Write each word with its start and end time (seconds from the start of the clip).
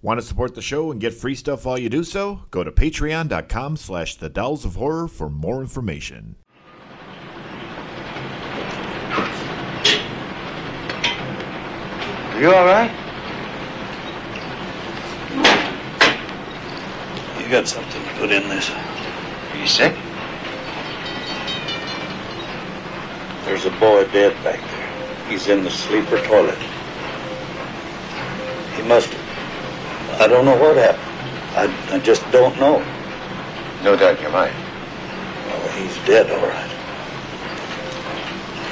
Want 0.00 0.20
to 0.20 0.26
support 0.26 0.54
the 0.54 0.62
show 0.62 0.92
and 0.92 1.00
get 1.00 1.12
free 1.12 1.34
stuff 1.34 1.64
while 1.64 1.76
you 1.76 1.88
do 1.88 2.04
so? 2.04 2.42
Go 2.52 2.62
to 2.62 2.70
patreon.com 2.70 3.76
slash 3.76 4.14
the 4.14 4.28
dolls 4.28 4.64
of 4.64 4.76
horror 4.76 5.08
for 5.08 5.28
more 5.28 5.60
information. 5.60 6.36
Are 12.30 12.40
you 12.40 12.54
all 12.54 12.64
right? 12.64 12.92
You 17.42 17.48
got 17.50 17.66
something 17.66 18.00
to 18.00 18.10
put 18.20 18.30
in 18.30 18.48
this. 18.48 18.70
Are 18.70 19.56
you 19.56 19.66
sick? 19.66 19.96
There's 23.44 23.64
a 23.64 23.70
boy 23.80 24.06
dead 24.12 24.32
back 24.44 24.60
there. 24.60 25.28
He's 25.28 25.48
in 25.48 25.64
the 25.64 25.70
sleeper 25.70 26.22
toilet. 26.22 26.58
He 28.76 28.82
must 28.82 29.08
have. 29.08 29.17
I 30.20 30.26
don't 30.26 30.44
know 30.44 30.56
what 30.58 30.76
happened. 30.76 31.08
I, 31.54 31.94
I 31.94 31.98
just 32.00 32.28
don't 32.32 32.58
know. 32.58 32.84
No 33.84 33.94
doubt 33.94 34.20
you 34.20 34.28
might. 34.30 34.52
Well, 35.46 35.68
he's 35.78 35.96
dead, 36.04 36.28
all 36.30 36.44
right. 36.44 36.70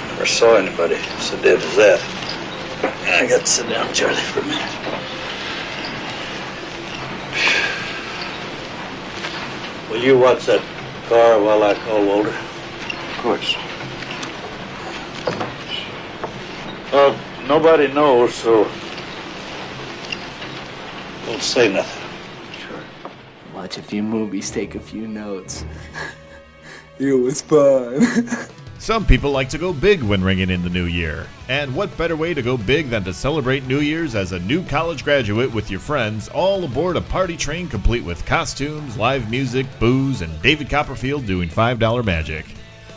Never 0.09 0.27
saw 0.27 0.57
anybody 0.57 0.97
so 1.21 1.41
dead 1.43 1.61
as 1.63 1.77
that. 1.77 2.01
I 3.07 3.29
got 3.29 3.43
to 3.43 3.47
sit 3.47 3.69
down, 3.69 3.95
Charlie, 3.95 4.17
for 4.17 4.41
a 4.41 4.45
minute. 4.45 4.73
Will 9.89 10.03
you 10.03 10.19
watch 10.19 10.47
that 10.47 10.63
car 11.09 11.41
while 11.41 11.63
I 11.63 11.75
call 11.75 12.05
Walter? 12.05 12.31
Of 12.31 13.19
course. 13.19 13.55
Well, 16.93 17.17
nobody 17.47 17.87
knows, 17.93 18.35
so 18.35 18.69
don't 21.37 21.43
say 21.43 21.71
nothing. 21.71 22.03
Sure. 22.59 23.13
Watch 23.55 23.77
a 23.77 23.83
few 23.83 24.03
movies, 24.03 24.51
take 24.51 24.75
a 24.75 24.81
few 24.81 25.07
notes. 25.07 25.67
it 26.99 27.13
was 27.13 27.43
fun. 27.43 28.01
Some 28.79 29.05
people 29.05 29.33
like 29.33 29.51
to 29.51 29.59
go 29.59 29.75
big 29.75 30.03
when 30.03 30.25
ringing 30.25 30.49
in 30.49 30.63
the 30.63 30.71
new 30.71 30.87
year. 30.87 31.27
And 31.51 31.75
what 31.75 31.95
better 31.99 32.17
way 32.17 32.33
to 32.33 32.41
go 32.41 32.57
big 32.57 32.89
than 32.89 33.05
to 33.05 33.13
celebrate 33.13 33.67
New 33.67 33.81
Year's 33.81 34.15
as 34.15 34.33
a 34.33 34.39
new 34.41 34.63
college 34.65 35.05
graduate 35.05 35.53
with 35.53 35.71
your 35.71 35.81
friends, 35.81 36.29
all 36.29 36.65
aboard 36.65 36.97
a 36.97 37.03
party 37.03 37.37
train 37.37 37.69
complete 37.69 38.05
with 38.05 38.25
costumes, 38.25 38.97
live 38.97 39.31
music, 39.31 39.67
booze, 39.79 40.23
and 40.23 40.41
David 40.41 40.71
Copperfield 40.71 41.27
doing 41.27 41.51
$5 41.51 42.03
magic. 42.03 42.47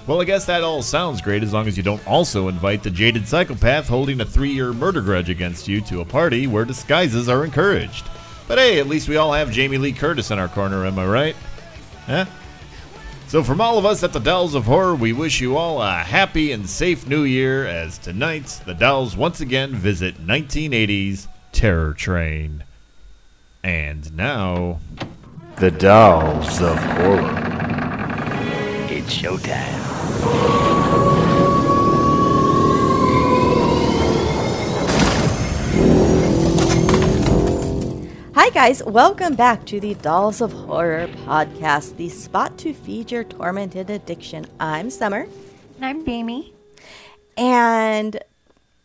Well, 0.07 0.21
I 0.21 0.23
guess 0.23 0.45
that 0.45 0.63
all 0.63 0.81
sounds 0.81 1.21
great 1.21 1.43
as 1.43 1.51
long 1.51 1.67
as 1.67 1.75
you 1.75 1.83
don't 1.83 2.07
also 2.07 2.47
invite 2.47 2.83
the 2.83 2.89
jaded 2.89 3.27
psychopath 3.27 3.89
holding 3.89 4.21
a 4.21 4.25
three 4.25 4.51
year 4.51 4.71
murder 4.71 5.01
grudge 5.01 5.29
against 5.29 5.67
you 5.67 5.81
to 5.81 5.99
a 5.99 6.05
party 6.05 6.47
where 6.47 6.63
disguises 6.63 7.27
are 7.27 7.43
encouraged. 7.43 8.05
But 8.49 8.57
hey, 8.57 8.79
at 8.79 8.87
least 8.87 9.07
we 9.07 9.15
all 9.15 9.31
have 9.31 9.51
Jamie 9.51 9.77
Lee 9.77 9.93
Curtis 9.93 10.31
in 10.31 10.39
our 10.39 10.47
corner, 10.47 10.83
am 10.83 10.97
I 10.97 11.05
right? 11.05 11.35
Huh? 12.07 12.25
So, 13.27 13.43
from 13.43 13.61
all 13.61 13.77
of 13.77 13.85
us 13.85 14.01
at 14.01 14.11
the 14.11 14.19
Dolls 14.19 14.55
of 14.55 14.65
Horror, 14.65 14.95
we 14.95 15.13
wish 15.13 15.39
you 15.39 15.55
all 15.55 15.83
a 15.83 15.97
happy 15.99 16.51
and 16.51 16.67
safe 16.67 17.07
new 17.07 17.21
year 17.21 17.67
as 17.67 17.99
tonight 17.99 18.59
the 18.65 18.73
Dolls 18.73 19.15
once 19.15 19.39
again 19.39 19.75
visit 19.75 20.17
1980's 20.17 21.27
Terror 21.51 21.93
Train. 21.93 22.63
And 23.63 24.11
now, 24.17 24.79
The 25.57 25.69
Dolls 25.69 26.59
of 26.59 26.75
Horror. 26.79 27.35
it's 28.89 29.15
showtime. 29.15 30.78
Hi, 38.41 38.49
guys. 38.51 38.81
Welcome 38.81 39.35
back 39.35 39.65
to 39.65 39.81
the 39.81 39.95
Dolls 39.95 40.39
of 40.39 40.53
Horror 40.53 41.07
podcast, 41.25 41.97
the 41.97 42.07
spot 42.07 42.57
to 42.59 42.73
feed 42.73 43.11
your 43.11 43.25
tormented 43.25 43.89
addiction. 43.89 44.45
I'm 44.61 44.89
Summer, 44.89 45.27
And 45.75 45.85
I'm 45.85 46.05
Jamie. 46.05 46.53
and 47.35 48.17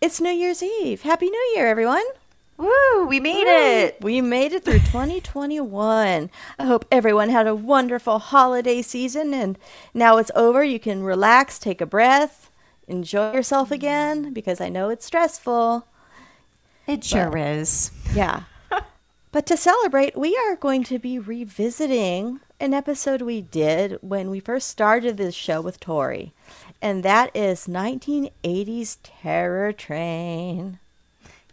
it's 0.01 0.21
New 0.21 0.31
Year's 0.33 0.61
Eve. 0.61 1.03
Happy 1.03 1.31
New 1.31 1.53
Year, 1.55 1.69
everyone. 1.69 2.03
Woo, 2.57 3.07
we 3.07 3.21
made 3.21 3.47
it. 3.47 3.97
We 4.01 4.21
made 4.21 4.53
it 4.55 4.65
through 4.65 4.79
2021. 4.91 6.31
I 6.59 6.65
hope 6.65 6.85
everyone 6.91 7.29
had 7.29 7.47
a 7.47 7.55
wonderful 7.55 8.19
holiday 8.19 8.83
season, 8.83 9.33
and 9.33 9.57
now 9.95 10.17
it's 10.17 10.33
over. 10.35 10.65
You 10.65 10.81
can 10.81 11.05
relax, 11.05 11.61
take 11.61 11.81
a 11.81 11.87
breath, 11.87 12.51
enjoy 12.89 13.33
yourself 13.35 13.71
again, 13.71 14.33
because 14.33 14.61
I 14.61 14.69
know 14.69 14.89
it's 14.89 15.07
stressful. 15.07 15.87
It 16.89 17.05
sure 17.05 17.39
is. 17.39 17.93
Yeah. 18.13 18.43
But 19.35 19.47
to 19.47 19.57
celebrate, 19.57 20.17
we 20.17 20.37
are 20.37 20.55
going 20.55 20.85
to 20.85 20.97
be 20.97 21.19
revisiting 21.19 22.39
an 22.61 22.73
episode 22.73 23.21
we 23.21 23.41
did 23.41 23.99
when 24.01 24.31
we 24.31 24.39
first 24.39 24.69
started 24.69 25.17
this 25.17 25.35
show 25.35 25.61
with 25.61 25.81
Tori. 25.81 26.33
And 26.81 27.03
that 27.03 27.35
is 27.35 27.67
1980s 27.67 28.99
Terror 29.03 29.73
Train. 29.73 30.79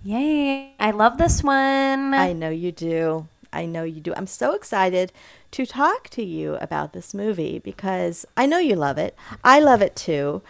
Yay. 0.03 0.75
I 0.80 0.92
love 0.92 1.18
this 1.18 1.42
one. 1.42 2.14
I 2.14 2.34
know 2.34 2.52
you 2.52 2.72
do. 2.72 3.28
I 3.52 3.66
know 3.66 3.84
you 3.84 4.00
do. 4.00 4.13
I'm 4.16 4.28
so 4.28 4.53
excited 4.53 5.12
to 5.50 5.66
talk 5.66 6.08
to 6.09 6.24
you 6.24 6.58
about 6.62 6.94
this 6.94 7.16
movie 7.16 7.58
because 7.58 8.28
I 8.38 8.46
know 8.46 8.59
you 8.59 8.75
love 8.75 9.00
it. 9.00 9.16
I 9.44 9.59
love 9.59 9.81
it 9.81 9.96
too. 9.96 10.44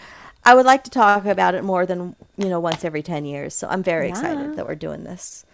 I 0.44 0.54
would 0.54 0.66
like 0.66 0.84
to 0.84 0.92
talk 0.92 1.26
about 1.26 1.56
it 1.56 1.64
more 1.64 1.86
than, 1.86 2.18
you 2.36 2.50
know, 2.50 2.60
once 2.60 2.84
every 2.84 3.02
10 3.02 3.24
years. 3.24 3.54
So 3.56 3.70
I'm 3.70 3.84
very 3.84 4.08
Yeah. 4.08 4.16
excited 4.16 4.56
that 4.58 4.68
we're 4.68 4.76
doing 4.76 5.06
this. 5.06 5.46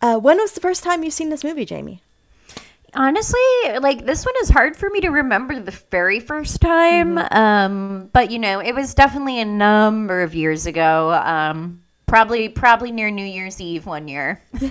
Uh, 0.00 0.18
when 0.18 0.38
was 0.38 0.52
the 0.52 0.60
first 0.60 0.82
time 0.82 1.02
you've 1.02 1.14
seen 1.14 1.30
this 1.30 1.44
movie, 1.44 1.64
Jamie? 1.64 2.02
Honestly, 2.96 3.40
like 3.80 4.06
this 4.06 4.24
one 4.24 4.34
is 4.42 4.50
hard 4.50 4.76
for 4.76 4.88
me 4.88 5.00
to 5.00 5.08
remember 5.08 5.58
the 5.58 5.72
very 5.90 6.20
first 6.20 6.60
time. 6.60 7.18
Um, 7.18 8.08
but 8.12 8.30
you 8.30 8.38
know, 8.38 8.60
it 8.60 8.72
was 8.74 8.94
definitely 8.94 9.40
a 9.40 9.44
number 9.44 10.22
of 10.22 10.34
years 10.34 10.66
ago. 10.66 11.12
Um, 11.12 11.82
probably 12.06 12.48
probably 12.48 12.92
near 12.92 13.10
New 13.10 13.24
Year's 13.24 13.60
Eve 13.60 13.86
one 13.86 14.06
year. 14.06 14.40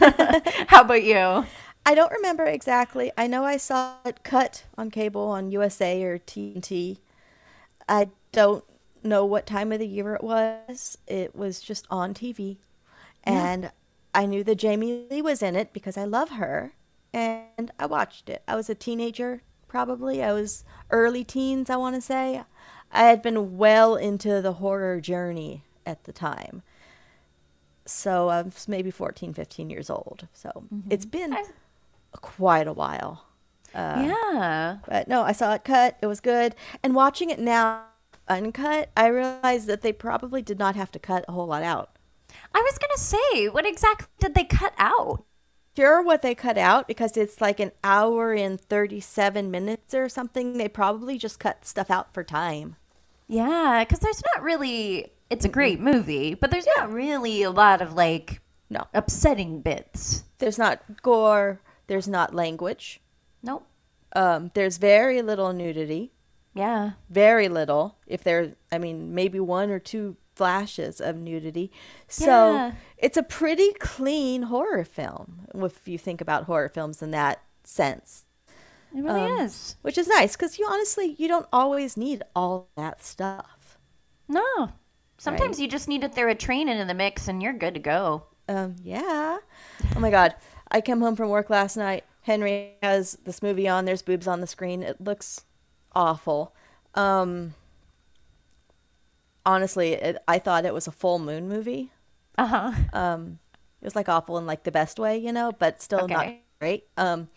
How 0.68 0.82
about 0.82 1.04
you? 1.04 1.46
I 1.86 1.96
don't 1.96 2.12
remember 2.14 2.46
exactly. 2.46 3.12
I 3.18 3.28
know 3.28 3.44
I 3.44 3.58
saw 3.58 3.96
it 4.06 4.24
cut 4.24 4.64
on 4.78 4.90
cable 4.90 5.28
on 5.28 5.52
USA 5.52 6.02
or 6.04 6.20
TNT. 6.20 7.00
I 7.90 8.08
don't 8.32 8.64
know 9.04 9.26
what 9.26 9.46
time 9.46 9.74
of 9.74 9.80
the 9.80 9.88
year 9.88 10.16
it 10.16 10.24
was. 10.24 10.98
It 11.08 11.36
was 11.36 11.60
just 11.60 11.86
on 11.90 12.14
TV. 12.14 12.58
And 13.26 13.72
I 14.14 14.26
knew 14.26 14.44
that 14.44 14.56
Jamie 14.56 15.06
Lee 15.10 15.22
was 15.22 15.42
in 15.42 15.56
it 15.56 15.74
because 15.74 15.98
I 15.98 16.06
love 16.06 16.32
her. 16.32 16.74
And 17.14 17.72
I 17.80 17.86
watched 17.86 18.30
it. 18.30 18.42
I 18.48 18.56
was 18.56 18.70
a 18.70 18.76
teenager, 18.76 19.44
probably. 19.68 20.24
I 20.24 20.34
was 20.34 20.64
early 20.90 21.24
teens, 21.24 21.70
I 21.70 21.76
want 21.76 21.96
to 21.96 22.02
say. 22.02 22.44
I 22.92 23.04
had 23.04 23.22
been 23.22 23.58
well 23.58 23.96
into 23.96 24.42
the 24.42 24.54
horror 24.54 25.00
journey 25.00 25.64
at 25.86 26.04
the 26.06 26.12
time. 26.12 26.64
So 27.86 28.30
I 28.30 28.42
was 28.42 28.68
maybe 28.68 28.92
14, 28.92 29.34
15 29.34 29.70
years 29.70 29.90
old. 29.90 30.28
So 30.34 30.50
mm-hmm. 30.74 30.92
it's 30.92 31.06
been 31.06 31.36
quite 32.14 32.68
a 32.68 32.74
while. 32.74 33.26
Uh, 33.74 34.04
yeah. 34.08 34.78
But 34.88 35.08
no, 35.08 35.24
I 35.24 35.32
saw 35.32 35.54
it 35.54 35.64
cut. 35.64 35.98
It 36.02 36.08
was 36.08 36.20
good. 36.20 36.56
And 36.82 36.96
watching 36.96 37.30
it 37.30 37.40
now 37.40 37.84
uncut, 38.28 38.90
I 38.96 39.08
realized 39.08 39.68
that 39.68 39.82
they 39.82 39.92
probably 39.92 40.42
did 40.42 40.60
not 40.60 40.76
have 40.76 40.92
to 40.92 41.00
cut 41.00 41.26
a 41.28 41.32
whole 41.32 41.48
lot 41.48 41.64
out. 41.64 41.98
I 42.54 42.60
was 42.62 42.78
gonna 42.78 42.98
say, 42.98 43.48
what 43.50 43.66
exactly 43.66 44.08
did 44.20 44.36
they 44.36 44.44
cut 44.46 44.74
out? 44.78 45.24
Sure, 45.76 46.04
what 46.04 46.22
they 46.22 46.36
cut 46.36 46.58
out 46.58 46.88
because 46.88 47.18
it's 47.18 47.42
like 47.42 47.60
an 47.60 47.72
hour 47.84 48.32
and 48.34 48.62
37 48.62 49.50
minutes 49.50 49.94
or 49.96 50.08
something. 50.08 50.58
They 50.58 50.68
probably 50.68 51.18
just 51.18 51.40
cut 51.40 51.66
stuff 51.66 51.90
out 51.90 52.14
for 52.14 52.24
time. 52.24 52.76
Yeah, 53.28 53.84
because 53.84 54.00
there's 54.00 54.22
not 54.36 54.44
really. 54.44 55.12
It's 55.30 55.46
a 55.46 55.50
great 55.50 55.80
movie, 55.80 56.36
but 56.36 56.52
there's 56.52 56.68
not 56.78 56.92
really 56.94 57.42
a 57.42 57.50
lot 57.50 57.82
of 57.82 57.94
like 57.94 58.40
No, 58.70 58.86
upsetting 58.94 59.62
bits. 59.62 60.24
there's 60.38 60.60
not 60.60 60.82
gore, 61.02 61.60
there's 61.88 62.08
not 62.08 62.36
language, 62.36 63.02
Nope. 63.42 63.66
um, 64.16 64.52
there's 64.54 64.78
very 64.78 65.24
little 65.24 65.52
nudity. 65.54 66.12
Yeah. 66.54 66.92
very 67.10 67.50
little 67.50 67.98
if 68.06 68.24
there 68.24 68.54
i 68.72 68.78
mean 68.78 69.16
maybe 69.16 69.40
one 69.40 69.72
or 69.72 69.80
two 69.80 70.16
flashes 70.36 71.00
of 71.02 71.16
nudity 71.18 71.72
so 72.08 72.54
Yeah. 72.56 72.72
it's 72.98 73.18
a 73.18 73.24
pretty 73.24 73.74
clean 73.74 74.44
horror 74.44 74.84
film 74.84 75.46
if 75.56 75.88
you 75.88 75.98
think 75.98 76.22
about 76.22 76.46
horror 76.46 76.70
films 76.70 77.02
in 77.02 77.12
that 77.12 77.42
sense 77.64 78.26
It 78.96 79.02
really 79.04 79.22
Um, 79.22 79.40
is. 79.42 79.76
which 79.82 79.98
is 79.98 80.08
nice 80.08 80.36
because 80.36 80.58
you 80.60 80.68
honestly 80.70 81.16
you 81.18 81.28
don't 81.28 81.48
always 81.54 81.98
need 81.98 82.24
all 82.36 82.70
that 82.76 83.04
stuff 83.04 83.78
No. 84.28 84.70
Sometimes 85.18 85.58
Right. 85.58 85.64
you 85.64 85.68
just 85.70 85.88
need 85.88 86.02
to 86.02 86.10
throw 86.10 86.30
a 86.32 86.36
train 86.36 86.68
into 86.68 86.86
the 86.86 86.94
mix 86.94 87.28
and 87.28 87.42
you're 87.42 87.54
good 87.54 87.74
to 87.76 87.80
go. 87.80 88.24
um 88.50 88.76
yeah 88.84 89.38
oh 89.96 90.00
my 90.00 90.10
god 90.12 90.36
i 90.70 90.82
came 90.82 91.00
home 91.00 91.16
from 91.16 91.30
work 91.30 91.50
last 91.50 91.78
night 91.78 92.04
henry 92.24 92.74
has 92.84 93.18
this 93.24 93.42
movie 93.42 93.68
on 93.70 93.86
there's 93.86 94.02
boobs 94.02 94.28
on 94.28 94.42
the 94.42 94.48
screen 94.48 94.84
it 94.84 95.00
looks 95.00 95.46
awful 95.96 96.54
um 96.96 97.54
honestly 99.46 99.94
it, 99.94 100.18
i 100.28 100.40
thought 100.40 100.66
it 100.66 100.74
was 100.74 100.88
a 100.88 100.92
full 100.92 101.20
moon 101.20 101.48
movie 101.50 101.92
Uh 102.38 102.48
huh. 102.48 102.72
um 102.94 103.40
it 103.82 103.86
was 103.86 103.96
like 103.96 104.10
awful 104.10 104.38
in 104.38 104.46
like 104.46 104.64
the 104.64 104.72
best 104.72 105.00
way 105.00 105.18
you 105.18 105.32
know 105.32 105.52
but 105.52 105.82
still 105.82 106.08
not 106.08 106.34
great. 106.60 106.86
Um, 106.98 107.28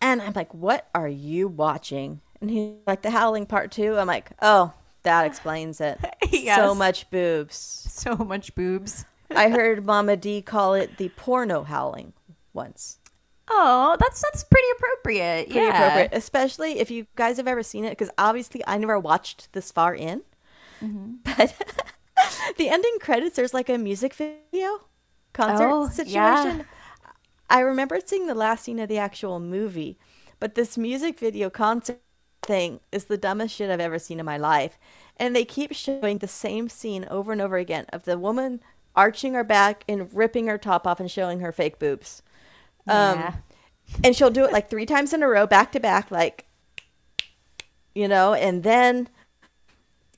and 0.00 0.22
I'm 0.22 0.32
like, 0.34 0.54
what 0.54 0.88
are 0.94 1.08
you 1.08 1.48
watching? 1.48 2.20
And 2.40 2.50
he's 2.50 2.74
like, 2.86 3.02
the 3.02 3.10
Howling 3.10 3.46
Part 3.46 3.70
Two. 3.72 3.98
I'm 3.98 4.06
like, 4.06 4.30
oh, 4.40 4.72
that 5.02 5.26
explains 5.26 5.80
it. 5.80 5.98
So 6.54 6.74
much 6.74 7.10
boobs. 7.10 7.56
So 7.56 8.14
much 8.16 8.54
boobs. 8.54 9.04
I 9.34 9.48
heard 9.50 9.84
Mama 9.84 10.16
D 10.16 10.42
call 10.42 10.74
it 10.74 10.96
the 10.96 11.08
porno 11.10 11.64
howling 11.64 12.12
once. 12.52 12.98
Oh, 13.48 13.96
that's 13.98 14.22
that's 14.22 14.44
pretty 14.44 14.68
appropriate. 14.76 15.50
Pretty 15.50 15.66
yeah. 15.66 15.74
appropriate, 15.74 16.10
especially 16.12 16.78
if 16.78 16.90
you 16.90 17.06
guys 17.16 17.36
have 17.36 17.48
ever 17.48 17.62
seen 17.64 17.84
it, 17.84 17.90
because 17.90 18.10
obviously 18.16 18.62
I 18.66 18.78
never 18.78 18.98
watched 18.98 19.52
this 19.52 19.72
far 19.72 19.94
in. 19.94 20.22
Mm-hmm. 20.82 21.14
But 21.24 21.54
the 22.58 22.68
ending 22.68 22.98
credits, 23.00 23.36
there's 23.36 23.54
like 23.54 23.68
a 23.68 23.78
music 23.78 24.14
video 24.14 24.80
concert 25.32 25.68
Oh, 25.70 25.88
situation. 25.88 26.58
yeah. 26.60 26.62
I 27.48 27.60
remember 27.60 27.98
seeing 28.04 28.26
the 28.26 28.34
last 28.34 28.64
scene 28.64 28.78
of 28.78 28.88
the 28.88 28.98
actual 28.98 29.40
movie, 29.40 29.98
but 30.38 30.54
this 30.54 30.78
music 30.78 31.18
video 31.18 31.50
concert 31.50 31.98
thing 32.42 32.80
is 32.92 33.04
the 33.04 33.18
dumbest 33.18 33.54
shit 33.54 33.70
I've 33.70 33.80
ever 33.80 33.98
seen 33.98 34.20
in 34.20 34.26
my 34.26 34.38
life. 34.38 34.78
And 35.16 35.34
they 35.36 35.44
keep 35.44 35.72
showing 35.74 36.18
the 36.18 36.28
same 36.28 36.68
scene 36.68 37.06
over 37.10 37.32
and 37.32 37.40
over 37.40 37.56
again 37.56 37.86
of 37.92 38.04
the 38.04 38.18
woman 38.18 38.60
arching 38.96 39.34
her 39.34 39.44
back 39.44 39.84
and 39.88 40.12
ripping 40.14 40.46
her 40.46 40.58
top 40.58 40.86
off 40.86 41.00
and 41.00 41.10
showing 41.10 41.40
her 41.40 41.52
fake 41.52 41.78
boobs. 41.78 42.22
Um, 42.88 43.18
Yeah. 43.20 43.34
and 44.04 44.14
she'll 44.16 44.30
do 44.30 44.44
it 44.44 44.52
like 44.52 44.70
three 44.70 44.86
times 44.86 45.12
in 45.12 45.22
a 45.22 45.28
row, 45.28 45.46
back 45.46 45.72
to 45.72 45.80
back, 45.80 46.10
like, 46.10 46.46
you 47.94 48.08
know, 48.08 48.34
and 48.34 48.62
then 48.62 49.08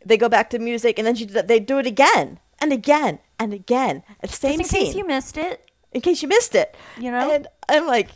they 0.04 0.16
go 0.16 0.28
back 0.28 0.50
to 0.50 0.58
music, 0.58 0.98
and 0.98 1.06
then 1.06 1.14
she 1.14 1.24
they 1.26 1.60
do 1.60 1.78
it 1.78 1.86
again 1.86 2.38
and 2.60 2.72
again 2.72 3.18
and 3.38 3.52
again. 3.54 4.02
It's 4.22 4.38
the 4.38 4.48
Just 4.48 4.52
same 4.52 4.60
in 4.60 4.66
scene 4.66 4.86
case 4.86 4.94
you 4.94 5.06
missed 5.06 5.36
it. 5.36 5.70
in 5.92 6.00
case 6.00 6.22
you 6.22 6.28
missed 6.28 6.54
it. 6.54 6.76
You 6.98 7.10
know? 7.10 7.30
and 7.30 7.46
I'm 7.68 7.86
like, 7.86 8.08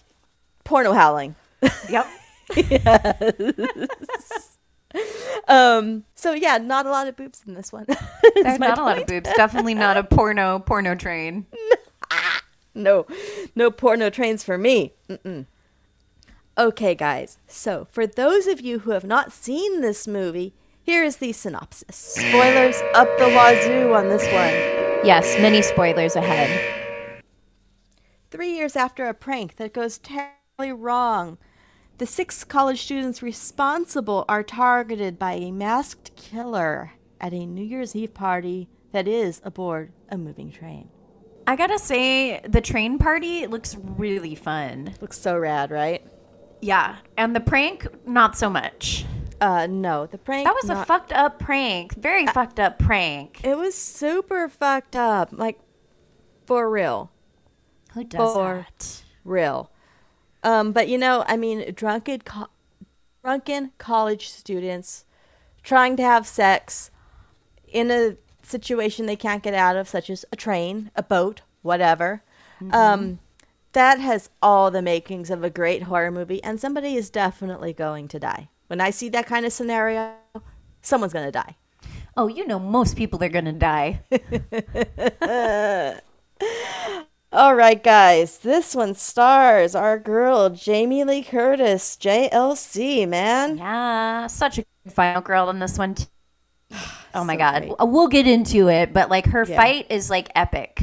porno 0.64 0.92
howling. 0.92 1.34
Yep. 1.90 2.06
Um. 5.48 6.04
So 6.14 6.32
yeah, 6.32 6.56
not 6.58 6.86
a 6.86 6.90
lot 6.90 7.06
of 7.06 7.16
boobs 7.16 7.42
in 7.46 7.52
this 7.54 7.70
one. 7.72 7.84
There's 8.34 8.58
not 8.58 8.78
a 8.78 8.82
lot 8.82 8.98
of 8.98 9.06
boobs. 9.06 9.28
Definitely 9.36 9.74
not 9.74 9.96
a 9.98 10.02
porno 10.04 10.58
porno 10.60 10.94
train. 10.94 11.44
no, 12.74 13.06
no 13.54 13.70
porno 13.70 14.08
trains 14.08 14.42
for 14.42 14.56
me. 14.56 14.94
Mm-mm. 15.08 15.46
Okay, 16.56 16.94
guys. 16.94 17.36
So 17.46 17.86
for 17.90 18.06
those 18.06 18.46
of 18.46 18.60
you 18.62 18.80
who 18.80 18.92
have 18.92 19.04
not 19.04 19.32
seen 19.32 19.82
this 19.82 20.08
movie, 20.08 20.54
here 20.86 21.02
is 21.02 21.16
the 21.16 21.32
synopsis. 21.32 21.96
Spoilers 21.96 22.80
up 22.94 23.08
the 23.18 23.26
wazoo 23.26 23.92
on 23.92 24.08
this 24.08 24.22
one. 24.26 25.04
Yes, 25.04 25.36
many 25.40 25.60
spoilers 25.60 26.14
ahead. 26.14 27.22
Three 28.30 28.54
years 28.54 28.76
after 28.76 29.06
a 29.06 29.12
prank 29.12 29.56
that 29.56 29.74
goes 29.74 29.98
terribly 29.98 30.72
wrong, 30.72 31.38
the 31.98 32.06
six 32.06 32.44
college 32.44 32.82
students 32.82 33.20
responsible 33.20 34.24
are 34.28 34.44
targeted 34.44 35.18
by 35.18 35.32
a 35.32 35.50
masked 35.50 36.14
killer 36.14 36.92
at 37.20 37.32
a 37.32 37.46
New 37.46 37.64
Year's 37.64 37.96
Eve 37.96 38.14
party 38.14 38.68
that 38.92 39.08
is 39.08 39.40
aboard 39.44 39.90
a 40.08 40.16
moving 40.16 40.52
train. 40.52 40.88
I 41.48 41.56
gotta 41.56 41.80
say, 41.80 42.40
the 42.40 42.60
train 42.60 42.98
party 42.98 43.48
looks 43.48 43.76
really 43.76 44.36
fun. 44.36 44.94
Looks 45.00 45.18
so 45.18 45.36
rad, 45.36 45.72
right? 45.72 46.06
Yeah, 46.60 46.96
and 47.16 47.34
the 47.34 47.40
prank, 47.40 47.88
not 48.06 48.36
so 48.36 48.48
much. 48.48 49.04
Uh, 49.40 49.66
no, 49.66 50.06
the 50.06 50.18
prank. 50.18 50.46
That 50.46 50.54
was 50.54 50.70
a 50.70 50.84
fucked 50.84 51.12
up 51.12 51.38
prank. 51.38 51.94
Very 51.96 52.26
fucked 52.26 52.58
up 52.58 52.78
prank. 52.78 53.40
It 53.44 53.56
was 53.56 53.74
super 53.74 54.48
fucked 54.48 54.96
up, 54.96 55.30
like 55.32 55.58
for 56.46 56.70
real, 56.70 57.10
Who 57.92 58.04
does 58.04 58.32
for 58.32 58.66
that? 58.68 59.02
real. 59.24 59.70
Um, 60.42 60.72
but 60.72 60.88
you 60.88 60.96
know, 60.96 61.24
I 61.26 61.36
mean, 61.36 61.72
drunken, 61.74 62.20
co- 62.20 62.48
drunken 63.22 63.72
college 63.78 64.28
students 64.28 65.04
trying 65.62 65.96
to 65.96 66.02
have 66.02 66.26
sex 66.26 66.90
in 67.66 67.90
a 67.90 68.16
situation 68.42 69.06
they 69.06 69.16
can't 69.16 69.42
get 69.42 69.54
out 69.54 69.76
of, 69.76 69.88
such 69.88 70.08
as 70.08 70.24
a 70.32 70.36
train, 70.36 70.90
a 70.94 71.02
boat, 71.02 71.42
whatever. 71.62 72.22
Um, 72.70 73.18
that 73.72 73.98
has 73.98 74.30
all 74.40 74.70
the 74.70 74.80
makings 74.80 75.28
of 75.30 75.44
a 75.44 75.50
great 75.50 75.82
horror 75.82 76.10
movie, 76.10 76.42
and 76.42 76.58
somebody 76.58 76.94
is 76.96 77.10
definitely 77.10 77.72
going 77.74 78.08
to 78.08 78.18
die. 78.18 78.48
When 78.68 78.80
I 78.80 78.90
see 78.90 79.08
that 79.10 79.26
kind 79.26 79.46
of 79.46 79.52
scenario, 79.52 80.14
someone's 80.82 81.12
gonna 81.12 81.32
die. 81.32 81.56
Oh, 82.16 82.26
you 82.28 82.46
know, 82.46 82.58
most 82.58 82.96
people 82.96 83.22
are 83.22 83.28
gonna 83.28 83.52
die. 83.52 84.00
All 87.32 87.54
right, 87.54 87.82
guys. 87.82 88.38
This 88.38 88.74
one 88.74 88.94
stars 88.94 89.74
our 89.74 89.98
girl 89.98 90.48
Jamie 90.50 91.04
Lee 91.04 91.22
Curtis, 91.22 91.96
JLC, 92.00 93.06
man. 93.06 93.58
yeah, 93.58 94.26
such 94.28 94.58
a 94.58 94.64
good 94.84 94.92
final 94.92 95.20
girl 95.20 95.50
in 95.50 95.58
this 95.58 95.78
one. 95.78 95.94
Too. 95.94 96.06
Oh 97.14 97.24
my 97.24 97.34
So 97.34 97.38
god, 97.38 97.62
great. 97.62 97.76
we'll 97.80 98.08
get 98.08 98.26
into 98.26 98.68
it, 98.68 98.92
but 98.92 99.08
like 99.08 99.26
her 99.26 99.46
Yeah. 99.46 99.56
fight 99.56 99.86
is 99.90 100.10
like 100.10 100.28
epic. 100.34 100.78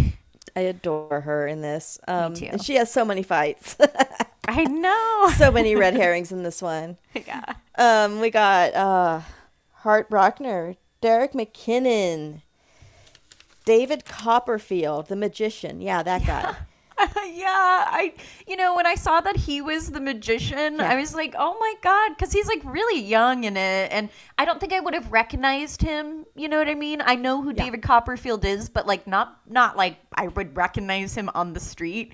I 0.56 0.62
adore 0.62 1.22
her 1.22 1.48
in 1.48 1.62
this. 1.62 2.00
Um, 2.08 2.34
too. 2.34 2.48
And 2.52 2.64
she 2.64 2.76
has 2.76 2.92
so 2.92 3.06
many 3.06 3.22
fights, 3.24 3.78
I 4.48 4.64
know. 4.66 5.30
so 5.38 5.52
many 5.52 5.76
red 5.76 5.96
herrings 5.96 6.32
in 6.32 6.44
this 6.44 6.62
one. 6.62 6.98
yeah. 7.28 7.54
Um, 7.78 8.20
we 8.20 8.30
got 8.30 8.74
uh, 8.74 9.22
Hart 9.74 10.10
Bochner, 10.10 10.76
Derek 11.02 11.34
MacKinnon, 11.34 12.42
David 13.66 14.06
Copperfield, 14.06 15.08
the 15.08 15.16
magician. 15.16 15.82
Yeah, 15.82 16.04
that 16.04 16.26
guy. 16.26 16.56
yeah, 17.34 17.48
I 17.48 18.14
you 18.46 18.56
know 18.56 18.76
when 18.76 18.86
I 18.86 18.96
saw 18.96 19.20
that 19.22 19.36
he 19.36 19.62
was 19.62 19.90
the 19.90 20.00
magician, 20.00 20.80
I 20.80 20.96
was 20.96 21.16
like, 21.16 21.34
"Oh 21.38 21.58
my 21.60 21.74
god," 21.82 22.18
cuz 22.20 22.32
he's 22.32 22.48
like 22.48 22.62
really 22.64 23.02
young 23.02 23.46
in 23.46 23.58
it 23.58 23.92
and 23.92 24.10
I 24.38 24.46
don't 24.46 24.60
think 24.60 24.74
I 24.74 24.80
would 24.80 24.94
have 24.94 25.12
recognized 25.12 25.82
him, 25.82 26.26
you 26.36 26.48
know 26.48 26.60
what 26.60 26.70
I 26.70 26.76
mean? 26.76 27.02
I 27.04 27.16
know 27.16 27.42
who 27.42 27.52
David 27.52 27.82
Copperfield 27.82 28.46
is, 28.46 28.70
but 28.70 28.86
like 28.86 29.08
not 29.08 29.40
not 29.48 29.76
like 29.76 29.98
I 30.14 30.28
would 30.28 30.56
recognize 30.56 31.16
him 31.16 31.32
on 31.34 31.54
the 31.54 31.60
street. 31.60 32.14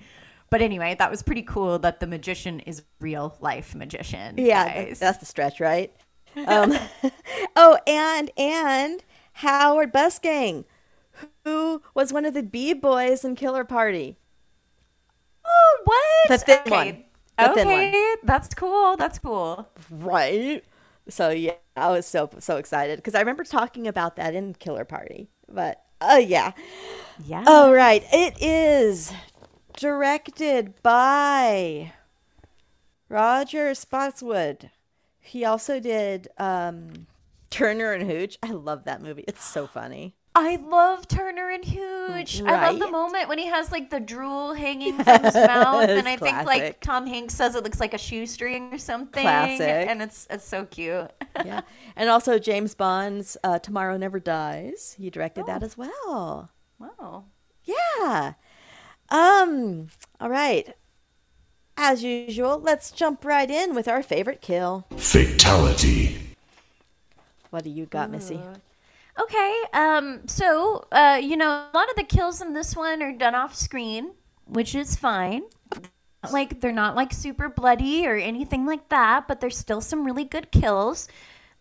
But 0.50 0.62
anyway, 0.62 0.96
that 0.98 1.12
was 1.12 1.22
pretty 1.22 1.44
cool 1.44 1.80
that 1.80 2.00
the 2.00 2.08
magician 2.08 2.60
is 2.62 2.84
real 3.00 3.38
life 3.40 3.76
magician. 3.76 4.38
Yeah, 4.38 4.86
guys. 4.86 5.00
that's 5.00 5.20
the 5.20 5.26
stretch, 5.26 5.60
right? 5.60 5.94
Um, 6.46 6.78
oh, 7.56 7.80
and 7.88 8.30
and 8.38 9.04
Howard 9.34 9.92
Busgang, 9.92 10.64
who 11.44 11.82
was 11.96 12.14
one 12.14 12.24
of 12.24 12.36
the 12.36 12.44
B 12.44 12.74
boys 12.74 13.26
in 13.26 13.36
Killer 13.36 13.64
Party. 13.64 14.20
Oh, 15.44 15.82
what? 15.86 16.30
The 16.30 16.38
thin 16.38 16.60
okay. 16.60 16.70
one. 16.70 17.04
The 17.40 17.56
thin 17.56 17.68
one. 17.68 17.80
okay, 17.80 18.16
that's 18.24 18.54
cool. 18.54 18.96
That's 18.96 19.18
cool. 19.18 19.68
Right. 19.90 20.64
So 21.10 21.30
yeah, 21.30 21.54
I 21.76 21.90
was 21.90 22.06
so 22.06 22.30
so 22.40 22.58
excited 22.58 22.98
because 22.98 23.16
I 23.16 23.20
remember 23.20 23.44
talking 23.44 23.88
about 23.88 24.16
that 24.18 24.36
in 24.36 24.54
Killer 24.54 24.86
Party. 24.86 25.30
But 25.52 25.82
oh 26.02 26.18
yeah. 26.18 26.52
Yeah. 27.26 27.44
Oh 27.48 27.74
right, 27.74 28.04
it 28.14 28.42
is 28.42 29.12
directed 29.80 30.82
by 30.84 31.94
Roger 33.08 33.72
Spottiswoode. 33.72 34.70
He 35.20 35.46
also 35.46 35.80
did 35.80 36.28
um, 36.38 37.08
Turner 37.50 37.94
and 37.94 38.10
Hooch. 38.10 38.38
I 38.44 38.52
love 38.52 38.84
that 38.86 39.02
movie. 39.02 39.24
It's 39.28 39.44
so 39.44 39.68
funny. 39.68 40.16
I 40.36 40.58
love 40.58 41.08
Turner 41.08 41.50
and 41.50 41.66
Hooch. 41.66 42.42
I 42.42 42.70
love 42.70 42.80
the 42.80 42.92
moment 42.92 43.30
when 43.30 43.40
he 43.40 43.48
has 43.48 43.72
like 43.72 43.90
the 43.90 44.00
drool 44.00 44.54
hanging 44.54 44.96
from 45.04 45.24
his 45.24 45.34
mouth, 45.34 45.90
and 45.90 46.08
I 46.08 46.14
It's 46.14 46.22
think 46.22 46.46
like. 46.46 46.80
Tom 46.82 47.08
Hanks 47.08 47.34
says 47.34 47.56
it 47.56 47.64
looks 47.64 47.80
like 47.80 47.94
a 47.94 47.98
shoestring 47.98 48.72
or 48.74 48.78
something. 48.78 49.24
Classic. 49.24 49.88
and 49.88 50.02
it's 50.02 50.28
it's 50.30 50.46
so 50.46 50.66
cute. 50.66 51.12
Yeah, 51.46 51.62
and 51.96 52.10
also 52.10 52.38
James 52.38 52.76
Bond's 52.76 53.38
uh, 53.46 53.60
Tomorrow 53.60 53.96
Never 53.98 54.20
Dies. 54.20 54.96
He 55.00 55.10
directed 55.10 55.46
that 55.46 55.64
as 55.64 55.78
well. 55.78 56.52
wow. 56.80 57.26
Yeah. 57.64 58.34
Um. 59.12 59.88
All 60.20 60.30
right. 60.30 60.76
As 61.78 62.04
usual, 62.04 62.60
let's 62.60 62.92
jump 62.92 63.24
right 63.24 63.50
in 63.50 63.74
with 63.74 63.88
our 63.88 64.04
favorite 64.04 64.42
kill. 64.42 64.86
Fatality. 64.98 66.36
What 67.50 67.64
do 67.64 67.70
you 67.70 67.86
got, 67.86 68.12
Missy? 68.12 68.40
Okay. 69.20 69.64
Um. 69.74 70.22
So, 70.28 70.86
uh, 70.92 71.20
you 71.22 71.38
know, 71.38 71.50
a 71.50 71.72
lot 71.74 71.90
of 71.90 71.96
the 71.96 72.04
kills 72.04 72.42
in 72.42 72.54
this 72.54 72.76
one 72.76 73.02
are 73.02 73.14
done 73.14 73.36
off 73.36 73.56
screen, 73.56 74.12
which 74.46 74.76
is 74.76 74.96
fine. 74.96 75.44
Like 76.32 76.60
they're 76.60 76.74
not 76.74 76.96
like 76.96 77.14
super 77.14 77.48
bloody 77.48 78.06
or 78.06 78.16
anything 78.16 78.66
like 78.66 78.90
that, 78.90 79.28
but 79.28 79.40
there's 79.40 79.58
still 79.58 79.80
some 79.80 80.04
really 80.04 80.26
good 80.26 80.52
kills. 80.52 81.08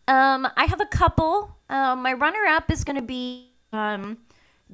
Um, 0.08 0.48
I 0.56 0.64
have 0.64 0.80
a 0.80 0.86
couple. 0.86 1.56
Um, 1.68 2.02
my 2.02 2.14
runner-up 2.14 2.70
is 2.72 2.82
going 2.82 2.96
to 2.96 3.02
be 3.02 3.50
um, 3.72 4.16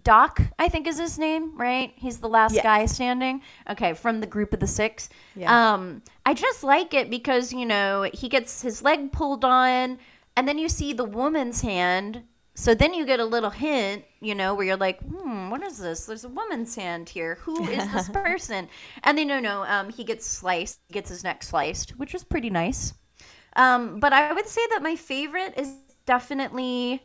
Doc. 0.02 0.40
I 0.58 0.68
think 0.68 0.86
is 0.86 0.98
his 0.98 1.18
name, 1.18 1.56
right? 1.56 1.92
He's 1.96 2.18
the 2.18 2.28
last 2.28 2.54
Yes. 2.54 2.62
guy 2.62 2.86
standing. 2.86 3.42
Okay, 3.70 3.94
from 3.94 4.20
the 4.20 4.26
group 4.26 4.52
of 4.52 4.60
the 4.60 4.66
six. 4.66 5.08
Yeah. 5.36 5.72
Um, 5.74 6.02
I 6.26 6.34
just 6.34 6.64
like 6.64 6.94
it 6.94 7.10
because 7.10 7.52
you 7.52 7.66
know 7.66 8.10
he 8.12 8.28
gets 8.28 8.62
his 8.62 8.82
leg 8.82 9.12
pulled 9.12 9.44
on, 9.44 9.98
and 10.36 10.48
then 10.48 10.58
you 10.58 10.68
see 10.68 10.92
the 10.92 11.04
woman's 11.04 11.60
hand 11.60 12.24
so 12.56 12.72
then 12.74 12.94
you 12.94 13.04
get 13.04 13.18
a 13.18 13.24
little 13.24 13.50
hint, 13.50 14.04
you 14.20 14.34
know, 14.34 14.54
where 14.54 14.64
you're 14.64 14.76
like, 14.76 15.00
hmm, 15.00 15.50
what 15.50 15.62
is 15.64 15.78
this? 15.78 16.06
There's 16.06 16.24
a 16.24 16.28
woman's 16.28 16.74
hand 16.76 17.08
here. 17.08 17.36
Who 17.42 17.68
is 17.68 17.92
this 17.92 18.08
person? 18.12 18.68
And 19.02 19.18
then 19.18 19.26
no, 19.26 19.40
no, 19.40 19.64
um, 19.64 19.90
he 19.90 20.04
gets 20.04 20.24
sliced, 20.24 20.78
gets 20.92 21.08
his 21.10 21.24
neck 21.24 21.42
sliced, 21.42 21.90
which 21.98 22.12
was 22.12 22.22
pretty 22.22 22.50
nice. 22.50 22.94
Um, 23.56 23.98
but 23.98 24.12
I 24.12 24.32
would 24.32 24.46
say 24.46 24.60
that 24.70 24.82
my 24.82 24.94
favorite 24.94 25.54
is 25.56 25.74
definitely 26.06 27.02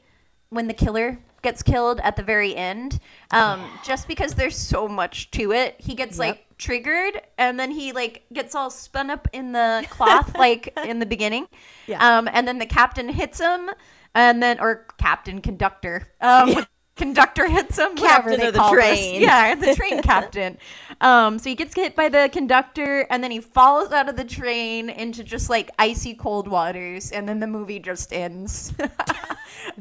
when 0.49 0.67
the 0.67 0.73
killer 0.73 1.17
gets 1.41 1.63
killed 1.63 1.99
at 2.01 2.15
the 2.15 2.23
very 2.23 2.55
end. 2.55 2.99
Um, 3.31 3.63
just 3.83 4.07
because 4.07 4.33
there's 4.33 4.55
so 4.55 4.87
much 4.87 5.31
to 5.31 5.51
it. 5.51 5.75
He 5.79 5.95
gets 5.95 6.17
like 6.17 6.45
triggered 6.57 7.21
and 7.37 7.59
then 7.59 7.71
he 7.71 7.93
like 7.93 8.23
gets 8.33 8.53
all 8.53 8.69
spun 8.69 9.09
up 9.09 9.27
in 9.31 9.53
the 9.53 9.85
cloth 9.89 10.35
like 10.37 10.77
in 10.85 10.99
the 10.99 11.05
beginning. 11.05 11.47
Yeah. 11.87 12.17
Um, 12.17 12.29
and 12.31 12.47
then 12.47 12.59
the 12.59 12.65
captain 12.65 13.09
hits 13.09 13.39
him 13.39 13.69
and 14.15 14.41
then 14.41 14.59
or 14.59 14.85
captain 14.97 15.41
conductor. 15.41 16.07
Um 16.21 16.65
Conductor 16.99 17.47
hits 17.47 17.79
him. 17.79 17.95
Captain 17.95 18.41
of 18.41 18.53
the 18.53 18.59
call 18.59 18.75
this. 18.75 18.99
train. 18.99 19.21
Yeah, 19.21 19.55
the 19.55 19.73
train 19.81 20.03
captain. 20.03 20.57
Um, 21.01 21.39
so 21.39 21.49
he 21.49 21.55
gets 21.55 21.73
hit 21.73 21.95
by 21.95 22.09
the 22.09 22.29
conductor, 22.31 23.07
and 23.09 23.23
then 23.23 23.31
he 23.31 23.39
falls 23.39 23.91
out 23.91 24.07
of 24.09 24.17
the 24.17 24.25
train 24.25 24.89
into 24.89 25.23
just 25.23 25.49
like 25.49 25.71
icy 25.79 26.13
cold 26.13 26.47
waters, 26.47 27.11
and 27.11 27.27
then 27.27 27.39
the 27.39 27.47
movie 27.47 27.79
just 27.79 28.13
ends. 28.13 28.73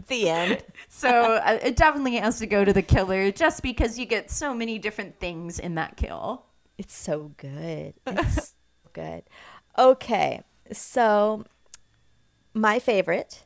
The 0.09 0.29
end. 0.29 0.65
so 0.89 1.09
uh, 1.09 1.59
it 1.63 1.77
definitely 1.77 2.17
has 2.17 2.39
to 2.39 2.47
go 2.47 2.65
to 2.65 2.73
the 2.73 2.83
killer, 2.83 3.31
just 3.31 3.63
because 3.63 3.99
you 3.99 4.07
get 4.07 4.31
so 4.31 4.55
many 4.55 4.79
different 4.79 5.19
things 5.19 5.59
in 5.59 5.75
that 5.75 5.97
kill. 5.97 6.45
It's 6.77 6.97
so 6.97 7.33
good. 7.37 7.95
It's 8.07 8.49
so 8.49 8.55
good. 8.93 9.23
Okay, 9.77 10.43
so 10.73 11.45
my 12.55 12.79
favorite 12.79 13.45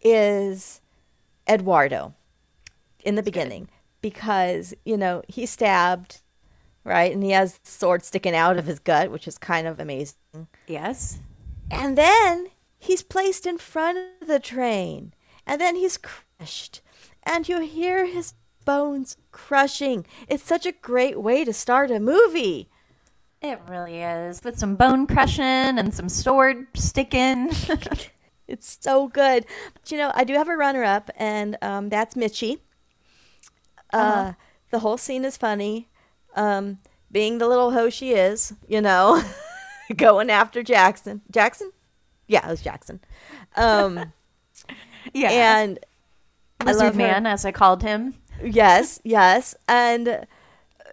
is 0.00 0.80
Eduardo 1.48 2.14
in 3.04 3.14
the 3.14 3.22
beginning 3.22 3.68
because 4.00 4.74
you 4.84 4.96
know 4.96 5.22
he's 5.28 5.50
stabbed, 5.50 6.20
right, 6.84 7.12
and 7.12 7.22
he 7.22 7.30
has 7.30 7.58
the 7.58 7.70
sword 7.70 8.02
sticking 8.02 8.34
out 8.34 8.56
of 8.56 8.66
his 8.66 8.78
gut, 8.78 9.10
which 9.10 9.28
is 9.28 9.38
kind 9.38 9.66
of 9.66 9.80
amazing. 9.80 10.48
Yes. 10.66 11.18
And 11.70 11.98
then 11.98 12.48
he's 12.78 13.02
placed 13.02 13.46
in 13.46 13.58
front 13.58 13.98
of 14.20 14.28
the 14.28 14.40
train, 14.40 15.12
and 15.46 15.60
then 15.60 15.76
he's 15.76 15.98
crushed, 15.98 16.80
and 17.22 17.48
you 17.48 17.60
hear 17.60 18.06
his 18.06 18.34
bones 18.64 19.16
crushing. 19.32 20.06
It's 20.28 20.44
such 20.44 20.66
a 20.66 20.72
great 20.72 21.20
way 21.20 21.44
to 21.44 21.52
start 21.52 21.90
a 21.90 22.00
movie. 22.00 22.68
It 23.40 23.60
really 23.68 24.02
is. 24.02 24.42
With 24.42 24.58
some 24.58 24.74
bone 24.74 25.06
crushing 25.06 25.44
and 25.78 25.94
some 25.94 26.08
sword 26.08 26.66
sticking. 26.74 27.50
It's 28.48 28.78
so 28.80 29.08
good. 29.08 29.44
But 29.74 29.92
you 29.92 29.98
know, 29.98 30.10
I 30.14 30.24
do 30.24 30.32
have 30.34 30.48
a 30.48 30.56
runner 30.56 30.82
up, 30.82 31.10
and 31.16 31.56
um, 31.62 31.90
that's 31.90 32.14
Mitchie. 32.14 32.58
Uh, 33.92 34.32
The 34.70 34.80
whole 34.80 34.98
scene 34.98 35.24
is 35.24 35.36
funny. 35.36 35.88
Um, 36.36 36.78
being 37.10 37.38
the 37.38 37.48
little 37.48 37.72
hoe 37.72 37.88
she 37.90 38.12
is, 38.12 38.52
you 38.66 38.80
know, 38.80 39.22
going 39.96 40.30
after 40.30 40.62
Jackson. 40.62 41.22
Jackson? 41.30 41.72
Yeah, 42.26 42.46
it 42.46 42.50
was 42.50 42.60
Jackson. 42.62 43.00
Um, 43.56 44.12
yeah. 45.14 45.30
and 45.60 45.78
I 46.60 46.64
Lizard 46.66 46.82
love 46.82 46.94
her. 46.94 46.98
Man, 46.98 47.26
as 47.26 47.44
I 47.44 47.52
called 47.52 47.82
him. 47.82 48.14
Yes, 48.44 49.00
yes, 49.04 49.54
and 49.66 50.26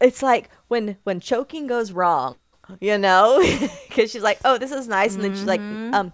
it's 0.01 0.23
like 0.23 0.49
when 0.67 0.97
when 1.03 1.19
choking 1.19 1.67
goes 1.67 1.91
wrong, 1.91 2.37
you 2.79 2.97
know, 2.97 3.39
because 3.87 4.09
she's 4.11 4.23
like, 4.23 4.39
"Oh, 4.43 4.57
this 4.57 4.71
is 4.71 4.87
nice," 4.87 5.13
and 5.15 5.23
then 5.23 5.33
she's 5.33 5.43
like, 5.45 5.59
"Um, 5.59 6.11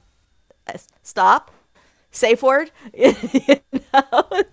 uh, 0.68 0.78
stop, 1.04 1.52
safe 2.12 2.42
word," 2.44 2.72
you 2.94 3.16
know. 3.94 4.44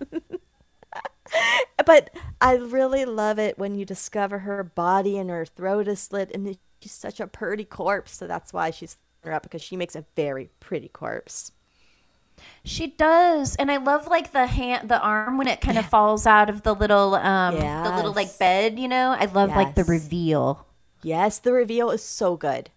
But 1.89 2.11
I 2.39 2.53
really 2.53 3.03
love 3.03 3.39
it 3.39 3.57
when 3.57 3.73
you 3.73 3.83
discover 3.83 4.37
her 4.37 4.63
body 4.63 5.17
and 5.17 5.27
her 5.31 5.43
throat 5.43 5.87
is 5.87 5.99
slit, 5.99 6.29
and 6.35 6.55
she's 6.79 6.91
such 6.91 7.19
a 7.19 7.25
pretty 7.25 7.65
corpse. 7.65 8.15
So 8.15 8.27
that's 8.27 8.53
why 8.53 8.69
she's 8.69 8.97
her 9.23 9.33
up 9.33 9.41
because 9.41 9.63
she 9.63 9.75
makes 9.75 9.95
a 9.95 10.05
very 10.15 10.51
pretty 10.59 10.89
corpse. 10.89 11.51
She 12.63 12.85
does, 12.85 13.55
and 13.55 13.71
I 13.71 13.77
love 13.77 14.05
like 14.05 14.33
the 14.33 14.45
hand, 14.45 14.87
the 14.87 15.01
arm 15.01 15.39
when 15.39 15.47
it 15.47 15.61
kind 15.61 15.79
of 15.79 15.85
falls 15.87 16.27
out 16.27 16.47
of 16.47 16.61
the 16.61 16.75
little, 16.75 17.15
um, 17.15 17.55
the 17.55 17.91
little 17.95 18.13
like 18.13 18.37
bed. 18.37 18.77
You 18.77 18.87
know, 18.87 19.15
I 19.17 19.25
love 19.25 19.49
like 19.49 19.73
the 19.73 19.83
reveal. 19.83 20.67
Yes, 21.01 21.39
the 21.39 21.53
reveal 21.53 21.89
is 21.89 22.03
so 22.03 22.37
good, 22.37 22.69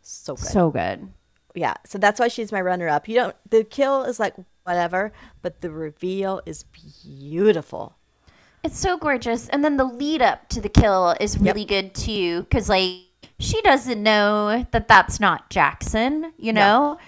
so 0.00 0.36
good. 0.36 0.46
So 0.46 0.70
good. 0.70 1.08
yeah 1.56 1.74
so 1.84 1.98
that's 1.98 2.20
why 2.20 2.28
she's 2.28 2.52
my 2.52 2.60
runner 2.60 2.88
up 2.88 3.08
you 3.08 3.16
don't 3.16 3.34
the 3.50 3.64
kill 3.64 4.04
is 4.04 4.20
like 4.20 4.34
whatever 4.62 5.12
but 5.42 5.60
the 5.60 5.70
reveal 5.70 6.40
is 6.46 6.62
beautiful 6.62 7.97
It's 8.68 8.78
so 8.78 8.98
gorgeous, 8.98 9.48
and 9.48 9.64
then 9.64 9.78
the 9.78 9.84
lead 9.84 10.20
up 10.20 10.46
to 10.50 10.60
the 10.60 10.68
kill 10.68 11.16
is 11.20 11.38
really 11.38 11.64
good 11.64 11.94
too, 11.94 12.42
because 12.42 12.68
like 12.68 12.96
she 13.38 13.62
doesn't 13.62 14.02
know 14.02 14.66
that 14.72 14.88
that's 14.88 15.18
not 15.18 15.48
Jackson. 15.48 16.34
You 16.36 16.52
know, 16.52 16.98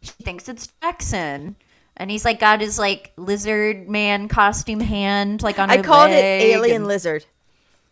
she 0.00 0.12
thinks 0.22 0.48
it's 0.48 0.68
Jackson. 0.80 1.56
And 1.96 2.08
he's 2.08 2.24
like 2.24 2.38
got 2.38 2.60
his 2.60 2.78
like 2.78 3.10
lizard 3.16 3.88
man 3.88 4.28
costume 4.28 4.78
hand 4.78 5.42
like 5.42 5.58
on 5.58 5.70
i 5.70 5.82
called 5.82 6.12
it 6.12 6.22
alien 6.22 6.76
and- 6.76 6.86
lizard 6.86 7.26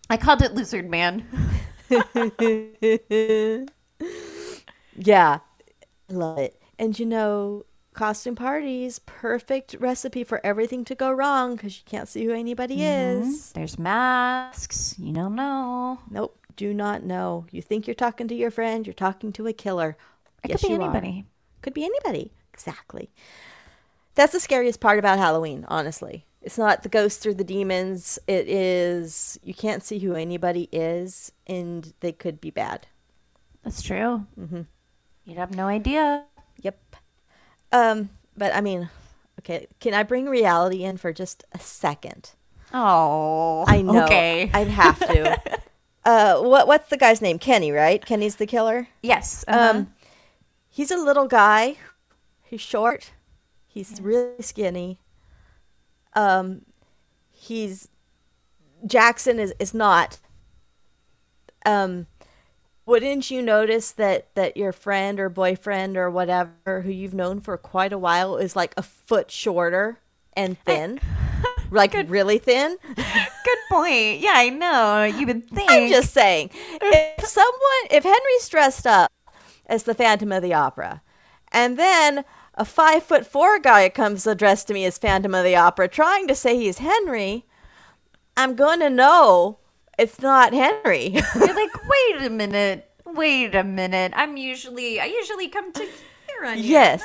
I 0.09 0.19
called 0.19 0.41
it 0.43 0.55
lizard 0.55 0.89
man. 0.89 1.27
yeah 4.97 5.41
love 6.09 6.39
it 6.39 6.63
and 6.79 6.97
you 6.97 7.07
know 7.07 7.65
costume 7.97 8.37
parties 8.37 8.99
perfect 9.01 9.75
recipe 9.81 10.23
for 10.23 10.41
everything 10.45 10.85
to 10.85 10.95
go 10.95 11.11
wrong 11.11 11.57
because 11.57 11.77
you 11.79 11.83
can't 11.85 12.09
see 12.09 12.25
who 12.25 12.33
anybody 12.33 12.85
is 12.85 13.53
There's 13.53 13.79
masks. 13.79 14.95
You 14.99 15.13
don't 15.13 15.35
know. 15.35 15.99
nope 16.11 16.39
do 16.57 16.73
not 16.73 17.03
know 17.03 17.45
you 17.51 17.61
think 17.61 17.87
you're 17.87 17.95
talking 17.95 18.29
to 18.29 18.35
your 18.35 18.51
friend 18.51 18.87
you're 18.87 18.95
talking 18.95 19.33
to 19.33 19.47
a 19.47 19.53
killer 19.53 19.97
It 20.45 20.51
Yes, 20.51 20.61
could 20.61 20.69
be 20.69 20.75
you 20.75 20.81
are. 20.81 20.85
anybody. 20.85 21.25
Could 21.63 21.75
be 21.75 21.85
anybody. 21.85 22.33
Exactly. 22.55 23.11
That's 24.15 24.33
the 24.33 24.41
scariest 24.41 24.81
part 24.81 24.99
about 24.99 25.19
Halloween, 25.19 25.65
honestly. 25.69 26.25
It's 26.41 26.57
not 26.57 26.83
the 26.83 26.89
ghosts 26.89 27.27
or 27.27 27.35
the 27.35 27.45
demons. 27.45 28.19
It 28.27 28.49
is 28.49 29.39
you 29.43 29.53
can't 29.53 29.83
see 29.83 29.99
who 29.99 30.15
anybody 30.15 30.69
is, 30.73 31.33
and 31.47 31.93
they 32.01 32.13
could 32.13 32.41
be 32.41 32.51
bad. 32.51 32.87
That's 33.65 33.83
true. 33.83 34.25
Mm-hmm. 34.41 34.63
You'd 35.25 35.39
have 35.39 35.55
no 35.55 35.67
idea. 35.67 36.25
Um, 37.77 38.11
but 38.37 38.55
I 38.55 38.61
mean, 38.61 38.89
okay. 39.41 39.67
Can 39.81 39.95
I 39.95 40.03
bring 40.03 40.27
reality 40.29 40.83
in 40.85 40.97
for 40.97 41.13
just 41.13 41.45
a 41.53 41.59
second? 41.59 42.31
Oh, 42.73 43.65
I 43.67 43.83
know. 43.83 44.05
Okay. 44.05 44.51
I'd 44.55 44.69
have 44.69 44.99
to. 44.99 45.41
uh, 46.05 46.41
what 46.41 46.67
what's 46.67 46.89
the 46.89 46.97
guy's 46.97 47.21
name? 47.21 47.39
Kenny, 47.39 47.71
right? 47.71 48.05
Kenny's 48.05 48.37
the 48.37 48.47
killer. 48.47 48.89
yes. 49.03 49.45
uh 49.49 49.73
Um, 49.75 49.95
he's 50.69 50.91
a 50.91 50.97
little 50.97 51.27
guy. 51.27 51.77
He's 52.43 52.61
short. 52.61 53.13
He's 53.67 54.01
really 54.01 54.41
skinny. 54.41 55.01
Um, 56.15 56.63
he's 57.31 57.89
Jackson 58.87 59.39
is 59.39 59.53
is 59.59 59.75
not. 59.75 60.19
Um, 61.65 62.07
wouldn't 62.87 63.31
you 63.33 63.43
notice 63.43 63.91
that 63.93 64.33
that 64.37 64.57
your 64.57 64.73
friend 64.73 65.19
or 65.19 65.29
boyfriend 65.29 65.97
or 65.97 66.09
whatever 66.09 66.83
who 66.83 66.91
you've 66.91 67.15
known 67.15 67.41
for 67.41 67.59
quite 67.59 67.93
a 67.93 67.99
while 67.99 68.37
is 68.37 68.55
like 68.55 68.73
a 68.77 68.83
foot 68.83 69.31
shorter 69.31 69.99
and 70.35 70.59
thin, 70.61 71.01
like 71.71 71.95
really 72.09 72.39
thin? 72.39 72.77
Good 72.95 73.59
point. 73.69 74.21
Yeah, 74.21 74.35
I 74.37 74.51
know. 74.51 75.05
You 75.05 75.27
would 75.27 75.51
think. 75.51 75.71
I'm 75.71 75.91
just 75.91 76.15
saying, 76.15 76.51
if 76.81 77.25
someone, 77.27 77.87
if 77.91 78.05
Henry's 78.05 78.49
dressed 78.49 78.87
up 78.87 79.11
as 79.67 79.83
the 79.83 79.95
Phantom 79.95 80.31
of 80.31 80.43
the 80.43 80.55
Opera, 80.55 81.03
and 81.51 81.77
then 81.77 82.25
a 82.55 82.65
five 82.65 83.03
foot 83.03 83.27
four 83.27 83.59
guy 83.59 83.89
comes 83.89 84.29
addressed 84.29 84.69
to 84.69 84.75
me 84.75 84.85
as 84.85 84.97
Phantom 84.97 85.35
of 85.35 85.45
the 85.45 85.57
Opera, 85.57 85.89
trying 85.89 86.29
to 86.29 86.37
say 86.37 86.57
he's 86.57 86.79
Henry, 86.79 87.47
I'm 88.37 88.55
going 88.55 88.79
to 88.79 88.91
know 88.91 89.59
it's 89.99 90.21
not 90.21 90.53
Henry. 90.53 91.09
You're 91.35 91.55
like, 91.55 91.71
wait 91.89 92.27
a 92.27 92.31
minute. 92.31 92.91
Wait 93.05 93.55
a 93.55 93.65
minute. 93.65 94.13
I'm 94.15 94.37
usually, 94.37 95.01
I 95.01 95.07
usually 95.07 95.49
come 95.49 95.73
to 95.73 95.81
here 95.81 96.45
on 96.45 96.59
yes. 96.59 97.03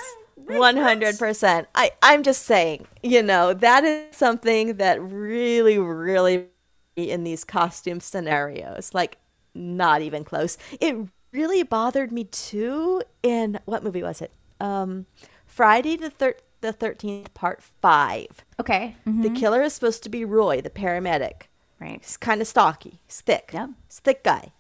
One 0.48 0.75
hundred 0.75 1.19
percent. 1.19 1.67
I 1.75 1.91
I'm 2.01 2.24
just 2.24 2.43
saying, 2.43 2.88
you 3.03 3.21
know, 3.21 3.53
that 3.53 3.83
is 3.83 4.15
something 4.17 4.77
that 4.77 5.01
really, 5.01 5.77
really 5.77 6.48
in 6.95 7.24
these 7.24 7.43
costume 7.43 8.00
scenarios, 8.00 8.93
like 8.93 9.17
not 9.53 10.01
even 10.01 10.24
close. 10.24 10.57
It 10.79 10.95
really 11.31 11.63
bothered 11.63 12.12
me 12.12 12.24
too. 12.25 13.03
In 13.21 13.60
what 13.65 13.83
movie 13.83 14.03
was 14.03 14.21
it? 14.21 14.31
Um, 14.60 15.05
Friday 15.45 15.95
the 15.95 16.10
thir- 16.10 16.38
the 16.62 16.74
thirteenth, 16.74 17.33
part 17.33 17.62
five. 17.62 18.43
Okay. 18.60 18.95
The 19.05 19.29
killer 19.29 19.62
is 19.62 19.74
supposed 19.74 20.03
to 20.03 20.10
be 20.10 20.25
Roy, 20.25 20.60
the 20.62 20.69
paramedic. 20.71 21.43
Right. 21.81 22.00
He's 22.01 22.15
kind 22.15 22.39
of 22.41 22.47
stocky. 22.47 23.00
He's 23.07 23.21
thick. 23.21 23.50
Yep. 23.53 23.69
He's 23.88 23.97
a 23.97 24.01
thick 24.01 24.23
guy. 24.23 24.51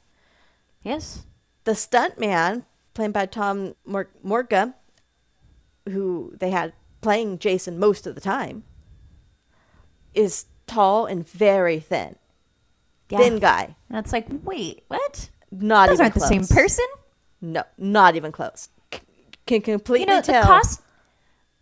Yes. 0.83 1.25
the 1.63 1.75
stunt 1.75 2.19
man 2.19 2.65
played 2.95 3.13
by 3.13 3.27
Tom 3.27 3.75
Mor- 3.85 4.09
Morga, 4.23 4.73
who 5.87 6.33
they 6.39 6.49
had 6.49 6.73
playing 7.01 7.37
Jason 7.37 7.77
most 7.77 8.07
of 8.07 8.15
the 8.15 8.21
time, 8.21 8.63
is 10.15 10.45
tall 10.65 11.05
and 11.05 11.27
very 11.27 11.79
thin. 11.79 12.15
Yeah. 13.09 13.19
Thin 13.19 13.39
guy. 13.39 13.75
And 13.89 13.99
it's 13.99 14.11
like, 14.11 14.25
wait, 14.43 14.83
what? 14.87 15.29
Not 15.51 15.87
Those 15.89 15.97
even 15.97 16.05
aren't 16.05 16.13
the 16.15 16.21
same 16.21 16.47
person. 16.47 16.85
No, 17.41 17.63
not 17.77 18.15
even 18.15 18.31
close. 18.31 18.69
C- 18.93 19.01
can 19.45 19.61
completely 19.61 20.01
You 20.01 20.05
know, 20.07 20.21
the 20.21 20.41
cost. 20.43 20.81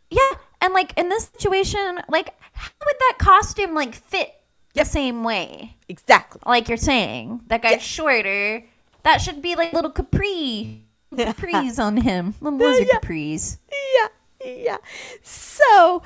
Yeah, 0.09 0.31
and 0.61 0.73
like 0.73 0.93
in 0.97 1.09
this 1.09 1.25
situation, 1.25 1.99
like 2.07 2.33
how 2.53 2.71
would 2.85 2.95
that 2.99 3.15
costume 3.19 3.73
like 3.73 3.95
fit 3.95 4.33
the 4.73 4.85
same 4.85 5.23
way? 5.23 5.75
exactly. 5.87 6.41
Like 6.45 6.67
you're 6.67 6.77
saying, 6.77 7.41
that 7.47 7.61
guy's 7.61 7.71
Yes. 7.73 7.81
shorter. 7.83 8.63
That 9.03 9.19
should 9.21 9.41
be 9.41 9.55
like 9.55 9.73
little 9.73 9.91
capri, 9.91 10.85
capris 11.15 11.79
on 11.83 11.97
him, 11.97 12.35
little 12.41 12.59
lizard 12.59 12.87
Yeah. 12.91 12.99
capris. 12.99 13.57
yeah 13.71 14.07
yeah 14.45 14.77
so 15.21 16.01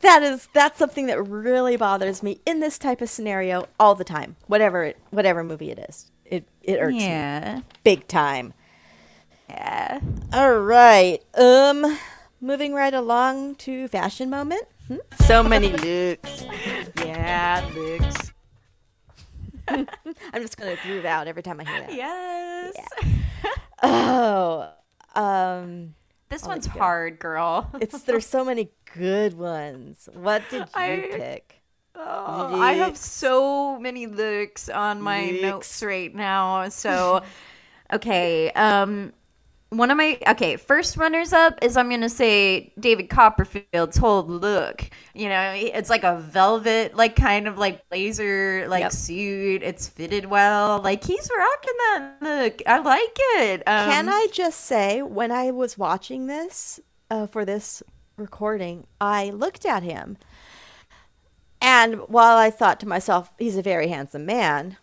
that 0.00 0.22
is 0.22 0.48
that's 0.54 0.78
something 0.78 1.04
that 1.06 1.20
really 1.22 1.76
bothers 1.76 2.22
me 2.22 2.40
in 2.46 2.60
this 2.60 2.78
type 2.78 3.02
of 3.02 3.10
scenario 3.10 3.68
all 3.78 3.94
the 3.94 4.04
time 4.04 4.36
whatever 4.46 4.84
it 4.84 4.96
whatever 5.10 5.44
movie 5.44 5.70
it 5.70 5.78
is 5.90 6.10
it 6.24 6.46
it 6.62 6.78
irks 6.78 6.94
me 6.94 7.62
big 7.82 8.08
time 8.08 8.54
yeah. 9.50 10.00
all 10.32 10.54
right 10.60 11.18
um 11.34 11.98
moving 12.40 12.72
right 12.72 12.94
along 12.94 13.54
to 13.56 13.86
fashion 13.88 14.30
moment? 14.30 14.64
So 15.26 15.42
many 15.42 15.68
looks 15.70 16.44
Yeah, 17.04 17.68
looks. 17.74 18.32
i'm 19.68 20.42
just 20.42 20.56
gonna 20.58 20.76
groove 20.84 21.04
out 21.06 21.26
every 21.26 21.42
time 21.42 21.58
i 21.60 21.64
hear 21.64 21.80
that 21.80 21.94
Yes. 21.94 22.74
oh 23.82 24.70
um 25.14 25.94
This 26.28 26.42
one's 26.44 26.66
hard, 26.66 27.18
girl. 27.18 27.70
it's 27.80 28.02
there's 28.02 28.26
so 28.26 28.44
many 28.44 28.70
good 28.94 29.34
ones 29.38 30.08
what 30.12 30.42
did 30.50 30.60
you 30.62 30.66
I- 30.74 31.08
pick 31.12 31.60
Oh, 31.96 32.60
I 32.60 32.72
have 32.72 32.96
so 32.96 33.78
many 33.78 34.08
looks 34.08 34.68
on 34.68 35.00
my 35.00 35.26
Looks. 35.26 35.42
notes 35.42 35.82
right 35.84 36.12
now. 36.12 36.68
So, 36.68 37.22
okay, 37.92 38.50
um, 38.50 39.12
one 39.70 39.90
of 39.90 39.96
my 39.96 40.18
okay 40.28 40.56
first 40.56 40.96
runners 40.96 41.32
up 41.32 41.58
is 41.62 41.76
I'm 41.76 41.90
gonna 41.90 42.08
say 42.08 42.72
David 42.78 43.08
Copperfield's 43.08 43.96
whole 43.96 44.24
look. 44.24 44.88
You 45.14 45.28
know, 45.28 45.52
it's 45.56 45.90
like 45.90 46.04
a 46.04 46.18
velvet, 46.18 46.94
like 46.96 47.16
kind 47.16 47.48
of 47.48 47.58
like 47.58 47.88
blazer, 47.88 48.66
like 48.68 48.80
Yep. 48.80 48.92
suit. 48.92 49.62
It's 49.62 49.88
fitted 49.88 50.26
well. 50.26 50.80
Like 50.80 51.02
he's 51.04 51.28
rocking 51.36 51.74
that 51.78 52.16
look. 52.20 52.62
I 52.66 52.78
like 52.78 53.16
it. 53.36 53.62
Um, 53.68 53.84
Can 53.84 54.08
I 54.08 54.26
just 54.32 54.60
say, 54.60 55.02
when 55.02 55.30
I 55.30 55.50
was 55.50 55.78
watching 55.78 56.26
this 56.26 56.80
uh, 57.10 57.26
for 57.26 57.44
this 57.44 57.82
recording, 58.16 58.86
I 59.00 59.30
looked 59.30 59.64
at 59.66 59.82
him. 59.82 60.16
And 61.60 61.96
while 62.08 62.36
I 62.36 62.50
thought 62.50 62.80
to 62.80 62.88
myself, 62.88 63.32
he's 63.38 63.56
a 63.56 63.62
very 63.62 63.88
handsome 63.88 64.26
man, 64.26 64.76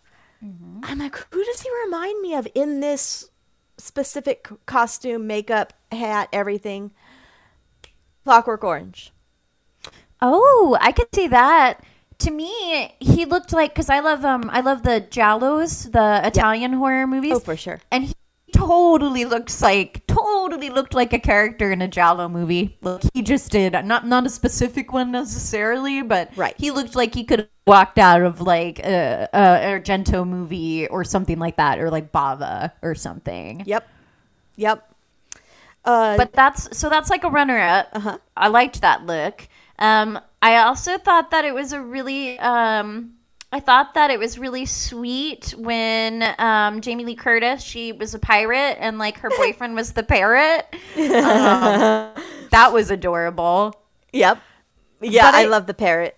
I'm 0.82 0.98
like, 0.98 1.16
who 1.32 1.44
does 1.44 1.62
he 1.62 1.70
remind 1.84 2.20
me 2.22 2.34
of 2.34 2.48
in 2.54 2.80
this 2.80 3.30
specific 3.82 4.48
costume, 4.66 5.26
makeup, 5.26 5.72
hat, 5.90 6.28
everything? 6.32 6.92
Clockwork 8.24 8.62
Orange. 8.64 9.12
Oh, 10.20 10.78
I 10.80 10.92
could 10.92 11.08
see 11.14 11.26
that. 11.28 11.84
To 12.18 12.30
me, 12.30 12.94
he 13.00 13.24
looked 13.24 13.52
like 13.52 13.74
because 13.74 13.90
I 13.90 13.98
love 13.98 14.24
um 14.24 14.48
I 14.52 14.60
love 14.60 14.84
the 14.84 15.04
Giallos, 15.10 15.90
the 15.90 16.20
Italian 16.24 16.74
horror 16.74 17.06
movies. 17.06 17.32
Oh, 17.34 17.40
for 17.40 17.56
sure. 17.56 17.80
and 17.90 18.04
he 18.04 18.14
totally 18.52 19.24
looks 19.24 19.60
like 19.62 20.06
totally 20.06 20.70
looked 20.70 20.94
like 20.94 21.12
a 21.12 21.18
character 21.18 21.72
in 21.72 21.82
a 21.82 21.88
Giallo 21.88 22.28
movie. 22.28 22.76
Look, 22.82 23.02
he 23.14 23.22
just 23.22 23.50
did. 23.50 23.72
Not 23.72 24.06
not 24.06 24.26
a 24.26 24.28
specific 24.30 24.92
one 24.92 25.10
necessarily, 25.10 26.02
but 26.02 26.30
Right. 26.36 26.54
he 26.58 26.70
looked 26.70 26.94
like 26.94 27.14
he 27.14 27.24
could 27.24 27.40
have 27.40 27.48
walked 27.66 27.98
out 27.98 28.22
of 28.22 28.40
like 28.40 28.78
a, 28.80 29.28
a 29.32 29.38
Argento 29.80 30.26
movie 30.26 30.86
or 30.88 31.04
something 31.04 31.38
like 31.38 31.56
that, 31.56 31.78
or 31.78 31.90
like 31.90 32.12
Bava 32.12 32.72
or 32.82 32.94
something. 32.94 33.62
Yep. 33.66 33.88
Yep. 34.56 34.88
Uh, 35.84 36.16
But 36.16 36.32
that's 36.32 36.76
so 36.76 36.88
that's 36.88 37.10
like 37.10 37.24
a 37.24 37.30
runner 37.30 37.58
up. 37.58 37.88
Uh-huh. 37.92 38.18
I 38.36 38.48
liked 38.48 38.80
that 38.82 39.04
look. 39.06 39.48
Um, 39.78 40.20
I 40.40 40.56
also 40.58 40.98
thought 40.98 41.30
that 41.32 41.44
it 41.44 41.54
was 41.54 41.72
a 41.72 41.80
really 41.80 42.38
um, 42.38 43.14
I 43.54 43.60
thought 43.60 43.92
that 43.94 44.10
it 44.10 44.18
was 44.18 44.38
really 44.38 44.64
sweet 44.64 45.54
when 45.58 46.34
um, 46.38 46.80
Jamie 46.80 47.04
Lee 47.04 47.14
Curtis 47.14 47.62
she 47.62 47.92
was 47.92 48.14
a 48.14 48.18
pirate 48.18 48.78
and 48.80 48.98
like 48.98 49.18
her 49.18 49.30
boyfriend 49.36 49.74
was 49.74 49.92
the 49.92 50.02
parrot. 50.02 50.66
Um, 50.96 52.14
that 52.50 52.70
was 52.72 52.90
adorable. 52.90 53.74
yep. 54.12 54.40
Yeah, 55.02 55.30
I, 55.34 55.42
I- 55.42 55.46
love 55.46 55.66
the 55.66 55.74
parrot. 55.74 56.16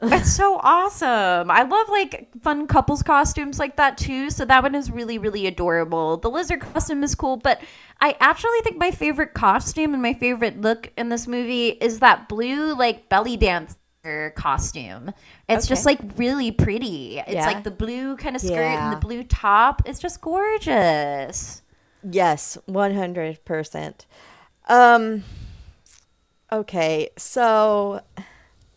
That's 0.00 0.30
so 0.34 0.56
awesome. 0.62 1.50
I 1.50 1.62
love 1.62 1.88
like 1.88 2.28
fun 2.42 2.66
couples 2.66 3.02
costumes 3.02 3.58
like 3.58 3.76
that 3.76 3.96
too. 3.96 4.28
So 4.28 4.44
that 4.44 4.62
one 4.62 4.74
is 4.74 4.90
really, 4.90 5.16
really 5.18 5.46
adorable. 5.46 6.18
The 6.18 6.28
lizard 6.28 6.60
costume 6.60 7.02
is 7.04 7.14
cool, 7.14 7.38
but 7.38 7.62
I 8.00 8.16
actually 8.20 8.60
think 8.62 8.76
my 8.76 8.90
favorite 8.90 9.32
costume 9.34 9.94
and 9.94 10.02
my 10.02 10.12
favorite 10.12 10.60
look 10.60 10.92
in 10.98 11.08
this 11.08 11.26
movie 11.26 11.68
is 11.68 12.00
that 12.00 12.28
blue 12.28 12.74
like 12.74 13.08
belly 13.08 13.36
dancer 13.38 13.76
costume. 14.36 15.12
It's 15.48 15.66
just 15.66 15.86
like 15.86 15.98
really 16.16 16.50
pretty. 16.52 17.18
It's 17.18 17.30
Yeah. 17.32 17.46
like 17.46 17.64
the 17.64 17.70
blue 17.70 18.16
kind 18.16 18.36
of 18.36 18.42
skirt 18.42 18.58
and 18.60 18.92
the 18.92 18.96
blue 19.00 19.22
top. 19.24 19.82
It's 19.86 19.98
just 19.98 20.20
gorgeous. 20.20 21.62
Yes, 22.02 22.58
100%. 22.68 24.06
Um 24.68 25.24
okay, 26.52 27.08
so 27.16 28.00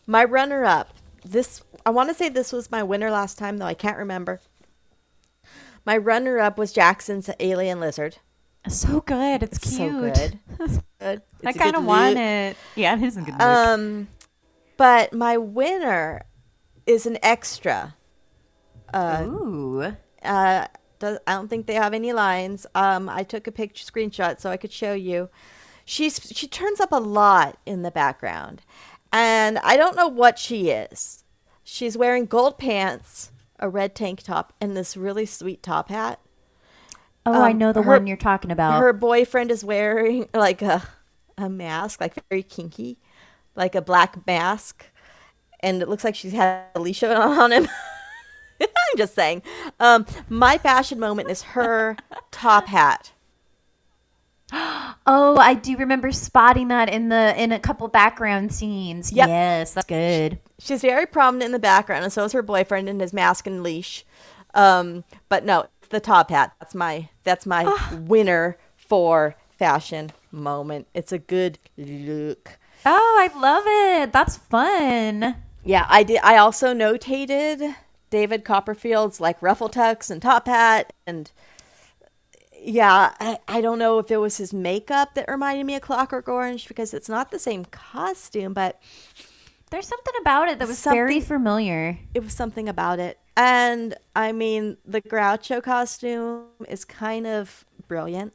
my 0.06 0.24
runner 0.24 0.64
up. 0.64 0.94
This 1.24 1.62
I 1.86 1.90
want 1.90 2.08
to 2.10 2.14
say 2.14 2.28
this 2.28 2.52
was 2.52 2.70
my 2.70 2.82
winner 2.82 3.10
last 3.10 3.38
time 3.38 3.58
though. 3.58 3.66
I 3.66 3.74
can't 3.74 3.98
remember. 3.98 4.40
My 5.84 5.96
runner 5.96 6.38
up 6.38 6.58
was 6.58 6.72
Jackson's 6.72 7.30
Alien 7.40 7.80
Lizard. 7.80 8.16
So 8.68 9.00
good. 9.00 9.42
It's, 9.42 9.56
It's 9.58 9.76
cute. 9.76 9.90
so 9.92 10.00
good. 10.00 10.38
It's 10.60 10.78
good. 11.00 11.22
I 11.44 11.52
kind 11.52 11.76
of 11.76 11.84
want 11.84 12.18
it. 12.18 12.56
Yeah, 12.76 12.96
it 12.96 13.02
is 13.02 13.16
a 13.16 13.20
good 13.20 13.32
look. 13.32 13.40
Um 13.40 14.08
but 14.78 15.12
my 15.12 15.36
winner 15.36 16.22
is 16.86 17.04
an 17.04 17.18
extra. 17.22 17.94
Ooh. 18.94 19.94
uh, 20.22 20.66
does, 20.98 21.18
I 21.26 21.32
don't 21.34 21.48
think 21.48 21.66
they 21.66 21.74
have 21.74 21.92
any 21.94 22.12
lines. 22.14 22.66
Um, 22.74 23.08
I 23.08 23.22
took 23.22 23.46
a 23.46 23.52
picture 23.52 23.84
screenshot 23.84 24.40
so 24.40 24.50
I 24.50 24.56
could 24.56 24.72
show 24.72 24.94
you. 24.94 25.28
She's 25.84 26.18
she 26.34 26.46
turns 26.48 26.80
up 26.80 26.92
a 26.92 26.96
lot 27.00 27.58
in 27.66 27.82
the 27.82 27.90
background, 27.90 28.62
and 29.12 29.58
I 29.58 29.76
don't 29.76 29.96
know 29.96 30.08
what 30.08 30.38
she 30.38 30.70
is. 30.70 31.24
She's 31.64 31.96
wearing 31.96 32.26
gold 32.26 32.58
pants, 32.58 33.30
a 33.58 33.68
red 33.68 33.94
tank 33.94 34.22
top, 34.22 34.52
and 34.60 34.76
this 34.76 34.96
really 34.96 35.26
sweet 35.26 35.62
top 35.62 35.88
hat. 35.90 36.20
Oh, 37.26 37.42
I 37.42 37.50
Um, 37.50 37.58
know 37.58 37.72
the 37.72 37.82
her- 37.82 37.92
one 37.92 38.06
you're 38.06 38.16
talking 38.16 38.50
about. 38.50 38.80
Her 38.80 38.92
boyfriend 38.92 39.50
is 39.50 39.64
wearing 39.64 40.28
like 40.34 40.62
a 40.62 40.82
a 41.36 41.48
mask, 41.48 42.00
like 42.00 42.14
very 42.28 42.42
kinky, 42.42 42.98
like 43.58 43.74
a 43.74 43.82
black 43.82 44.26
mask, 44.26 44.86
and 45.60 45.82
it 45.82 45.88
looks 45.88 46.04
like 46.04 46.14
she's 46.14 46.32
had 46.32 46.64
a 46.74 46.80
leash 46.80 47.02
on 47.02 47.52
him. 47.52 47.68
I'm 48.60 48.96
just 48.96 49.14
saying. 49.14 49.42
Um, 49.78 50.06
my 50.28 50.56
fashion 50.58 50.98
moment 50.98 51.30
is 51.30 51.42
her 51.42 51.96
top 52.30 52.66
hat. 52.66 53.12
Oh, 55.10 55.38
I 55.38 55.54
do 55.54 55.74
remember 55.78 56.12
spotting 56.12 56.68
that 56.68 56.90
in 56.90 57.08
the 57.08 57.34
in 57.42 57.50
a 57.50 57.58
couple 57.58 57.88
background 57.88 58.52
scenes. 58.52 59.10
Yep. 59.10 59.28
Yes, 59.28 59.72
that's 59.72 59.86
good. 59.86 60.38
She's 60.58 60.82
very 60.82 61.06
prominent 61.06 61.46
in 61.46 61.52
the 61.52 61.58
background, 61.58 62.04
and 62.04 62.12
so 62.12 62.24
is 62.24 62.32
her 62.32 62.42
boyfriend 62.42 62.90
in 62.90 63.00
his 63.00 63.14
mask 63.14 63.46
and 63.46 63.62
leash. 63.62 64.04
Um, 64.52 65.04
but 65.30 65.46
no, 65.46 65.68
it's 65.80 65.88
the 65.88 66.00
top 66.00 66.28
hat. 66.28 66.54
That's 66.60 66.74
my 66.74 67.08
that's 67.24 67.46
my 67.46 67.74
winner 67.94 68.58
for 68.76 69.34
fashion 69.58 70.12
moment. 70.30 70.88
It's 70.92 71.10
a 71.10 71.18
good 71.18 71.58
look. 71.78 72.58
Oh, 72.86 73.16
I 73.18 73.38
love 73.38 73.64
it. 73.66 74.12
That's 74.12 74.36
fun. 74.36 75.36
Yeah, 75.64 75.86
I 75.88 76.02
did. 76.02 76.20
I 76.22 76.36
also 76.36 76.72
notated 76.72 77.74
David 78.10 78.44
Copperfield's 78.44 79.20
like 79.20 79.40
ruffle 79.42 79.68
tucks 79.68 80.10
and 80.10 80.22
top 80.22 80.46
hat, 80.46 80.92
and 81.06 81.30
yeah, 82.60 83.12
I, 83.20 83.38
I 83.46 83.60
don't 83.60 83.78
know 83.78 83.98
if 83.98 84.10
it 84.10 84.16
was 84.16 84.38
his 84.38 84.52
makeup 84.52 85.14
that 85.14 85.26
reminded 85.28 85.64
me 85.66 85.74
of 85.76 85.82
Clockwork 85.82 86.28
Orange 86.28 86.66
because 86.68 86.92
it's 86.94 87.08
not 87.08 87.30
the 87.30 87.38
same 87.38 87.64
costume, 87.66 88.52
but 88.54 88.80
There's 89.70 89.86
something 89.86 90.14
about 90.20 90.48
it 90.48 90.58
that 90.58 90.68
was 90.68 90.82
very 90.82 91.20
familiar. 91.20 91.98
it 92.14 92.22
was 92.22 92.32
something 92.32 92.68
about 92.68 92.98
it. 92.98 93.18
And 93.36 93.94
I 94.16 94.32
mean, 94.32 94.78
the 94.84 95.00
Groucho 95.00 95.62
costume 95.62 96.46
is 96.66 96.84
kind 96.84 97.26
of 97.26 97.64
brilliant. 97.86 98.32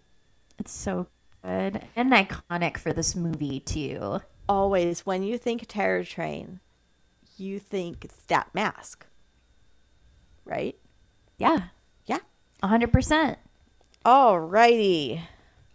It's 0.59 0.71
so 0.71 1.07
good 1.43 1.81
and 1.95 2.11
iconic 2.13 2.77
for 2.77 2.93
this 2.93 3.15
movie 3.15 3.59
too. 3.59 4.21
Always, 4.53 5.03
when 5.03 5.23
you 5.23 5.39
think 5.39 5.65
Terror 5.67 6.03
Train, 6.03 6.59
you 7.37 7.57
think 7.57 8.07
that 8.27 8.53
mask, 8.53 9.03
right? 10.45 10.77
Yeah, 11.39 11.69
Yeah. 12.05 12.19
hundred 12.63 12.93
percent. 12.93 13.39
Alrighty. 14.05 15.21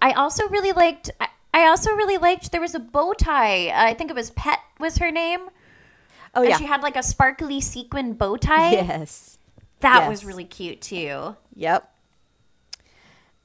I 0.01 0.12
also 0.12 0.47
really 0.49 0.71
liked. 0.71 1.11
I, 1.19 1.27
I 1.53 1.67
also 1.67 1.91
really 1.95 2.19
liked. 2.19 2.53
There 2.53 2.61
was 2.61 2.77
a 2.77 2.79
bow 2.79 3.14
tie. 3.14 3.71
I 3.75 3.95
think 3.95 4.11
it 4.11 4.14
was 4.14 4.31
Pet 4.31 4.61
was 4.79 4.99
her 4.99 5.11
name. 5.11 5.49
Oh, 6.37 6.43
And 6.43 6.51
yeah. 6.51 6.57
she 6.59 6.64
had 6.67 6.81
like 6.83 6.95
a 6.95 7.03
sparkly 7.03 7.61
sequin 7.61 8.12
bow 8.12 8.37
tie. 8.37 8.71
Yes. 8.75 9.38
That 9.81 10.09
was 10.09 10.25
really 10.25 10.45
cute 10.45 10.81
too. 10.81 11.35
Yep. 11.57 11.93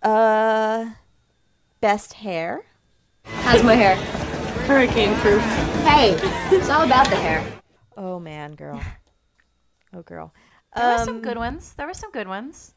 Uh, 0.04 0.92
best 1.82 2.14
hair. 2.14 2.66
How's 3.26 3.64
my 3.64 3.74
hair? 3.74 3.96
Hurricane 4.66 5.16
proof. 5.20 5.42
Hey, 5.86 6.16
it's 6.56 6.70
all 6.70 6.84
about 6.84 7.10
the 7.10 7.16
hair. 7.16 7.44
Oh 7.98 8.20
man, 8.20 8.54
girl. 8.56 8.86
Oh 9.94 10.02
girl. 10.04 10.34
There 10.76 10.88
were 10.88 10.98
some 11.00 11.20
Um, 11.20 11.22
good 11.22 11.38
ones. 11.38 11.74
There 11.74 11.88
were 11.88 11.94
some 11.96 12.12
good 12.12 12.28
ones. 12.28 12.76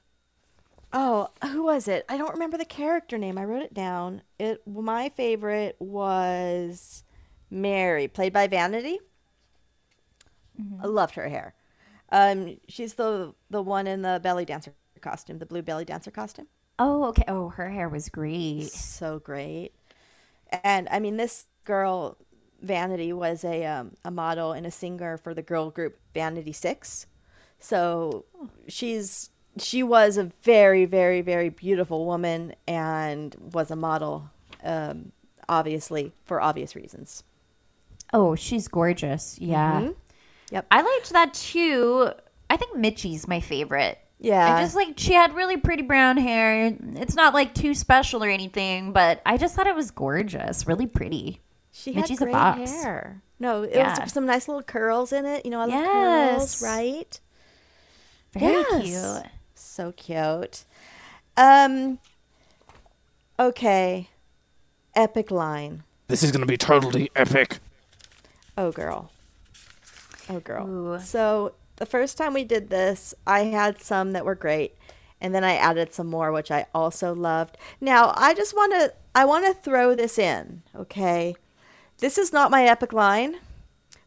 Oh, 0.92 1.28
who 1.44 1.64
was 1.64 1.88
it? 1.88 2.04
I 2.08 2.16
don't 2.16 2.32
remember 2.32 2.56
the 2.56 2.64
character 2.64 3.18
name. 3.18 3.38
I 3.38 3.44
wrote 3.44 3.62
it 3.62 3.74
down. 3.74 4.22
It 4.38 4.66
my 4.66 5.08
favorite 5.10 5.76
was 5.78 7.04
Mary, 7.50 8.08
played 8.08 8.32
by 8.32 8.46
Vanity. 8.46 8.98
I 10.78 10.86
loved 10.86 11.14
her 11.16 11.28
hair. 11.28 11.54
Um, 12.10 12.58
she's 12.68 12.94
the 12.94 13.34
the 13.50 13.62
one 13.62 13.86
in 13.86 14.02
the 14.02 14.20
belly 14.22 14.44
dancer 14.44 14.74
costume, 15.00 15.38
the 15.38 15.46
blue 15.46 15.62
belly 15.62 15.84
dancer 15.84 16.10
costume. 16.10 16.48
Oh, 16.78 17.04
okay. 17.08 17.24
Oh, 17.28 17.50
her 17.50 17.68
hair 17.70 17.88
was 17.88 18.08
great. 18.08 18.72
So 18.72 19.18
great. 19.18 19.72
And 20.64 20.88
I 20.90 21.00
mean, 21.00 21.16
this 21.16 21.46
girl, 21.66 22.16
Vanity, 22.62 23.12
was 23.12 23.44
a 23.44 23.66
um, 23.66 23.92
a 24.04 24.10
model 24.10 24.52
and 24.52 24.66
a 24.66 24.70
singer 24.70 25.18
for 25.18 25.34
the 25.34 25.42
girl 25.42 25.70
group 25.70 25.98
Vanity 26.14 26.52
Six. 26.52 27.06
So 27.58 28.24
she's 28.68 29.28
she 29.58 29.82
was 29.82 30.16
a 30.16 30.24
very 30.42 30.86
very 30.86 31.20
very 31.20 31.50
beautiful 31.50 32.06
woman 32.06 32.54
and 32.66 33.34
was 33.52 33.70
a 33.70 33.76
model, 33.76 34.30
um, 34.64 35.12
obviously 35.48 36.12
for 36.24 36.40
obvious 36.40 36.74
reasons. 36.74 37.22
Oh, 38.12 38.34
she's 38.34 38.68
gorgeous. 38.68 39.38
Yeah. 39.38 39.80
Mhm. 39.80 39.94
Yep. 40.52 40.66
I 40.70 40.80
liked 40.82 41.10
that 41.10 41.34
too. 41.34 42.10
I 42.48 42.56
think 42.56 42.76
Mitchie's 42.76 43.26
my 43.26 43.40
favorite. 43.40 43.98
Yeah. 44.18 44.54
I 44.56 44.62
just 44.62 44.74
like 44.76 44.94
she 44.96 45.12
had 45.12 45.34
really 45.34 45.56
pretty 45.56 45.82
brown 45.82 46.16
hair. 46.16 46.74
It's 46.94 47.14
not 47.14 47.34
like 47.34 47.54
too 47.54 47.74
special 47.74 48.22
or 48.24 48.28
anything, 48.28 48.92
but 48.92 49.20
I 49.26 49.36
just 49.36 49.54
thought 49.54 49.66
it 49.66 49.74
was 49.74 49.90
gorgeous, 49.90 50.66
really 50.66 50.86
pretty. 50.86 51.40
She 51.86 51.92
Mitchie's 51.94 52.18
had 52.18 52.28
a 52.28 52.30
great 52.32 52.32
box. 52.32 52.70
hair. 52.82 53.22
No, 53.38 53.62
it 53.62 53.74
Yeah. 53.76 54.02
was 54.02 54.12
some 54.12 54.26
nice 54.26 54.48
little 54.48 54.62
curls 54.62 55.12
in 55.12 55.24
it. 55.24 55.44
You 55.44 55.52
know, 55.52 55.60
I 55.60 55.66
love 55.66 55.70
Yes. 55.70 56.60
curls, 56.60 56.62
right? 56.62 57.20
Very 58.32 58.64
Yes. 58.70 59.22
cute. 59.22 59.32
So 59.54 59.92
cute. 59.92 60.64
Um. 61.36 61.98
Okay. 63.38 64.10
Epic 64.94 65.30
line. 65.30 65.84
This 66.08 66.22
is 66.22 66.32
gonna 66.32 66.46
be 66.46 66.56
totally 66.56 67.10
epic. 67.14 67.58
Oh 68.58 68.72
girl. 68.72 69.10
Oh 70.28 70.40
girl. 70.40 70.66
Ooh. 70.68 70.98
So 71.00 71.52
the 71.76 71.86
first 71.86 72.16
time 72.18 72.32
we 72.34 72.42
did 72.44 72.70
this, 72.70 73.14
I 73.26 73.44
had 73.44 73.80
some 73.80 74.12
that 74.12 74.24
were 74.24 74.34
great, 74.34 74.74
and 75.20 75.34
then 75.34 75.44
I 75.44 75.54
added 75.54 75.92
some 75.92 76.06
more 76.08 76.32
which 76.32 76.50
I 76.50 76.66
also 76.74 77.14
loved. 77.14 77.58
Now 77.80 78.12
I 78.16 78.34
just 78.34 78.56
want 78.56 78.72
to 78.72 78.92
I 79.14 79.24
want 79.24 79.46
to 79.46 79.54
throw 79.54 79.94
this 79.94 80.18
in. 80.18 80.62
Okay. 80.74 81.36
This 81.98 82.18
is 82.18 82.32
not 82.32 82.50
my 82.50 82.64
epic 82.64 82.92
line, 82.92 83.36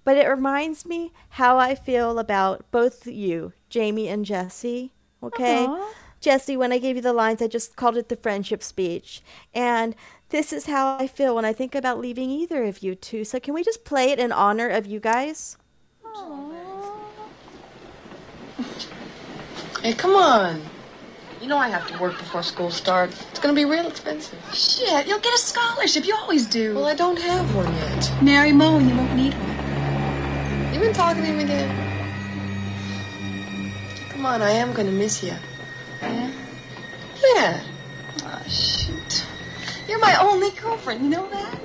but 0.03 0.17
it 0.17 0.27
reminds 0.27 0.85
me 0.85 1.11
how 1.29 1.57
I 1.57 1.75
feel 1.75 2.19
about 2.19 2.69
both 2.71 3.07
you, 3.07 3.53
Jamie 3.69 4.07
and 4.07 4.25
Jesse. 4.25 4.91
Okay. 5.23 5.65
Aw. 5.65 5.93
Jesse, 6.21 6.57
when 6.57 6.71
I 6.71 6.79
gave 6.79 6.97
you 6.97 7.01
the 7.01 7.13
lines, 7.13 7.41
I 7.41 7.47
just 7.47 7.75
called 7.75 7.97
it 7.97 8.09
the 8.09 8.15
friendship 8.15 8.61
speech. 8.61 9.21
And 9.53 9.95
this 10.29 10.51
is 10.51 10.65
how 10.65 10.97
I 10.97 11.07
feel 11.07 11.33
when 11.33 11.45
I 11.45 11.53
think 11.53 11.73
about 11.73 11.99
leaving 11.99 12.29
either 12.29 12.63
of 12.63 12.83
you 12.83 12.93
two. 12.93 13.23
So 13.23 13.39
can 13.39 13.53
we 13.53 13.63
just 13.63 13.85
play 13.85 14.11
it 14.11 14.19
in 14.19 14.31
honor 14.31 14.67
of 14.67 14.85
you 14.85 14.99
guys? 14.99 15.57
Hey, 19.81 19.93
come 19.93 20.15
on. 20.15 20.61
You 21.41 21.47
know 21.47 21.57
I 21.57 21.69
have 21.69 21.87
to 21.87 21.97
work 22.01 22.17
before 22.17 22.43
school 22.43 22.69
starts. 22.69 23.25
It's 23.29 23.39
gonna 23.39 23.53
be 23.53 23.63
real 23.63 23.87
expensive. 23.87 24.43
Shit, 24.53 25.07
you'll 25.07 25.19
get 25.19 25.33
a 25.33 25.37
scholarship. 25.37 26.05
You 26.05 26.13
always 26.15 26.45
do. 26.45 26.75
Well, 26.75 26.85
I 26.85 26.95
don't 26.95 27.17
have 27.17 27.55
one 27.55 27.73
yet. 27.73 28.11
Marry 28.21 28.51
Mo 28.51 28.77
and 28.77 28.89
you 28.89 28.95
won't 28.95 29.15
need 29.15 29.33
one. 29.35 30.73
You 30.73 30.79
been 30.81 30.91
talking 30.91 31.23
to 31.23 31.29
him 31.29 31.39
again? 31.39 31.69
Come 34.09 34.25
on, 34.25 34.41
I 34.41 34.51
am 34.51 34.73
gonna 34.73 34.91
miss 34.91 35.23
you. 35.23 35.33
Yeah? 36.01 36.29
Yeah. 37.35 37.63
Oh, 38.23 38.41
shoot. 38.49 39.25
You're 39.87 40.01
my 40.01 40.17
only 40.21 40.51
girlfriend, 40.61 41.03
you 41.03 41.09
know 41.09 41.29
that? 41.29 41.57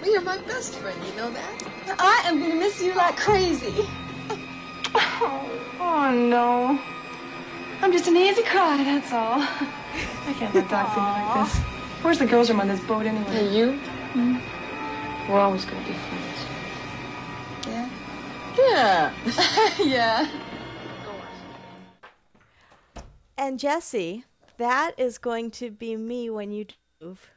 Well, 0.00 0.10
you're 0.10 0.22
my 0.22 0.38
best 0.46 0.74
friend, 0.76 0.98
you 1.04 1.14
know 1.16 1.30
that? 1.30 1.68
I 1.98 2.22
am 2.24 2.40
gonna 2.40 2.54
miss 2.54 2.80
you 2.82 2.94
like 2.94 3.18
crazy. 3.18 3.74
Oh, 5.80 6.10
no. 6.12 6.80
I'm 7.80 7.92
just 7.92 8.08
an 8.08 8.16
easy 8.16 8.42
cry, 8.42 8.82
that's 8.82 9.12
all. 9.12 9.40
I 9.40 10.34
can't 10.38 10.54
let 10.54 10.68
Doc 10.68 10.94
see 10.94 11.00
me 11.00 11.06
like 11.06 11.48
this. 11.48 11.56
Where's 12.02 12.18
the 12.18 12.26
girls' 12.26 12.50
room 12.50 12.60
on 12.60 12.68
this 12.68 12.80
boat 12.80 13.06
anyway? 13.06 13.30
Hey, 13.30 13.56
you? 13.56 13.72
Hmm? 14.12 14.36
We're 15.30 15.40
always 15.40 15.64
gonna 15.64 15.86
be 15.86 15.92
friends. 15.92 16.46
Yeah? 17.66 17.88
Yeah. 18.58 19.12
yeah. 19.84 20.28
And 23.36 23.58
Jesse, 23.58 24.24
that 24.56 24.92
is 24.98 25.18
going 25.18 25.52
to 25.52 25.70
be 25.70 25.96
me 25.96 26.28
when 26.28 26.50
you 26.50 26.66
move. 27.00 27.30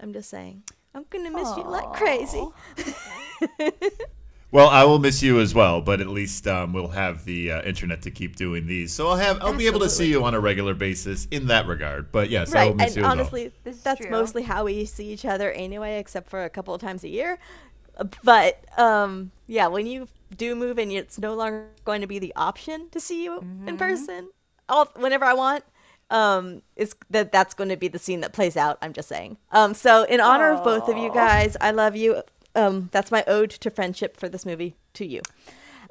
I'm 0.00 0.12
just 0.12 0.30
saying. 0.30 0.62
I'm 0.94 1.04
going 1.10 1.24
to 1.24 1.30
miss 1.30 1.48
you 1.56 1.64
like 1.64 1.92
crazy. 1.92 2.46
Well, 4.50 4.68
I 4.70 4.84
will 4.84 4.98
miss 4.98 5.22
you 5.22 5.40
as 5.40 5.54
well, 5.54 5.82
but 5.82 6.00
at 6.00 6.06
least 6.08 6.46
um, 6.46 6.72
we'll 6.72 6.88
have 6.88 7.26
the 7.26 7.52
uh, 7.52 7.62
internet 7.62 8.00
to 8.02 8.10
keep 8.10 8.34
doing 8.36 8.66
these, 8.66 8.94
so 8.94 9.08
I'll 9.08 9.16
have 9.16 9.38
I'll 9.42 9.52
be 9.52 9.66
able 9.66 9.80
to 9.80 9.90
see 9.90 10.08
you 10.08 10.24
on 10.24 10.34
a 10.34 10.40
regular 10.40 10.72
basis 10.72 11.26
in 11.30 11.48
that 11.48 11.66
regard. 11.66 12.10
But 12.10 12.30
yes, 12.30 12.54
I 12.54 12.64
will 12.64 12.68
right. 12.70 12.76
miss 12.76 12.86
And 12.86 12.96
you 12.96 13.02
as 13.02 13.04
well. 13.04 13.12
honestly, 13.12 13.52
This 13.64 13.76
is 13.76 13.82
that's 13.82 14.00
true. 14.00 14.10
mostly 14.10 14.42
how 14.44 14.64
we 14.64 14.86
see 14.86 15.12
each 15.12 15.26
other 15.26 15.52
anyway, 15.52 15.98
except 15.98 16.30
for 16.30 16.44
a 16.44 16.50
couple 16.50 16.72
of 16.74 16.80
times 16.80 17.04
a 17.04 17.08
year. 17.08 17.38
But 18.24 18.64
um, 18.78 19.32
yeah, 19.46 19.66
when 19.66 19.86
you 19.86 20.08
do 20.34 20.54
move 20.54 20.78
and 20.78 20.90
it's 20.92 21.18
no 21.18 21.34
longer 21.34 21.66
going 21.84 22.00
to 22.00 22.06
be 22.06 22.18
the 22.18 22.32
option 22.34 22.88
to 22.90 23.00
see 23.00 23.24
you 23.24 23.44
in 23.66 23.76
person, 23.76 24.30
all 24.68 24.86
whenever 24.96 25.26
I 25.26 25.34
want, 25.34 25.64
um, 26.10 26.62
it's 26.74 26.94
that 27.10 27.32
that's 27.32 27.52
going 27.52 27.68
to 27.68 27.76
be 27.76 27.88
the 27.88 27.98
scene 27.98 28.20
that 28.20 28.32
plays 28.32 28.56
out. 28.56 28.78
I'm 28.80 28.94
just 28.94 29.08
saying. 29.08 29.36
Um, 29.52 29.74
so 29.74 30.04
in 30.04 30.20
honor 30.20 30.52
of 30.52 30.64
both 30.64 30.88
of 30.88 30.96
you 30.96 31.12
guys, 31.12 31.54
I 31.60 31.72
love 31.72 31.96
you. 31.96 32.22
Um, 32.58 32.88
that's 32.92 33.10
my 33.10 33.24
ode 33.26 33.50
to 33.50 33.70
friendship 33.70 34.16
for 34.16 34.28
this 34.28 34.44
movie 34.44 34.76
to 34.94 35.06
you. 35.06 35.22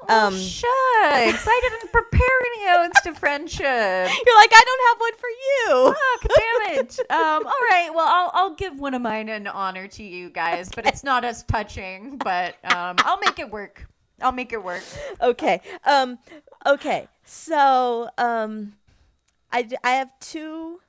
Um, 0.08 0.34
Shucks! 0.36 0.64
I 1.48 1.60
didn't 1.62 1.90
prepare 1.98 2.20
any 2.46 2.68
odes 2.84 3.00
to 3.02 3.14
friendship. 3.14 3.64
you're 3.64 4.36
like 4.36 4.52
I 4.52 4.62
don't 4.64 4.82
have 4.88 5.00
one 5.00 5.12
for 5.18 5.28
you. 5.28 5.94
Fuck, 5.94 6.22
damn 6.36 6.62
it. 6.84 6.98
Um, 7.10 7.46
all 7.46 7.62
right, 7.70 7.90
well, 7.92 8.06
I'll, 8.06 8.30
I'll 8.34 8.54
give 8.54 8.78
one 8.78 8.94
of 8.94 9.02
mine 9.02 9.28
in 9.28 9.46
honor 9.48 9.88
to 9.88 10.02
you 10.04 10.30
guys, 10.30 10.70
but 10.74 10.86
it's 10.86 11.02
not 11.02 11.24
as 11.24 11.42
touching, 11.44 12.16
but 12.18 12.54
um, 12.72 12.96
I'll 12.98 13.18
make 13.18 13.38
it 13.38 13.50
work. 13.50 13.86
I'll 14.20 14.32
make 14.32 14.52
it 14.52 14.62
work. 14.62 14.82
okay. 15.20 15.60
Um 15.84 16.18
okay. 16.66 17.08
So, 17.24 18.08
um 18.18 18.74
I 19.52 19.68
I 19.84 19.92
have 19.92 20.10
two 20.20 20.80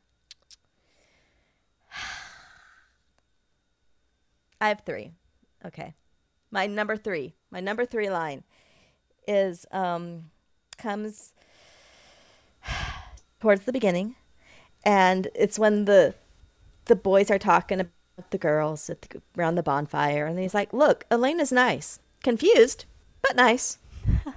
I 4.62 4.68
have 4.70 4.82
3. 4.86 5.12
Okay. 5.66 5.96
My 6.52 6.68
number 6.68 6.98
3. 6.98 7.36
My 7.52 7.60
number 7.60 7.86
3 7.86 8.10
line 8.10 8.44
is 9.28 9.66
um 9.72 10.32
comes 10.78 11.34
towards 13.40 13.64
the 13.64 13.74
beginning 13.74 14.16
and 14.84 15.28
it's 15.36 15.60
when 15.60 15.86
the 15.86 16.16
the 16.86 16.96
boys 16.96 17.30
are 17.30 17.38
talking 17.38 17.80
about 17.80 18.32
the 18.32 18.38
girls 18.38 18.90
at 18.90 19.02
the, 19.04 19.22
around 19.38 19.56
the 19.56 19.64
bonfire 19.64 20.26
and 20.26 20.40
he's 20.40 20.54
like, 20.54 20.74
"Look, 20.74 21.06
Alana's 21.10 21.52
nice. 21.52 22.00
Confused, 22.24 22.86
but 23.22 23.36
nice." 23.36 23.78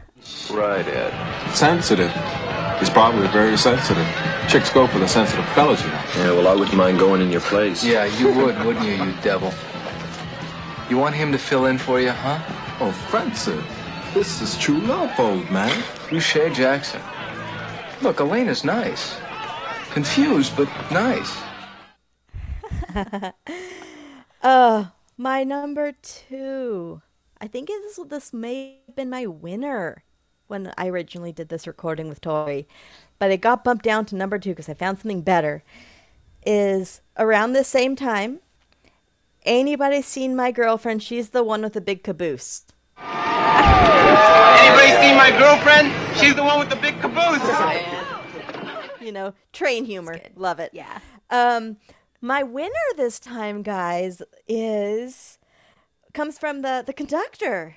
Right, 0.53 0.87
Ed. 0.87 1.53
Sensitive. 1.53 2.13
He's 2.79 2.91
probably 2.91 3.27
very 3.29 3.57
sensitive. 3.57 4.07
Chicks 4.49 4.71
go 4.71 4.87
for 4.87 5.01
the 5.01 5.09
sensitive 5.09 5.45
fellas, 5.49 5.83
you 5.83 5.89
know. 5.89 6.05
Yeah, 6.17 6.31
well, 6.33 6.47
I 6.47 6.55
wouldn't 6.55 6.77
mind 6.77 7.01
going 7.01 7.21
in 7.21 7.31
your 7.31 7.41
place. 7.41 7.85
Yeah, 7.85 8.05
you 8.05 8.29
would, 8.29 8.57
wouldn't 8.65 8.87
you, 8.87 9.05
you 9.05 9.13
devil? 9.23 9.53
You 10.93 10.99
want 10.99 11.15
him 11.15 11.33
to 11.33 11.39
fill 11.39 11.65
in 11.65 11.79
for 11.79 12.03
you, 12.03 12.11
huh? 12.11 12.39
Offensive. 12.87 13.65
This 14.13 14.43
is 14.43 14.59
true 14.59 14.79
love, 14.81 15.19
old 15.19 15.51
man. 15.51 15.73
Touche, 16.11 16.37
Jackson. 16.53 17.01
Look, 18.03 18.19
Alana's 18.19 18.63
nice. 18.63 19.17
Confused, 19.91 20.55
but 20.55 20.69
nice. 20.91 21.35
Uh, 24.43 24.87
my 25.17 25.45
number 25.45 25.93
two. 26.03 27.01
I 27.41 27.47
think 27.47 27.69
this 27.69 27.99
this 28.09 28.35
may 28.35 28.81
have 28.87 28.95
been 28.95 29.09
my 29.09 29.25
winner 29.25 30.05
when 30.49 30.75
I 30.77 30.89
originally 30.89 31.33
did 31.33 31.49
this 31.49 31.67
recording 31.67 32.11
with 32.11 32.21
Tori, 32.21 32.69
but 33.19 33.31
it 33.31 33.41
got 33.41 33.65
bumped 33.65 33.85
down 33.85 34.05
to 34.07 34.15
number 34.15 34.39
two 34.39 34.51
because 34.51 34.69
I 34.69 34.75
found 34.75 34.99
something 34.99 35.23
better. 35.23 35.65
Is 36.45 37.01
around 37.17 37.55
the 37.55 37.65
same 37.65 37.97
time. 37.97 38.41
Anybody 39.45 40.03
seen 40.03 40.37
my 40.37 40.53
girlfriend? 40.53 41.03
She's 41.03 41.31
the 41.31 41.43
one 41.43 41.63
with 41.63 41.73
the 41.73 41.81
big 41.81 42.05
caboose. 42.05 42.65
Anybody 42.97 44.93
see 45.01 45.17
my 45.17 45.35
girlfriend? 45.37 45.93
She's 46.17 46.37
the 46.37 46.45
one 46.45 46.61
with 46.61 46.71
the 46.71 46.77
big 46.77 47.01
caboose. 47.01 47.43
you 49.01 49.11
know, 49.11 49.35
train 49.53 49.85
humor. 49.85 50.21
Love 50.37 50.61
it. 50.61 50.71
Yeah. 50.73 51.01
Um, 51.31 51.79
my 52.21 52.45
winner 52.45 52.71
this 52.97 53.19
time, 53.19 53.63
guys, 53.63 54.23
is 54.47 55.39
comes 56.15 56.39
from 56.39 56.63
the 56.63 56.85
the 56.87 56.93
conductor, 56.93 57.77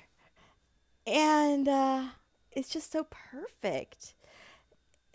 and 1.04 1.66
uh, 1.66 2.04
it's 2.52 2.68
just 2.68 2.92
so 2.92 3.08
perfect. 3.10 4.14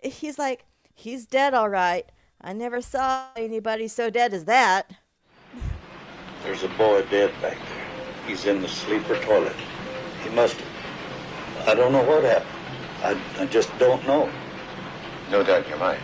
He's 0.02 0.38
like, 0.38 0.66
he's 0.94 1.24
dead, 1.24 1.54
all 1.54 1.68
right. 1.70 2.04
I 2.40 2.52
never 2.52 2.80
saw 2.80 3.26
anybody 3.36 3.88
so 3.88 4.10
dead 4.10 4.34
as 4.34 4.44
that. 4.46 4.92
There's 6.42 6.62
a 6.62 6.68
boy 6.68 7.02
dead 7.10 7.32
back 7.40 7.56
there. 7.56 8.26
He's 8.26 8.46
in 8.46 8.62
the 8.62 8.68
sleeper 8.68 9.16
toilet. 9.20 9.56
He 10.22 10.30
must 10.30 10.56
have. 10.56 11.68
I 11.68 11.74
don't 11.74 11.92
know 11.92 12.02
what 12.04 12.24
happened. 12.24 12.48
I, 13.02 13.42
I 13.42 13.46
just 13.46 13.76
don't 13.78 14.04
know. 14.06 14.30
No 15.30 15.42
doubt 15.42 15.64
in 15.64 15.70
your 15.70 15.78
mind. 15.78 16.00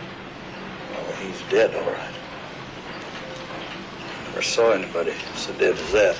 Oh, 0.95 1.11
he's 1.21 1.41
dead, 1.49 1.75
all 1.75 1.91
right. 1.91 2.13
Never 4.25 4.41
saw 4.41 4.71
anybody 4.71 5.13
so 5.35 5.53
dead 5.53 5.75
as 5.75 5.91
that. 5.91 6.17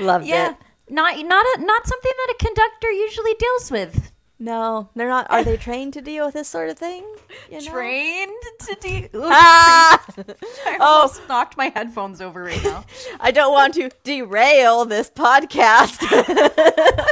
Loved 0.00 0.26
Yeah. 0.26 0.50
it. 0.52 0.56
Not 0.90 1.16
not 1.24 1.46
a, 1.46 1.64
not 1.64 1.86
something 1.86 2.12
that 2.18 2.34
a 2.38 2.44
conductor 2.44 2.90
usually 2.90 3.34
deals 3.34 3.70
with. 3.70 4.12
No, 4.44 4.90
they're 4.94 5.08
not. 5.08 5.26
Are 5.30 5.42
they 5.42 5.56
trained 5.56 5.94
to 5.94 6.02
deal 6.02 6.26
with 6.26 6.34
this 6.34 6.48
sort 6.48 6.68
of 6.68 6.78
thing? 6.78 7.02
You 7.50 7.62
know? 7.62 7.72
Trained 7.72 8.30
to 8.66 8.74
deal. 8.78 9.08
Ah! 9.24 10.04
I 10.66 10.76
Oh. 10.80 10.84
almost 10.84 11.26
knocked 11.30 11.56
my 11.56 11.68
headphones 11.74 12.20
over 12.20 12.42
right 12.44 12.62
now. 12.62 12.84
I 13.20 13.30
don't 13.30 13.52
want 13.54 13.72
to 13.74 13.88
derail 14.04 14.84
this 14.84 15.08
podcast. 15.08 16.02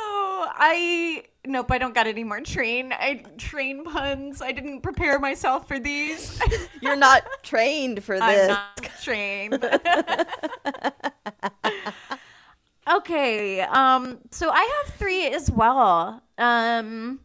Oh, 0.00 0.46
I 0.54 1.24
nope. 1.46 1.70
I 1.72 1.78
don't 1.78 1.94
got 1.94 2.06
any 2.06 2.22
more 2.22 2.40
train. 2.40 2.92
I 2.92 3.24
train 3.36 3.84
puns. 3.84 4.40
I 4.42 4.52
didn't 4.52 4.82
prepare 4.82 5.18
myself 5.18 5.66
for 5.66 5.78
these. 5.80 6.40
You're 6.80 6.96
not 6.96 7.24
trained 7.42 8.04
for 8.04 8.18
this. 8.20 8.22
I'm 8.22 8.48
not 8.48 8.90
trained. 9.02 9.64
Okay. 12.96 13.60
Um. 13.60 14.18
So 14.30 14.50
I 14.50 14.82
have 14.84 14.94
three 14.94 15.26
as 15.26 15.50
well. 15.50 16.22
Um. 16.36 17.20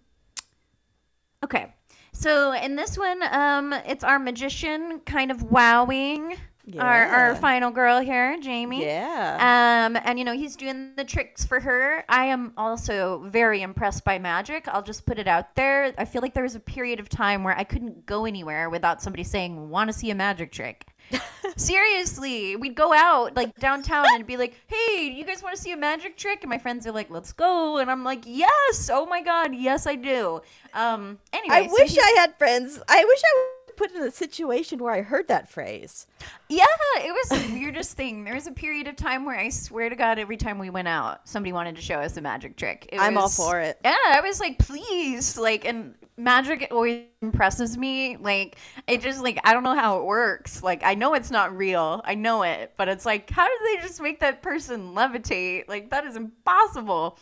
Okay. 1.43 1.73
So 2.13 2.53
in 2.53 2.75
this 2.75 2.97
one, 2.97 3.21
um, 3.33 3.73
it's 3.73 4.03
our 4.03 4.19
magician 4.19 5.01
kind 5.05 5.31
of 5.31 5.51
wowing 5.51 6.37
our 6.79 7.03
our 7.05 7.35
final 7.35 7.71
girl 7.71 7.99
here, 7.99 8.37
Jamie. 8.39 8.85
Yeah. 8.85 9.85
Um, 9.87 10.01
and 10.05 10.17
you 10.17 10.25
know 10.25 10.33
he's 10.33 10.55
doing 10.55 10.93
the 10.95 11.03
tricks 11.03 11.43
for 11.45 11.59
her. 11.59 12.05
I 12.07 12.25
am 12.25 12.53
also 12.57 13.23
very 13.27 13.61
impressed 13.61 14.05
by 14.05 14.17
magic. 14.17 14.67
I'll 14.69 14.81
just 14.83 15.05
put 15.05 15.19
it 15.19 15.27
out 15.27 15.55
there. 15.55 15.93
I 15.97 16.05
feel 16.05 16.21
like 16.21 16.33
there 16.33 16.43
was 16.43 16.55
a 16.55 16.59
period 16.61 16.99
of 16.99 17.09
time 17.09 17.43
where 17.43 17.57
I 17.57 17.63
couldn't 17.65 18.05
go 18.05 18.25
anywhere 18.25 18.69
without 18.69 19.01
somebody 19.01 19.23
saying, 19.23 19.69
"Want 19.69 19.89
to 19.89 19.93
see 19.93 20.09
a 20.09 20.15
magic 20.15 20.51
trick?" 20.51 20.85
Seriously, 21.57 22.55
we'd 22.55 22.75
go 22.75 22.93
out 22.93 23.35
like 23.35 23.53
downtown 23.59 24.05
and 24.13 24.25
be 24.25 24.37
like, 24.37 24.53
"Hey, 24.67 25.11
you 25.15 25.25
guys 25.25 25.43
want 25.43 25.55
to 25.55 25.61
see 25.61 25.71
a 25.71 25.77
magic 25.77 26.17
trick?" 26.17 26.43
And 26.43 26.49
my 26.49 26.57
friends 26.57 26.87
are 26.87 26.91
like, 26.91 27.09
"Let's 27.09 27.33
go!" 27.33 27.77
And 27.77 27.91
I'm 27.91 28.03
like, 28.03 28.23
"Yes! 28.25 28.89
Oh 28.91 29.05
my 29.05 29.21
god, 29.21 29.53
yes, 29.53 29.85
I 29.85 29.95
do." 29.95 30.41
Um, 30.73 31.19
anyway, 31.33 31.55
I 31.55 31.67
so 31.67 31.73
wish 31.73 31.91
he's- 31.91 32.05
I 32.05 32.19
had 32.21 32.37
friends. 32.37 32.79
I 32.87 33.03
wish 33.03 33.21
I 33.25 33.49
put 33.77 33.91
in 33.91 34.03
a 34.03 34.11
situation 34.11 34.79
where 34.79 34.93
I 34.93 35.01
heard 35.01 35.27
that 35.27 35.49
phrase. 35.49 36.07
Yeah, 36.49 36.65
it 36.97 37.11
was 37.11 37.41
the 37.41 37.53
weirdest 37.53 37.93
thing. 37.97 38.23
There 38.23 38.33
was 38.33 38.47
a 38.47 38.51
period 38.51 38.87
of 38.87 38.95
time 38.95 39.25
where 39.25 39.37
I 39.37 39.49
swear 39.49 39.89
to 39.89 39.95
God, 39.95 40.19
every 40.19 40.37
time 40.37 40.59
we 40.59 40.69
went 40.69 40.87
out, 40.87 41.27
somebody 41.27 41.53
wanted 41.53 41.75
to 41.75 41.81
show 41.81 41.95
us 41.95 42.17
a 42.17 42.21
magic 42.21 42.55
trick. 42.57 42.89
It 42.91 42.99
I'm 42.99 43.17
all 43.17 43.29
for 43.29 43.59
it. 43.59 43.79
Yeah, 43.83 43.95
I 44.07 44.21
was 44.21 44.39
like, 44.39 44.57
please, 44.59 45.37
like, 45.37 45.65
and 45.65 45.95
magic 46.17 46.67
always 46.71 47.03
impresses 47.21 47.77
me. 47.77 48.17
Like, 48.17 48.57
it 48.87 49.01
just 49.01 49.21
like 49.21 49.39
I 49.43 49.53
don't 49.53 49.63
know 49.63 49.75
how 49.75 49.99
it 49.99 50.05
works. 50.05 50.63
Like, 50.63 50.83
I 50.83 50.95
know 50.95 51.13
it's 51.13 51.31
not 51.31 51.55
real. 51.55 52.01
I 52.05 52.15
know 52.15 52.43
it, 52.43 52.73
but 52.77 52.87
it's 52.87 53.05
like, 53.05 53.29
how 53.29 53.47
do 53.47 53.53
they 53.65 53.81
just 53.81 54.01
make 54.01 54.19
that 54.19 54.41
person 54.41 54.93
levitate? 54.93 55.67
Like, 55.67 55.89
that 55.89 56.05
is 56.05 56.15
impossible. 56.15 57.17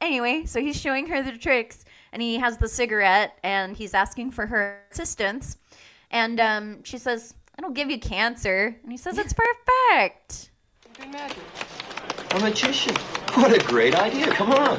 Anyway, 0.00 0.44
so 0.44 0.60
he's 0.60 0.78
showing 0.78 1.06
her 1.06 1.22
the 1.22 1.32
tricks, 1.32 1.84
and 2.12 2.20
he 2.20 2.36
has 2.36 2.58
the 2.58 2.68
cigarette, 2.68 3.38
and 3.42 3.74
he's 3.74 3.94
asking 3.94 4.30
for 4.30 4.46
her 4.46 4.80
assistance. 4.92 5.56
And 6.16 6.40
um, 6.40 6.82
she 6.82 6.96
says, 6.96 7.34
It'll 7.58 7.72
give 7.72 7.90
you 7.90 8.00
cancer. 8.00 8.74
And 8.82 8.90
he 8.90 8.96
says, 8.96 9.18
It's 9.18 9.34
perfect. 9.34 10.48
A 11.02 12.40
magician. 12.40 12.94
What 13.34 13.52
a 13.52 13.62
great 13.66 13.94
idea. 13.94 14.28
Come 14.28 14.52
on. 14.52 14.78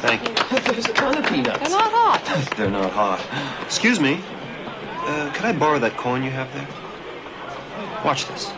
Thank 0.00 0.28
you. 0.28 0.58
There's 0.72 0.86
a 0.86 0.92
ton 0.94 1.16
of 1.16 1.24
peanuts. 1.26 1.60
They're 1.60 1.78
not 1.78 1.92
hot. 1.92 2.54
They're 2.56 2.70
not 2.70 2.90
hot. 2.90 3.24
Excuse 3.64 4.00
me. 4.00 4.20
Uh, 5.06 5.30
could 5.32 5.44
I 5.44 5.52
borrow 5.52 5.78
that 5.78 5.96
coin 5.96 6.24
you 6.24 6.30
have 6.32 6.52
there? 6.54 6.66
Watch 8.04 8.26
this. 8.26 8.50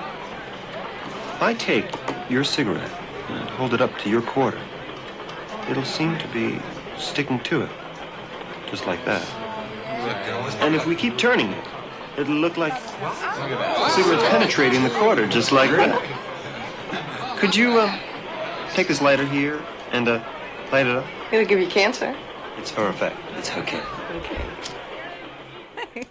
I 1.42 1.54
take 1.58 1.84
your 2.30 2.44
cigarette 2.44 2.90
and 3.28 3.46
hold 3.50 3.74
it 3.74 3.82
up 3.82 3.96
to 3.98 4.08
your 4.08 4.22
quarter, 4.22 4.60
it'll 5.68 5.84
seem 5.84 6.16
to 6.16 6.28
be 6.28 6.58
sticking 6.96 7.40
to 7.40 7.60
it. 7.62 7.70
Just 8.70 8.86
like 8.86 9.04
that. 9.04 9.49
And 10.60 10.74
if 10.74 10.86
we 10.86 10.94
keep 10.94 11.16
turning 11.16 11.50
it, 11.50 11.64
it'll 12.16 12.34
look 12.34 12.56
like 12.56 12.74
the 12.74 13.88
cigarette's 13.90 14.28
penetrating 14.28 14.82
the 14.82 14.90
quarter, 14.90 15.26
just 15.26 15.52
like 15.52 15.70
that. 15.70 17.38
Could 17.38 17.54
you, 17.56 17.78
uh, 17.78 17.98
take 18.74 18.88
this 18.88 19.00
lighter 19.00 19.26
here 19.26 19.60
and, 19.92 20.08
uh, 20.08 20.22
light 20.72 20.86
it 20.86 20.96
up? 20.96 21.06
It'll 21.32 21.46
give 21.46 21.60
you 21.60 21.68
cancer. 21.68 22.14
It's 22.58 22.70
for 22.70 22.88
effect. 22.88 23.16
It's 23.36 23.50
okay. 23.50 23.80
Okay. 24.16 26.04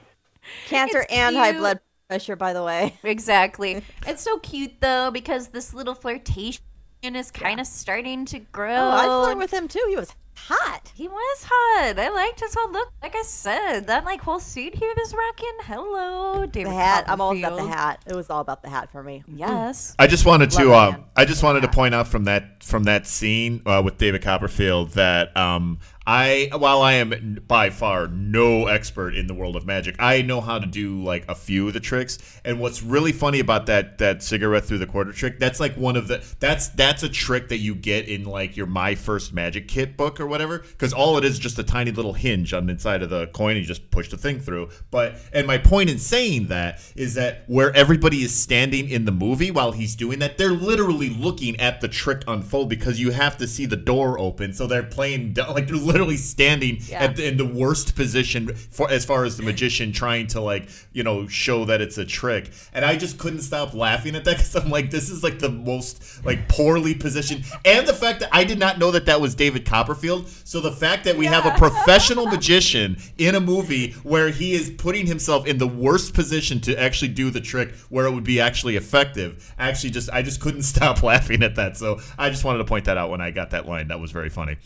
cancer 0.68 1.02
It's 1.02 1.14
and 1.14 1.36
high 1.36 1.52
blood 1.52 1.80
pressure, 2.08 2.36
by 2.36 2.54
the 2.54 2.64
way. 2.64 2.98
Exactly. 3.04 3.84
it's 4.08 4.22
so 4.22 4.40
cute, 4.40 4.82
though, 4.82 5.12
because 5.12 5.50
this 5.50 5.74
little 5.74 5.94
flirtation 5.94 6.62
is 7.04 7.32
kind 7.32 7.60
of 7.60 7.68
starting 7.68 8.26
to 8.26 8.40
grow. 8.40 8.76
Oh, 8.76 8.90
I 8.90 9.06
flirted 9.06 9.38
with 9.38 9.54
him 9.54 9.68
too. 9.68 9.86
He 9.90 9.96
was 9.96 10.14
hot. 10.48 10.92
He 10.96 11.08
was 11.08 11.46
hot. 11.50 12.00
I 12.00 12.10
liked 12.10 12.40
his 12.40 12.54
whole 12.54 12.72
look. 12.72 12.92
Like 13.02 13.16
I 13.16 13.22
said, 13.24 13.88
that 13.88 14.06
like 14.06 14.22
whole 14.22 14.40
suit 14.40 14.76
he 14.76 14.86
was 14.86 15.14
rocking. 15.14 15.54
Hello, 15.62 16.46
David. 16.46 16.72
The 16.72 16.76
hat. 16.76 17.06
I'm 17.08 17.22
all 17.22 17.38
about 17.38 17.58
the 17.58 17.68
hat. 17.68 18.02
It 18.06 18.16
was 18.16 18.30
all 18.30 18.42
about 18.42 18.62
the 18.62 18.70
hat 18.70 18.92
for 18.92 19.04
me. 19.04 19.24
Yes. 19.28 19.96
I 20.00 20.08
just 20.08 20.26
wanted 20.26 20.52
to. 20.52 20.66
Love 20.66 20.94
it, 20.94 20.98
Um, 20.98 21.06
I 21.16 21.26
just 21.26 21.44
wanted 21.44 21.62
to 21.62 21.68
point 21.68 21.94
out 21.96 22.08
from 22.08 22.26
that 22.26 22.64
from 22.64 22.84
that 22.84 23.08
scene 23.08 23.62
uh, 23.66 23.82
with 23.84 23.98
David 23.98 24.22
Copperfield 24.22 24.92
that 24.92 25.36
um, 25.38 25.80
I, 26.10 26.50
while 26.58 26.82
I 26.82 26.94
am 26.94 27.38
by 27.48 27.70
far 27.70 28.08
no 28.08 28.66
expert 28.66 29.14
in 29.14 29.28
the 29.28 29.36
world 29.36 29.56
of 29.56 29.68
magic, 29.68 29.96
I 30.00 30.24
know 30.24 30.42
how 30.42 30.58
to 30.58 30.66
do 30.66 31.04
like 31.04 31.24
a 31.30 31.36
few 31.36 31.68
of 31.68 31.74
the 31.74 31.80
tricks. 31.80 32.18
And 32.44 32.60
what's 32.60 32.82
really 32.82 33.12
funny 33.12 33.40
about 33.40 33.68
that 33.68 34.00
that 34.00 34.24
cigarette 34.24 34.66
through 34.66 34.80
the 34.80 34.88
quarter 34.88 35.12
trick, 35.12 35.38
that's 35.38 35.60
like 35.60 35.76
one 35.76 35.96
of 35.96 36.08
the 36.08 36.26
that's 36.40 36.70
that's 36.70 37.04
a 37.04 37.10
trick 37.10 37.50
that 37.50 37.60
you 37.60 37.76
get 37.76 38.08
in 38.08 38.24
like 38.24 38.58
your 38.58 38.66
My 38.66 38.96
First 38.96 39.34
Magic 39.34 39.68
Kit 39.68 39.98
book 39.98 40.20
or 40.20 40.26
whatever, 40.26 40.58
because 40.58 40.94
all 40.94 41.16
it 41.20 41.24
is 41.24 41.34
is 41.34 41.38
just 41.38 41.60
a 41.60 41.64
tiny 41.64 41.92
little 41.92 42.14
hinge 42.14 42.56
on 42.56 42.66
the 42.66 42.72
inside 42.74 43.04
of 43.04 43.12
the 43.12 43.28
coin. 43.28 43.52
And 43.52 43.60
you 43.60 43.66
just 43.66 43.92
push 43.92 44.10
the 44.10 44.18
thing 44.18 44.40
through. 44.40 44.70
But 44.90 45.20
and 45.32 45.46
my 45.46 45.60
point 45.60 45.92
in 45.92 46.00
saying 46.00 46.48
that 46.48 46.82
is 46.96 47.14
that 47.14 47.44
where 47.46 47.72
everybody 47.76 48.24
is 48.24 48.34
standing 48.36 48.90
in 48.90 49.06
the 49.06 49.12
movie 49.12 49.52
while 49.52 49.74
he's 49.74 49.96
doing 49.96 50.18
that, 50.20 50.40
they're 50.40 50.50
literally 50.50 51.10
looking 51.12 51.60
at 51.60 51.82
the 51.82 51.88
trick 51.88 52.24
unfold 52.28 52.68
because 52.68 53.00
you 53.00 53.12
have 53.12 53.38
to 53.38 53.48
see 53.48 53.68
the 53.68 53.78
door 53.78 54.18
open. 54.18 54.54
So 54.54 54.66
they're 54.66 54.82
playing 54.82 55.36
like 55.36 55.68
they're 55.68 55.99
literally 56.00 56.18
standing 56.18 56.78
Yeah. 56.88 57.04
at 57.04 57.16
the, 57.18 57.28
in 57.28 57.38
the 57.38 57.46
worst 57.46 57.96
position 57.96 58.54
for 58.56 58.90
as 58.90 59.04
far 59.06 59.26
as 59.26 59.36
the 59.38 59.44
magician 59.44 59.92
trying 59.92 60.28
to 60.28 60.40
like 60.42 60.70
you 60.94 61.04
know 61.04 61.28
show 61.28 61.66
that 61.66 61.82
it's 61.82 61.98
a 61.98 62.06
trick. 62.06 62.52
And 62.74 62.86
I 62.86 62.96
just 62.96 63.18
couldn't 63.18 63.42
stop 63.42 63.74
laughing 63.74 64.16
at 64.16 64.24
that 64.26 64.38
because 64.38 64.56
I'm 64.56 64.70
like, 64.70 64.92
this 64.92 65.10
is 65.10 65.24
like 65.24 65.40
the 65.40 65.50
most 65.50 66.24
like 66.26 66.48
poorly 66.48 66.94
positioned, 66.96 67.44
and 67.66 67.86
the 67.88 67.94
fact 67.94 68.22
that 68.22 68.30
I 68.32 68.44
did 68.44 68.60
not 68.60 68.80
know 68.80 68.92
that 68.92 69.06
that 69.08 69.20
was 69.20 69.36
David 69.36 69.66
Copperfield. 69.66 70.28
So 70.30 70.62
the 70.62 70.72
fact 70.72 71.04
that 71.04 71.18
we 71.18 71.26
have 71.26 71.46
a 71.46 71.52
professional 71.58 72.26
magician 72.38 72.98
in 73.18 73.36
a 73.36 73.40
movie 73.40 73.92
where 74.04 74.30
he 74.30 74.54
is 74.54 74.70
putting 74.70 75.06
himself 75.06 75.46
in 75.46 75.58
the 75.58 75.68
worst 75.68 76.14
position 76.14 76.60
to 76.62 76.80
actually 76.80 77.10
do 77.10 77.30
the 77.30 77.42
trick 77.42 77.74
where 77.90 78.06
it 78.06 78.12
would 78.12 78.24
be 78.24 78.40
actually 78.40 78.76
effective. 78.78 79.54
Actually, 79.60 79.90
just 79.92 80.10
I 80.12 80.22
just 80.22 80.40
couldn't 80.40 80.64
stop 80.74 81.04
laughing 81.04 81.44
at 81.44 81.56
that. 81.56 81.76
So 81.78 82.00
I 82.18 82.30
just 82.30 82.44
wanted 82.44 82.60
to 82.60 82.66
point 82.66 82.86
that 82.86 82.98
out 82.98 83.10
when 83.10 83.22
I 83.22 83.32
got 83.32 83.52
that 83.52 83.68
line. 83.68 83.90
That 83.90 84.00
was 84.00 84.12
very 84.12 84.30
funny. 84.30 84.58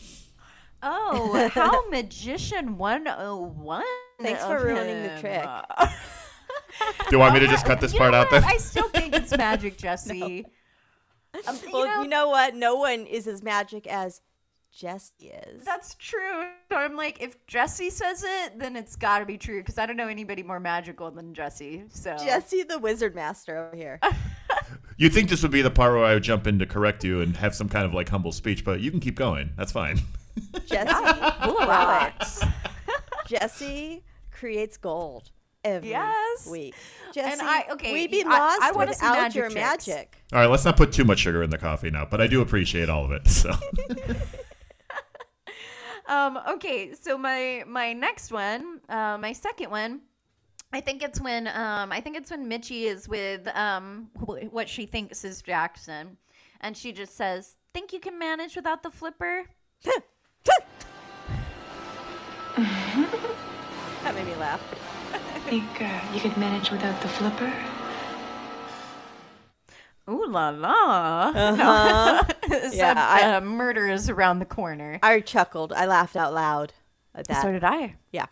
Oh, 0.84 1.50
how 1.54 1.90
magician 1.90 2.78
101. 2.78 3.84
Thanks 4.22 4.44
for 4.44 4.64
ruining 4.64 5.04
the 5.04 5.18
trick. 5.20 5.48
Do 7.10 7.16
you 7.16 7.20
want 7.20 7.34
me 7.34 7.40
to 7.40 7.48
just 7.48 7.66
cut 7.66 7.80
this 7.80 7.94
You 7.94 8.00
part 8.00 8.14
out 8.14 8.30
then? 8.30 8.44
I 8.44 8.58
still 8.58 8.90
think 8.90 9.16
it's 9.16 9.32
magic, 9.38 9.78
Jesse. 9.78 10.46
Um, 11.48 11.58
you 11.64 11.72
well, 11.72 11.86
know- 11.86 12.02
you 12.04 12.10
know 12.10 12.30
what? 12.30 12.56
No 12.56 12.76
one 12.76 13.06
is 13.06 13.28
as 13.28 13.42
magic 13.42 13.88
as 13.88 14.22
Jesse 14.72 15.28
is. 15.28 15.64
That's 15.64 15.96
true. 15.96 16.48
So 16.72 16.78
I'm 16.78 16.96
like, 16.96 17.22
if 17.22 17.46
Jesse 17.48 17.90
says 17.90 18.24
it, 18.24 18.60
then 18.60 18.76
it's 18.76 18.96
got 18.96 19.20
to 19.20 19.26
be 19.26 19.38
true 19.38 19.62
because 19.62 19.78
I 19.78 19.86
don't 19.86 19.98
know 19.98 20.08
anybody 20.08 20.44
more 20.44 20.60
magical 20.60 21.12
than 21.12 21.34
Jesse. 21.34 21.84
So 21.90 22.18
Jesse 22.18 22.64
the 22.64 22.80
Wizard 22.80 23.16
Master 23.16 23.58
over 23.58 23.76
here. 23.76 24.00
You'd 24.98 25.14
think 25.14 25.30
this 25.30 25.44
would 25.44 25.52
be 25.52 25.62
the 25.62 25.72
part 25.72 25.94
where 25.94 26.04
I 26.04 26.14
would 26.16 26.24
jump 26.24 26.48
in 26.48 26.60
to 26.60 26.66
correct 26.66 27.04
you 27.04 27.22
and 27.22 27.38
have 27.38 27.54
some 27.56 27.70
kind 27.70 27.86
of 27.86 27.94
like 27.94 28.10
humble 28.10 28.32
speech, 28.32 28.66
but 28.66 28.80
you 28.80 28.90
can 28.92 29.00
keep 29.00 29.16
going. 29.16 29.52
That's 29.58 29.72
fine. 29.72 30.00
Jesse 30.66 30.94
We'll 31.46 31.58
allow 31.64 32.08
it. 32.08 32.28
Jesse 33.28 34.04
creates 34.32 34.78
gold 34.78 35.32
every 35.64 35.90
Yes. 35.90 36.48
week. 36.48 36.76
Jesse, 37.14 37.40
I- 37.42 37.66
okay, 37.72 37.94
we'd 37.94 38.12
be 38.12 38.24
I- 38.24 38.30
lost 38.30 38.62
I 38.62 38.72
wanna 38.72 38.94
see 38.94 39.06
without 39.06 39.22
magic 39.22 39.36
your 39.36 39.50
tricks. 39.50 39.88
magic. 39.88 40.18
All 40.34 40.40
right, 40.40 40.50
let's 40.50 40.66
not 40.66 40.76
put 40.78 40.92
too 40.92 41.04
much 41.06 41.20
sugar 41.20 41.44
in 41.44 41.50
the 41.50 41.58
coffee 41.58 41.90
now, 41.92 42.06
but 42.10 42.20
I 42.22 42.28
do 42.28 42.42
appreciate 42.42 42.90
all 42.90 43.06
of 43.06 43.12
it. 43.12 43.28
So 43.28 43.52
Um, 46.06 46.38
okay, 46.50 46.94
so 46.94 47.18
my 47.18 47.64
my 47.66 47.94
next 47.94 48.32
one, 48.32 48.82
uh, 48.90 49.18
my 49.18 49.32
second 49.32 49.72
one, 49.72 50.02
I 50.74 50.82
think 50.82 51.02
it's 51.02 51.22
when 51.22 51.48
um, 51.48 51.94
I 51.94 52.02
think 52.02 52.18
it's 52.18 52.30
when 52.30 52.46
Mitchie 52.50 52.84
is 52.84 53.08
with 53.08 53.48
um, 53.56 54.10
wh- 54.20 54.52
what 54.54 54.68
she 54.68 54.86
thinks 54.86 55.24
is 55.24 55.42
Jackson, 55.42 56.18
and 56.60 56.76
she 56.76 56.92
just 56.92 57.16
says, 57.16 57.56
"Think 57.74 57.94
you 57.94 58.02
can 58.02 58.20
manage 58.20 58.56
without 58.58 58.84
the 58.84 58.92
flipper?" 58.92 59.44
That 64.04 64.16
made 64.16 64.26
me 64.26 64.36
laugh. 64.36 64.62
Think 65.46 65.82
uh, 65.82 66.02
you 66.14 66.20
could 66.20 66.36
manage 66.38 66.72
without 66.72 67.02
the 67.02 67.08
flipper? 67.08 67.54
Ooh 70.10 70.26
la 70.28 70.50
la! 70.50 71.32
Uh-huh. 71.34 72.24
Some, 72.50 72.72
Yeah, 72.74 72.94
I- 72.98 73.36
uh, 73.36 73.42
murder 73.42 73.88
is 73.88 74.10
around 74.10 74.40
the 74.40 74.46
corner. 74.46 75.00
I 75.02 75.22
chuckled. 75.22 75.72
I 75.72 75.86
laughed 75.86 76.18
out 76.18 76.34
loud 76.34 76.74
at 77.16 77.28
that. 77.28 77.42
So 77.42 77.52
did 77.54 77.64
I. 77.64 77.96
Yeah. 78.12 78.26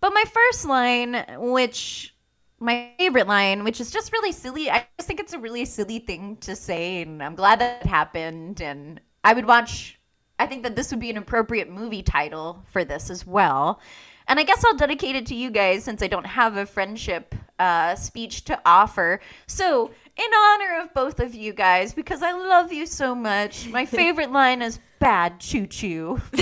But 0.00 0.12
my 0.14 0.22
first 0.32 0.64
line, 0.64 1.24
which 1.38 2.14
my 2.60 2.92
favorite 2.98 3.26
line, 3.26 3.64
which 3.64 3.80
is 3.80 3.90
just 3.90 4.12
really 4.12 4.30
silly, 4.30 4.70
I 4.70 4.86
just 4.98 5.08
think 5.08 5.18
it's 5.18 5.32
a 5.32 5.40
really 5.40 5.64
silly 5.64 5.98
thing 5.98 6.36
to 6.42 6.54
say, 6.54 7.02
and 7.02 7.20
I'm 7.20 7.34
glad 7.34 7.58
that 7.58 7.82
it 7.84 7.88
happened. 7.88 8.60
And 8.60 9.00
I 9.24 9.32
would 9.32 9.46
watch, 9.46 9.97
I 10.38 10.46
think 10.46 10.62
that 10.62 10.76
this 10.76 10.90
would 10.90 11.00
be 11.00 11.10
an 11.10 11.16
appropriate 11.16 11.68
movie 11.68 12.02
title 12.02 12.62
for 12.70 12.84
this 12.84 13.10
as 13.10 13.26
well. 13.26 13.80
And 14.28 14.38
I 14.38 14.42
guess 14.42 14.62
I'll 14.64 14.76
dedicate 14.76 15.16
it 15.16 15.26
to 15.26 15.34
you 15.34 15.50
guys 15.50 15.82
since 15.84 16.02
I 16.02 16.06
don't 16.06 16.26
have 16.26 16.56
a 16.58 16.66
friendship 16.66 17.34
uh, 17.58 17.94
speech 17.94 18.44
to 18.44 18.60
offer. 18.64 19.20
So, 19.46 19.90
in 20.16 20.34
honor 20.34 20.80
of 20.82 20.92
both 20.94 21.18
of 21.18 21.34
you 21.34 21.52
guys, 21.52 21.94
because 21.94 22.22
I 22.22 22.32
love 22.32 22.72
you 22.72 22.84
so 22.86 23.14
much, 23.14 23.68
my 23.68 23.86
favorite 23.86 24.30
line 24.30 24.60
is 24.62 24.80
bad 24.98 25.40
choo 25.40 25.66
choo. 25.66 26.20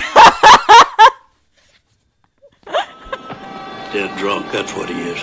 Dead 3.92 4.18
drunk, 4.18 4.50
that's 4.50 4.74
what 4.74 4.90
he 4.90 5.00
is. 5.00 5.22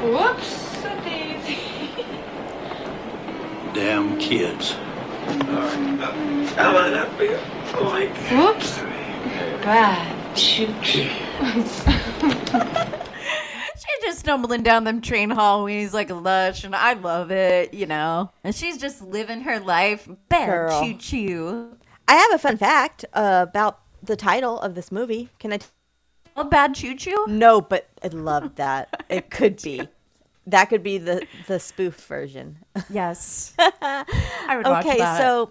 Whoops, 0.00 0.82
daisy. 1.04 1.58
Damn 3.74 4.18
kids. 4.18 4.72
How 6.56 6.70
about 6.70 6.90
that 6.90 7.18
beer? 7.18 7.38
Like, 7.80 8.14
Whoops. 8.30 8.78
Bad 9.62 10.36
choo 10.36 10.72
choo. 10.82 11.08
She's 13.76 14.02
just 14.02 14.20
stumbling 14.20 14.62
down 14.62 14.84
them 14.84 15.00
train 15.00 15.30
hallways 15.30 15.92
like 15.92 16.10
lush, 16.10 16.64
and 16.64 16.74
I 16.76 16.92
love 16.94 17.30
it, 17.30 17.74
you 17.74 17.86
know. 17.86 18.30
And 18.44 18.54
she's 18.54 18.78
just 18.78 19.02
living 19.02 19.40
her 19.42 19.58
life. 19.60 20.08
Bad 20.28 20.46
Girl. 20.46 20.80
choo 20.82 20.94
choo. 20.94 21.76
I 22.06 22.14
have 22.14 22.32
a 22.34 22.38
fun 22.38 22.56
fact 22.56 23.04
uh, 23.12 23.46
about 23.48 23.80
the 24.02 24.16
title 24.16 24.58
of 24.60 24.74
this 24.74 24.92
movie. 24.92 25.30
Can 25.38 25.52
I? 25.52 25.56
T- 25.58 25.66
A 26.36 26.44
bad 26.44 26.74
choo 26.74 26.94
choo? 26.94 27.24
no, 27.28 27.60
but 27.60 27.88
I 28.02 28.08
love 28.08 28.54
that. 28.56 29.04
it 29.08 29.30
could 29.30 29.60
be. 29.62 29.88
That 30.46 30.66
could 30.66 30.82
be 30.82 30.98
the 30.98 31.26
the 31.46 31.58
spoof 31.58 31.96
version. 32.06 32.58
Yes. 32.90 33.54
I 33.58 34.54
would 34.56 34.66
watch 34.66 34.84
okay, 34.86 34.98
so 34.98 35.50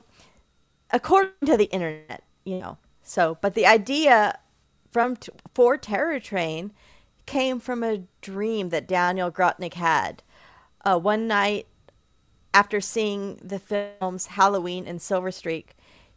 according 0.93 1.32
to 1.45 1.58
the 1.58 1.65
internet, 1.65 2.23
you 2.45 2.60
know, 2.60 2.77
so 3.01 3.38
but 3.41 3.56
the 3.56 3.65
idea 3.65 4.39
from 4.91 5.17
t- 5.17 5.32
for 5.53 5.75
Terror 5.75 6.19
Train 6.19 6.71
came 7.25 7.60
from 7.60 7.84
a 7.84 8.03
dream 8.21 8.69
that 8.69 8.88
Daniel 8.88 9.32
Grodnik 9.32 9.73
had. 9.73 10.23
Uh, 10.86 10.99
one 10.99 11.27
night 11.27 11.67
after 12.53 12.79
seeing 12.79 13.39
the 13.43 13.60
films 13.60 14.27
Halloween 14.27 14.86
and 14.86 15.01
Silver 15.01 15.32
Streak, 15.32 15.75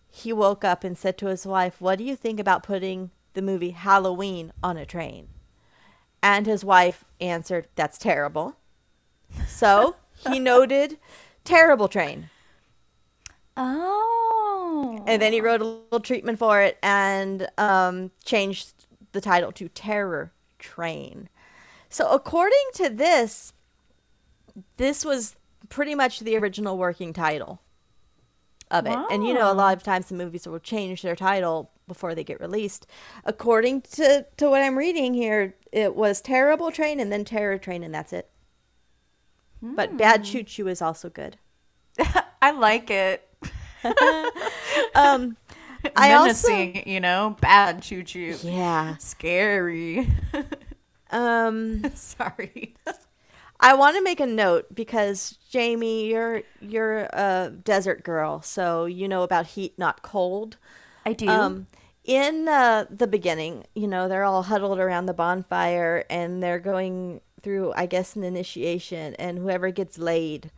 he 0.08 0.32
woke 0.32 0.64
up 0.64 0.84
and 0.84 0.98
said 0.98 1.16
to 1.18 1.26
his 1.26 1.46
wife, 1.46 1.80
"What 1.80 1.98
do 1.98 2.04
you 2.04 2.14
think 2.14 2.38
about 2.38 2.62
putting 2.62 3.10
the 3.32 3.42
movie 3.42 3.70
Halloween 3.70 4.52
on 4.62 4.76
a 4.76 4.84
train?" 4.84 5.28
And 6.22 6.46
his 6.46 6.64
wife 6.64 7.04
answered, 7.20 7.68
"That's 7.76 7.98
terrible." 7.98 8.56
So 9.46 9.96
he 10.28 10.38
noted 10.38 10.98
"Terrible 11.44 11.88
Train." 11.88 12.30
Oh. 13.56 14.36
And 15.06 15.20
then 15.20 15.32
he 15.32 15.40
wrote 15.40 15.60
a 15.60 15.64
little 15.64 16.00
treatment 16.00 16.38
for 16.38 16.60
it 16.60 16.78
and 16.82 17.48
um, 17.58 18.10
changed 18.24 18.86
the 19.12 19.20
title 19.20 19.52
to 19.52 19.68
Terror 19.68 20.32
Train. 20.58 21.28
So, 21.88 22.10
according 22.10 22.64
to 22.74 22.88
this, 22.88 23.52
this 24.76 25.04
was 25.04 25.36
pretty 25.68 25.94
much 25.94 26.20
the 26.20 26.36
original 26.36 26.76
working 26.76 27.12
title 27.12 27.60
of 28.70 28.86
it. 28.86 28.98
And 29.10 29.26
you 29.26 29.32
know, 29.32 29.50
a 29.50 29.54
lot 29.54 29.76
of 29.76 29.82
times 29.82 30.06
the 30.06 30.14
movies 30.14 30.46
will 30.46 30.58
change 30.58 31.02
their 31.02 31.16
title 31.16 31.70
before 31.86 32.14
they 32.14 32.24
get 32.24 32.40
released. 32.40 32.86
According 33.24 33.82
to, 33.82 34.26
to 34.36 34.50
what 34.50 34.62
I'm 34.62 34.76
reading 34.76 35.14
here, 35.14 35.54
it 35.70 35.94
was 35.94 36.20
Terrible 36.20 36.70
Train 36.70 36.98
and 36.98 37.12
then 37.12 37.24
Terror 37.24 37.58
Train, 37.58 37.82
and 37.82 37.94
that's 37.94 38.12
it. 38.12 38.28
But 39.62 39.96
Bad 39.96 40.24
Choo 40.24 40.42
Choo 40.42 40.68
is 40.68 40.82
also 40.82 41.08
good. 41.08 41.38
I 42.42 42.50
like 42.50 42.90
it. 42.90 43.26
Um, 44.94 45.36
I 45.94 46.14
also 46.14 46.48
Menacing, 46.48 46.88
you 46.88 47.00
know, 47.00 47.36
bad 47.40 47.82
choo 47.82 48.02
choo. 48.02 48.36
Yeah. 48.42 48.96
Scary. 48.98 50.08
Um, 51.10 51.84
Sorry. 51.94 52.74
I 53.60 53.74
want 53.74 53.96
to 53.96 54.02
make 54.02 54.20
a 54.20 54.26
note 54.26 54.74
because 54.74 55.38
Jamie, 55.48 56.08
you're 56.08 56.42
you're 56.60 57.04
a 57.12 57.52
desert 57.62 58.02
girl, 58.02 58.42
so 58.42 58.86
you 58.86 59.08
know 59.08 59.22
about 59.22 59.46
heat, 59.46 59.78
not 59.78 60.02
cold. 60.02 60.56
I 61.04 61.12
do. 61.12 61.28
Um, 61.28 61.66
in 62.04 62.48
uh, 62.48 62.86
the 62.90 63.06
beginning, 63.06 63.64
you 63.74 63.86
know, 63.88 64.08
they're 64.08 64.24
all 64.24 64.44
huddled 64.44 64.78
around 64.78 65.06
the 65.06 65.14
bonfire 65.14 66.04
and 66.10 66.42
they're 66.42 66.58
going 66.58 67.20
through, 67.42 67.72
I 67.76 67.86
guess, 67.86 68.16
an 68.16 68.24
initiation, 68.24 69.14
and 69.14 69.38
whoever 69.38 69.70
gets 69.70 69.98
laid 69.98 70.50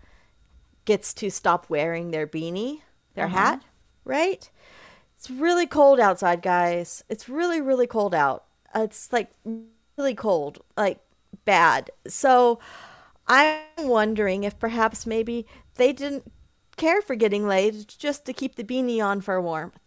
gets 0.84 1.12
to 1.14 1.30
stop 1.30 1.68
wearing 1.68 2.10
their 2.10 2.26
beanie, 2.26 2.80
their 3.18 3.26
Uh-huh. 3.26 3.36
hat, 3.36 3.62
right? 4.04 4.50
It's 5.16 5.30
really 5.30 5.66
cold 5.66 5.98
outside, 6.00 6.42
guys. 6.42 7.02
It's 7.08 7.28
really, 7.28 7.60
really 7.60 7.86
cold 7.86 8.14
out. 8.14 8.44
Uh, 8.74 8.82
It's 8.86 9.12
like 9.12 9.30
really 9.98 10.14
cold, 10.14 10.62
like 10.76 10.98
bad. 11.44 11.90
So 12.06 12.58
I'm 13.26 13.60
wondering 13.78 14.44
if 14.44 14.58
perhaps 14.58 15.06
maybe 15.06 15.46
they 15.74 15.92
didn't 15.92 16.30
care 16.76 17.02
for 17.02 17.16
getting 17.16 17.46
laid 17.48 17.88
just 17.88 18.24
to 18.26 18.32
keep 18.32 18.54
the 18.54 18.64
beanie 18.64 19.02
on 19.04 19.20
for 19.20 19.40
warmth. 19.40 19.78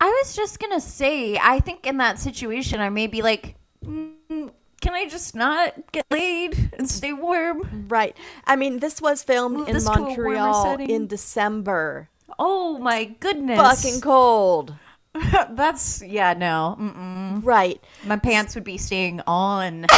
I 0.00 0.06
was 0.22 0.36
just 0.36 0.60
gonna 0.60 0.80
say, 0.80 1.38
I 1.38 1.60
think 1.60 1.86
in 1.86 1.96
that 1.98 2.18
situation, 2.18 2.80
I 2.80 2.90
may 2.90 3.06
be 3.08 3.22
like, 3.22 3.56
mm, 3.84 4.52
can 4.80 4.94
I 4.94 5.06
just 5.08 5.34
not 5.34 5.90
get 5.92 6.06
laid 6.10 6.70
and 6.78 6.88
stay 6.88 7.12
warm? 7.12 7.86
Right. 7.88 8.16
I 8.46 8.54
mean, 8.56 8.78
this 8.78 9.00
was 9.02 9.22
filmed 9.24 9.56
Move 9.56 9.68
in 9.68 9.74
this 9.74 9.84
to 9.84 9.90
a 9.92 10.00
warmer 10.00 10.38
Montreal 10.38 10.76
in 10.78 11.06
December. 11.08 12.10
Oh 12.38 12.78
my 12.78 13.04
goodness! 13.04 13.58
Fucking 13.58 14.00
cold. 14.00 14.74
That's 15.50 16.02
yeah, 16.02 16.34
no. 16.34 16.76
Mm-mm. 16.78 17.44
Right. 17.44 17.82
My 18.04 18.16
pants 18.16 18.54
would 18.54 18.64
be 18.64 18.78
staying 18.78 19.20
on 19.26 19.86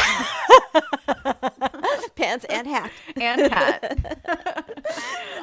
Pants 2.14 2.44
and 2.48 2.66
hat. 2.66 2.90
and 3.16 3.52
hat. 3.52 4.20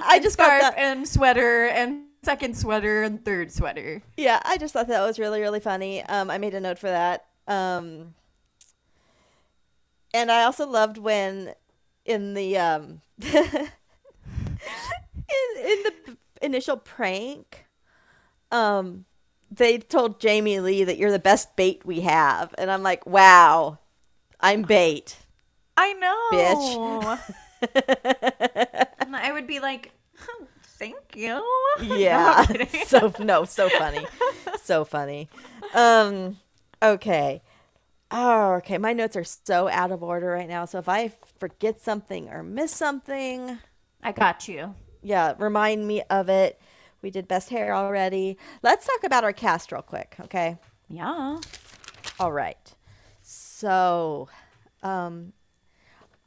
I 0.03 0.19
just 0.21 0.33
scarf 0.33 0.61
that. 0.61 0.77
and 0.77 1.07
sweater 1.07 1.67
and 1.67 2.03
second 2.23 2.57
sweater 2.57 3.03
and 3.03 3.23
third 3.23 3.51
sweater. 3.51 4.01
Yeah, 4.15 4.39
I 4.45 4.57
just 4.57 4.73
thought 4.73 4.87
that 4.87 5.01
was 5.05 5.19
really, 5.19 5.41
really 5.41 5.59
funny. 5.59 6.03
Um, 6.03 6.29
I 6.29 6.37
made 6.37 6.53
a 6.53 6.59
note 6.59 6.79
for 6.79 6.87
that. 6.87 7.25
Um, 7.47 8.13
and 10.13 10.31
I 10.31 10.43
also 10.43 10.67
loved 10.67 10.97
when 10.97 11.53
in 12.05 12.33
the 12.33 12.57
um, 12.57 13.01
in 13.21 13.33
in 15.57 15.83
the 15.83 16.17
initial 16.41 16.77
prank, 16.77 17.65
um, 18.51 19.05
they 19.51 19.77
told 19.77 20.19
Jamie 20.19 20.59
Lee 20.59 20.83
that 20.83 20.97
you're 20.97 21.11
the 21.11 21.19
best 21.19 21.55
bait 21.55 21.85
we 21.85 22.01
have, 22.01 22.53
and 22.57 22.69
I'm 22.69 22.83
like, 22.83 23.05
wow, 23.05 23.79
I'm 24.39 24.61
bait. 24.63 25.17
I 25.77 25.93
know, 25.93 27.17
Bitch. 27.71 28.89
and 28.99 29.15
I 29.15 29.31
would 29.31 29.47
be 29.47 29.59
like, 29.59 29.91
"Thank 30.63 31.15
you." 31.15 31.43
Yeah. 31.79 32.43
No, 32.57 32.65
so 32.85 33.13
no, 33.19 33.45
so 33.45 33.69
funny. 33.69 34.03
so 34.63 34.83
funny. 34.83 35.29
Um 35.75 36.37
okay. 36.81 37.43
Oh, 38.09 38.53
okay. 38.53 38.79
My 38.79 38.93
notes 38.93 39.15
are 39.15 39.23
so 39.23 39.67
out 39.67 39.91
of 39.91 40.01
order 40.01 40.27
right 40.31 40.47
now. 40.47 40.65
So 40.65 40.79
if 40.79 40.89
I 40.89 41.11
forget 41.39 41.79
something 41.79 42.29
or 42.29 42.41
miss 42.41 42.71
something, 42.71 43.59
I 44.01 44.11
got 44.11 44.47
you. 44.47 44.73
Yeah, 45.01 45.33
remind 45.37 45.87
me 45.87 46.01
of 46.09 46.29
it. 46.29 46.59
We 47.01 47.11
did 47.11 47.27
best 47.27 47.49
hair 47.49 47.73
already. 47.73 48.37
Let's 48.63 48.85
talk 48.85 49.03
about 49.03 49.23
our 49.23 49.33
cast 49.33 49.71
real 49.71 49.81
quick, 49.81 50.15
okay? 50.21 50.57
Yeah. 50.89 51.37
All 52.19 52.31
right. 52.31 52.73
So, 53.21 54.29
um, 54.81 55.33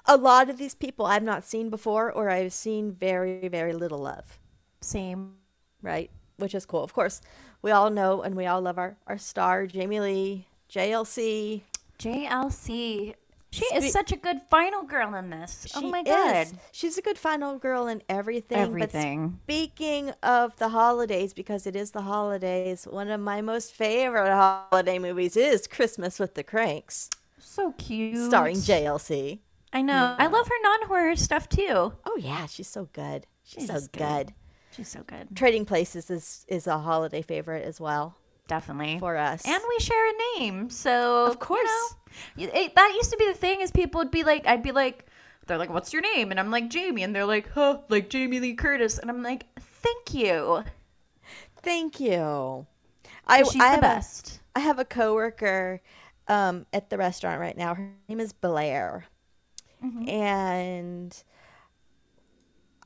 a 0.07 0.17
lot 0.17 0.51
of 0.51 0.59
these 0.59 0.75
people 0.75 1.07
I've 1.07 1.23
not 1.23 1.45
seen 1.45 1.71
before, 1.71 2.11
or 2.11 2.31
I've 2.31 2.53
seen 2.53 2.93
very, 2.93 3.49
very 3.49 3.73
little 3.73 4.07
of. 4.07 4.39
Same. 4.81 5.35
Right? 5.83 6.11
Which 6.37 6.55
is 6.55 6.67
cool. 6.67 6.85
Of 6.85 6.93
course, 6.93 7.21
we 7.63 7.71
all 7.71 7.91
know 7.91 8.23
and 8.23 8.35
we 8.35 8.47
all 8.47 8.61
love 8.61 8.79
our, 8.79 8.97
our 9.07 9.19
star, 9.19 9.67
Jamie 9.67 10.01
Lee, 10.01 10.47
JLC. 10.71 11.63
JLC. 11.99 13.15
She 13.53 13.65
Spe- 13.67 13.77
is 13.77 13.93
such 13.93 14.13
a 14.13 14.17
good 14.17 14.41
final 14.49 14.85
girl 14.85 15.15
in 15.17 15.31
this. 15.31 15.67
oh 15.75 15.81
my 15.83 16.03
god. 16.05 16.47
is. 16.47 16.55
She's 16.73 16.97
a 16.99 17.03
good 17.03 17.19
final 17.19 17.59
girl 17.59 17.89
in 17.89 18.03
everything. 18.09 18.59
Everything. 18.59 19.41
But 19.47 19.53
speaking 19.53 20.11
of 20.23 20.57
the 20.59 20.69
holidays, 20.69 21.33
because 21.35 21.67
it 21.67 21.75
is 21.75 21.91
the 21.91 22.03
holidays, 22.03 22.87
one 22.89 23.09
of 23.11 23.21
my 23.21 23.41
most 23.41 23.73
favorite 23.75 24.31
holiday 24.31 24.99
movies 25.01 25.37
is 25.37 25.67
Christmas 25.67 26.21
with 26.21 26.35
the 26.35 26.45
Cranks, 26.45 27.11
So 27.39 27.73
cute. 27.73 28.29
starring 28.29 28.57
JLC. 28.57 29.41
I 29.73 29.83
know. 29.83 30.15
I 30.19 30.27
love 30.29 30.47
her 30.49 30.55
non-horror 30.63 31.17
stuff 31.17 31.49
too. 31.49 31.93
Oh 32.05 32.17
yeah, 32.19 32.47
she's 32.47 32.69
so 32.69 32.89
good. 32.93 33.27
She's 33.45 33.63
She 33.63 33.67
so 33.67 33.81
good. 33.81 33.93
good. 33.93 34.35
She's 34.73 34.89
so 34.89 35.03
good. 35.05 35.29
Trading 35.37 35.65
Places 35.65 36.09
is 36.11 36.45
is 36.47 36.69
a 36.69 36.79
holiday 36.79 37.23
favorite 37.23 37.65
as 37.65 37.81
well 37.81 38.15
Definitely. 38.51 38.99
for 38.99 39.17
us. 39.17 39.43
And 39.47 39.63
we 39.69 39.79
share 39.79 40.07
a 40.11 40.13
name, 40.39 40.69
so 40.71 41.27
Of 41.27 41.39
course. 41.39 41.95
you 42.37 42.49
know, 42.49 42.53
it- 42.53 42.75
that 42.75 42.93
used 42.97 43.11
to 43.13 43.17
be 43.17 43.27
the 43.27 43.39
thing. 43.39 43.61
Is 43.63 43.71
people 43.71 44.01
would 44.01 44.11
be 44.11 44.25
like, 44.25 44.45
I'd 44.47 44.63
be 44.63 44.73
like, 44.73 45.07
they're 45.47 45.57
like, 45.59 45.71
"What's 45.71 45.93
your 45.93 46.03
name?" 46.03 46.31
And 46.31 46.39
I'm 46.39 46.51
like, 46.51 46.69
Jamie, 46.69 47.03
and 47.03 47.15
they're 47.15 47.25
like, 47.37 47.49
"Huh, 47.55 47.79
like 47.89 48.11
Jamie 48.11 48.41
Lee 48.41 48.55
Curtis," 48.55 48.99
and 48.99 49.11
I'm 49.11 49.23
like, 49.23 49.47
"Thank 49.59 50.15
you." 50.15 50.65
Thank 51.63 51.99
you. 52.01 52.67
I, 53.27 53.43
She's 53.45 53.57
I 53.57 53.59
the 53.59 53.71
have 53.73 53.81
best. 53.81 54.41
A, 54.55 54.59
I 54.59 54.61
have 54.63 54.79
a 54.79 54.85
coworker 54.85 55.81
um, 56.29 56.67
at 56.73 56.91
the 56.91 56.99
restaurant 56.99 57.41
right 57.41 57.57
now. 57.57 57.75
Her 57.75 57.91
name 58.09 58.21
is 58.21 58.33
Blair, 58.33 59.07
Mm-hmm. 59.85 60.09
and 60.09 61.23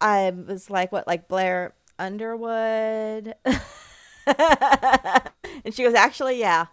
I 0.00 0.30
was 0.30 0.70
like, 0.70 0.92
"What, 0.92 1.06
like 1.06 1.28
Blair 1.28 1.74
Underwood?" 1.98 3.34
and 5.64 5.74
she 5.74 5.82
goes, 5.82 5.94
"Actually, 5.94 6.38
yeah." 6.38 6.66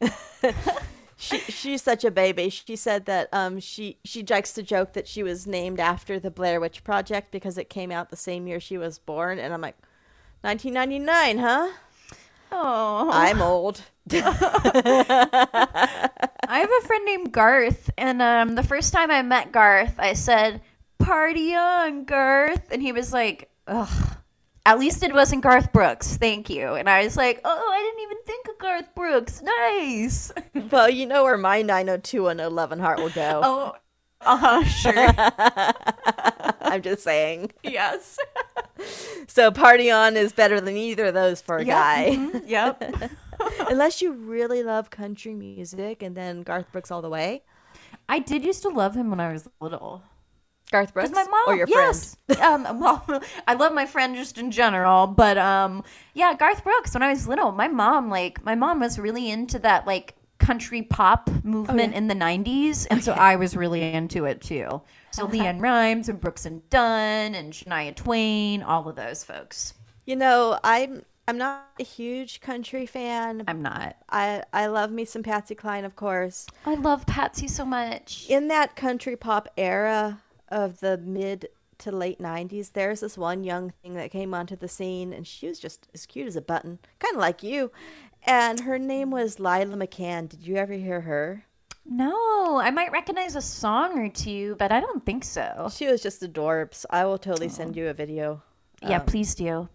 she 1.16 1.38
she's 1.40 1.82
such 1.82 2.04
a 2.04 2.10
baby. 2.10 2.48
She 2.50 2.76
said 2.76 3.06
that 3.06 3.28
um 3.32 3.60
she 3.60 3.98
she 4.04 4.22
likes 4.22 4.52
to 4.54 4.62
joke 4.62 4.92
that 4.92 5.08
she 5.08 5.22
was 5.22 5.46
named 5.46 5.80
after 5.80 6.18
the 6.18 6.30
Blair 6.30 6.60
Witch 6.60 6.84
Project 6.84 7.32
because 7.32 7.56
it 7.58 7.70
came 7.70 7.90
out 7.90 8.10
the 8.10 8.16
same 8.16 8.46
year 8.46 8.60
she 8.60 8.78
was 8.78 8.98
born, 8.98 9.38
and 9.38 9.54
I'm 9.54 9.60
like, 9.60 9.76
1999, 10.42 11.38
huh? 11.38 11.72
Oh, 12.52 13.10
I'm 13.12 13.42
old. 13.42 13.82
I 14.12 14.18
have 16.48 16.70
a 16.70 16.86
friend 16.86 17.04
named 17.04 17.32
Garth, 17.32 17.90
and 17.98 18.22
um, 18.22 18.54
the 18.54 18.62
first 18.62 18.92
time 18.92 19.10
I 19.10 19.22
met 19.22 19.50
Garth, 19.50 19.94
I 19.98 20.12
said, 20.12 20.60
"Party 20.98 21.54
on, 21.54 22.04
Garth," 22.04 22.70
and 22.70 22.80
he 22.80 22.92
was 22.92 23.12
like, 23.12 23.50
"Ugh." 23.66 24.15
At 24.66 24.78
least 24.78 25.02
it 25.02 25.14
wasn't 25.14 25.42
Garth 25.42 25.72
Brooks. 25.72 26.16
Thank 26.16 26.50
you. 26.50 26.74
And 26.74 26.88
I 26.90 27.04
was 27.04 27.16
like, 27.16 27.40
"Oh, 27.44 27.70
I 27.72 27.78
didn't 27.78 28.02
even 28.02 28.18
think 28.26 28.48
of 28.48 28.58
Garth 28.58 28.94
Brooks. 28.94 29.40
Nice." 29.42 30.32
well, 30.70 30.90
you 30.90 31.06
know 31.06 31.22
where 31.24 31.38
my 31.38 31.62
9021011 31.62 32.80
heart 32.80 32.98
will 32.98 33.10
go. 33.10 33.40
oh, 33.44 33.72
uh 34.22 34.36
huh. 34.36 34.64
Sure. 34.64 35.08
I'm 36.60 36.82
just 36.82 37.02
saying. 37.02 37.52
yes. 37.62 38.18
So 39.28 39.50
party 39.50 39.90
on 39.90 40.16
is 40.16 40.32
better 40.32 40.60
than 40.60 40.76
either 40.76 41.06
of 41.06 41.14
those 41.14 41.40
for 41.40 41.56
a 41.56 41.64
Yep, 41.64 41.66
guy. 41.76 42.10
mhm, 42.16 42.42
Yep. 42.46 43.10
Unless 43.70 44.00
you 44.02 44.12
really 44.12 44.62
love 44.62 44.90
country 44.90 45.34
music 45.34 46.02
and 46.02 46.14
then 46.16 46.42
Garth 46.42 46.70
Brooks 46.72 46.90
all 46.90 47.02
the 47.02 47.08
way. 47.08 47.42
I 48.08 48.18
did 48.18 48.44
used 48.44 48.62
to 48.62 48.68
love 48.68 48.94
him 48.94 49.10
when 49.10 49.18
I 49.20 49.32
was 49.32 49.48
little. 49.60 50.02
Garth 50.70 50.94
Brooks 50.94 51.10
my 51.12 51.22
mom, 51.24 51.44
or 51.46 51.54
your 51.54 51.68
yes. 51.68 52.16
um, 52.42 52.80
well, 52.80 53.22
I 53.46 53.54
love 53.54 53.72
my 53.72 53.86
friend 53.86 54.16
just 54.16 54.36
in 54.36 54.50
general, 54.50 55.06
but 55.06 55.38
um, 55.38 55.84
yeah, 56.14 56.34
Garth 56.34 56.64
Brooks. 56.64 56.94
When 56.94 57.02
I 57.02 57.10
was 57.10 57.28
little, 57.28 57.52
my 57.52 57.68
mom 57.68 58.10
like 58.10 58.44
my 58.44 58.54
mom 58.54 58.80
was 58.80 58.98
really 58.98 59.30
into 59.30 59.58
that 59.60 59.86
like 59.86 60.14
country 60.38 60.82
pop 60.82 61.30
movement 61.44 61.92
yeah. 61.92 61.98
in 61.98 62.08
the 62.08 62.14
'90s, 62.14 62.86
and 62.90 63.02
so 63.02 63.12
I 63.12 63.36
was 63.36 63.56
really 63.56 63.92
into 63.92 64.24
it 64.24 64.40
too. 64.40 64.82
So 65.12 65.28
LeAnn 65.28 65.60
Rimes 65.60 66.08
and 66.08 66.20
Brooks 66.20 66.46
and 66.46 66.68
Dunn 66.68 67.34
and 67.34 67.52
Shania 67.52 67.94
Twain, 67.94 68.62
all 68.62 68.88
of 68.88 68.96
those 68.96 69.22
folks. 69.22 69.74
You 70.04 70.16
know, 70.16 70.58
I'm 70.64 71.04
I'm 71.28 71.38
not 71.38 71.64
a 71.80 71.84
huge 71.84 72.40
country 72.40 72.86
fan. 72.86 73.44
I'm 73.46 73.62
not. 73.62 73.96
I 74.10 74.42
I 74.52 74.66
love 74.66 74.90
me 74.90 75.04
some 75.04 75.22
Patsy 75.22 75.54
Cline, 75.54 75.84
of 75.84 75.94
course. 75.94 76.46
I 76.64 76.74
love 76.74 77.06
Patsy 77.06 77.46
so 77.46 77.64
much. 77.64 78.26
In 78.28 78.48
that 78.48 78.74
country 78.74 79.16
pop 79.16 79.48
era 79.56 80.20
of 80.48 80.80
the 80.80 80.98
mid 80.98 81.48
to 81.78 81.92
late 81.92 82.18
90s, 82.20 82.70
there's 82.70 83.00
this 83.00 83.18
one 83.18 83.44
young 83.44 83.70
thing 83.82 83.94
that 83.94 84.10
came 84.10 84.32
onto 84.34 84.56
the 84.56 84.68
scene, 84.68 85.12
and 85.12 85.26
she 85.26 85.46
was 85.48 85.58
just 85.58 85.88
as 85.94 86.06
cute 86.06 86.26
as 86.26 86.36
a 86.36 86.40
button, 86.42 86.78
kind 86.98 87.14
of 87.14 87.20
like 87.20 87.42
you. 87.42 87.70
And 88.24 88.60
her 88.60 88.78
name 88.78 89.10
was 89.10 89.38
Lila 89.38 89.76
McCann. 89.76 90.28
Did 90.28 90.46
you 90.46 90.56
ever 90.56 90.72
hear 90.74 91.02
her? 91.02 91.44
No, 91.84 92.56
I 92.58 92.70
might 92.70 92.90
recognize 92.90 93.36
a 93.36 93.40
song 93.42 93.98
or 93.98 94.08
two, 94.08 94.56
but 94.58 94.72
I 94.72 94.80
don't 94.80 95.04
think 95.06 95.22
so. 95.24 95.68
She 95.72 95.86
was 95.86 96.02
just 96.02 96.20
adorbs. 96.22 96.84
I 96.90 97.04
will 97.04 97.18
totally 97.18 97.48
send 97.48 97.76
you 97.76 97.88
a 97.88 97.94
video. 97.94 98.42
Yeah, 98.82 98.98
Um, 98.98 99.06
please 99.06 99.34
do. 99.34 99.68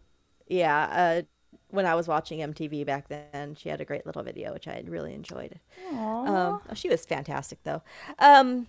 Yeah, 0.47 0.84
uh, 0.91 1.22
when 1.69 1.86
I 1.86 1.95
was 1.95 2.07
watching 2.07 2.39
MTV 2.41 2.84
back 2.86 3.07
then, 3.07 3.55
she 3.55 3.69
had 3.69 3.80
a 3.80 3.86
great 3.86 4.05
little 4.05 4.24
video, 4.24 4.51
which 4.53 4.67
I 4.67 4.74
had 4.74 4.89
really 4.89 5.13
enjoyed. 5.13 5.59
Um, 5.89 6.61
oh, 6.69 6.74
she 6.74 6.89
was 6.89 7.05
fantastic, 7.05 7.63
though. 7.63 7.82
Um, 8.19 8.67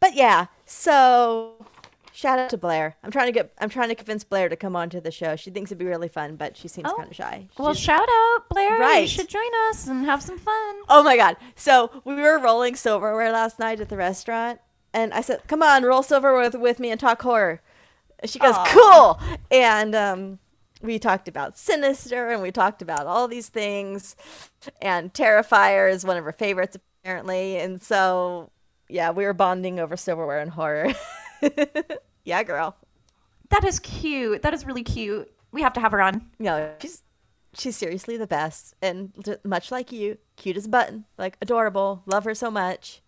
but 0.00 0.14
yeah, 0.14 0.46
so 0.64 1.66
shout 2.12 2.38
out 2.38 2.50
to 2.50 2.56
Blair. 2.56 2.96
I'm 3.02 3.10
trying 3.10 3.26
to 3.26 3.32
get, 3.32 3.52
I'm 3.58 3.68
trying 3.68 3.88
to 3.88 3.94
convince 3.94 4.24
Blair 4.24 4.48
to 4.48 4.56
come 4.56 4.74
onto 4.76 5.00
the 5.00 5.10
show. 5.10 5.36
She 5.36 5.50
thinks 5.50 5.70
it'd 5.70 5.78
be 5.78 5.84
really 5.86 6.08
fun, 6.08 6.36
but 6.36 6.56
she 6.56 6.68
seems 6.68 6.88
Oh, 6.90 6.96
kind 6.96 7.10
of 7.10 7.16
shy. 7.16 7.46
Well, 7.58 7.74
shout 7.74 8.08
out, 8.08 8.48
Blair. 8.48 8.74
You 8.76 8.80
Right. 8.80 9.08
should 9.08 9.28
join 9.28 9.50
us 9.68 9.86
and 9.86 10.04
have 10.06 10.22
some 10.22 10.38
fun. 10.38 10.76
Oh 10.88 11.02
my 11.04 11.16
god! 11.16 11.36
So 11.54 11.90
we 12.04 12.14
were 12.14 12.38
rolling 12.38 12.76
silverware 12.76 13.30
last 13.32 13.58
night 13.58 13.80
at 13.80 13.88
the 13.88 13.96
restaurant, 13.96 14.60
and 14.94 15.12
I 15.12 15.20
said, 15.20 15.42
"Come 15.46 15.62
on, 15.62 15.82
roll 15.82 16.02
silverware 16.02 16.42
with, 16.44 16.54
with 16.54 16.78
me 16.80 16.90
and 16.90 16.98
talk 17.00 17.20
horror." 17.22 17.60
And 18.20 18.30
she 18.30 18.38
goes, 18.38 18.56
"Cool!" 18.68 19.20
And 19.50 19.94
um, 19.94 20.38
we 20.80 20.98
talked 20.98 21.28
about 21.28 21.58
Sinister, 21.58 22.28
and 22.30 22.40
we 22.42 22.50
talked 22.50 22.80
about 22.82 23.06
all 23.06 23.28
these 23.28 23.48
things, 23.48 24.16
and 24.80 25.12
Terrifier 25.12 25.90
is 25.90 26.04
one 26.04 26.16
of 26.16 26.24
her 26.24 26.32
favorites 26.32 26.76
apparently, 27.02 27.58
and 27.58 27.82
so 27.82 28.50
yeah, 28.88 29.10
we 29.10 29.24
were 29.24 29.34
bonding 29.34 29.80
over 29.80 29.96
silverware 29.96 30.40
and 30.40 30.50
horror. 30.50 30.92
yeah, 32.24 32.42
girl. 32.42 32.76
That 33.50 33.64
is 33.64 33.78
cute. 33.80 34.42
That 34.42 34.54
is 34.54 34.66
really 34.66 34.82
cute. 34.82 35.32
We 35.52 35.62
have 35.62 35.72
to 35.74 35.80
have 35.80 35.92
her 35.92 36.00
on. 36.00 36.26
No, 36.38 36.72
she's 36.80 37.02
she's 37.54 37.76
seriously 37.76 38.16
the 38.16 38.26
best, 38.26 38.74
and 38.82 39.12
much 39.44 39.70
like 39.70 39.92
you, 39.92 40.18
cute 40.36 40.56
as 40.56 40.66
a 40.66 40.68
button, 40.68 41.04
like 41.18 41.36
adorable. 41.40 42.02
Love 42.06 42.24
her 42.24 42.34
so 42.34 42.50
much. 42.50 43.02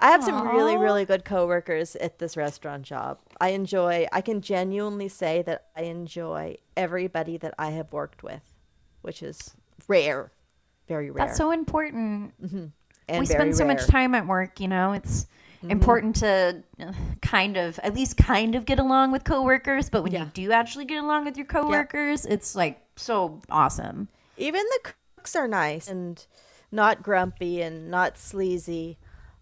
I 0.00 0.12
have 0.12 0.22
some 0.22 0.46
really, 0.48 0.76
really 0.76 1.04
good 1.04 1.24
coworkers 1.24 1.96
at 1.96 2.20
this 2.20 2.36
restaurant 2.36 2.84
job. 2.84 3.18
I 3.40 3.48
enjoy. 3.50 4.06
I 4.12 4.20
can 4.20 4.40
genuinely 4.40 5.08
say 5.08 5.42
that 5.42 5.66
I 5.76 5.82
enjoy 5.82 6.56
everybody 6.76 7.36
that 7.38 7.54
I 7.58 7.70
have 7.70 7.92
worked 7.92 8.22
with, 8.22 8.42
which 9.02 9.22
is 9.22 9.56
rare, 9.88 10.30
very 10.86 11.10
rare. 11.10 11.26
That's 11.26 11.38
so 11.38 11.50
important. 11.50 12.32
and 12.40 12.72
we 13.16 13.26
spend 13.26 13.54
so 13.54 13.64
much 13.64 13.86
time 13.86 14.14
at 14.14 14.26
work, 14.26 14.60
you 14.60 14.68
know. 14.68 14.92
It's 14.92 15.26
important 15.68 16.16
to 16.16 16.62
uh, 16.80 16.92
kind 17.22 17.56
of, 17.56 17.78
at 17.80 17.94
least 17.94 18.16
kind 18.16 18.54
of 18.54 18.64
get 18.64 18.78
along 18.78 19.12
with 19.12 19.24
coworkers. 19.24 19.90
But 19.90 20.02
when 20.02 20.14
you 20.14 20.24
do 20.26 20.52
actually 20.52 20.84
get 20.84 21.02
along 21.02 21.24
with 21.24 21.36
your 21.36 21.46
coworkers, 21.46 22.24
it's 22.26 22.54
like 22.54 22.80
so 22.96 23.40
awesome. 23.50 24.08
Even 24.36 24.62
the 24.84 24.92
cooks 25.16 25.34
are 25.36 25.48
nice 25.48 25.88
and 25.88 26.24
not 26.70 27.02
grumpy 27.02 27.60
and 27.62 27.90
not 27.90 28.16
sleazy. 28.18 28.98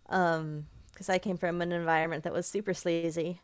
Um, 0.08 0.66
because 0.92 1.08
I 1.10 1.18
came 1.18 1.36
from 1.36 1.60
an 1.60 1.72
environment 1.72 2.24
that 2.24 2.32
was 2.32 2.46
super 2.46 2.72
sleazy. 2.72 3.40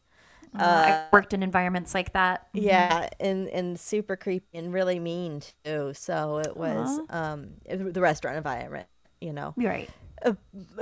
Uh, 0.59 0.83
I 0.87 1.07
worked 1.13 1.33
in 1.35 1.43
environments 1.43 1.95
like 1.95 2.13
that. 2.13 2.49
Mhm. 2.55 2.63
Yeah, 2.63 3.09
and 3.21 3.49
and 3.49 3.79
super 3.79 4.17
creepy 4.17 4.59
and 4.59 4.73
really 4.73 4.99
mean 4.99 5.43
too. 5.65 5.93
So 5.95 6.39
it 6.39 6.57
was 6.57 7.01
um 7.11 7.55
it- 7.65 7.95
the 7.95 8.01
restaurant 8.01 8.37
environment, 8.37 8.87
you 9.23 9.33
know. 9.33 9.55
Right. 9.57 9.89
Uh, 10.25 10.35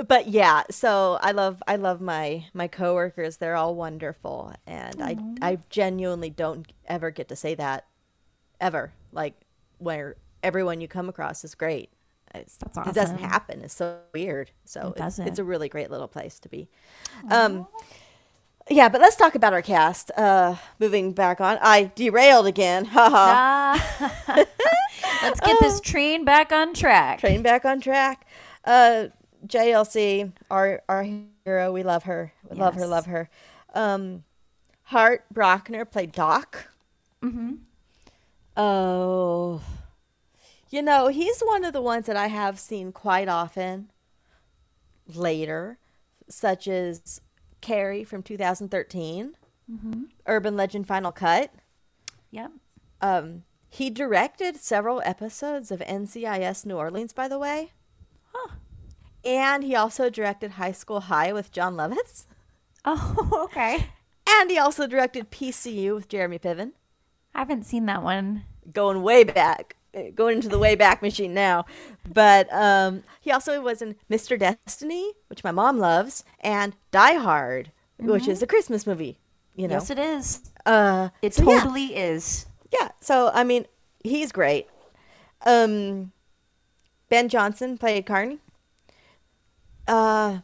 but 0.07 0.29
yeah, 0.29 0.65
so 0.71 1.19
I 1.23 1.33
love 1.33 1.63
I 1.67 1.77
love 1.77 2.01
my 2.01 2.47
my 2.53 2.69
coworkers. 2.69 3.37
They're 3.37 3.57
all 3.57 3.75
wonderful, 3.75 4.53
and 4.67 5.03
I 5.03 5.17
I 5.41 5.59
genuinely 5.71 6.31
don't 6.31 6.71
ever 6.87 7.11
get 7.11 7.29
to 7.29 7.37
say 7.37 7.55
that 7.55 7.87
ever. 8.61 8.93
Like 9.13 9.35
where 9.79 10.17
everyone 10.43 10.81
you 10.81 10.89
come 10.89 11.09
across 11.09 11.45
is 11.45 11.55
great. 11.55 11.91
It's, 12.35 12.57
That's 12.57 12.89
It 12.89 12.95
doesn't 12.95 13.19
happen. 13.19 13.63
It's 13.63 13.75
so 13.75 13.99
weird. 14.15 14.51
So 14.65 14.95
It 14.97 15.03
it's, 15.03 15.19
it's 15.19 15.39
a 15.39 15.45
really 15.45 15.69
great 15.69 15.91
little 15.91 16.07
place 16.07 16.39
to 16.41 16.49
be. 16.49 16.69
Um, 17.29 17.67
Yeah, 18.69 18.89
but 18.89 19.01
let's 19.01 19.17
talk 19.17 19.35
about 19.35 19.53
our 19.53 19.63
cast. 19.63 20.13
Uh, 20.17 20.55
moving 20.79 21.13
back 21.13 21.41
on, 21.41 21.59
I 21.61 21.91
derailed 21.97 22.47
again. 22.47 22.85
Haha. 22.85 23.17
Ah. 23.17 24.45
Let's 25.23 25.41
get 25.41 25.59
this 25.61 25.81
train 25.81 26.25
back 26.25 26.53
on 26.53 26.75
track. 26.75 27.21
Train 27.21 27.43
back 27.43 27.65
on 27.65 27.81
track. 27.81 28.27
Uh, 28.65 29.07
JLC, 29.47 30.33
our 30.51 30.83
our 30.89 31.07
hero, 31.45 31.73
we 31.73 31.83
love 31.83 32.05
her, 32.05 32.33
we 32.49 32.57
love 32.57 32.75
her, 32.75 32.87
love 32.87 33.07
her. 33.07 33.31
Um, 33.75 34.25
Hart 34.85 35.25
Bochner 35.33 35.91
played 35.91 36.13
Doc. 36.13 36.69
Mm-hmm. 37.23 37.55
Oh, 38.57 39.63
you 40.69 40.83
know 40.83 41.09
he's 41.09 41.41
one 41.41 41.65
of 41.65 41.73
the 41.73 41.83
ones 41.83 42.07
that 42.07 42.17
I 42.17 42.27
have 42.27 42.59
seen 42.59 42.93
quite 42.93 43.29
often. 43.29 43.91
Later, 45.13 45.79
such 46.29 46.69
as 46.69 47.21
Carrie 47.61 48.05
from 48.05 48.23
2013, 48.23 49.35
mm-hmm. 49.71 50.03
Urban 50.27 50.57
Legend 50.57 50.87
Final 50.87 51.11
Cut. 51.11 51.53
Yep. 52.31 52.53
Um, 53.01 53.43
he 53.71 53.89
directed 53.89 54.57
several 54.57 55.01
episodes 55.05 55.71
of 55.71 55.81
NCIS 55.81 56.67
New 56.67 56.77
Orleans, 56.77 57.13
by 57.13 57.29
the 57.29 57.39
way. 57.39 57.73
And 59.25 59.63
he 59.65 59.75
also 59.77 60.09
directed 60.09 60.53
High 60.53 60.73
School 60.73 61.01
High 61.01 61.33
with 61.33 61.53
Jon 61.53 61.75
Lovitz. 61.77 62.27
Oh, 62.87 63.43
okay. 63.45 63.89
And 64.27 64.51
he 64.51 64.57
also 64.59 64.87
directed 64.87 65.31
PCU 65.31 65.95
with 65.95 66.09
Jeremy 66.09 66.39
Piven. 66.39 66.73
I 67.35 67.41
haven't 67.41 67.67
seen 67.67 67.85
that 67.87 68.03
one. 68.03 68.45
Going 68.73 69.03
way 69.03 69.23
back, 69.23 69.77
uh, 69.95 70.05
going 70.15 70.37
into 70.37 70.49
the 70.49 70.59
way 70.59 70.77
back 70.77 71.03
machine 71.03 71.35
now. 71.35 71.67
But 72.11 72.49
um, 72.51 73.03
he 73.21 73.31
also 73.33 73.61
was 73.61 73.83
in 73.83 73.97
Mr. 74.11 74.39
Destiny, 74.39 75.13
which 75.27 75.45
my 75.45 75.51
mom 75.51 75.77
loves, 75.79 76.25
and 76.41 76.75
Die 76.91 77.15
Hard, 77.19 77.71
which 77.99 78.25
Mhm. 78.25 78.29
is 78.29 78.43
a 78.43 78.47
Christmas 78.47 78.87
movie. 78.87 79.19
You 79.55 79.69
know, 79.69 79.75
Yes, 79.75 79.91
it 79.91 79.99
is. 79.99 80.51
Uh, 80.65 81.11
It 81.21 81.35
so 81.35 81.43
yeah. 81.43 81.61
totally 81.61 81.95
is. 81.97 82.47
Yeah. 82.73 82.91
So 83.01 83.31
I 83.35 83.45
mean, 83.45 83.67
he's 84.05 84.33
great. 84.33 84.69
Um, 85.47 86.13
Ben 87.09 87.29
Johnson 87.29 87.79
played 87.79 88.07
Carney. 88.07 88.39
Uh, 89.89 90.39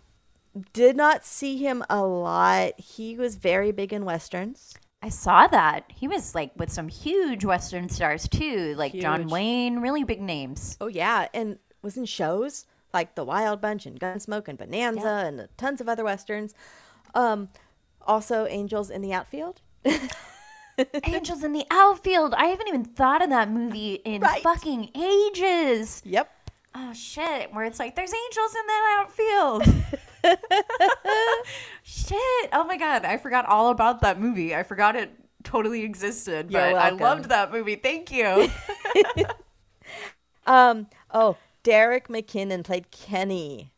did 0.73 0.97
not 0.97 1.25
see 1.25 1.57
him 1.59 1.85
a 1.91 2.03
lot. 2.05 2.79
He 2.81 3.17
was 3.17 3.37
very 3.37 3.71
big 3.73 3.93
in 3.93 4.05
westerns. 4.05 4.75
I 5.03 5.11
saw 5.11 5.47
that. 5.49 5.85
He 5.95 6.09
was 6.09 6.35
like 6.35 6.51
with 6.57 6.73
some 6.73 6.89
huge 6.89 7.45
Western 7.45 7.89
stars 7.89 8.27
too, 8.29 8.75
like 8.77 8.93
John 8.95 9.29
Wayne, 9.29 9.79
really 9.81 10.03
big 10.03 10.21
names. 10.21 10.77
Oh 10.81 10.89
yeah, 10.89 11.29
and 11.35 11.59
was 11.83 11.97
in 11.97 12.07
shows 12.07 12.65
like 12.95 13.15
The 13.15 13.25
Wild 13.25 13.61
Bunch 13.61 13.85
and 13.87 14.01
Gunsmoke 14.01 14.49
and 14.49 14.59
Bonanza 14.59 15.03
Yeah. 15.03 15.27
and 15.27 15.49
tons 15.59 15.81
of 15.81 15.89
other 15.89 16.03
westerns. 16.03 16.55
Um, 17.15 17.51
also 18.07 18.47
Angels 18.47 18.91
in 18.91 19.03
the 19.03 19.13
Outfield. 19.13 19.61
Angels 21.05 21.43
in 21.43 21.53
the 21.53 21.65
Outfield. 21.71 22.35
I 22.35 22.47
haven't 22.47 22.69
even 22.69 22.85
thought 22.85 23.23
of 23.23 23.31
that 23.31 23.51
movie 23.51 23.95
in 23.95 24.23
fucking 24.43 24.91
ages. 24.95 26.03
Yep. 26.05 26.31
Oh 26.75 26.93
shit, 26.93 27.55
where 27.55 27.65
it's 27.65 27.79
like 27.79 27.97
there's 27.97 28.13
angels 28.13 28.55
in 28.55 28.67
that 28.67 28.99
outfield. 29.01 29.65
shit. 31.83 32.51
Oh 32.53 32.65
my 32.67 32.77
god, 32.77 33.07
I 33.07 33.17
forgot 33.17 33.47
all 33.47 33.71
about 33.71 34.03
that 34.03 34.21
movie. 34.21 34.55
I 34.55 34.63
forgot 34.63 34.95
it 34.95 35.11
totally 35.43 35.85
existed, 35.85 36.51
but 36.51 36.75
I 36.75 36.91
loved 36.91 37.31
that 37.31 37.51
movie. 37.51 37.77
Thank 37.77 38.13
you. 38.13 38.51
Um, 40.47 40.87
oh, 41.13 41.37
Derek 41.63 42.09
MacKinnon 42.09 42.63
played 42.63 42.91
Kenny. 42.91 43.73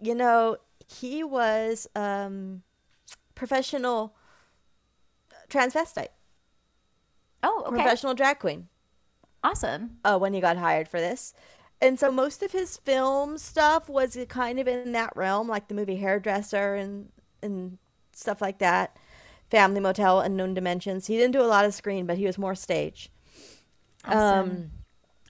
You 0.00 0.14
know, 0.14 0.56
he 0.86 1.22
was 1.22 1.86
um 1.94 2.62
professional 3.34 4.14
transvestite. 5.50 6.08
Oh, 7.42 7.64
okay. 7.66 7.76
Professional 7.76 8.14
drag 8.14 8.38
queen. 8.38 8.68
Awesome. 9.42 9.98
Uh, 10.04 10.18
when 10.18 10.34
he 10.34 10.40
got 10.40 10.56
hired 10.56 10.88
for 10.88 11.00
this. 11.00 11.32
And 11.80 11.98
so 11.98 12.10
most 12.12 12.42
of 12.42 12.52
his 12.52 12.76
film 12.76 13.38
stuff 13.38 13.88
was 13.88 14.16
kind 14.28 14.60
of 14.60 14.68
in 14.68 14.92
that 14.92 15.16
realm, 15.16 15.48
like 15.48 15.68
the 15.68 15.74
movie 15.74 15.96
Hairdresser 15.96 16.74
and 16.74 17.10
and 17.42 17.78
stuff 18.12 18.42
like 18.42 18.58
that. 18.58 18.96
Family 19.50 19.80
Motel, 19.80 20.20
Unknown 20.20 20.54
Dimensions. 20.54 21.06
He 21.06 21.16
didn't 21.16 21.32
do 21.32 21.40
a 21.40 21.48
lot 21.48 21.64
of 21.64 21.74
screen, 21.74 22.06
but 22.06 22.18
he 22.18 22.26
was 22.26 22.36
more 22.38 22.54
stage. 22.54 23.10
Um, 24.04 24.70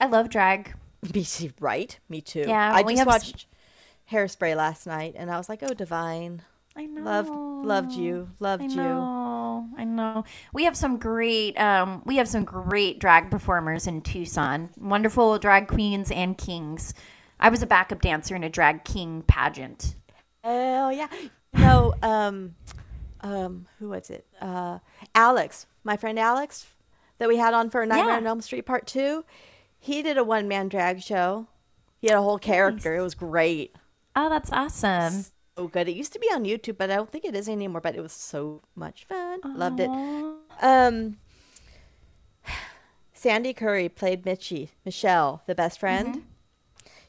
I 0.01 0.07
love 0.07 0.29
drag. 0.29 0.75
BC, 1.07 1.53
right? 1.61 1.99
Me 2.09 2.21
too. 2.21 2.45
Yeah, 2.47 2.75
I 2.75 2.83
just 2.83 3.01
s- 3.01 3.07
watched 3.07 3.47
Hairspray 4.11 4.55
last 4.57 4.87
night, 4.87 5.15
and 5.17 5.31
I 5.31 5.39
was 5.39 5.49
like, 5.49 5.63
"Oh, 5.63 5.73
divine." 5.73 6.43
I 6.77 6.87
know. 6.87 7.03
Loved, 7.03 7.31
loved 7.67 7.93
you, 7.93 8.31
loved 8.39 8.71
you. 8.73 8.83
Know, 9.61 9.69
I 9.79 9.85
know. 9.85 10.25
We 10.53 10.65
have 10.65 10.77
some 10.77 10.99
great, 10.99 11.59
um, 11.59 12.03
we 12.05 12.17
have 12.17 12.29
some 12.29 12.45
great 12.45 12.99
drag 12.99 13.31
performers 13.31 13.87
in 13.87 14.03
Tucson. 14.03 14.71
Wonderful 14.79 15.39
drag 15.39 15.69
queens 15.69 16.11
and 16.11 16.37
kings. 16.37 16.95
I 17.39 17.49
was 17.49 17.63
a 17.63 17.67
backup 17.67 18.01
dancer 18.01 18.37
in 18.37 18.45
a 18.45 18.51
drag 18.51 18.85
king 18.85 19.23
pageant. 19.27 19.95
Oh 20.45 20.91
yeah! 20.91 21.09
No, 21.55 21.95
um, 22.03 22.55
um, 23.21 23.67
who 23.79 23.91
was 23.91 24.11
it? 24.11 24.27
Uh, 24.41 24.79
Alex, 25.15 25.67
my 25.85 25.97
friend 25.97 26.19
Alex, 26.19 26.67
that 27.19 27.29
we 27.29 27.37
had 27.37 27.55
on 27.55 27.71
for 27.71 27.85
Nightmare 27.87 28.13
Yeah. 28.13 28.17
on 28.17 28.27
Elm 28.27 28.41
Street 28.41 28.67
Part 28.67 28.87
Two. 28.87 29.25
He 29.79 30.03
did 30.03 30.19
a 30.19 30.25
one 30.25 30.49
man 30.49 30.69
drag 30.69 31.03
show. 31.03 31.47
He 32.01 32.09
had 32.09 32.17
a 32.19 32.23
whole 32.23 32.39
character. 32.39 32.97
It 32.97 33.03
was 33.03 33.15
great. 33.15 33.75
Oh, 34.17 34.29
that's 34.29 34.51
awesome. 34.53 35.25
So 35.61 35.69
good. 35.69 35.91
It 35.91 35.95
used 35.95 36.15
to 36.15 36.19
be 36.19 36.27
on 36.29 36.45
YouTube, 36.45 36.79
but 36.79 36.91
I 36.91 36.97
don't 36.97 37.13
think 37.13 37.27
it 37.27 37.37
is 37.37 37.47
anymore. 37.47 37.83
But 37.83 37.95
it 37.95 38.01
was 38.01 38.13
so 38.15 38.63
much 38.75 39.05
fun. 39.05 39.41
Loved 39.45 39.79
it. 39.81 39.91
Um, 40.63 41.19
Sandee 43.15 43.55
Currie 43.55 43.91
played 43.91 44.25
Mitchie, 44.25 44.71
Michelle, 44.87 45.43
the 45.47 45.55
best 45.55 45.79
friend. 45.79 46.25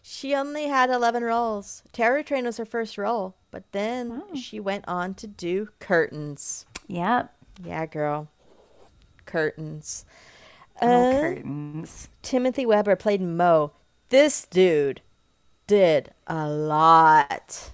She 0.02 0.36
only 0.36 0.68
had 0.68 0.90
11 0.90 1.24
roles. 1.24 1.84
Terror 1.94 2.24
Train 2.24 2.44
was 2.44 2.58
her 2.58 2.66
first 2.66 2.98
role, 2.98 3.36
but 3.52 3.64
then 3.72 4.36
she 4.36 4.60
went 4.60 4.84
on 4.86 5.14
to 5.14 5.28
do 5.28 5.70
Curtains. 5.80 6.66
Yep. 6.88 7.34
Yeah, 7.64 7.86
girl. 7.86 8.28
Curtains. 9.26 10.04
Oh, 10.82 10.88
Uh, 10.88 11.22
curtains. 11.22 12.10
Timothy 12.22 12.66
Webber 12.66 12.98
played 12.98 13.22
Mo. 13.22 13.72
This 14.10 14.46
dude 14.46 15.00
did 15.68 16.12
a 16.28 16.50
lot. 16.50 17.72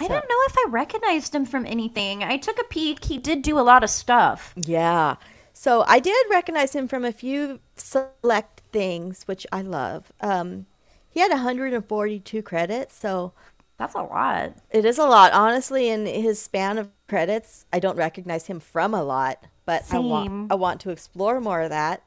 I 0.00 0.06
don't 0.08 0.28
know 0.28 0.36
if 0.48 0.54
I 0.58 0.66
recognized 0.68 1.34
him 1.34 1.44
from 1.46 1.66
anything. 1.66 2.22
I 2.22 2.36
took 2.36 2.58
a 2.60 2.64
peek. 2.64 3.04
He 3.04 3.18
did 3.18 3.42
do 3.42 3.58
a 3.58 3.62
lot 3.62 3.82
of 3.84 3.90
stuff. 3.90 4.52
Yeah. 4.56 5.16
So 5.52 5.84
I 5.86 5.98
did 5.98 6.26
recognize 6.30 6.74
him 6.74 6.86
from 6.88 7.04
a 7.04 7.12
few 7.12 7.60
select 7.76 8.62
things, 8.72 9.24
which 9.26 9.46
I 9.52 9.62
love. 9.62 10.12
Um, 10.20 10.66
he 11.10 11.20
had 11.20 11.30
142 11.30 12.42
credits, 12.42 12.94
so 12.96 13.32
That's 13.76 13.94
a 13.94 14.02
lot. 14.02 14.52
it 14.70 14.84
is 14.84 14.98
a 14.98 15.04
lot. 15.06 15.32
Honestly, 15.32 15.88
in 15.88 16.06
his 16.06 16.40
span 16.40 16.78
of 16.78 16.90
credits, 17.08 17.64
I 17.72 17.80
don't 17.80 17.96
recognize 17.96 18.46
him 18.46 18.60
from 18.60 18.94
a 18.94 19.02
lot, 19.02 19.44
but 19.64 19.82
I 19.90 20.00
Same. 20.02 20.08
want 20.08 20.52
I 20.52 20.54
want 20.54 20.80
to 20.82 20.90
explore 20.90 21.40
more 21.40 21.62
of 21.62 21.70
that. 21.70 22.02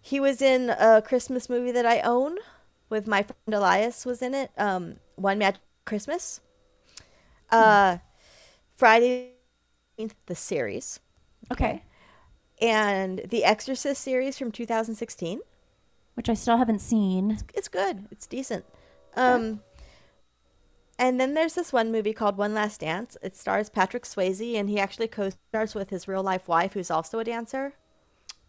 He 0.00 0.20
was 0.20 0.40
in 0.40 0.70
a 0.70 1.02
Christmas 1.02 1.50
movie 1.50 1.72
that 1.72 1.84
I 1.84 2.00
own 2.00 2.36
with 2.88 3.06
my 3.06 3.22
friend 3.22 3.54
Elias 3.54 4.06
was 4.06 4.22
in 4.22 4.32
it. 4.34 4.50
Um, 4.56 4.96
One 5.16 5.38
Magic 5.38 5.60
Christmas. 5.84 6.40
Uh, 7.50 7.98
Friday, 8.76 9.32
the 10.26 10.34
series. 10.34 11.00
Okay. 11.50 11.82
And 12.60 13.22
the 13.28 13.44
Exorcist 13.44 14.02
series 14.02 14.36
from 14.38 14.50
2016. 14.52 15.40
Which 16.14 16.28
I 16.28 16.34
still 16.34 16.56
haven't 16.56 16.80
seen. 16.80 17.38
It's 17.54 17.68
good. 17.68 18.06
It's 18.10 18.26
decent. 18.26 18.64
Um, 19.16 19.60
and 20.98 21.20
then 21.20 21.34
there's 21.34 21.54
this 21.54 21.72
one 21.72 21.92
movie 21.92 22.12
called 22.12 22.36
One 22.36 22.54
Last 22.54 22.80
Dance. 22.80 23.16
It 23.22 23.36
stars 23.36 23.68
Patrick 23.68 24.02
Swayze, 24.04 24.56
and 24.56 24.68
he 24.68 24.80
actually 24.80 25.06
co-stars 25.08 25.74
with 25.74 25.90
his 25.90 26.08
real 26.08 26.22
life 26.22 26.48
wife, 26.48 26.72
who's 26.72 26.90
also 26.90 27.20
a 27.20 27.24
dancer. 27.24 27.74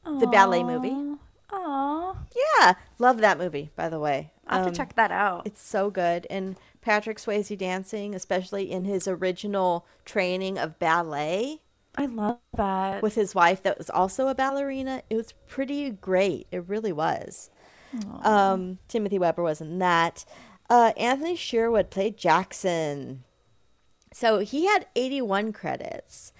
The 0.03 0.25
ballet 0.25 0.63
movie. 0.63 1.17
Aww. 1.51 2.15
Yeah, 2.59 2.73
love 2.97 3.19
that 3.19 3.37
movie. 3.37 3.69
By 3.75 3.89
the 3.89 3.99
way, 3.99 4.31
I'll 4.47 4.59
have 4.59 4.67
Um, 4.67 4.73
to 4.73 4.77
check 4.77 4.95
that 4.95 5.11
out. 5.11 5.45
It's 5.45 5.61
so 5.61 5.91
good, 5.91 6.25
and 6.29 6.55
Patrick 6.81 7.17
Swayze 7.17 7.57
dancing, 7.57 8.15
especially 8.15 8.71
in 8.71 8.85
his 8.85 9.07
original 9.07 9.85
training 10.05 10.57
of 10.57 10.79
ballet. 10.79 11.61
I 11.97 12.05
love 12.05 12.39
that. 12.55 13.01
With 13.01 13.15
his 13.15 13.35
wife, 13.35 13.63
that 13.63 13.77
was 13.77 13.89
also 13.89 14.27
a 14.27 14.35
ballerina. 14.35 15.03
It 15.09 15.15
was 15.15 15.33
pretty 15.47 15.89
great. 15.89 16.47
It 16.51 16.67
really 16.67 16.91
was. 16.93 17.49
Um, 18.23 18.77
Timothy 18.87 19.19
Webber 19.19 19.43
was 19.43 19.61
in 19.61 19.79
that. 19.79 20.25
Uh, 20.69 20.93
Anthony 20.95 21.35
Sherwood 21.35 21.89
played 21.89 22.17
Jackson. 22.17 23.23
So 24.13 24.39
he 24.39 24.67
had 24.67 24.87
81 24.95 25.53
credits, 25.53 26.31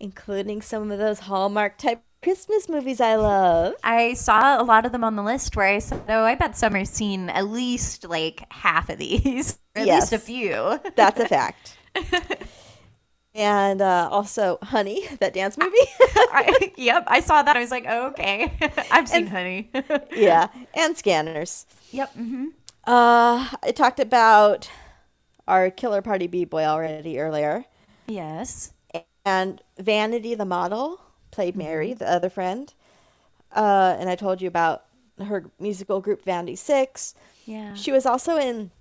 including 0.00 0.62
some 0.62 0.90
of 0.90 0.98
those 0.98 1.20
Hallmark 1.20 1.78
type 1.78 2.02
Christmas 2.22 2.68
movies 2.68 3.00
I 3.00 3.14
love. 3.16 3.74
I 3.84 4.14
saw 4.14 4.60
a 4.60 4.64
lot 4.64 4.84
of 4.84 4.92
them 4.92 5.04
on 5.04 5.14
the 5.16 5.22
list 5.22 5.54
where 5.56 5.66
I 5.66 5.78
said, 5.78 6.02
oh, 6.08 6.24
I 6.24 6.34
bet 6.34 6.56
Summer's 6.56 6.90
seen 6.90 7.30
at 7.30 7.46
least 7.46 8.04
like 8.08 8.44
half 8.52 8.88
of 8.90 8.98
these, 8.98 9.58
or 9.76 9.82
at 9.82 9.86
Yes. 9.86 10.10
least 10.10 10.12
a 10.12 10.18
few. 10.18 10.80
That's 10.96 11.20
a 11.20 11.26
fact. 11.28 11.78
and 13.34 13.80
uh, 13.80 14.08
also 14.10 14.58
Honey, 14.62 15.06
that 15.20 15.32
dance 15.32 15.56
movie. 15.56 15.76
I, 16.32 16.72
yep, 16.76 17.04
I 17.06 17.20
saw 17.20 17.42
that. 17.42 17.56
I 17.56 17.60
was 17.60 17.70
like, 17.70 17.84
oh, 17.88 18.08
okay, 18.08 18.52
I've 18.90 19.08
seen 19.08 19.26
Honey. 19.26 19.70
yeah, 20.14 20.48
and 20.74 20.96
Scanners. 20.96 21.66
Yep. 21.92 22.14
Mm-hmm. 22.14 22.46
Uh, 22.84 23.48
I 23.62 23.72
talked 23.74 24.00
about 24.00 24.70
our 25.46 25.70
Killer 25.70 26.02
Party 26.02 26.26
B 26.26 26.44
boy 26.44 26.64
already 26.64 27.20
earlier. 27.20 27.64
Yes. 28.06 28.72
And 29.24 29.62
Vanity 29.78 30.34
the 30.34 30.44
model 30.46 31.00
played 31.38 31.54
Mary, 31.54 31.92
the 31.94 32.10
other 32.10 32.28
friend. 32.28 32.74
Uh, 33.54 33.94
and 34.00 34.10
I 34.10 34.16
told 34.16 34.42
you 34.42 34.48
about 34.48 34.86
her 35.24 35.44
musical 35.60 36.00
group 36.00 36.24
Vanity 36.24 36.56
Six. 36.56 37.14
Yeah. 37.46 37.74
She 37.74 37.92
was 37.92 38.04
also 38.04 38.38
in 38.38 38.72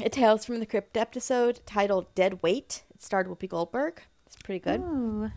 a 0.00 0.08
Tales 0.08 0.44
from 0.44 0.58
the 0.58 0.66
Crypt 0.66 0.96
episode 0.96 1.60
titled 1.66 2.12
Dead 2.16 2.42
Weight. 2.42 2.82
It 2.92 3.00
starred 3.00 3.28
Whoopi 3.28 3.48
Goldberg. 3.48 4.02
It's 4.26 4.34
pretty 4.34 4.58
good. 4.58 4.80
Ooh. 4.80 5.30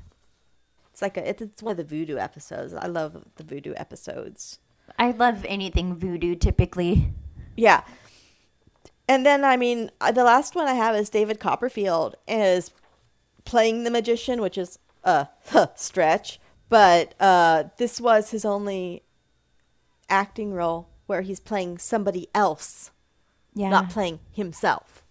It's 0.89 1.03
like 1.03 1.15
a, 1.15 1.29
it's, 1.29 1.43
it's 1.43 1.61
one 1.61 1.73
of 1.73 1.77
the 1.77 1.83
voodoo 1.83 2.17
episodes. 2.17 2.73
I 2.73 2.87
love 2.87 3.23
the 3.35 3.43
voodoo 3.43 3.75
episodes. 3.77 4.57
I 4.97 5.11
love 5.11 5.45
anything 5.47 5.95
voodoo 5.95 6.33
typically. 6.33 7.13
Yeah. 7.55 7.83
And 9.07 9.27
then 9.27 9.45
I 9.45 9.57
mean 9.57 9.91
uh, 10.01 10.11
the 10.11 10.23
last 10.23 10.55
one 10.55 10.67
I 10.67 10.73
have 10.73 10.95
is 10.95 11.11
David 11.11 11.39
Copperfield 11.39 12.15
is 12.27 12.71
playing 13.45 13.83
the 13.83 13.91
magician, 13.91 14.41
which 14.41 14.57
is 14.57 14.79
a 15.03 15.27
huh, 15.45 15.67
stretch, 15.75 16.39
but 16.69 17.13
uh, 17.19 17.65
this 17.77 17.99
was 18.01 18.31
his 18.31 18.45
only 18.45 19.03
acting 20.09 20.53
role 20.53 20.89
where 21.05 21.21
he's 21.21 21.39
playing 21.39 21.77
somebody 21.77 22.27
else, 22.35 22.91
Yeah. 23.53 23.69
not 23.69 23.89
playing 23.89 24.19
himself. 24.31 25.03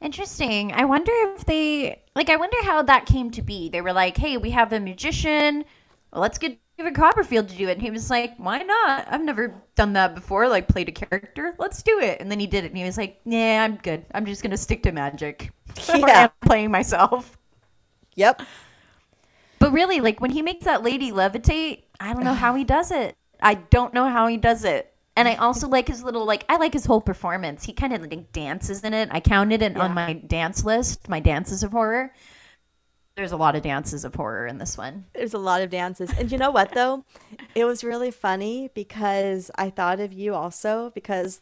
Interesting. 0.00 0.72
I 0.72 0.84
wonder 0.84 1.12
if 1.34 1.44
they 1.46 2.02
like. 2.14 2.28
I 2.28 2.36
wonder 2.36 2.56
how 2.64 2.82
that 2.82 3.06
came 3.06 3.30
to 3.30 3.42
be. 3.42 3.68
They 3.70 3.80
were 3.80 3.92
like, 3.92 4.16
"Hey, 4.16 4.36
we 4.36 4.50
have 4.50 4.72
a 4.72 4.80
magician. 4.80 5.64
Well, 6.12 6.20
let's 6.20 6.36
get 6.36 6.58
David 6.76 6.94
Copperfield 6.94 7.48
to 7.48 7.56
do 7.56 7.68
it." 7.68 7.72
And 7.72 7.82
he 7.82 7.90
was 7.90 8.10
like, 8.10 8.36
"Why 8.36 8.58
not? 8.58 9.06
I've 9.10 9.22
never 9.24 9.62
done 9.76 9.94
that 9.94 10.14
before. 10.14 10.46
Like, 10.48 10.68
played 10.68 10.88
a 10.88 10.92
character. 10.92 11.54
Let's 11.58 11.82
do 11.82 12.00
it." 12.00 12.20
And 12.20 12.30
then 12.30 12.38
he 12.38 12.46
did 12.46 12.64
it, 12.64 12.68
and 12.72 12.76
he 12.76 12.84
was 12.84 12.98
like, 12.98 13.20
"Yeah, 13.24 13.64
I'm 13.64 13.76
good. 13.76 14.04
I'm 14.12 14.26
just 14.26 14.42
gonna 14.42 14.58
stick 14.58 14.82
to 14.82 14.92
magic. 14.92 15.50
Yeah. 15.94 16.24
I'm 16.24 16.48
playing 16.48 16.70
myself." 16.70 17.38
Yep. 18.16 18.42
But 19.64 19.72
really, 19.72 20.02
like 20.02 20.20
when 20.20 20.28
he 20.28 20.42
makes 20.42 20.66
that 20.66 20.82
lady 20.82 21.10
levitate, 21.10 21.84
I 21.98 22.12
don't 22.12 22.22
know 22.22 22.34
how 22.34 22.54
he 22.54 22.64
does 22.64 22.90
it. 22.90 23.16
I 23.40 23.54
don't 23.54 23.94
know 23.94 24.10
how 24.10 24.26
he 24.26 24.36
does 24.36 24.62
it. 24.62 24.92
And 25.16 25.26
I 25.26 25.36
also 25.36 25.68
like 25.68 25.88
his 25.88 26.04
little 26.04 26.26
like 26.26 26.44
I 26.50 26.58
like 26.58 26.74
his 26.74 26.84
whole 26.84 27.00
performance. 27.00 27.64
He 27.64 27.72
kind 27.72 27.94
of 27.94 28.02
like 28.02 28.30
dances 28.30 28.84
in 28.84 28.92
it. 28.92 29.08
I 29.10 29.20
counted 29.20 29.62
it 29.62 29.74
on 29.78 29.94
my 29.94 30.12
dance 30.12 30.66
list, 30.66 31.08
my 31.08 31.18
dances 31.18 31.62
of 31.62 31.72
horror. 31.72 32.12
There's 33.16 33.32
a 33.32 33.38
lot 33.38 33.56
of 33.56 33.62
dances 33.62 34.04
of 34.04 34.14
horror 34.14 34.46
in 34.46 34.58
this 34.58 34.76
one. 34.76 35.06
There's 35.14 35.32
a 35.32 35.38
lot 35.38 35.62
of 35.62 35.70
dances. 35.70 36.10
And 36.18 36.30
you 36.30 36.36
know 36.36 36.50
what 36.50 36.74
though? 36.74 37.06
It 37.54 37.64
was 37.64 37.82
really 37.82 38.10
funny 38.10 38.68
because 38.74 39.50
I 39.54 39.70
thought 39.70 39.98
of 39.98 40.12
you 40.12 40.34
also 40.34 40.92
because 40.94 41.40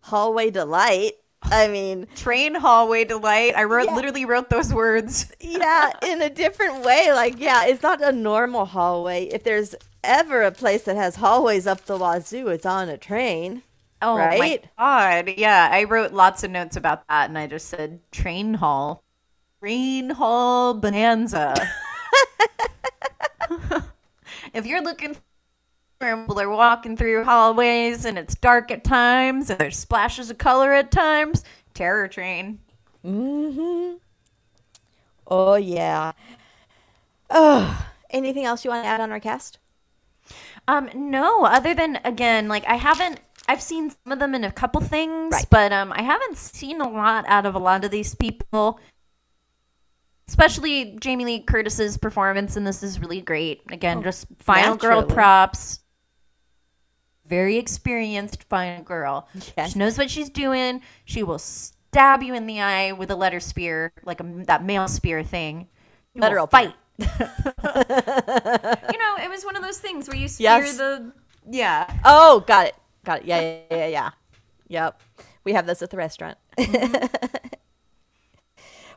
Hallway 0.00 0.50
Delight. 0.50 1.12
I 1.50 1.68
mean, 1.68 2.06
Train 2.16 2.54
hallway 2.54 3.04
delight. 3.04 3.54
I 3.56 3.64
wrote 3.64 3.88
Yeah. 3.88 3.94
literally 3.94 4.24
wrote 4.24 4.48
those 4.50 4.72
words. 4.72 5.30
yeah, 5.40 5.92
in 6.02 6.22
a 6.22 6.30
different 6.30 6.84
way. 6.84 7.12
Like, 7.12 7.38
yeah, 7.38 7.64
it's 7.66 7.82
not 7.82 8.02
a 8.02 8.12
normal 8.12 8.64
hallway. 8.64 9.26
If 9.26 9.44
there's 9.44 9.74
ever 10.02 10.42
a 10.42 10.52
place 10.52 10.82
that 10.84 10.96
has 10.96 11.16
hallways 11.16 11.66
up 11.66 11.84
the 11.86 11.96
wazoo, 11.96 12.48
it's 12.48 12.66
on 12.66 12.88
a 12.88 12.98
train. 12.98 13.62
Oh 14.02 14.16
Right? 14.16 14.38
my 14.38 14.60
god. 14.78 15.34
Yeah, 15.36 15.68
I 15.72 15.84
wrote 15.84 16.12
lots 16.12 16.44
of 16.44 16.50
notes 16.50 16.76
about 16.76 17.06
that 17.08 17.28
and 17.28 17.38
I 17.38 17.46
just 17.46 17.68
said 17.68 18.00
train 18.10 18.54
hall. 18.54 19.02
Train 19.60 20.10
hall 20.10 20.74
bonanza. 20.74 21.54
if 24.54 24.66
you're 24.66 24.82
looking 24.82 25.16
are 26.00 26.50
walking 26.50 26.96
through 26.96 27.24
hallways 27.24 28.04
and 28.04 28.18
it's 28.18 28.34
dark 28.34 28.70
at 28.70 28.84
times 28.84 29.50
and 29.50 29.58
there's 29.58 29.76
splashes 29.76 30.30
of 30.30 30.38
color 30.38 30.72
at 30.72 30.90
times, 30.90 31.44
terror 31.72 32.08
train. 32.08 32.58
Mm-hmm. 33.04 33.96
Oh 35.26 35.54
yeah. 35.54 36.12
Oh, 37.30 37.86
anything 38.10 38.44
else 38.44 38.64
you 38.64 38.70
want 38.70 38.84
to 38.84 38.88
add 38.88 39.00
on 39.00 39.12
our 39.12 39.20
cast? 39.20 39.58
Um, 40.68 40.88
no, 40.94 41.44
other 41.44 41.74
than 41.74 42.00
again, 42.04 42.48
like 42.48 42.64
I 42.66 42.76
haven't 42.76 43.20
I've 43.46 43.60
seen 43.60 43.90
some 43.90 44.12
of 44.12 44.18
them 44.18 44.34
in 44.34 44.44
a 44.44 44.52
couple 44.52 44.80
things, 44.80 45.44
but 45.50 45.72
um 45.72 45.92
I 45.92 46.02
haven't 46.02 46.36
seen 46.36 46.80
a 46.80 46.88
lot 46.88 47.24
out 47.28 47.46
of 47.46 47.54
a 47.54 47.58
lot 47.58 47.84
of 47.84 47.90
these 47.90 48.14
people. 48.14 48.80
Especially 50.26 50.96
Jamie 51.00 51.26
Lee 51.26 51.40
Curtis's 51.40 51.98
performance 51.98 52.56
and 52.56 52.66
this 52.66 52.82
is 52.82 52.98
really 52.98 53.20
great. 53.20 53.60
Again, 53.70 54.02
just 54.02 54.26
final 54.38 54.76
girl 54.76 55.02
props. 55.02 55.80
Very 57.26 57.56
experienced 57.56 58.42
fine 58.44 58.82
girl. 58.82 59.28
Yes. 59.56 59.72
She 59.72 59.78
knows 59.78 59.96
what 59.96 60.10
she's 60.10 60.28
doing. 60.28 60.82
She 61.04 61.22
will 61.22 61.38
stab 61.38 62.22
you 62.22 62.34
in 62.34 62.46
the 62.46 62.60
eye 62.60 62.92
with 62.92 63.10
a 63.10 63.16
letter 63.16 63.40
spear, 63.40 63.92
like 64.04 64.20
a, 64.20 64.24
that 64.46 64.64
male 64.64 64.88
spear 64.88 65.22
thing. 65.22 65.68
You 66.14 66.20
Letter 66.20 66.38
will 66.38 66.46
fight. 66.46 66.74
you 66.98 67.06
know, 67.08 67.16
it 69.18 69.30
was 69.30 69.44
one 69.44 69.56
of 69.56 69.62
those 69.62 69.78
things 69.78 70.06
where 70.08 70.16
you 70.16 70.28
spear 70.28 70.44
Yes. 70.44 70.76
the 70.76 71.12
yeah. 71.50 71.92
Oh, 72.04 72.40
got 72.46 72.66
it. 72.68 72.74
Got 73.04 73.20
it. 73.20 73.26
Yeah, 73.26 73.40
yeah, 73.40 73.62
yeah, 73.70 73.86
yeah. 73.86 74.10
Yep. 74.68 75.00
We 75.44 75.52
have 75.52 75.66
this 75.66 75.82
at 75.82 75.90
the 75.90 75.96
restaurant. 75.96 76.38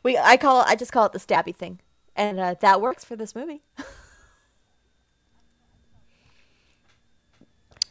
we 0.03 0.17
I 0.17 0.37
call 0.37 0.61
I 0.65 0.75
just 0.75 0.91
call 0.91 1.05
it 1.05 1.11
the 1.11 1.19
stabby 1.19 1.55
thing. 1.55 1.79
And 2.15 2.39
uh, 2.39 2.55
that 2.61 2.81
works 2.81 3.03
for 3.05 3.15
this 3.15 3.35
movie. 3.35 3.61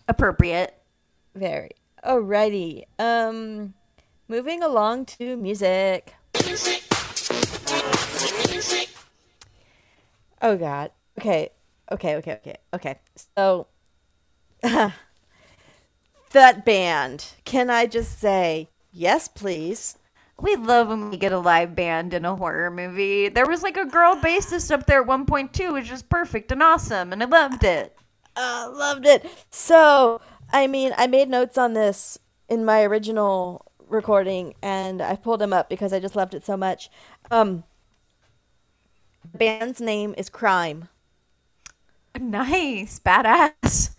Appropriate. 0.09 0.75
Very. 1.35 1.71
Alrighty. 2.05 2.85
Um 2.99 3.75
moving 4.29 4.63
along 4.63 5.07
to 5.07 5.37
music. 5.37 6.15
Oh 10.43 10.57
god. 10.57 10.91
Okay. 11.19 11.51
Okay, 11.91 12.17
okay, 12.17 12.33
okay. 12.33 12.57
Okay. 12.75 12.99
So 13.37 13.69
that 14.63 14.95
band. 16.65 17.33
Can 17.45 17.71
I 17.71 17.87
just 17.87 18.19
say 18.19 18.69
yes, 18.93 19.29
please? 19.29 19.99
We 20.39 20.55
love 20.57 20.89
when 20.89 21.11
we 21.11 21.17
get 21.17 21.33
a 21.33 21.39
live 21.39 21.75
band 21.75 22.13
in 22.13 22.27
a 22.27 22.37
horror 22.37 22.71
movie. 22.71 23.31
There 23.31 23.47
was 23.47 23.63
like 23.63 23.79
a 23.79 23.87
girl 23.87 24.17
bassist 24.17 24.71
up 24.71 24.87
there 24.87 25.01
at 25.01 25.07
one 25.07 25.25
point 25.25 25.55
too, 25.55 25.73
which 25.73 25.91
is 25.91 26.03
perfect 26.03 26.53
and 26.53 26.63
awesome, 26.63 27.13
and 27.13 27.23
I 27.23 27.27
loved 27.27 27.65
it. 27.65 27.97
Uh, 28.37 28.70
loved 28.72 29.07
it. 29.07 29.24
So, 29.51 30.20
I 30.53 30.66
mean, 30.66 30.93
I 30.97 31.07
made 31.07 31.28
notes 31.28 31.57
on 31.57 31.72
this 31.72 32.18
in 32.49 32.64
my 32.64 32.82
original 32.82 33.64
recording, 33.89 34.55
and 34.62 35.01
I 35.01 35.16
pulled 35.16 35.41
them 35.41 35.53
up 35.53 35.68
because 35.68 35.93
I 35.93 36.01
just 36.01 36.16
loved 36.16 36.34
it 36.34 36.45
so 36.45 36.57
much. 36.57 36.91
Um, 37.30 37.64
the 39.32 39.39
band's 39.39 39.80
name 39.80 40.14
is 40.18 40.28
Crime. 40.28 40.89
Nice, 42.18 43.01
badass. 43.01 43.97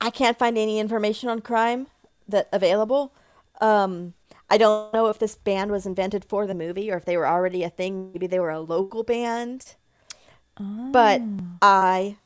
I 0.00 0.10
can't 0.10 0.38
find 0.38 0.56
any 0.56 0.78
information 0.78 1.28
on 1.28 1.40
Crime 1.40 1.86
that 2.28 2.48
available. 2.52 3.12
Um, 3.60 4.14
I 4.48 4.58
don't 4.58 4.92
know 4.92 5.06
if 5.06 5.18
this 5.18 5.36
band 5.36 5.70
was 5.70 5.86
invented 5.86 6.24
for 6.24 6.46
the 6.46 6.54
movie 6.54 6.90
or 6.90 6.96
if 6.96 7.04
they 7.04 7.16
were 7.16 7.26
already 7.26 7.62
a 7.62 7.70
thing. 7.70 8.12
Maybe 8.12 8.26
they 8.26 8.40
were 8.40 8.50
a 8.50 8.60
local 8.60 9.04
band. 9.04 9.76
But 10.58 11.22
I 11.62 12.16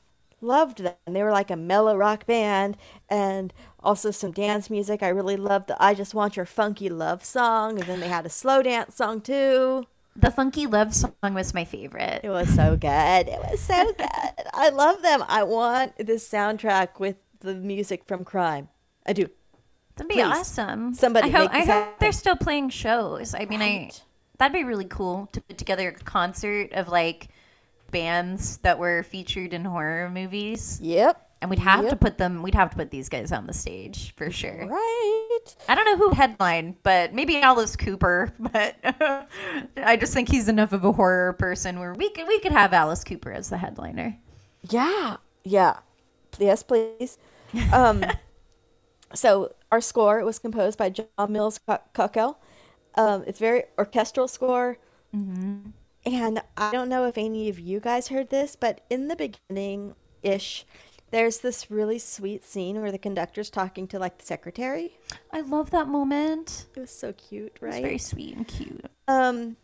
loved 0.44 0.78
them. 0.78 0.94
They 1.06 1.22
were 1.22 1.32
like 1.32 1.50
a 1.50 1.56
mellow 1.56 1.96
rock 1.96 2.26
band 2.26 2.76
and 3.08 3.52
also 3.80 4.10
some 4.10 4.32
dance 4.32 4.70
music. 4.70 5.02
I 5.02 5.08
really 5.08 5.36
loved 5.36 5.68
the 5.68 5.82
I 5.82 5.94
Just 5.94 6.14
Want 6.14 6.36
Your 6.36 6.46
Funky 6.46 6.88
Love 6.88 7.24
song. 7.24 7.78
And 7.78 7.88
then 7.88 8.00
they 8.00 8.08
had 8.08 8.26
a 8.26 8.30
slow 8.30 8.62
dance 8.62 8.94
song 8.94 9.20
too. 9.20 9.86
The 10.16 10.30
funky 10.30 10.66
love 10.66 10.94
song 10.94 11.12
was 11.22 11.54
my 11.54 11.64
favorite. 11.64 12.20
It 12.22 12.30
was 12.30 12.48
so 12.54 12.76
good. 12.76 13.28
It 13.28 13.40
was 13.50 13.60
so 13.60 13.92
good. 13.98 14.46
I 14.52 14.68
love 14.68 15.02
them. 15.02 15.24
I 15.26 15.42
want 15.42 15.96
this 15.98 16.28
soundtrack 16.28 17.00
with 17.00 17.16
the 17.40 17.54
music 17.54 18.04
from 18.06 18.24
Crime. 18.24 18.68
I 19.06 19.12
do. 19.12 19.28
That'd 19.96 20.08
be 20.08 20.14
Please. 20.14 20.24
awesome. 20.24 20.94
Somebody 20.94 21.28
I 21.28 21.38
hope, 21.38 21.50
I 21.52 21.64
hope 21.64 21.98
they're 21.98 22.12
still 22.12 22.36
playing 22.36 22.70
shows. 22.70 23.34
I 23.34 23.44
mean, 23.46 23.62
I 23.62 23.90
that'd 24.38 24.52
be 24.52 24.64
really 24.64 24.84
cool 24.84 25.28
to 25.32 25.40
put 25.40 25.58
together 25.58 25.88
a 25.88 25.92
concert 25.92 26.72
of 26.72 26.88
like 26.88 27.28
bands 27.94 28.58
that 28.58 28.78
were 28.78 29.04
featured 29.04 29.54
in 29.54 29.64
horror 29.64 30.10
movies. 30.10 30.80
Yep. 30.82 31.20
And 31.40 31.48
we'd 31.50 31.58
have 31.60 31.88
to 31.90 31.96
put 31.96 32.18
them. 32.18 32.42
We'd 32.42 32.54
have 32.54 32.70
to 32.70 32.76
put 32.76 32.90
these 32.90 33.08
guys 33.08 33.30
on 33.30 33.46
the 33.46 33.52
stage 33.52 34.14
for 34.16 34.30
sure. 34.30 34.66
Right. 34.66 35.56
I 35.68 35.74
don't 35.74 35.84
know 35.84 35.96
who 35.96 36.10
headline, 36.10 36.76
but 36.82 37.12
maybe 37.14 37.36
Alice 37.36 37.76
Cooper. 37.76 38.32
But 38.38 38.76
I 39.76 39.96
just 39.96 40.12
think 40.14 40.28
he's 40.30 40.48
enough 40.48 40.72
of 40.72 40.84
a 40.84 40.92
horror 40.92 41.34
person 41.34 41.78
where 41.78 41.92
we 41.94 42.10
could 42.10 42.26
we 42.26 42.40
could 42.40 42.52
have 42.52 42.72
Alice 42.72 43.04
Cooper 43.04 43.30
as 43.30 43.50
the 43.50 43.58
headliner. 43.58 44.18
Yeah. 44.70 45.16
Yeah. 45.44 45.78
Yes, 46.38 46.62
please. 46.62 47.18
Um, 47.72 48.04
so 49.14 49.54
our 49.70 49.80
score 49.80 50.24
was 50.24 50.38
composed 50.38 50.78
by 50.78 50.90
John 50.90 51.06
Mills 51.28 51.60
Co- 51.94 52.36
Um, 52.96 53.24
it's 53.26 53.38
very 53.38 53.64
orchestral 53.78 54.28
score. 54.28 54.78
Mm-hmm. 55.14 55.70
And 56.06 56.42
I 56.56 56.70
don't 56.72 56.88
know 56.88 57.06
if 57.06 57.16
any 57.16 57.48
of 57.48 57.58
you 57.58 57.80
guys 57.80 58.08
heard 58.08 58.30
this, 58.30 58.56
but 58.56 58.82
in 58.90 59.08
the 59.08 59.16
beginning 59.16 59.94
ish, 60.22 60.66
there's 61.10 61.38
this 61.38 61.70
really 61.70 61.98
sweet 61.98 62.44
scene 62.44 62.80
where 62.80 62.92
the 62.92 62.98
conductor's 62.98 63.48
talking 63.48 63.86
to 63.88 63.98
like 63.98 64.18
the 64.18 64.26
secretary. 64.26 64.98
I 65.32 65.40
love 65.40 65.70
that 65.70 65.88
moment. 65.88 66.66
It 66.76 66.80
was 66.80 66.90
so 66.90 67.12
cute, 67.12 67.52
It 67.56 67.62
was 67.62 67.74
right? 67.74 67.82
very 67.82 67.98
sweet 67.98 68.36
and 68.36 68.46
cute. 68.46 68.84
Um, 69.08 69.56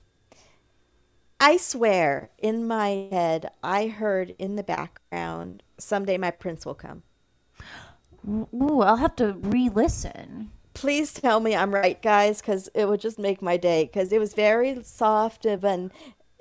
I 1.40 1.56
swear, 1.56 2.30
in 2.38 2.66
my 2.66 3.08
head, 3.10 3.50
I 3.62 3.88
heard 3.88 4.34
in 4.38 4.56
the 4.56 4.62
background, 4.62 5.62
"Someday 5.78 6.18
my 6.18 6.30
prince 6.30 6.64
will 6.64 6.74
come." 6.74 7.02
Ooh, 8.28 8.82
I'll 8.82 8.96
have 8.96 9.16
to 9.16 9.32
re-listen. 9.32 10.50
Please 10.74 11.12
tell 11.14 11.40
me 11.40 11.56
I'm 11.56 11.74
right, 11.74 12.00
guys, 12.00 12.40
because 12.40 12.68
it 12.74 12.86
would 12.86 13.00
just 13.00 13.18
make 13.18 13.42
my 13.42 13.56
day. 13.56 13.84
Because 13.84 14.12
it 14.12 14.18
was 14.20 14.34
very 14.34 14.82
soft 14.84 15.46
of 15.46 15.64
and 15.64 15.90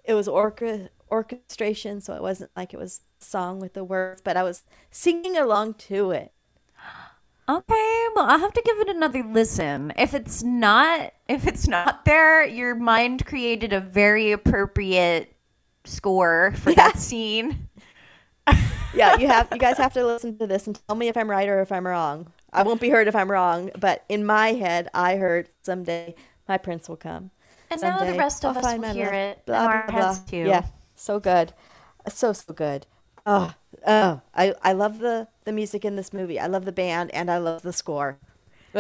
it 0.10 0.16
was 0.16 0.28
orca- 0.28 0.90
orchestration, 1.12 2.02
so 2.02 2.16
it 2.16 2.22
wasn't 2.24 2.50
like 2.58 2.74
it 2.74 2.80
was 2.80 3.02
song 3.20 3.60
with 3.60 3.74
the 3.76 3.84
words, 3.84 4.22
but 4.22 4.36
I 4.36 4.42
was 4.42 4.64
singing 4.90 5.38
along 5.38 5.76
to 5.76 6.10
it. 6.10 6.32
Okay, 7.48 8.08
well, 8.16 8.26
I'll 8.26 8.40
have 8.40 8.54
to 8.54 8.62
give 8.66 8.80
it 8.80 8.90
another 8.90 9.24
listen. 9.24 9.94
If 9.98 10.16
it's 10.16 10.42
not, 10.42 11.14
if 11.28 11.46
it's 11.46 11.68
not 11.68 12.06
there, 12.06 12.44
your 12.44 12.74
mind 12.74 13.26
created 13.26 13.72
a 13.72 13.80
very 13.80 14.32
appropriate 14.32 15.36
score 15.86 16.54
for 16.58 16.74
that 16.74 16.98
scene. 17.00 17.70
Yeah, 18.94 19.18
you 19.18 19.28
have 19.28 19.50
you 19.52 19.60
guys 19.60 19.78
have 19.80 19.94
to 19.94 20.04
listen 20.06 20.38
to 20.40 20.48
this 20.48 20.66
and 20.66 20.80
tell 20.88 20.96
me 20.96 21.08
if 21.08 21.18
I'm 21.18 21.30
right 21.30 21.48
or 21.48 21.62
if 21.62 21.72
I'm 21.72 21.86
wrong. 21.86 22.32
I 22.52 22.64
won't 22.64 22.82
be 22.82 22.90
heard 22.90 23.08
if 23.08 23.16
I'm 23.16 23.30
wrong, 23.30 23.70
but 23.80 24.06
in 24.10 24.26
my 24.26 24.54
head, 24.54 24.90
I 24.92 25.18
heard 25.18 25.50
someday 25.62 26.16
my 26.48 26.58
prince 26.58 26.90
will 26.90 26.98
come. 26.98 27.30
And 27.70 27.82
now 27.82 28.04
the 28.04 28.14
rest 28.14 28.46
of 28.46 28.56
I'll 28.56 28.62
us 28.62 28.76
will 28.76 28.84
hear 28.84 29.12
it 29.12 29.40
in 29.52 29.66
Blah, 29.66 29.66
our 29.66 29.78
blah, 29.86 29.92
heads 29.92 30.20
blah. 30.20 30.24
too. 30.26 30.38
Yeah, 30.42 30.68
so 30.96 31.20
good, 31.20 31.54
so 32.08 32.34
so 32.34 32.54
good. 32.54 32.86
Oh, 33.26 33.54
oh, 33.86 34.22
I 34.34 34.54
I 34.64 34.74
love 34.74 35.00
the 35.00 35.28
the 35.44 35.52
music 35.52 35.86
in 35.86 35.96
this 35.96 36.14
movie. 36.14 36.40
I 36.40 36.48
love 36.48 36.66
the 36.66 36.72
band 36.72 37.12
and 37.14 37.30
I 37.32 37.38
love 37.38 37.62
the 37.64 37.74
score. 37.74 38.20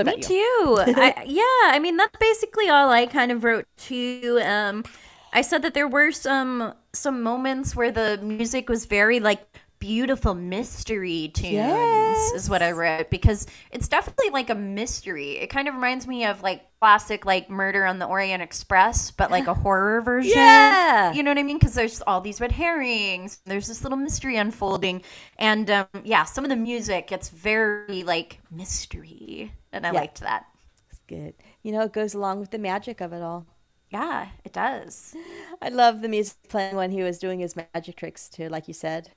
Me 0.01 0.17
too. 0.17 0.77
I, 0.95 1.23
yeah, 1.25 1.73
I 1.73 1.79
mean 1.79 1.97
that's 1.97 2.17
basically 2.19 2.69
all 2.69 2.89
I 2.89 3.05
kind 3.05 3.31
of 3.31 3.43
wrote 3.43 3.65
too. 3.77 4.39
Um, 4.43 4.85
I 5.33 5.41
said 5.41 5.61
that 5.63 5.73
there 5.73 5.87
were 5.87 6.11
some 6.11 6.73
some 6.93 7.21
moments 7.21 7.75
where 7.75 7.91
the 7.91 8.17
music 8.21 8.69
was 8.69 8.85
very 8.85 9.19
like 9.19 9.41
beautiful 9.79 10.33
mystery 10.35 11.29
tunes 11.33 12.31
is 12.33 12.49
what 12.49 12.61
I 12.61 12.71
wrote 12.71 13.09
because 13.09 13.47
it's 13.71 13.87
definitely 13.87 14.29
like 14.29 14.49
a 14.49 14.55
mystery. 14.55 15.37
It 15.37 15.47
kind 15.47 15.67
of 15.67 15.73
reminds 15.75 16.07
me 16.07 16.25
of 16.25 16.41
like 16.43 16.65
classic 16.79 17.25
like 17.25 17.49
Murder 17.49 17.85
on 17.85 17.99
the 17.99 18.05
Orient 18.05 18.43
Express, 18.43 19.11
but 19.11 19.31
like 19.31 19.47
a 19.47 19.53
horror 19.55 20.01
version. 20.01 20.33
Yeah. 20.35 21.13
you 21.13 21.23
know 21.23 21.31
what 21.31 21.37
I 21.37 21.43
mean? 21.43 21.57
Because 21.57 21.73
there's 21.75 22.01
all 22.01 22.21
these 22.21 22.41
red 22.41 22.51
herrings. 22.51 23.39
There's 23.45 23.67
this 23.67 23.83
little 23.83 23.97
mystery 23.97 24.37
unfolding, 24.37 25.01
and 25.37 25.69
um, 25.71 25.87
yeah, 26.03 26.23
some 26.25 26.43
of 26.45 26.49
the 26.49 26.55
music 26.55 27.11
it's 27.11 27.29
very 27.29 28.03
like 28.03 28.39
mystery, 28.51 29.53
and 29.71 29.85
I 29.87 29.91
Yeah. 29.91 30.01
liked 30.01 30.21
that. 30.21 30.45
It's 30.89 30.99
good. 31.07 31.33
You 31.63 31.71
know, 31.71 31.81
it 31.81 31.93
goes 31.93 32.13
along 32.13 32.39
with 32.39 32.51
the 32.51 32.59
magic 32.59 33.01
of 33.01 33.13
it 33.13 33.21
all. 33.21 33.45
Yeah, 33.89 34.29
it 34.43 34.53
does. 34.53 35.15
I 35.61 35.69
love 35.69 36.01
the 36.01 36.09
music 36.09 36.37
playing 36.49 36.75
when 36.75 36.91
he 36.91 37.03
was 37.03 37.19
doing 37.19 37.39
his 37.39 37.55
magic 37.55 37.95
tricks 37.97 38.29
too, 38.29 38.49
like 38.49 38.67
you 38.67 38.73
said. 38.73 39.11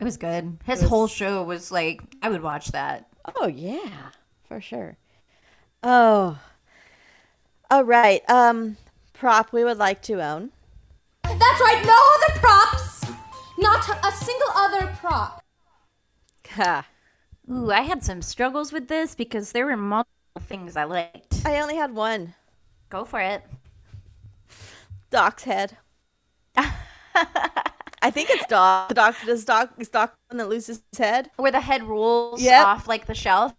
It 0.00 0.04
was 0.04 0.16
good. 0.16 0.58
His 0.64 0.80
was- 0.80 0.88
whole 0.90 1.06
show 1.06 1.42
was 1.42 1.70
like 1.70 2.00
I 2.22 2.30
would 2.30 2.42
watch 2.42 2.68
that. 2.72 3.06
Oh 3.36 3.46
yeah, 3.46 4.10
for 4.48 4.60
sure. 4.60 4.96
Oh. 5.82 6.38
All 7.70 7.84
right. 7.84 8.28
Um 8.28 8.76
prop 9.12 9.52
we 9.52 9.62
would 9.62 9.78
like 9.78 10.00
to 10.02 10.22
own. 10.22 10.50
That's 11.22 11.60
right, 11.60 11.82
no 11.84 12.32
other 12.32 12.40
props! 12.40 13.04
Not 13.58 13.88
a 14.04 14.12
single 14.12 14.48
other 14.56 14.86
prop. 14.96 15.44
Ha. 16.50 16.86
Ooh, 17.50 17.70
I 17.70 17.82
had 17.82 18.02
some 18.02 18.22
struggles 18.22 18.72
with 18.72 18.88
this 18.88 19.14
because 19.14 19.52
there 19.52 19.66
were 19.66 19.76
multiple 19.76 20.40
things 20.40 20.76
I 20.76 20.84
liked. 20.84 21.42
I 21.44 21.60
only 21.60 21.76
had 21.76 21.94
one. 21.94 22.34
Go 22.88 23.04
for 23.04 23.20
it. 23.20 23.42
Doc's 25.10 25.44
head. 25.44 25.76
I 28.02 28.10
think 28.10 28.30
it's 28.30 28.46
Doc. 28.46 28.88
The 28.88 28.94
Doc 28.94 29.16
does 29.26 29.44
Doc 29.44 29.72
is 29.78 29.88
Doc 29.88 30.14
the 30.30 30.36
one 30.36 30.38
that 30.38 30.48
loses 30.48 30.82
his 30.90 30.98
head? 30.98 31.30
Where 31.36 31.52
the 31.52 31.60
head 31.60 31.82
rolls 31.82 32.40
Yep. 32.42 32.66
off 32.66 32.88
like 32.88 33.06
the 33.06 33.14
shelf. 33.14 33.54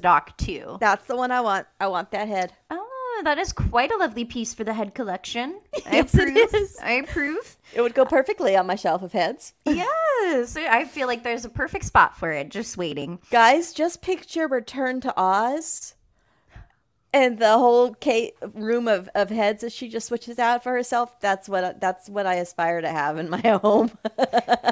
Doc 0.00 0.36
too. 0.36 0.76
That's 0.80 1.06
the 1.06 1.16
one 1.16 1.30
I 1.30 1.40
want. 1.40 1.66
I 1.80 1.86
want 1.88 2.10
that 2.10 2.28
head. 2.28 2.52
Oh, 2.70 3.20
that 3.24 3.38
is 3.38 3.52
quite 3.52 3.90
a 3.90 3.96
lovely 3.96 4.24
piece 4.24 4.52
for 4.52 4.62
the 4.64 4.74
head 4.74 4.94
collection. 4.94 5.60
Yes, 5.90 6.14
it 6.14 6.28
approve. 6.28 6.54
is. 6.54 6.76
I 6.82 6.90
approve. 6.92 7.56
It 7.72 7.80
would 7.80 7.94
go 7.94 8.04
perfectly 8.04 8.54
on 8.56 8.66
my 8.66 8.74
shelf 8.74 9.02
of 9.02 9.12
heads. 9.12 9.54
Yes, 9.64 10.56
I 10.56 10.84
feel 10.84 11.06
like 11.06 11.22
there's 11.22 11.46
a 11.46 11.48
perfect 11.48 11.86
spot 11.86 12.18
for 12.18 12.30
it. 12.30 12.50
Just 12.50 12.76
waiting. 12.76 13.18
Guys, 13.30 13.72
just 13.72 14.02
picture 14.02 14.46
Return 14.46 15.00
to 15.00 15.14
Oz 15.18 15.94
and 17.12 17.38
the 17.38 17.52
whole 17.58 17.94
ca- 17.94 18.32
room 18.54 18.86
of, 18.88 19.08
of 19.14 19.30
heads 19.30 19.62
that 19.62 19.72
she 19.72 19.88
just 19.88 20.06
switches 20.08 20.38
out 20.38 20.62
for 20.62 20.72
herself. 20.72 21.18
That's 21.20 21.48
what 21.48 21.80
that's 21.80 22.08
what 22.08 22.26
I 22.26 22.34
aspire 22.34 22.80
to 22.80 22.88
have 22.88 23.18
in 23.18 23.30
my 23.30 23.40
home. 23.62 23.90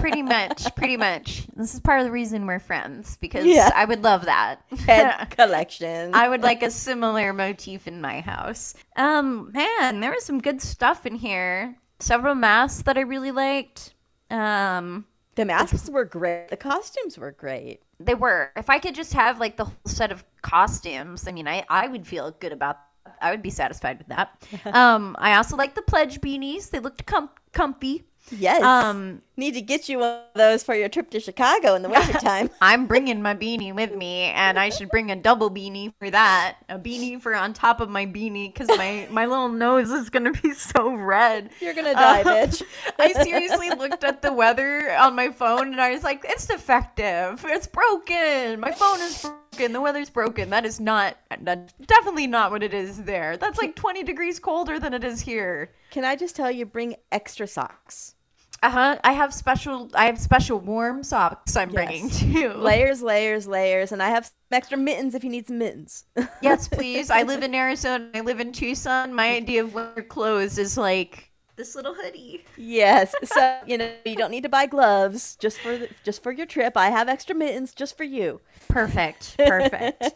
pretty 0.00 0.22
much, 0.22 0.74
pretty 0.74 0.96
much. 0.96 1.46
This 1.56 1.74
is 1.74 1.80
part 1.80 2.00
of 2.00 2.06
the 2.06 2.12
reason 2.12 2.46
we're 2.46 2.58
friends 2.58 3.16
because 3.20 3.46
Yeah. 3.46 3.70
I 3.74 3.84
would 3.84 4.02
love 4.04 4.26
that. 4.26 4.60
Head 4.86 5.30
collection. 5.36 6.14
I 6.14 6.28
would 6.28 6.42
like 6.42 6.62
a 6.62 6.70
similar 6.70 7.32
motif 7.32 7.86
in 7.88 8.00
my 8.00 8.20
house. 8.20 8.74
Um, 8.96 9.50
man, 9.52 10.00
there 10.00 10.10
was 10.12 10.24
some 10.24 10.40
good 10.40 10.60
stuff 10.60 11.06
in 11.06 11.14
here. 11.14 11.76
Several 12.00 12.34
masks 12.34 12.82
that 12.82 12.98
I 12.98 13.02
really 13.02 13.30
liked. 13.30 13.94
Um, 14.30 15.06
the 15.36 15.44
masks 15.46 15.88
were 15.88 16.04
great. 16.04 16.48
The 16.48 16.56
costumes 16.56 17.16
were 17.16 17.32
great. 17.32 17.80
They 17.98 18.14
were. 18.14 18.52
If 18.56 18.70
I 18.70 18.78
could 18.78 18.94
just 18.94 19.12
have 19.14 19.40
like 19.40 19.56
the 19.56 19.64
whole 19.64 19.74
set 19.86 20.12
of 20.12 20.24
costumes, 20.42 21.26
I 21.26 21.32
mean, 21.32 21.48
I 21.48 21.64
I 21.68 21.88
would 21.88 22.06
feel 22.06 22.30
good 22.30 22.52
about. 22.52 22.78
I 23.20 23.30
would 23.30 23.42
be 23.42 23.50
satisfied 23.50 23.98
with 23.98 24.08
that. 24.08 24.42
um, 24.74 25.14
I 25.18 25.36
also 25.36 25.56
like 25.56 25.74
the 25.74 25.82
pledge 25.82 26.20
beanies. 26.20 26.70
They 26.70 26.80
looked 26.80 27.06
com- 27.06 27.30
comfy. 27.52 28.04
Yes. 28.30 28.62
Um, 28.62 29.22
Need 29.38 29.52
to 29.52 29.60
get 29.60 29.86
you 29.86 29.98
one 29.98 30.08
of 30.12 30.24
those 30.34 30.62
for 30.62 30.74
your 30.74 30.88
trip 30.88 31.10
to 31.10 31.20
Chicago 31.20 31.74
in 31.74 31.82
the 31.82 31.88
wintertime. 31.90 32.48
I'm 32.62 32.86
bringing 32.86 33.20
my 33.20 33.34
beanie 33.34 33.74
with 33.74 33.94
me, 33.94 34.22
and 34.34 34.58
I 34.58 34.70
should 34.70 34.88
bring 34.88 35.10
a 35.10 35.16
double 35.16 35.50
beanie 35.50 35.92
for 35.98 36.10
that. 36.10 36.56
A 36.70 36.78
beanie 36.78 37.20
for 37.20 37.34
on 37.34 37.52
top 37.52 37.80
of 37.80 37.90
my 37.90 38.06
beanie 38.06 38.50
because 38.52 38.68
my 38.68 39.06
my 39.10 39.26
little 39.26 39.50
nose 39.50 39.90
is 39.90 40.08
gonna 40.08 40.32
be 40.32 40.54
so 40.54 40.94
red. 40.94 41.50
You're 41.60 41.74
gonna 41.74 41.92
die, 41.92 42.20
Um, 42.20 42.26
bitch. 42.26 42.62
I 42.98 43.12
seriously 43.12 43.68
looked 43.70 44.04
at 44.04 44.22
the 44.22 44.32
weather 44.32 44.90
on 44.96 45.14
my 45.14 45.28
phone, 45.28 45.72
and 45.72 45.80
I 45.80 45.90
was 45.92 46.02
like, 46.02 46.24
"It's 46.26 46.46
defective. 46.46 47.44
It's 47.46 47.66
broken. 47.66 48.58
My 48.58 48.72
phone 48.72 49.00
is 49.02 49.20
broken. 49.20 49.72
The 49.74 49.82
weather's 49.82 50.08
broken. 50.10 50.48
That 50.48 50.64
is 50.64 50.80
not. 50.80 51.18
That's 51.42 51.74
definitely 51.86 52.26
not 52.26 52.50
what 52.50 52.62
it 52.62 52.72
is 52.72 53.02
there. 53.04 53.36
That's 53.36 53.58
like 53.58 53.76
20 53.76 54.02
degrees 54.02 54.38
colder 54.38 54.78
than 54.80 54.94
it 54.94 55.04
is 55.04 55.20
here." 55.20 55.72
Can 55.90 56.04
I 56.06 56.16
just 56.16 56.34
tell 56.34 56.50
you, 56.50 56.64
bring 56.66 56.96
extra 57.12 57.46
socks? 57.46 58.14
Uh 58.62 58.70
huh. 58.70 58.98
I 59.04 59.12
have 59.12 59.32
special. 59.34 59.90
I 59.94 60.06
have 60.06 60.18
special 60.18 60.58
warm 60.58 61.02
socks. 61.02 61.56
I'm 61.56 61.70
bringing 61.70 62.08
too. 62.10 62.52
Layers, 62.54 63.02
layers, 63.02 63.46
layers, 63.46 63.92
and 63.92 64.02
I 64.02 64.08
have 64.08 64.30
extra 64.50 64.78
mittens 64.78 65.14
if 65.14 65.22
you 65.22 65.30
need 65.30 65.46
some 65.46 65.58
mittens. 65.58 66.04
Yes, 66.42 66.66
please. 66.68 67.10
I 67.10 67.22
live 67.22 67.42
in 67.42 67.54
Arizona. 67.54 68.08
I 68.14 68.20
live 68.20 68.40
in 68.40 68.52
Tucson. 68.52 69.14
My 69.14 69.30
idea 69.30 69.62
of 69.64 69.74
winter 69.74 70.02
clothes 70.02 70.58
is 70.58 70.76
like 70.78 71.30
this 71.56 71.74
little 71.74 71.94
hoodie. 71.94 72.44
yes. 72.56 73.14
So 73.24 73.58
you 73.66 73.78
know 73.78 73.90
you 74.04 74.16
don't 74.16 74.30
need 74.30 74.42
to 74.44 74.48
buy 74.48 74.66
gloves 74.66 75.36
just 75.40 75.58
for 75.60 75.76
the, 75.78 75.88
just 76.04 76.22
for 76.22 76.32
your 76.32 76.46
trip. 76.46 76.76
I 76.76 76.90
have 76.90 77.08
extra 77.08 77.34
mittens 77.34 77.74
just 77.74 77.96
for 77.96 78.04
you. 78.04 78.40
Perfect. 78.68 79.36
Perfect. 79.46 80.12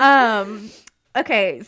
um. 0.00 0.70
Okay. 1.16 1.62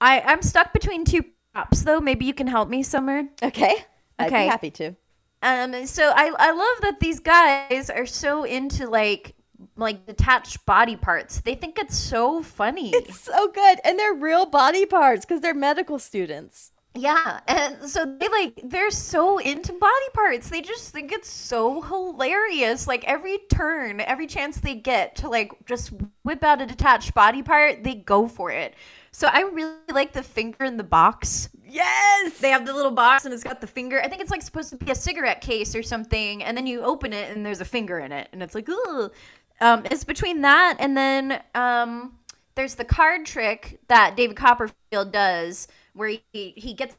I 0.00 0.20
I'm 0.20 0.42
stuck 0.42 0.72
between 0.72 1.04
two 1.04 1.24
props 1.52 1.82
though. 1.82 2.00
Maybe 2.00 2.24
you 2.26 2.34
can 2.34 2.46
help 2.46 2.68
me, 2.68 2.82
Summer. 2.82 3.24
Okay. 3.42 3.74
I'd 4.18 4.26
Okay. 4.28 4.44
be 4.44 4.48
happy 4.48 4.70
to. 4.72 4.94
Um. 5.42 5.86
So 5.86 6.12
I 6.14 6.32
I 6.38 6.50
love 6.50 6.82
that 6.82 7.00
these 7.00 7.20
guys 7.20 7.90
are 7.90 8.06
so 8.06 8.44
into 8.44 8.88
like 8.88 9.34
like 9.76 10.06
detached 10.06 10.64
body 10.66 10.96
parts. 10.96 11.40
They 11.40 11.54
think 11.54 11.78
it's 11.78 11.96
so 11.96 12.42
funny. 12.42 12.90
It's 12.90 13.20
so 13.20 13.48
good, 13.48 13.80
and 13.84 13.98
they're 13.98 14.14
real 14.14 14.46
body 14.46 14.86
parts 14.86 15.24
because 15.24 15.40
they're 15.40 15.54
medical 15.54 15.98
students. 15.98 16.72
Yeah, 16.94 17.40
and 17.46 17.88
so 17.88 18.04
they 18.18 18.28
like 18.28 18.60
they're 18.64 18.90
so 18.90 19.38
into 19.38 19.72
body 19.72 20.08
parts. 20.14 20.48
They 20.48 20.60
just 20.60 20.90
think 20.90 21.12
it's 21.12 21.30
so 21.30 21.80
hilarious. 21.80 22.88
Like 22.88 23.04
every 23.04 23.38
turn, 23.50 24.00
every 24.00 24.26
chance 24.26 24.58
they 24.58 24.74
get 24.74 25.14
to 25.16 25.28
like 25.28 25.52
just 25.66 25.92
whip 26.24 26.42
out 26.42 26.60
a 26.60 26.66
detached 26.66 27.14
body 27.14 27.42
part, 27.42 27.84
they 27.84 27.94
go 27.94 28.26
for 28.26 28.50
it. 28.50 28.74
So 29.10 29.28
I 29.30 29.40
really 29.42 29.72
like 29.90 30.12
the 30.12 30.22
finger 30.22 30.64
in 30.64 30.76
the 30.76 30.84
box. 30.84 31.48
Yes, 31.66 32.38
they 32.38 32.50
have 32.50 32.64
the 32.66 32.72
little 32.72 32.90
box 32.92 33.24
and 33.24 33.34
it's 33.34 33.44
got 33.44 33.60
the 33.60 33.66
finger. 33.66 34.00
I 34.02 34.08
think 34.08 34.20
it's 34.22 34.30
like 34.30 34.42
supposed 34.42 34.70
to 34.70 34.76
be 34.76 34.90
a 34.90 34.94
cigarette 34.94 35.40
case 35.40 35.74
or 35.74 35.82
something, 35.82 36.42
and 36.42 36.56
then 36.56 36.66
you 36.66 36.82
open 36.82 37.12
it 37.12 37.34
and 37.34 37.44
there's 37.44 37.60
a 37.60 37.64
finger 37.64 37.98
in 37.98 38.12
it, 38.12 38.28
and 38.32 38.42
it's 38.42 38.54
like, 38.54 38.68
ooh. 38.68 39.10
Um, 39.60 39.82
it's 39.86 40.04
between 40.04 40.42
that 40.42 40.76
and 40.78 40.96
then 40.96 41.42
um, 41.56 42.16
there's 42.54 42.76
the 42.76 42.84
card 42.84 43.26
trick 43.26 43.80
that 43.88 44.16
David 44.16 44.36
Copperfield 44.36 45.12
does, 45.12 45.66
where 45.94 46.16
he 46.32 46.52
he 46.56 46.74
gets 46.74 46.96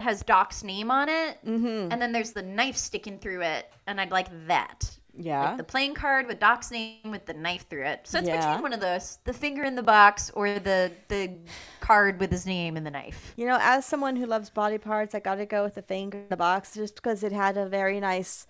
has 0.00 0.22
Doc's 0.22 0.62
name 0.62 0.90
on 0.90 1.08
it, 1.08 1.38
Mm-hmm. 1.46 1.92
and 1.92 2.00
then 2.02 2.12
there's 2.12 2.32
the 2.32 2.42
knife 2.42 2.76
sticking 2.76 3.18
through 3.18 3.42
it, 3.42 3.70
and 3.86 4.00
I'd 4.00 4.10
like 4.10 4.28
that. 4.48 4.97
Yeah. 5.20 5.48
Like 5.48 5.56
the 5.56 5.64
playing 5.64 5.94
card 5.94 6.26
with 6.28 6.38
Doc's 6.38 6.70
name 6.70 7.10
with 7.10 7.26
the 7.26 7.34
knife 7.34 7.66
through 7.68 7.84
it. 7.86 8.06
So 8.06 8.18
it's 8.20 8.28
Yeah. 8.28 8.46
between 8.46 8.62
one 8.62 8.72
of 8.72 8.80
those: 8.80 9.18
the 9.24 9.32
finger 9.32 9.64
in 9.64 9.74
the 9.74 9.82
box 9.82 10.30
or 10.32 10.58
the 10.60 10.92
the 11.08 11.32
card 11.80 12.20
with 12.20 12.30
his 12.30 12.46
name 12.46 12.76
and 12.76 12.86
the 12.86 12.90
knife. 12.90 13.34
You 13.36 13.46
know, 13.46 13.58
as 13.60 13.84
someone 13.84 14.14
who 14.16 14.26
loves 14.26 14.48
body 14.48 14.78
parts, 14.78 15.14
I 15.16 15.20
got 15.20 15.34
to 15.36 15.46
go 15.46 15.64
with 15.64 15.74
the 15.74 15.82
finger 15.82 16.18
in 16.18 16.28
the 16.28 16.36
box 16.36 16.72
just 16.74 16.94
because 16.94 17.24
it 17.24 17.32
had 17.32 17.56
a 17.56 17.66
very 17.66 17.98
nice 17.98 18.46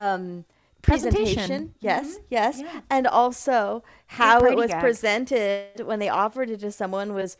um, 0.00 0.44
Presentation. 0.82 1.34
presentation. 1.34 1.74
Yes, 1.80 2.06
Mhm. 2.18 2.22
yes. 2.30 2.60
Yeah. 2.60 2.80
And 2.88 3.06
also 3.06 3.82
how 4.06 4.40
it 4.44 4.56
was 4.56 4.70
presented 4.74 5.80
when 5.84 5.98
they 5.98 6.08
offered 6.08 6.50
it 6.50 6.60
to 6.60 6.70
someone 6.72 7.12
was, 7.14 7.36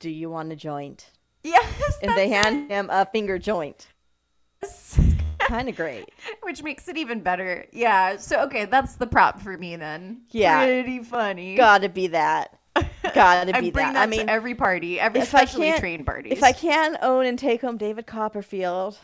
"Do 0.00 0.08
you 0.10 0.30
want 0.30 0.50
a 0.52 0.56
joint?" 0.56 1.10
Yes, 1.44 1.98
And 2.02 2.16
they 2.16 2.30
hand 2.30 2.70
him 2.70 2.88
a 2.90 3.04
finger 3.04 3.38
joint. 3.38 3.88
Kind 5.46 5.68
of 5.68 5.76
great. 5.76 6.08
Which 6.42 6.62
makes 6.62 6.88
it 6.88 6.96
even 6.96 7.20
better. 7.20 7.66
Yeah. 7.72 8.16
So 8.16 8.40
okay, 8.44 8.64
that's 8.64 8.96
the 8.96 9.06
prop 9.06 9.40
for 9.40 9.56
me 9.56 9.76
then. 9.76 10.22
Yeah. 10.30 10.64
Pretty 10.64 11.00
funny. 11.02 11.54
Gotta 11.56 11.88
be 11.88 12.08
that. 12.08 12.58
Gotta 13.14 13.52
be 13.60 13.70
that. 13.70 13.94
that 13.94 13.96
I 13.96 14.06
mean, 14.06 14.26
to 14.26 14.32
every 14.32 14.54
party, 14.54 14.98
every, 15.00 15.20
if 15.20 15.34
I 15.34 15.42
especially 15.42 15.66
can't- 15.68 15.80
train 15.80 16.04
parties. 16.04 16.32
If 16.32 16.42
I 16.42 16.52
can 16.52 16.98
own 17.02 17.26
and 17.26 17.38
take 17.38 17.60
home 17.62 17.76
David 17.76 18.06
Copperfield, 18.06 18.98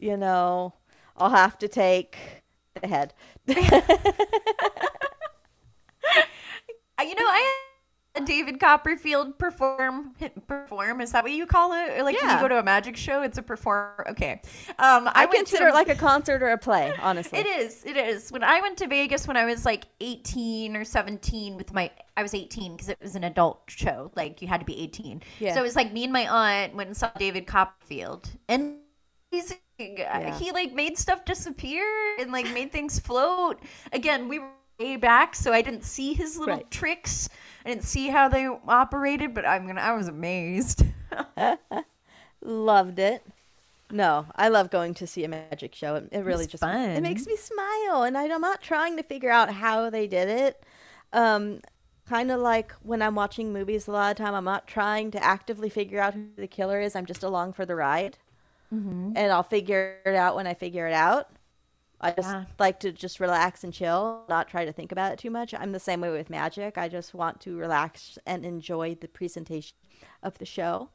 you 0.00 0.16
know, 0.16 0.74
I'll 1.16 1.30
have 1.30 1.58
to 1.58 1.68
take 1.68 2.16
the 2.80 2.86
head. 2.86 3.14
You 6.98 7.14
know, 7.14 7.24
I 7.24 7.62
David 8.24 8.58
Copperfield 8.60 9.38
perform 9.38 10.14
perform. 10.46 11.00
Is 11.00 11.12
that 11.12 11.22
what 11.24 11.32
you 11.32 11.46
call 11.46 11.72
it? 11.72 11.98
Or 11.98 12.02
like 12.02 12.16
when 12.20 12.28
Yeah. 12.28 12.36
you 12.36 12.40
go 12.40 12.48
to 12.48 12.58
a 12.58 12.62
magic 12.62 12.96
show, 12.96 13.22
it's 13.22 13.38
a 13.38 13.42
perform. 13.42 13.92
Okay. 14.08 14.40
Um, 14.78 15.08
I, 15.14 15.26
to 15.26 15.36
consider 15.36 15.64
the- 15.64 15.70
it 15.70 15.74
like 15.74 15.88
a 15.88 15.94
concert 15.94 16.42
or 16.42 16.48
a 16.50 16.58
play, 16.58 16.94
honestly. 17.00 17.38
It 17.38 17.46
is. 17.46 17.84
It 17.84 17.96
is. 17.96 18.30
When 18.30 18.42
I 18.42 18.60
went 18.60 18.78
to 18.78 18.86
Vegas 18.86 19.26
when 19.28 19.36
I 19.36 19.44
was 19.44 19.64
like 19.64 19.84
18 20.00 20.76
or 20.76 20.84
17 20.84 21.56
with 21.56 21.72
my 21.72 21.90
I 22.16 22.22
was 22.22 22.32
18 22.34 22.72
because 22.76 22.88
it 22.88 22.98
was 23.00 23.14
an 23.16 23.24
adult 23.24 23.62
show. 23.68 24.10
Like 24.14 24.40
you 24.40 24.48
had 24.48 24.60
to 24.60 24.66
be 24.66 24.80
18. 24.80 25.22
Yeah. 25.38 25.54
So 25.54 25.60
it 25.60 25.64
was 25.64 25.76
like 25.76 25.92
me 25.92 26.04
and 26.04 26.12
my 26.12 26.26
aunt 26.28 26.74
went 26.74 26.88
and 26.88 26.96
saw 26.96 27.10
David 27.18 27.46
Copperfield. 27.46 28.30
And 28.48 28.76
he's 29.30 29.54
Yeah. 29.78 30.34
he 30.38 30.52
like 30.52 30.72
made 30.72 30.96
stuff 30.96 31.24
disappear 31.26 31.84
and 32.18 32.32
like 32.32 32.50
made 32.54 32.72
things 32.72 32.98
float. 32.98 33.60
Again, 33.92 34.28
we 34.28 34.38
were 34.38 34.48
way 34.78 34.96
back 34.96 35.34
so 35.34 35.52
I 35.52 35.62
didn't 35.62 35.84
see 35.84 36.12
his 36.14 36.38
little 36.38 36.56
Right. 36.56 36.70
tricks. 36.70 37.28
I 37.66 37.70
didn't 37.70 37.84
see 37.84 38.08
how 38.08 38.28
they 38.28 38.46
operated, 38.46 39.34
but 39.34 39.44
I'm 39.44 39.66
gonna 39.66 39.80
I 39.80 39.92
was 39.92 40.06
amazed. 40.08 40.84
Loved 42.42 42.98
it. 42.98 43.24
No, 43.90 44.26
I 44.34 44.48
love 44.48 44.70
going 44.70 44.94
to 44.94 45.06
see 45.06 45.24
a 45.24 45.28
magic 45.28 45.74
show. 45.74 45.96
It, 45.96 46.08
it 46.12 46.20
really 46.24 46.44
It's 46.44 46.52
just 46.52 46.62
it 46.64 47.00
makes 47.02 47.26
me 47.26 47.36
smile, 47.36 48.02
and 48.02 48.16
I'm 48.16 48.40
not 48.40 48.60
trying 48.62 48.96
to 48.96 49.02
figure 49.02 49.30
out 49.30 49.50
how 49.52 49.90
they 49.90 50.06
did 50.06 50.28
it. 50.28 50.62
Um, 51.12 51.60
kind 52.08 52.30
of 52.30 52.40
like 52.40 52.72
when 52.82 53.00
I'm 53.02 53.14
watching 53.14 53.52
movies, 53.52 53.86
a 53.88 53.92
lot 53.92 54.10
of 54.10 54.16
time 54.16 54.34
I'm 54.34 54.44
not 54.44 54.66
trying 54.66 55.10
to 55.12 55.22
actively 55.24 55.68
figure 55.68 56.00
out 56.00 56.14
who 56.14 56.26
the 56.36 56.46
killer 56.48 56.80
is. 56.80 56.94
I'm 56.96 57.06
just 57.06 57.22
along 57.22 57.52
for 57.54 57.64
the 57.64 57.76
ride, 57.76 58.18
Mhm. 58.74 59.12
and 59.16 59.32
I'll 59.32 59.44
figure 59.44 59.98
it 60.04 60.14
out 60.14 60.34
when 60.36 60.46
I 60.48 60.54
figure 60.54 60.86
it 60.88 60.92
out. 60.94 61.30
I 62.00 62.10
just 62.12 62.28
Yeah. 62.28 62.44
like 62.58 62.80
to 62.80 62.92
just 62.92 63.20
relax 63.20 63.64
and 63.64 63.72
chill, 63.72 64.24
not 64.28 64.48
try 64.48 64.64
to 64.64 64.72
think 64.72 64.92
about 64.92 65.12
it 65.12 65.18
too 65.18 65.30
much. 65.30 65.54
I'm 65.54 65.72
the 65.72 65.80
same 65.80 66.00
way 66.00 66.10
with 66.10 66.28
magic. 66.30 66.76
I 66.76 66.88
just 66.88 67.14
want 67.14 67.40
to 67.42 67.56
relax 67.56 68.18
and 68.26 68.44
enjoy 68.44 68.96
the 69.00 69.08
presentation 69.08 69.76
of 70.22 70.38
the 70.38 70.44
show. 70.46 70.90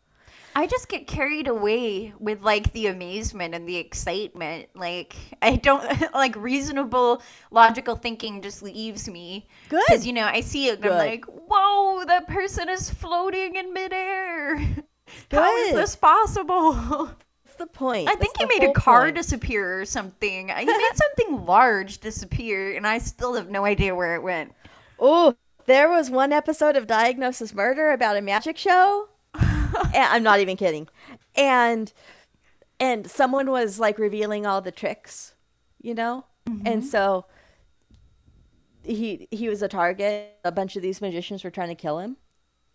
I 0.56 0.68
just 0.68 0.90
get 0.90 1.08
carried 1.08 1.48
away 1.48 2.14
with 2.20 2.42
like 2.42 2.72
the 2.74 2.88
amazement 2.88 3.56
and 3.56 3.68
the 3.68 3.78
excitement. 3.78 4.70
Like 4.76 5.16
I 5.42 5.56
don't 5.56 5.84
like 6.14 6.36
reasonable 6.36 7.22
logical 7.52 7.96
thinking 7.96 8.42
just 8.42 8.62
leaves 8.62 9.10
me. 9.10 9.48
Good. 9.70 9.82
Because 9.88 10.06
you 10.06 10.14
know 10.14 10.26
I 10.26 10.42
see 10.42 10.68
it 10.68 10.78
and 10.78 10.86
I'm 10.86 10.98
like, 10.98 11.26
whoa, 11.26 12.06
that 12.06 12.28
person 12.28 12.70
is 12.70 12.90
floating 12.90 13.56
in 13.56 13.74
midair. 13.74 14.58
How 15.32 15.58
is 15.58 15.74
this 15.74 15.96
possible? 15.96 17.12
The 17.62 17.68
point? 17.68 18.10
I 18.10 18.16
think 18.16 18.36
That's 18.40 18.52
he 18.52 18.60
made 18.60 18.68
a 18.68 18.74
car 18.74 19.04
point. 19.04 19.18
disappear 19.18 19.82
or 19.82 19.86
something. 19.86 20.48
He 20.48 20.66
made 20.66 20.92
something 20.96 21.46
large 21.46 22.00
disappear, 22.00 22.76
and 22.76 22.88
I 22.88 22.98
still 22.98 23.36
have 23.36 23.52
no 23.52 23.66
idea 23.66 23.94
where 23.94 24.16
it 24.16 24.24
went. 24.24 24.56
Oh, 24.98 25.36
there 25.68 25.88
was 25.88 26.10
one 26.10 26.34
episode 26.34 26.76
of 26.76 26.88
Diagnosis 26.88 27.54
Murder 27.54 27.92
about 27.92 28.18
a 28.18 28.22
magic 28.22 28.58
show. 28.58 29.10
and 29.36 29.94
I'm 29.94 30.24
not 30.24 30.40
even 30.40 30.58
kidding. 30.58 30.88
And 31.36 31.94
and 32.80 33.06
someone 33.10 33.52
was 33.52 33.80
like 33.80 34.00
revealing 34.00 34.48
all 34.48 34.62
the 34.62 34.72
tricks, 34.72 35.36
you 35.84 35.94
know? 35.94 36.26
And 36.48 36.66
mm-hmm. 36.66 36.82
so 36.82 37.26
he 38.84 39.28
he 39.30 39.50
was 39.50 39.62
a 39.62 39.68
target. 39.68 40.36
A 40.44 40.52
bunch 40.52 40.76
of 40.76 40.82
these 40.82 41.00
magicians 41.00 41.44
were 41.44 41.52
trying 41.52 41.70
to 41.70 41.76
kill 41.76 42.00
him. 42.00 42.18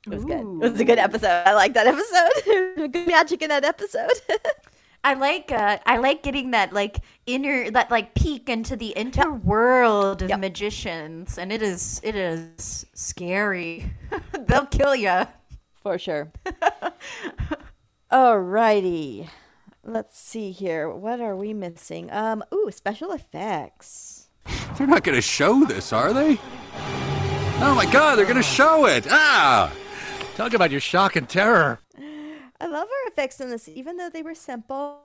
It 0.07 0.11
was 0.11 0.24
good. 0.24 0.43
It 0.43 0.70
was 0.70 0.78
a 0.78 0.84
good 0.84 1.01
episode. 1.01 1.43
I 1.45 1.55
like 1.55 1.74
that 1.74 1.89
episode. 1.89 2.93
good 2.93 3.09
magic 3.09 3.43
in 3.43 3.49
that 3.49 3.64
episode. 3.64 4.12
I 5.07 5.15
like 5.15 5.53
uh, 5.53 5.79
I 5.87 5.99
like 5.99 6.25
getting 6.25 6.51
that 6.51 6.73
like 6.73 6.99
inner 7.27 7.71
that 7.71 7.93
like 7.93 8.17
peek 8.17 8.49
into 8.49 8.75
the 8.75 8.89
inner 8.89 9.33
world 9.33 10.23
of 10.23 10.41
magicians, 10.41 11.39
and 11.39 11.53
it 11.53 11.63
is 11.63 12.01
it 12.03 12.17
is 12.17 12.85
scary. 12.93 13.89
They'll 14.49 14.67
kill 14.67 14.97
you 14.97 15.29
For 15.81 15.97
sure. 15.97 16.33
Alrighty. 18.13 19.29
Let's 19.85 20.19
see 20.19 20.51
here. 20.51 20.91
What 20.91 21.21
are 21.21 21.37
we 21.37 21.55
missing? 21.55 22.11
Um, 22.11 22.43
ooh, 22.53 22.73
special 22.73 23.13
effects. 23.13 24.27
They're 24.77 24.89
not 24.89 25.05
going 25.05 25.15
to 25.15 25.23
show 25.23 25.65
this, 25.67 25.93
are 25.93 26.13
they? 26.13 26.37
Oh 27.61 27.75
my 27.77 27.89
god, 27.93 28.17
they're 28.17 28.25
going 28.25 28.37
to 28.37 28.43
show 28.43 28.87
it! 28.87 29.07
Ah! 29.09 29.73
Talk 30.35 30.53
about 30.55 30.73
your 30.73 30.81
shock 30.81 31.15
and 31.15 31.29
terror. 31.29 31.79
I 32.61 32.67
love 32.67 32.89
our 32.89 33.09
effects 33.11 33.41
in 33.41 33.51
this, 33.51 33.69
even 33.69 33.97
though 33.97 34.09
they 34.11 34.23
were 34.23 34.35
simple. 34.35 35.01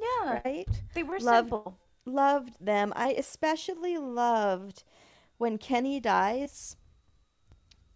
Yeah, 0.00 0.40
right. 0.44 0.66
They 0.94 1.02
were 1.02 1.18
Loved- 1.18 1.48
simple. 1.50 1.78
Loved 2.06 2.54
them. 2.64 2.92
I 2.96 3.12
especially 3.12 3.96
loved 3.96 4.84
when 5.38 5.56
Kenny 5.58 6.00
dies. 6.00 6.76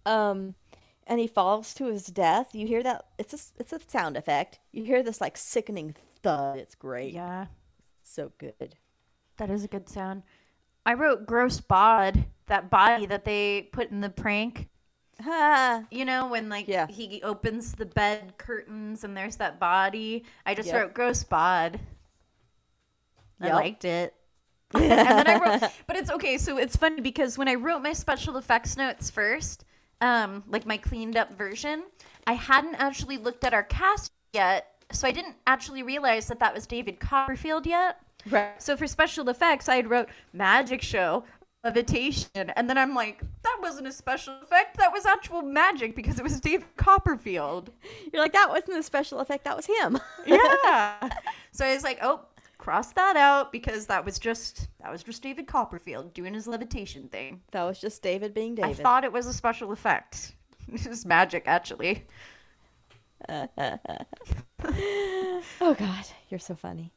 Um, 0.07 0.55
and 1.07 1.21
he 1.21 1.27
falls 1.27 1.75
to 1.75 1.87
his 1.87 2.07
death. 2.07 2.55
You 2.55 2.67
hear 2.67 2.83
that? 2.83 3.05
It's 3.19 3.35
a 3.35 3.39
it's 3.61 3.73
a 3.73 3.81
sound 3.87 4.17
effect. 4.17 4.59
You 4.73 4.85
hear 4.85 5.03
this 5.03 5.21
like 5.21 5.37
sickening 5.37 5.95
thud. 6.23 6.59
It's 6.59 6.75
great. 6.75 7.13
Yeah, 7.13 7.47
so 8.03 8.33
good. 8.39 8.77
that 9.37 9.51
is 9.51 9.65
a 9.65 9.69
good 9.69 9.89
sound. 9.89 10.23
I 10.87 10.95
wrote 10.95 11.27
gross 11.27 11.61
bod 11.61 12.25
that 12.47 12.71
body 12.71 13.05
that 13.07 13.25
they 13.27 13.69
put 13.73 13.91
in 13.91 14.01
the 14.01 14.09
prank. 14.09 14.69
You 15.91 16.05
know 16.05 16.29
when 16.29 16.49
like 16.49 16.69
Yeah. 16.69 16.87
he 16.89 17.21
opens 17.23 17.73
the 17.75 17.87
bed 17.87 18.35
curtains 18.39 19.05
and 19.05 19.17
there's 19.17 19.37
that 19.37 19.59
body. 19.59 20.25
I 20.47 20.55
just 20.55 20.69
Yep. 20.69 20.77
wrote 20.81 20.95
gross 20.95 21.25
bod. 21.25 21.81
I 23.41 23.53
liked 23.53 23.85
it. 23.85 24.15
and 24.75 24.83
then 24.91 25.27
I 25.29 25.39
wrote, 25.39 25.71
but 25.87 25.97
it's 25.97 26.11
okay. 26.11 26.37
So 26.39 26.59
it's 26.59 26.77
funny 26.77 27.01
because 27.01 27.39
when 27.39 27.49
I 27.49 27.55
wrote 27.55 27.81
my 27.83 27.93
special 27.93 28.37
effects 28.37 28.77
notes 28.77 29.09
first, 29.11 29.65
um, 30.01 30.45
like 30.49 30.67
my 30.67 30.77
cleaned 30.77 31.17
up 31.17 31.33
version, 31.37 31.85
I 32.27 32.35
hadn't 32.35 32.75
actually 32.75 33.17
looked 33.17 33.45
at 33.45 33.55
our 33.55 33.63
cast 33.63 34.13
yet, 34.35 34.75
so 34.93 35.09
I 35.09 35.13
didn't 35.13 35.37
actually 35.47 35.83
realize 35.83 36.27
that 36.29 36.39
that 36.41 36.53
was 36.55 36.67
David 36.67 37.01
Copperfield 37.01 37.67
yet. 37.67 37.99
Right. 38.29 38.61
So 38.61 38.77
for 38.77 38.87
special 38.87 39.29
effects, 39.31 39.69
I 39.69 39.77
had 39.77 39.89
wrote 39.89 40.09
magic 40.35 40.83
show 40.83 41.25
levitation, 41.69 42.51
and 42.57 42.69
then 42.69 42.79
I'm 42.79 42.95
like, 42.95 43.21
that 43.43 43.59
wasn't 43.61 43.87
a 43.87 43.93
special 43.93 44.35
effect. 44.43 44.77
That 44.79 44.93
was 44.93 45.07
actual 45.07 45.43
magic 45.43 45.95
because 45.95 46.19
it 46.19 46.23
was 46.23 46.41
David 46.41 46.67
Copperfield. 46.77 47.71
You're 48.13 48.23
like 48.23 48.33
that 48.33 48.49
wasn't 48.49 48.79
a 48.79 48.83
special 48.83 49.21
effect. 49.21 49.45
That 49.45 49.57
was 49.57 49.67
him. 49.67 49.99
yeah. 50.27 51.09
So 51.53 51.65
I 51.67 51.75
was 51.75 51.83
like, 51.83 51.99
oh, 52.03 52.21
cross 52.59 52.93
that 52.93 53.17
out 53.17 53.51
because 53.51 53.87
that 53.87 54.05
was 54.05 54.19
just 54.19 54.69
that 54.81 54.93
was 54.93 55.03
just 55.03 55.23
David 55.23 55.47
Copperfield 55.49 56.15
doing 56.15 56.35
his 56.35 56.47
levitation 56.47 57.09
thing. 57.09 57.41
That 57.51 57.65
was 57.65 57.81
just 57.81 58.01
David 58.03 58.33
being 58.35 58.55
David. 58.55 58.79
I 58.79 58.83
thought 58.83 59.03
it 59.05 59.13
was 59.13 59.27
a 59.27 59.33
special 59.33 59.73
effect. 59.73 60.33
This 60.71 60.85
is 60.87 61.07
magic, 61.07 61.45
actually. 61.47 62.05
oh 63.29 63.49
God, 65.61 66.05
you're 66.29 66.39
so 66.39 66.55
funny. 66.55 66.93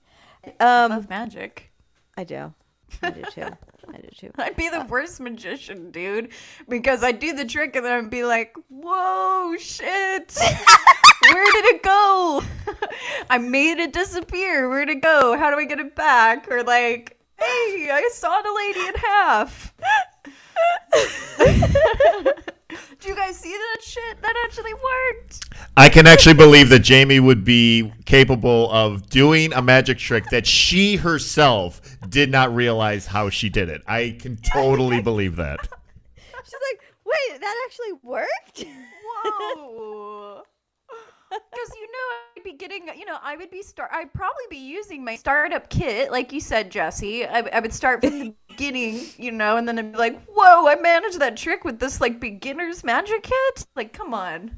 I 0.59 0.83
Um, 0.83 0.91
love 0.91 1.09
magic. 1.09 1.71
I 2.17 2.25
do. 2.25 2.53
I 3.01 3.09
do 3.11 3.23
too. 3.31 3.47
I 3.87 3.97
do 3.97 4.09
too. 4.15 4.31
I'd 4.37 4.55
be 4.55 4.69
the 4.69 4.81
uh, 4.81 4.85
worst 4.85 5.19
magician, 5.19 5.91
dude, 5.91 6.29
because 6.69 7.03
I'd 7.03 7.19
do 7.19 7.33
the 7.33 7.45
trick 7.45 7.75
and 7.75 7.85
then 7.85 8.05
I'd 8.05 8.09
be 8.09 8.23
like, 8.23 8.55
"Whoa, 8.69 9.55
shit! 9.57 10.37
Where 11.31 11.51
did 11.51 11.65
it 11.65 11.83
go? 11.83 12.43
I 13.29 13.37
made 13.37 13.79
it 13.79 13.93
disappear. 13.93 14.69
Where'd 14.69 14.89
it 14.89 15.01
go? 15.01 15.37
How 15.37 15.49
do 15.49 15.57
I 15.57 15.65
get 15.65 15.79
it 15.79 15.95
back?" 15.95 16.51
Or 16.51 16.63
like, 16.63 17.17
"Hey, 17.37 17.89
I 17.91 18.09
sawed 18.13 18.45
a 18.45 18.53
lady 18.53 18.87
in 18.87 18.95
half." 18.95 19.73
Do 23.01 23.09
you 23.09 23.15
guys 23.15 23.35
see 23.35 23.49
that 23.49 23.77
shit? 23.81 24.21
That 24.21 24.35
actually 24.45 24.73
worked. 24.75 25.45
I 25.75 25.89
can 25.89 26.05
actually 26.05 26.35
believe 26.35 26.69
that 26.69 26.79
Jamie 26.79 27.19
would 27.19 27.43
be 27.43 27.91
capable 28.05 28.71
of 28.71 29.09
doing 29.09 29.51
a 29.53 29.61
magic 29.61 29.97
trick 29.97 30.25
that 30.29 30.45
she 30.45 30.97
herself 30.97 31.81
did 32.09 32.29
not 32.29 32.53
realize 32.53 33.07
how 33.07 33.31
she 33.31 33.49
did 33.49 33.69
it. 33.69 33.81
I 33.87 34.17
can 34.19 34.37
totally 34.37 35.01
believe 35.09 35.35
that. 35.37 35.67
She's 36.43 36.53
like, 36.69 36.81
wait, 37.03 37.41
that 37.41 37.65
actually 37.65 37.93
worked? 38.03 38.65
Whoa. 39.23 40.43
Because 41.31 41.75
you 41.79 41.87
know, 41.87 42.17
I'd 42.35 42.43
be 42.43 42.53
getting, 42.57 42.89
you 42.97 43.05
know, 43.05 43.17
I 43.23 43.37
would 43.37 43.49
be 43.49 43.63
start. 43.63 43.89
I'd 43.93 44.13
probably 44.13 44.43
be 44.49 44.57
using 44.57 45.01
my 45.01 45.15
startup 45.15 45.69
kit, 45.69 46.11
like 46.11 46.33
you 46.33 46.41
said, 46.41 46.69
Jesse. 46.69 47.25
I, 47.25 47.39
I 47.39 47.61
would 47.61 47.71
start 47.71 48.01
from 48.01 48.19
the 48.19 48.35
beginning, 48.51 49.05
you 49.17 49.31
know, 49.31 49.57
and 49.57 49.67
then 49.67 49.79
I'd 49.79 49.91
be 49.91 49.97
like, 49.97 50.23
"Whoa, 50.25 50.67
I 50.67 50.75
managed 50.79 51.19
that 51.19 51.37
trick 51.37 51.63
with 51.63 51.79
this 51.79 52.01
like 52.01 52.19
beginner's 52.19 52.83
magic 52.83 53.23
kit." 53.23 53.65
Like, 53.75 53.93
come 53.93 54.13
on. 54.13 54.57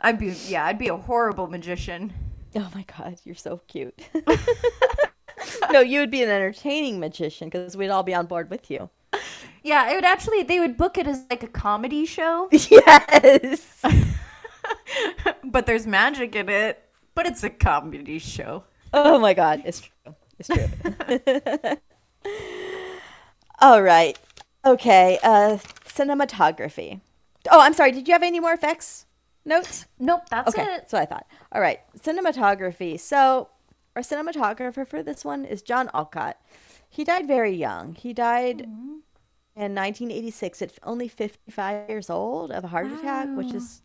I'd 0.00 0.18
be, 0.18 0.34
yeah, 0.46 0.64
I'd 0.64 0.78
be 0.78 0.88
a 0.88 0.96
horrible 0.96 1.48
magician. 1.48 2.12
Oh 2.54 2.70
my 2.74 2.84
god, 2.96 3.20
you're 3.24 3.34
so 3.34 3.60
cute. 3.68 3.98
no, 5.72 5.80
you 5.80 6.00
would 6.00 6.10
be 6.10 6.22
an 6.22 6.28
entertaining 6.28 7.00
magician 7.00 7.48
because 7.48 7.76
we'd 7.76 7.88
all 7.88 8.02
be 8.02 8.14
on 8.14 8.26
board 8.26 8.50
with 8.50 8.70
you. 8.70 8.88
Yeah, 9.62 9.90
it 9.90 9.96
would 9.96 10.04
actually. 10.04 10.44
They 10.44 10.60
would 10.60 10.76
book 10.76 10.98
it 10.98 11.06
as 11.06 11.24
like 11.30 11.42
a 11.42 11.48
comedy 11.48 12.06
show. 12.06 12.48
Yes. 12.52 13.82
but 15.44 15.66
there's 15.66 15.86
magic 15.86 16.34
in 16.34 16.48
it. 16.48 16.82
But 17.14 17.26
it's 17.26 17.42
a 17.42 17.50
comedy 17.50 18.18
show. 18.18 18.64
Oh 18.92 19.18
my 19.18 19.34
god, 19.34 19.62
it's 19.64 19.80
true. 19.80 20.14
It's 20.38 20.48
true. 20.48 20.68
All 23.60 23.82
right. 23.82 24.18
Okay. 24.64 25.18
Uh, 25.22 25.58
cinematography. 25.84 27.00
Oh, 27.50 27.60
I'm 27.60 27.74
sorry. 27.74 27.92
Did 27.92 28.08
you 28.08 28.14
have 28.14 28.22
any 28.22 28.40
more 28.40 28.52
effects 28.52 29.06
notes? 29.44 29.86
Nope, 29.98 30.22
that's 30.30 30.48
okay, 30.50 30.62
it. 30.62 30.66
That's 30.66 30.92
what 30.92 31.02
I 31.02 31.06
thought. 31.06 31.26
All 31.52 31.60
right. 31.60 31.80
Cinematography. 31.98 32.98
So, 33.00 33.48
our 33.96 34.02
cinematographer 34.02 34.86
for 34.86 35.02
this 35.02 35.24
one 35.24 35.44
is 35.44 35.62
John 35.62 35.90
Alcott. 35.94 36.38
He 36.88 37.04
died 37.04 37.26
very 37.26 37.52
young. 37.54 37.94
He 37.94 38.12
died 38.12 38.62
in 38.62 39.74
1986 39.74 40.62
at 40.62 40.72
only 40.82 41.08
55 41.08 41.88
years 41.88 42.10
old 42.10 42.50
of 42.52 42.64
a 42.64 42.68
heart 42.68 42.92
attack, 42.92 43.28
which 43.36 43.52
is, 43.52 43.82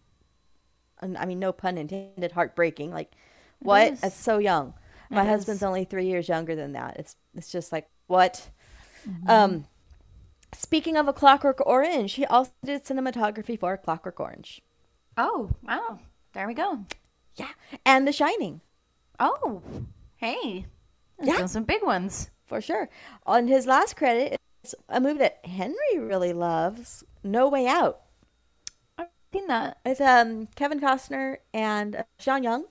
I 1.01 1.25
mean, 1.25 1.39
no 1.39 1.51
pun 1.51 1.77
intended, 1.77 2.31
heartbreaking. 2.31 2.91
Like, 2.91 3.11
what? 3.59 3.99
That's 4.01 4.15
so 4.15 4.37
young. 4.37 4.73
My 5.09 5.23
It 5.23 5.27
husband's 5.27 5.61
is. 5.61 5.63
only 5.63 5.83
three 5.85 6.05
years 6.07 6.27
younger 6.27 6.55
than 6.55 6.73
that. 6.73 6.97
It's 6.97 7.15
it's 7.35 7.51
just 7.51 7.71
like 7.71 7.87
what. 8.07 8.49
Um, 9.27 9.65
speaking 10.53 10.95
of 10.97 11.07
a 11.07 11.13
Clockwork 11.13 11.65
Orange, 11.65 12.13
he 12.13 12.25
also 12.25 12.51
did 12.63 12.83
cinematography 12.85 13.59
for 13.59 13.77
Clockwork 13.77 14.19
Orange. 14.19 14.61
Oh, 15.17 15.51
wow. 15.63 15.99
There 16.33 16.47
we 16.47 16.53
go. 16.53 16.85
Yeah, 17.35 17.49
and 17.85 18.07
The 18.07 18.11
Shining. 18.11 18.61
Oh, 19.19 19.61
hey. 20.17 20.65
Yeah. 21.21 21.45
Some 21.45 21.63
big 21.63 21.83
ones. 21.83 22.29
for 22.45 22.61
sure. 22.61 22.89
On 23.25 23.47
his 23.47 23.65
last 23.65 23.95
credit, 23.95 24.39
it's 24.63 24.75
a 24.89 24.99
movie 24.99 25.19
that 25.19 25.45
Henry 25.45 25.97
really 25.99 26.33
loves, 26.33 27.03
No 27.23 27.47
Way 27.47 27.67
Out. 27.67 28.01
I've 28.97 29.07
seen 29.31 29.47
that. 29.47 29.77
It's 29.85 30.01
um 30.01 30.47
Kevin 30.55 30.79
Costner 30.79 31.37
and 31.53 31.95
uh, 31.95 32.03
Sean 32.19 32.43
Young 32.43 32.65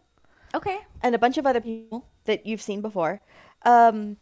Okay. 0.55 0.79
and 1.03 1.15
a 1.15 1.19
bunch 1.19 1.39
of 1.39 1.47
other 1.47 1.61
people 1.61 2.07
that 2.25 2.47
you've 2.47 2.63
seen 2.63 2.81
before. 2.83 3.21
Um, 3.65 4.17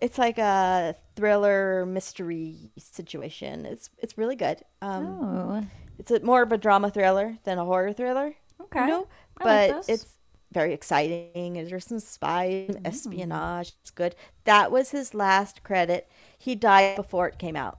it's 0.00 0.18
like 0.18 0.38
a 0.38 0.94
thriller 1.16 1.86
mystery 1.86 2.70
situation. 2.78 3.66
It's 3.66 3.90
it's 3.98 4.18
really 4.18 4.36
good. 4.36 4.62
Um, 4.82 5.06
Oh. 5.06 5.66
it's 5.98 6.10
a, 6.10 6.20
more 6.20 6.42
of 6.42 6.52
a 6.52 6.58
drama 6.58 6.90
thriller 6.90 7.38
than 7.44 7.58
a 7.58 7.64
horror 7.64 7.92
thriller. 7.92 8.34
Okay. 8.60 8.80
You 8.80 8.86
know? 8.86 9.08
I 9.38 9.44
like 9.44 9.70
but 9.72 9.88
it's 9.88 10.06
very 10.52 10.72
exciting. 10.72 11.54
There's 11.54 11.86
some 11.86 12.00
spy 12.00 12.68
espionage. 12.84 13.72
It's 13.80 13.90
good. 13.90 14.14
That 14.44 14.70
was 14.70 14.90
his 14.90 15.14
last 15.14 15.62
credit. 15.62 16.08
He 16.38 16.54
died 16.54 16.96
before 16.96 17.28
it 17.28 17.38
came 17.38 17.56
out. 17.56 17.78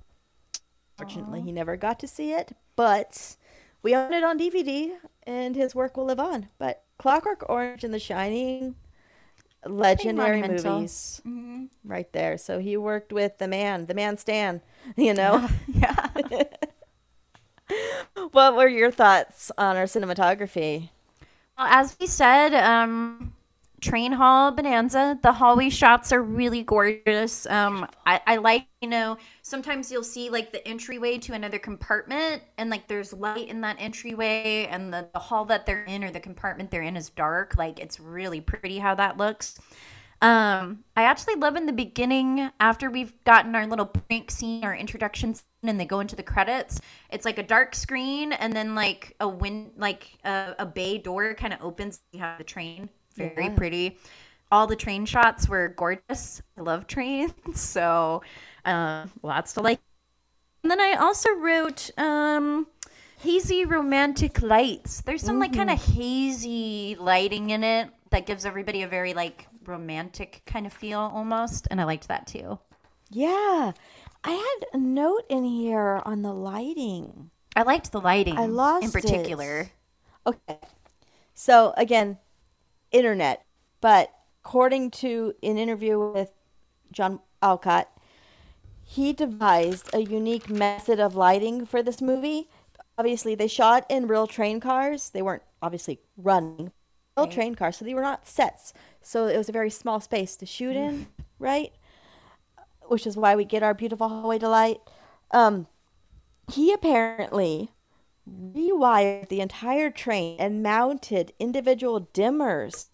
Fortunately, 0.97 1.41
he 1.41 1.51
never 1.51 1.78
got 1.78 1.99
to 1.99 2.07
see 2.07 2.34
it, 2.34 2.53
but 2.76 3.36
we 3.84 3.95
own 3.95 4.13
it 4.13 4.24
on 4.24 4.39
DVD, 4.39 4.93
and 5.28 5.55
his 5.55 5.76
work 5.76 5.95
will 5.95 6.05
live 6.05 6.20
on. 6.20 6.49
But 6.57 6.84
Clockwork 6.97 7.47
Orange 7.47 7.84
and 7.84 7.93
The 7.93 7.99
Shining, 7.99 8.76
legendary 9.70 10.43
movies, 10.43 11.22
Mhm. 11.28 11.70
right 11.86 12.11
there. 12.13 12.38
So 12.38 12.59
he 12.59 12.78
worked 12.78 13.11
with 13.13 13.38
the 13.38 13.47
man, 13.47 13.86
the 13.88 13.93
man 13.93 14.18
Stan. 14.18 14.61
You 14.97 15.13
know. 15.13 15.47
Yeah. 15.68 16.09
what 18.32 18.55
were 18.55 18.68
your 18.68 18.91
thoughts 18.91 19.51
on 19.57 19.76
our 19.76 19.84
cinematography? 19.86 20.89
Well, 21.57 21.68
as 21.68 21.95
we 21.99 22.07
said, 22.07 22.53
um, 22.53 23.34
Train 23.82 24.11
Hall 24.11 24.51
Bonanza, 24.51 25.20
the 25.22 25.34
hallway 25.34 25.70
shots 25.70 26.11
are 26.11 26.22
really 26.22 26.63
gorgeous. 26.63 27.45
Um, 27.47 27.88
I, 28.05 28.22
I 28.28 28.36
like, 28.38 28.68
you 28.82 28.89
know, 28.89 29.18
sometimes 29.47 29.89
you'll 29.91 30.03
see 30.03 30.29
like 30.29 30.51
the 30.51 30.65
entryway 30.67 31.17
to 31.17 31.33
another 31.33 31.57
compartment 31.57 32.43
and 32.57 32.69
like 32.69 32.87
there's 32.87 33.13
light 33.13 33.47
in 33.47 33.61
that 33.61 33.77
entryway 33.79 34.67
and 34.69 34.93
the, 34.93 35.07
the 35.13 35.19
hall 35.19 35.45
that 35.45 35.65
they're 35.65 35.85
in 35.85 36.03
or 36.03 36.11
the 36.11 36.19
compartment 36.19 36.69
they're 36.69 36.81
in 36.81 36.97
is 36.97 37.09
dark. 37.09 37.57
Like 37.57 37.79
it's 37.79 37.99
really 37.99 38.41
pretty 38.41 38.77
how 38.77 38.93
that 38.95 39.17
looks. 39.17 39.57
Um, 40.21 40.83
I 40.95 41.03
actually 41.03 41.35
love 41.35 41.55
in 41.55 41.67
the 41.67 41.73
beginning 41.73 42.49
after 42.59 42.89
we've 42.89 43.13
gotten 43.23 43.55
our 43.55 43.67
little 43.67 43.85
prank 43.85 44.31
scene, 44.31 44.63
our 44.63 44.75
introduction 44.75 45.35
scene, 45.35 45.43
and 45.63 45.79
they 45.79 45.85
go 45.85 45.99
into 45.99 46.15
the 46.15 46.23
credits. 46.23 46.81
It's 47.11 47.23
like 47.23 47.37
a 47.37 47.43
dark 47.43 47.75
screen, 47.75 48.33
and 48.33 48.51
then 48.51 48.73
like 48.73 49.15
a 49.19 49.27
wind, 49.27 49.73
like 49.77 50.17
a, 50.25 50.55
a 50.57 50.65
bay 50.65 50.97
door 50.97 51.35
kind 51.35 51.53
of 51.53 51.61
opens. 51.61 51.99
You 52.13 52.19
have 52.21 52.39
the 52.39 52.43
train, 52.43 52.89
very 53.15 53.45
Yeah. 53.45 53.49
pretty. 53.49 53.99
All 54.51 54.65
the 54.65 54.75
train 54.75 55.05
shots 55.05 55.47
were 55.47 55.67
gorgeous. 55.69 56.41
I 56.57 56.61
love 56.61 56.87
trains, 56.87 57.33
so 57.53 58.23
uh, 58.66 59.05
lots 59.24 59.53
to 59.53 59.62
like. 59.62 59.80
And 60.64 60.72
then 60.72 60.82
I 60.82 60.93
also 60.99 61.30
wrote 61.36 61.91
um, 61.97 62.68
hazy 63.20 63.66
romantic 63.66 64.41
lights. 64.41 65.01
There's 65.01 65.22
some 65.22 65.39
like 65.39 65.53
kind 65.53 65.70
of 65.70 65.82
hazy 65.82 66.97
lighting 66.99 67.51
in 67.51 67.64
it 67.64 67.89
that 68.12 68.26
gives 68.26 68.45
everybody 68.45 68.84
a 68.84 68.88
very 68.88 69.14
like 69.14 69.47
romantic 69.66 70.41
kind 70.45 70.66
of 70.66 70.74
feel 70.74 70.99
almost, 70.99 71.68
and 71.70 71.80
I 71.82 71.84
liked 71.84 72.08
that 72.08 72.28
too. 72.28 72.60
Yeah, 73.10 73.72
I 74.24 74.32
had 74.32 74.68
a 74.74 74.78
note 74.78 75.26
in 75.30 75.43
here 75.43 76.01
on 76.05 76.22
the 76.22 76.34
lighting. 76.34 77.32
I 77.55 77.64
liked 77.64 77.91
the 77.91 78.01
lighting. 78.01 78.38
I 78.38 78.45
lost 78.45 78.86
in 78.86 78.91
particular. 78.91 79.62
it. 79.62 79.72
Okay, 80.26 80.60
so 81.34 81.74
again, 81.78 82.18
internet, 82.91 83.45
but 83.82 84.12
according 84.43 84.91
to 84.91 85.34
an 85.41 85.58
interview 85.58 86.12
with 86.12 86.32
John 86.91 87.20
Alcott, 87.41 87.89
he 88.89 89.11
devised 89.11 89.93
a 89.93 90.01
unique 90.01 90.49
method 90.49 90.97
of 90.97 91.13
lighting 91.13 91.65
for 91.65 91.83
this 91.83 92.01
movie. 92.01 92.49
Obviously, 92.97 93.35
they 93.35 93.47
shot 93.47 93.85
in 93.89 94.07
real 94.07 94.27
train 94.27 94.61
cars. 94.61 95.09
They 95.09 95.21
weren't 95.21 95.43
obviously 95.61 95.99
running 96.15 96.71
real 97.17 97.27
train 97.27 97.53
cars, 97.53 97.75
so 97.75 97.83
they 97.85 97.93
were 97.93 98.01
not 98.01 98.25
sets. 98.25 98.71
So 99.01 99.27
it 99.27 99.38
was 99.38 99.49
a 99.49 99.51
very 99.51 99.69
small 99.69 99.99
space 99.99 100.38
to 100.38 100.45
shoot 100.45 100.77
in, 100.77 101.07
right? 101.38 101.73
Which 102.83 103.05
is 103.05 103.17
why 103.17 103.35
we 103.35 103.43
get 103.43 103.61
our 103.61 103.73
beautiful 103.73 104.07
hallway 104.07 104.39
to 104.39 104.47
light. 104.47 104.79
Um, 105.31 105.67
he 106.49 106.71
apparently 106.71 107.71
rewired 108.25 109.27
the 109.27 109.41
entire 109.41 109.89
train 109.89 110.38
and 110.39 110.63
mounted 110.63 111.33
individual 111.39 112.07
dimmers 112.13 112.88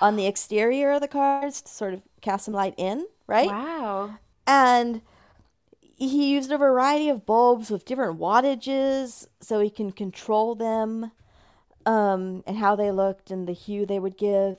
on 0.00 0.14
the 0.14 0.26
exterior 0.26 0.92
of 0.92 1.00
the 1.00 1.08
cars 1.08 1.62
to 1.62 1.68
sort 1.68 1.94
of 1.94 2.02
cast 2.20 2.44
some 2.44 2.54
light 2.54 2.74
in, 2.76 3.06
right? 3.26 3.48
Wow. 3.48 4.18
And 4.46 5.02
he 5.96 6.32
used 6.32 6.52
a 6.52 6.58
variety 6.58 7.08
of 7.08 7.24
bulbs 7.24 7.70
with 7.70 7.86
different 7.86 8.18
wattages 8.18 9.26
so 9.40 9.60
he 9.60 9.70
can 9.70 9.92
control 9.92 10.54
them 10.54 11.10
um, 11.86 12.44
and 12.46 12.58
how 12.58 12.76
they 12.76 12.90
looked 12.90 13.30
and 13.30 13.48
the 13.48 13.52
hue 13.52 13.86
they 13.86 13.98
would 13.98 14.18
give. 14.18 14.58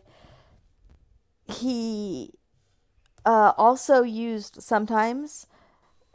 He 1.45 2.33
uh, 3.25 3.53
also 3.57 4.01
used 4.03 4.61
sometimes, 4.63 5.45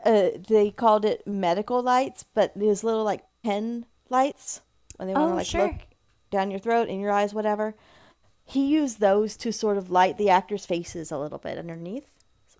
uh, 0.05 0.31
they 0.49 0.71
called 0.71 1.05
it 1.05 1.27
medical 1.27 1.83
lights, 1.83 2.25
but 2.35 2.53
these 2.57 2.83
little 2.83 3.05
like 3.05 3.23
pen 3.45 3.87
lights 4.09 4.63
when 4.97 5.09
they 5.09 5.15
want 5.15 5.29
to 5.29 5.33
Oh, 5.33 5.37
like 5.37 5.47
sure. 5.47 5.67
look 5.69 5.77
down 6.31 6.51
your 6.51 6.61
throat, 6.61 6.89
in 6.89 6.99
your 6.99 7.13
eyes, 7.13 7.33
whatever. 7.33 7.75
He 8.45 8.67
used 8.67 8.99
those 8.99 9.37
to 9.39 9.53
sort 9.53 9.79
of 9.79 9.91
light 9.91 10.19
the 10.19 10.31
actors' 10.31 10.67
faces 10.67 11.13
a 11.13 11.19
little 11.19 11.39
bit 11.39 11.59
underneath. 11.59 12.12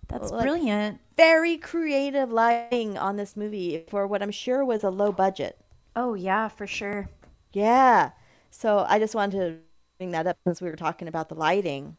That's 0.07 0.31
Like, 0.31 0.43
brilliant. 0.43 0.99
Very 1.17 1.57
creative 1.57 2.31
lighting 2.31 2.97
on 2.97 3.15
this 3.17 3.35
movie 3.37 3.83
for 3.89 4.05
what 4.07 4.21
I'm 4.21 4.31
sure 4.31 4.63
was 4.65 4.83
a 4.83 4.89
low 4.89 5.11
budget. 5.11 5.57
Oh 5.95 6.13
yeah, 6.13 6.47
for 6.47 6.67
sure. 6.67 7.09
Yeah. 7.51 8.11
So 8.51 8.85
I 8.87 8.99
just 8.99 9.15
wanted 9.15 9.37
to 9.39 9.57
bring 9.99 10.11
that 10.11 10.27
up 10.27 10.37
since 10.45 10.61
we 10.61 10.69
were 10.69 10.75
talking 10.75 11.07
about 11.07 11.29
the 11.29 11.35
lighting. 11.35 11.97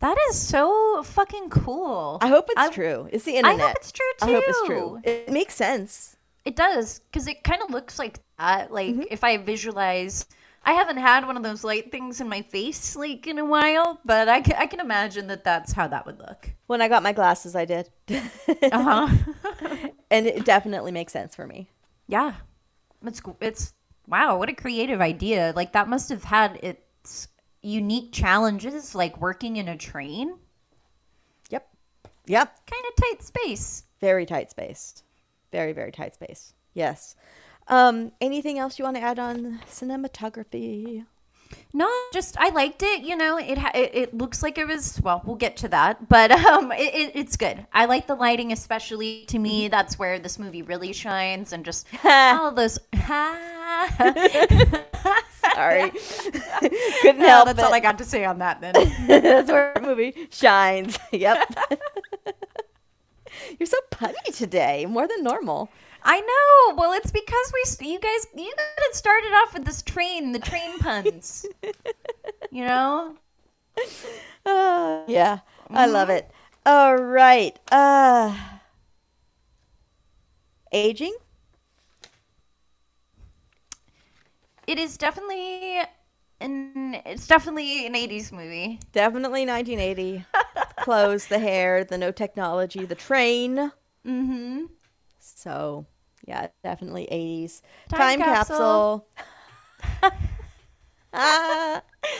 That 0.00 0.16
is 0.30 0.36
so 0.38 1.02
fucking 1.04 1.50
cool. 1.50 2.18
I 2.20 2.26
hope 2.28 2.46
it's 2.50 2.60
I- 2.60 2.70
true. 2.70 3.08
It's 3.12 3.24
the 3.24 3.36
internet. 3.36 3.60
I 3.60 3.66
hope 3.68 3.76
it's 3.76 3.92
true 3.92 4.06
too. 4.20 4.26
I 4.26 4.32
hope 4.32 4.44
it's 4.48 4.62
true. 4.66 5.00
It 5.04 5.30
makes 5.30 5.54
sense. 5.54 6.16
It 6.44 6.56
does 6.56 6.98
because 7.00 7.28
it 7.28 7.44
kind 7.44 7.62
of 7.62 7.70
looks 7.70 7.98
like 8.00 8.18
that. 8.38 8.72
Like 8.72 8.88
Mm-hmm. 8.94 9.02
if 9.10 9.22
I 9.22 9.36
visualize, 9.36 10.26
I 10.64 10.72
haven't 10.74 10.98
had 10.98 11.26
one 11.26 11.36
of 11.36 11.42
those 11.42 11.64
light 11.64 11.90
things 11.90 12.20
in 12.20 12.28
my 12.28 12.42
face 12.42 12.94
like 12.94 13.26
in 13.26 13.38
a 13.38 13.44
while, 13.44 13.98
but 14.04 14.28
I 14.28 14.40
can, 14.40 14.54
I 14.56 14.66
can 14.66 14.80
imagine 14.80 15.26
that 15.26 15.44
that's 15.44 15.72
how 15.72 15.88
that 15.88 16.06
would 16.06 16.18
look. 16.18 16.50
When 16.66 16.80
I 16.80 16.88
got 16.88 17.02
my 17.02 17.12
glasses, 17.12 17.56
I 17.56 17.64
did. 17.64 17.90
Uh 18.70 19.08
huh. 19.08 19.88
and 20.10 20.26
it 20.26 20.44
definitely 20.44 20.92
makes 20.92 21.12
sense 21.12 21.34
for 21.34 21.46
me. 21.46 21.68
Yeah, 22.06 22.34
it's 23.04 23.20
it's 23.40 23.72
wow, 24.06 24.38
what 24.38 24.48
a 24.48 24.54
creative 24.54 25.00
idea! 25.00 25.52
Like 25.56 25.72
that 25.72 25.88
must 25.88 26.08
have 26.10 26.24
had 26.24 26.58
its 26.62 27.28
unique 27.62 28.12
challenges, 28.12 28.94
like 28.94 29.20
working 29.20 29.56
in 29.56 29.68
a 29.68 29.76
train. 29.76 30.36
Yep. 31.50 31.68
Yep. 32.26 32.66
Kind 32.70 32.84
of 32.88 32.96
tight 32.96 33.22
space. 33.22 33.84
Very 34.00 34.26
tight 34.26 34.50
space. 34.50 35.02
Very, 35.50 35.72
very 35.72 35.92
tight 35.92 36.14
space. 36.14 36.54
Yes. 36.74 37.14
Um, 37.72 38.12
anything 38.20 38.58
else 38.58 38.78
you 38.78 38.84
want 38.84 38.98
to 38.98 39.02
add 39.02 39.18
on 39.18 39.60
cinematography? 39.66 41.06
No, 41.72 41.88
just 42.12 42.36
I 42.38 42.50
liked 42.50 42.82
it. 42.82 43.02
You 43.02 43.16
know, 43.16 43.38
it 43.38 43.56
ha- 43.56 43.70
it, 43.74 43.90
it 43.94 44.14
looks 44.14 44.42
like 44.42 44.58
it 44.58 44.66
was. 44.68 45.00
Well, 45.02 45.22
we'll 45.24 45.36
get 45.36 45.56
to 45.58 45.68
that, 45.68 46.06
but 46.16 46.30
um, 46.32 46.70
it, 46.72 46.94
it, 46.94 47.12
it's 47.14 47.36
good. 47.38 47.66
I 47.72 47.86
like 47.86 48.06
the 48.06 48.14
lighting, 48.14 48.52
especially 48.52 49.24
to 49.28 49.38
me. 49.38 49.68
That's 49.68 49.98
where 49.98 50.18
this 50.18 50.38
movie 50.38 50.60
really 50.60 50.92
shines, 50.92 51.54
and 51.54 51.64
just 51.64 51.86
all 52.04 52.52
those. 52.52 52.78
Sorry. 55.54 55.90
Couldn't 57.00 57.18
No, 57.20 57.26
help 57.26 57.46
that's 57.46 57.58
it. 57.58 57.64
all 57.64 57.72
I 57.74 57.80
got 57.80 57.96
to 57.98 58.04
say 58.04 58.24
on 58.26 58.38
that. 58.38 58.60
Then 58.60 58.74
That's 59.08 59.50
where 59.50 59.72
the 59.74 59.80
movie 59.80 60.28
shines. 60.30 60.98
Yep. 61.10 61.54
You're 63.58 63.66
so 63.66 63.78
punny 63.90 64.36
today, 64.36 64.86
more 64.86 65.08
than 65.08 65.22
normal. 65.24 65.70
I 66.04 66.20
know. 66.20 66.76
Well, 66.76 66.92
it's 66.92 67.10
because 67.10 67.52
we 67.80 67.88
you 67.88 67.98
guys 67.98 68.26
you 68.34 68.52
guys 68.56 68.96
started 68.96 69.32
off 69.34 69.54
with 69.54 69.64
this 69.64 69.82
train, 69.82 70.32
the 70.32 70.38
train 70.38 70.78
puns. 70.78 71.46
you 72.50 72.64
know. 72.64 73.16
Uh, 74.44 75.02
yeah, 75.06 75.38
I 75.70 75.86
love 75.86 76.10
it. 76.10 76.30
All 76.66 76.96
right. 76.96 77.58
Uh, 77.70 78.36
aging? 80.72 81.14
It 84.66 84.78
is 84.78 84.96
definitely 84.96 85.82
an 86.40 87.00
it's 87.06 87.26
definitely 87.26 87.86
an 87.86 87.94
80s 87.94 88.32
movie. 88.32 88.80
Definitely 88.92 89.46
1980. 89.46 90.24
Clothes, 90.78 91.26
the 91.26 91.38
hair, 91.38 91.84
the 91.84 91.98
no 91.98 92.10
technology, 92.10 92.84
the 92.84 92.94
train. 92.94 93.70
Mm-hmm. 94.06 94.64
So, 95.20 95.86
yeah, 96.26 96.48
definitely 96.62 97.08
80s. 97.10 97.62
Time 97.88 98.18
capsule. 98.18 99.06
capsule. 99.80 100.12
ah. 101.12 101.82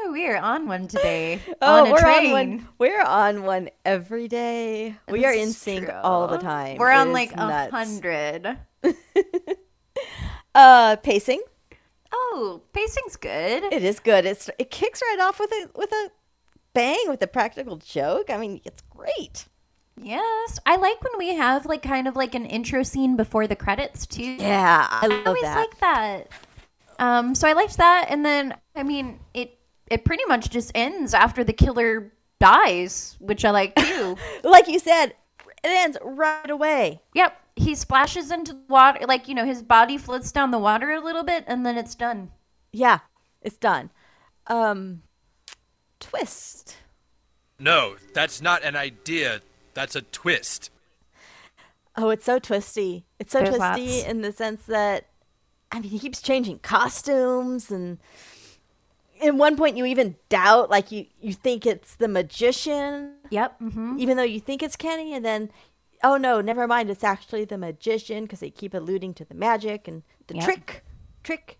Oh, 0.00 0.12
we 0.12 0.26
are 0.28 0.36
on 0.36 0.68
one 0.68 0.86
today. 0.86 1.40
Oh, 1.60 1.82
on 1.82 1.88
a 1.88 1.90
we're 1.90 1.98
train. 1.98 2.26
on 2.26 2.32
one. 2.32 2.68
We're 2.78 3.02
on 3.02 3.42
one 3.42 3.68
every 3.84 4.28
day. 4.28 4.96
we 5.08 5.24
are 5.26 5.32
in 5.32 5.52
sync 5.52 5.86
true. 5.86 5.94
all 5.94 6.28
the 6.28 6.38
time. 6.38 6.76
We're 6.76 6.92
It 6.92 6.96
on 6.96 7.12
like 7.12 7.32
a 7.32 7.70
hundred. 7.70 8.58
Uh, 10.54 10.96
pacing. 10.96 11.40
Oh, 12.12 12.62
pacing's 12.72 13.16
good. 13.16 13.64
It 13.72 13.84
is 13.84 14.00
good. 14.00 14.24
It's 14.24 14.48
it 14.58 14.70
kicks 14.70 15.00
right 15.02 15.20
off 15.20 15.38
with 15.38 15.52
a 15.52 15.68
with 15.76 15.92
a 15.92 16.10
bang 16.74 17.04
with 17.06 17.22
a 17.22 17.26
practical 17.26 17.76
joke. 17.76 18.30
I 18.30 18.38
mean, 18.38 18.60
it's 18.64 18.82
great. 18.90 19.46
Yes, 20.02 20.58
I 20.66 20.76
like 20.76 21.02
when 21.02 21.12
we 21.18 21.34
have 21.34 21.66
like 21.66 21.82
kind 21.82 22.08
of 22.08 22.16
like 22.16 22.34
an 22.34 22.46
intro 22.46 22.82
scene 22.82 23.16
before 23.16 23.46
the 23.46 23.56
credits 23.56 24.06
too. 24.06 24.22
Yeah, 24.22 24.86
I 24.90 25.06
love 25.06 25.26
always 25.26 25.42
that. 25.42 25.56
like 25.56 25.80
that. 25.80 26.28
Um, 26.98 27.34
so 27.34 27.48
I 27.48 27.52
liked 27.52 27.76
that, 27.76 28.06
and 28.08 28.24
then 28.24 28.54
I 28.74 28.82
mean 28.82 29.20
it. 29.34 29.58
It 29.90 30.04
pretty 30.04 30.24
much 30.26 30.50
just 30.50 30.70
ends 30.74 31.14
after 31.14 31.42
the 31.42 31.52
killer 31.52 32.12
dies, 32.40 33.16
which 33.20 33.44
I 33.44 33.50
like 33.50 33.74
too. 33.74 34.16
like 34.44 34.68
you 34.68 34.78
said, 34.78 35.14
it 35.64 35.64
ends 35.64 35.96
right 36.02 36.50
away. 36.50 37.00
Yep, 37.14 37.36
he 37.56 37.74
splashes 37.74 38.30
into 38.30 38.52
the 38.52 38.60
water, 38.68 39.06
like 39.06 39.28
you 39.28 39.34
know, 39.34 39.44
his 39.44 39.62
body 39.62 39.98
floats 39.98 40.30
down 40.32 40.50
the 40.50 40.58
water 40.58 40.90
a 40.90 41.00
little 41.00 41.24
bit, 41.24 41.44
and 41.46 41.64
then 41.64 41.76
it's 41.78 41.94
done. 41.94 42.30
Yeah, 42.72 42.98
it's 43.42 43.56
done. 43.56 43.90
Um, 44.46 45.02
twist. 46.00 46.76
No, 47.58 47.96
that's 48.14 48.40
not 48.40 48.62
an 48.62 48.76
idea. 48.76 49.40
That's 49.78 49.94
a 49.94 50.02
twist. 50.02 50.70
Oh, 51.96 52.10
it's 52.10 52.24
so 52.24 52.40
twisty. 52.40 53.04
It's 53.20 53.30
so 53.30 53.38
There's 53.44 53.54
twisty 53.58 53.98
lots. 53.98 54.08
in 54.08 54.22
the 54.22 54.32
sense 54.32 54.64
that, 54.66 55.06
I 55.70 55.78
mean, 55.78 55.90
he 55.90 56.00
keeps 56.00 56.20
changing 56.20 56.58
costumes, 56.58 57.70
and 57.70 57.98
in 59.20 59.38
one 59.38 59.56
point 59.56 59.76
you 59.76 59.84
even 59.84 60.16
doubt, 60.28 60.68
like 60.68 60.90
you 60.90 61.06
you 61.20 61.32
think 61.32 61.64
it's 61.64 61.94
the 61.94 62.08
magician. 62.08 63.12
Yep. 63.30 63.60
Mm-hmm. 63.60 63.96
Even 64.00 64.16
though 64.16 64.24
you 64.24 64.40
think 64.40 64.64
it's 64.64 64.74
Kenny, 64.74 65.14
and 65.14 65.24
then, 65.24 65.48
oh 66.02 66.16
no, 66.16 66.40
never 66.40 66.66
mind, 66.66 66.90
it's 66.90 67.04
actually 67.04 67.44
the 67.44 67.56
magician 67.56 68.24
because 68.24 68.40
they 68.40 68.50
keep 68.50 68.74
alluding 68.74 69.14
to 69.14 69.24
the 69.24 69.34
magic 69.34 69.86
and 69.86 70.02
the 70.26 70.34
Yep. 70.34 70.44
trick, 70.44 70.84
trick, 71.22 71.58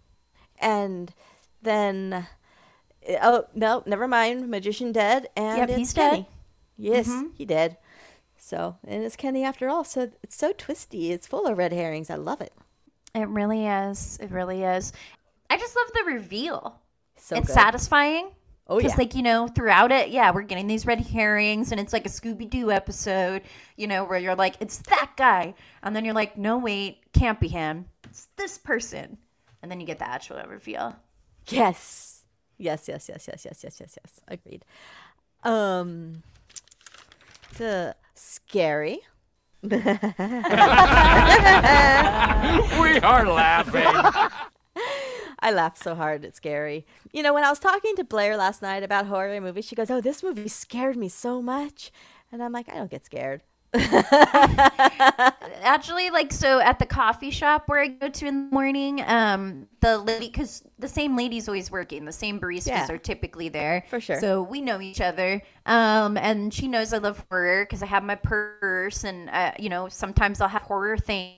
and 0.61 1.15
then, 1.63 2.27
oh 3.23 3.45
no, 3.55 3.85
never 3.87 4.09
mind, 4.09 4.49
magician 4.51 4.91
dead, 4.91 5.29
and 5.37 5.59
Yep, 5.59 5.69
it's 5.69 5.79
he's 5.79 5.93
dead. 5.95 6.11
Kenny. 6.11 6.29
Yes, 6.77 7.09
Mhm. 7.09 7.31
he 7.37 7.45
did. 7.45 7.77
So, 8.49 8.77
and 8.87 9.05
it's 9.05 9.15
Kenny 9.17 9.45
after 9.45 9.69
all. 9.69 9.85
So 9.85 10.11
it's 10.23 10.35
so 10.37 10.53
twisty. 10.57 11.13
It's 11.13 11.27
full 11.27 11.47
of 11.47 11.59
red 11.59 11.73
herrings. 11.73 12.09
I 12.09 12.15
love 12.15 12.41
it. 12.41 12.53
It 13.15 13.29
really 13.29 13.67
is. 13.67 14.19
It 14.23 14.31
really 14.31 14.63
is. 14.63 14.93
I 15.51 15.59
just 15.59 15.77
love 15.77 15.91
the 15.93 16.13
reveal. 16.13 16.81
So 17.17 17.37
it's 17.37 17.49
good. 17.49 17.53
satisfying. 17.53 18.31
Oh, 18.67 18.77
Because, 18.77 18.93
yeah. 18.93 18.99
like, 18.99 19.15
you 19.15 19.23
know, 19.23 19.49
throughout 19.49 19.93
it, 19.93 20.11
yeah, 20.11 20.31
we're 20.31 20.43
getting 20.43 20.67
these 20.67 20.85
red 20.87 21.01
herrings, 21.01 21.73
and 21.73 21.81
it's 21.81 21.93
like 21.95 22.05
a 22.05 22.11
Scooby 22.11 22.49
Doo 22.49 22.71
episode, 22.71 23.43
you 23.77 23.87
know, 23.87 24.05
where 24.05 24.19
you're 24.19 24.35
like, 24.35 24.57
it's 24.61 24.79
that 24.91 25.13
guy. 25.17 25.55
And 25.83 25.97
then 25.97 26.05
you're 26.05 26.15
like, 26.15 26.37
no, 26.37 26.59
wait, 26.59 26.99
can't 27.15 27.41
be 27.41 27.49
him. 27.49 27.87
It's 28.05 28.29
this 28.37 28.59
person. 28.59 29.17
And 29.63 29.71
then 29.71 29.81
you 29.81 29.87
get 29.87 29.99
the 29.99 30.09
actual 30.09 30.43
reveal. 30.47 30.95
Yes. 31.49 32.25
Yes, 32.59 32.89
yes, 32.89 33.09
yes, 33.09 33.27
yes, 33.29 33.45
yes, 33.45 33.61
yes, 33.65 33.81
yes, 33.81 33.99
yes. 34.05 34.21
Agreed. 34.29 34.65
Um 35.45 36.23
the 37.57 37.95
scary. 38.21 39.01
we 39.63 39.79
are 43.01 43.27
laughing. 43.27 43.83
I 45.41 45.53
laughed 45.53 45.79
so 45.79 45.95
hard 45.95 46.25
it's 46.25 46.37
scary. 46.37 46.85
You 47.13 47.23
know, 47.23 47.33
when 47.33 47.45
I 47.45 47.51
was 47.51 47.59
talking 47.59 47.97
to 47.97 48.05
Blair 48.05 48.37
last 48.37 48.63
night 48.63 48.83
about 48.83 49.07
horror 49.07 49.41
movies, 49.41 49.65
she 49.65 49.77
goes, 49.77 49.91
"Oh, 49.91 50.01
this 50.01 50.23
movie 50.23 50.49
scared 50.49 50.97
me 50.97 51.09
so 51.09 51.43
much." 51.43 51.91
And 52.31 52.43
I'm 52.43 52.53
like, 52.53 52.69
"I 52.69 52.75
don't 52.75 52.91
get 52.91 53.05
scared." 53.05 53.43
Actually, 55.63 56.11
like, 56.11 56.33
so 56.33 56.61
at 56.61 56.79
the 56.79 56.87
coffee 56.87 57.31
shop 57.31 57.69
where 57.69 57.81
I 57.81 57.89
go 57.89 58.09
to 58.09 58.27
in 58.27 58.49
the 58.49 58.55
morning, 58.55 59.03
um, 59.07 59.67
the 59.81 59.99
lady, 59.99 60.29
because 60.29 60.63
the 60.79 60.89
same 60.89 61.17
lady's 61.17 61.49
always 61.49 61.71
working, 61.71 62.05
the 62.05 62.13
same 62.13 62.41
baristas 62.41 62.67
Yeah. 62.67 62.87
are 62.91 62.99
typically 62.99 63.49
there. 63.49 63.85
For 63.91 64.01
sure. 64.01 64.21
So 64.21 64.43
we 64.43 64.61
know 64.61 64.81
each 64.81 65.01
other. 65.01 65.43
Um, 65.67 66.17
and 66.17 66.53
she 66.53 66.67
knows 66.69 66.93
I 66.93 66.99
love 66.99 67.25
horror 67.31 67.65
because 67.65 67.83
I 67.83 67.87
have 67.87 68.03
my 68.05 68.15
purse, 68.15 69.05
and, 69.05 69.29
uh, 69.31 69.53
you 69.59 69.69
know, 69.69 69.89
sometimes 69.89 70.41
I'll 70.41 70.49
have 70.49 70.63
horror 70.63 70.97
thing, 70.97 71.35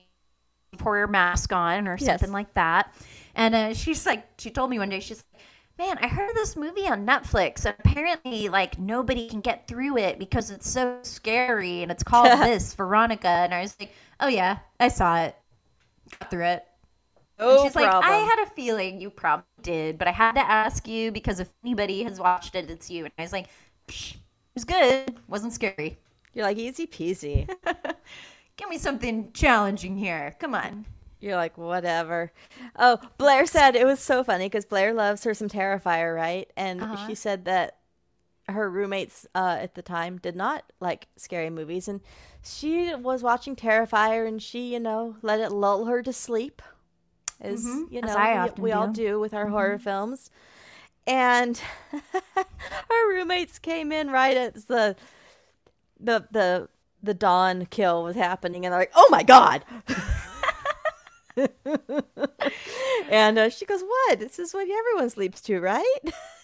horror 0.81 1.07
mask 1.07 1.51
on 1.51 1.87
or 1.87 1.97
Yes. 1.97 2.05
something 2.05 2.31
like 2.31 2.53
that. 2.53 2.93
And 3.35 3.55
uh, 3.55 3.73
she's 3.73 4.05
like, 4.05 4.25
she 4.37 4.51
told 4.51 4.69
me 4.69 4.79
one 4.79 4.89
day, 4.89 4.99
she's 4.99 5.23
like, 5.33 5.41
man, 5.77 5.97
I 6.01 6.07
heard 6.07 6.35
this 6.35 6.55
movie 6.55 6.87
on 6.87 7.05
Netflix. 7.05 7.65
and 7.65 7.75
Apparently, 7.79 8.49
like 8.49 8.79
nobody 8.79 9.27
can 9.27 9.41
get 9.41 9.67
through 9.67 9.97
it 9.97 10.19
because 10.19 10.51
it's 10.51 10.69
so 10.69 10.99
scary, 11.03 11.83
and 11.83 11.91
it's 11.91 12.03
called 12.03 12.27
this, 12.41 12.73
Veronica. 12.73 13.27
And 13.27 13.53
I 13.53 13.61
was 13.61 13.75
like, 13.79 13.93
oh 14.19 14.27
yeah, 14.27 14.59
I 14.79 14.87
saw 14.87 15.23
it, 15.23 15.35
got 16.19 16.29
through 16.29 16.45
it. 16.45 16.65
No 17.39 17.55
and 17.55 17.61
she's 17.63 17.75
like, 17.75 17.91
I 17.91 18.17
had 18.17 18.43
a 18.43 18.49
feeling 18.51 19.01
you 19.01 19.09
probably 19.09 19.45
did, 19.63 19.97
but 19.97 20.07
I 20.07 20.11
had 20.11 20.33
to 20.33 20.41
ask 20.41 20.87
you 20.87 21.11
because 21.11 21.39
if 21.39 21.49
anybody 21.63 22.03
has 22.03 22.19
watched 22.19 22.53
it, 22.53 22.69
it's 22.69 22.89
you. 22.89 23.05
And 23.05 23.13
I 23.17 23.23
was 23.23 23.33
like, 23.33 23.47
it 23.87 24.17
was 24.53 24.63
good, 24.63 25.15
wasn't 25.27 25.53
scary. 25.53 25.97
You're 26.33 26.45
like 26.45 26.57
easy 26.57 26.85
peasy. 26.85 27.49
Give 28.57 28.69
me 28.69 28.77
something 28.77 29.31
challenging 29.33 29.97
here. 29.97 30.35
Come 30.39 30.53
on. 30.53 30.85
You're 31.21 31.35
like, 31.37 31.57
whatever. 31.57 32.31
Oh, 32.75 32.97
Blair 33.17 33.45
said 33.45 33.75
it 33.75 33.85
was 33.85 33.99
so 33.99 34.23
funny 34.23 34.45
because 34.47 34.65
Blair 34.65 34.93
loves 34.93 35.23
her 35.23 35.33
some 35.33 35.47
Terrifier, 35.49 36.15
right? 36.15 36.51
And 36.57 36.81
Uh-huh. 36.81 37.07
she 37.07 37.15
said 37.15 37.45
that 37.45 37.77
her 38.47 38.69
roommates 38.69 39.27
uh, 39.35 39.57
at 39.61 39.75
the 39.75 39.81
time 39.83 40.17
did 40.17 40.35
not 40.35 40.65
like 40.79 41.07
scary 41.15 41.49
movies. 41.49 41.87
And 41.87 42.01
she 42.43 42.93
was 42.95 43.21
watching 43.23 43.55
Terrifier 43.55 44.27
and 44.27 44.41
she, 44.41 44.73
you 44.73 44.79
know, 44.79 45.15
let 45.21 45.39
it 45.39 45.51
lull 45.51 45.85
her 45.85 46.01
to 46.01 46.11
sleep. 46.11 46.61
As, 47.39 47.63
Mhm, 47.63 47.91
you 47.91 48.01
as 48.01 48.09
know, 48.09 48.17
I 48.17 48.51
we, 48.55 48.61
we 48.63 48.71
all 48.71 48.87
do. 48.87 48.93
do 49.03 49.19
with 49.19 49.33
our 49.33 49.47
horror 49.47 49.79
films. 49.79 50.29
And 51.07 51.57
her 51.91 53.09
roommates 53.09 53.59
came 53.59 53.91
in 53.91 54.09
right 54.11 54.35
as 54.37 54.65
the 54.65 54.95
the 55.99 56.27
the 56.31 56.69
the 57.03 57.13
dawn 57.13 57.65
kill 57.67 58.03
was 58.03 58.15
happening 58.15 58.65
and 58.65 58.73
they're 58.73 58.79
like, 58.81 58.91
"Oh 58.95 59.07
my 59.11 59.23
god." 59.23 59.63
and 63.09 63.37
uh, 63.39 63.49
she 63.49 63.65
goes, 63.65 63.81
"What? 63.81 64.19
This 64.19 64.39
is 64.39 64.53
what 64.53 64.67
everyone 64.69 65.09
sleeps 65.09 65.41
to, 65.41 65.59
right?" 65.59 65.99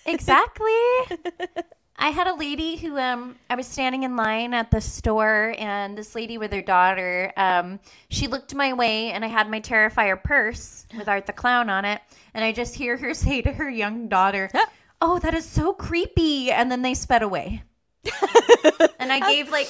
Exactly. 0.05 0.72
I 1.99 2.09
had 2.09 2.27
a 2.27 2.35
lady 2.35 2.77
who 2.77 2.97
um 2.97 3.35
I 3.49 3.55
was 3.55 3.65
standing 3.65 4.03
in 4.03 4.15
line 4.15 4.53
at 4.53 4.69
the 4.69 4.80
store 4.80 5.55
and 5.57 5.97
this 5.97 6.14
lady 6.14 6.38
with 6.38 6.53
her 6.53 6.61
daughter 6.61 7.34
um 7.38 7.80
she 8.09 8.27
looked 8.27 8.53
my 8.53 8.73
way 8.73 9.11
and 9.11 9.26
I 9.26 9.27
had 9.27 9.49
my 9.49 9.59
Terrifier 9.59 10.22
purse 10.23 10.85
with 10.95 11.07
Art 11.07 11.26
the 11.26 11.34
Clown 11.34 11.69
on 11.69 11.85
it 11.85 12.01
and 12.34 12.45
I 12.45 12.51
just 12.51 12.76
hear 12.76 12.97
her 12.97 13.14
say 13.15 13.41
to 13.41 13.51
her 13.51 13.69
young 13.69 14.07
daughter, 14.07 14.49
"Oh, 15.01 15.19
that 15.19 15.34
is 15.34 15.45
so 15.45 15.73
creepy." 15.73 16.51
And 16.51 16.72
then 16.72 16.84
they 16.84 16.93
sped 16.93 17.23
away. 17.23 17.64
and 18.99 19.11
I 19.11 19.19
gave 19.19 19.49
like 19.49 19.68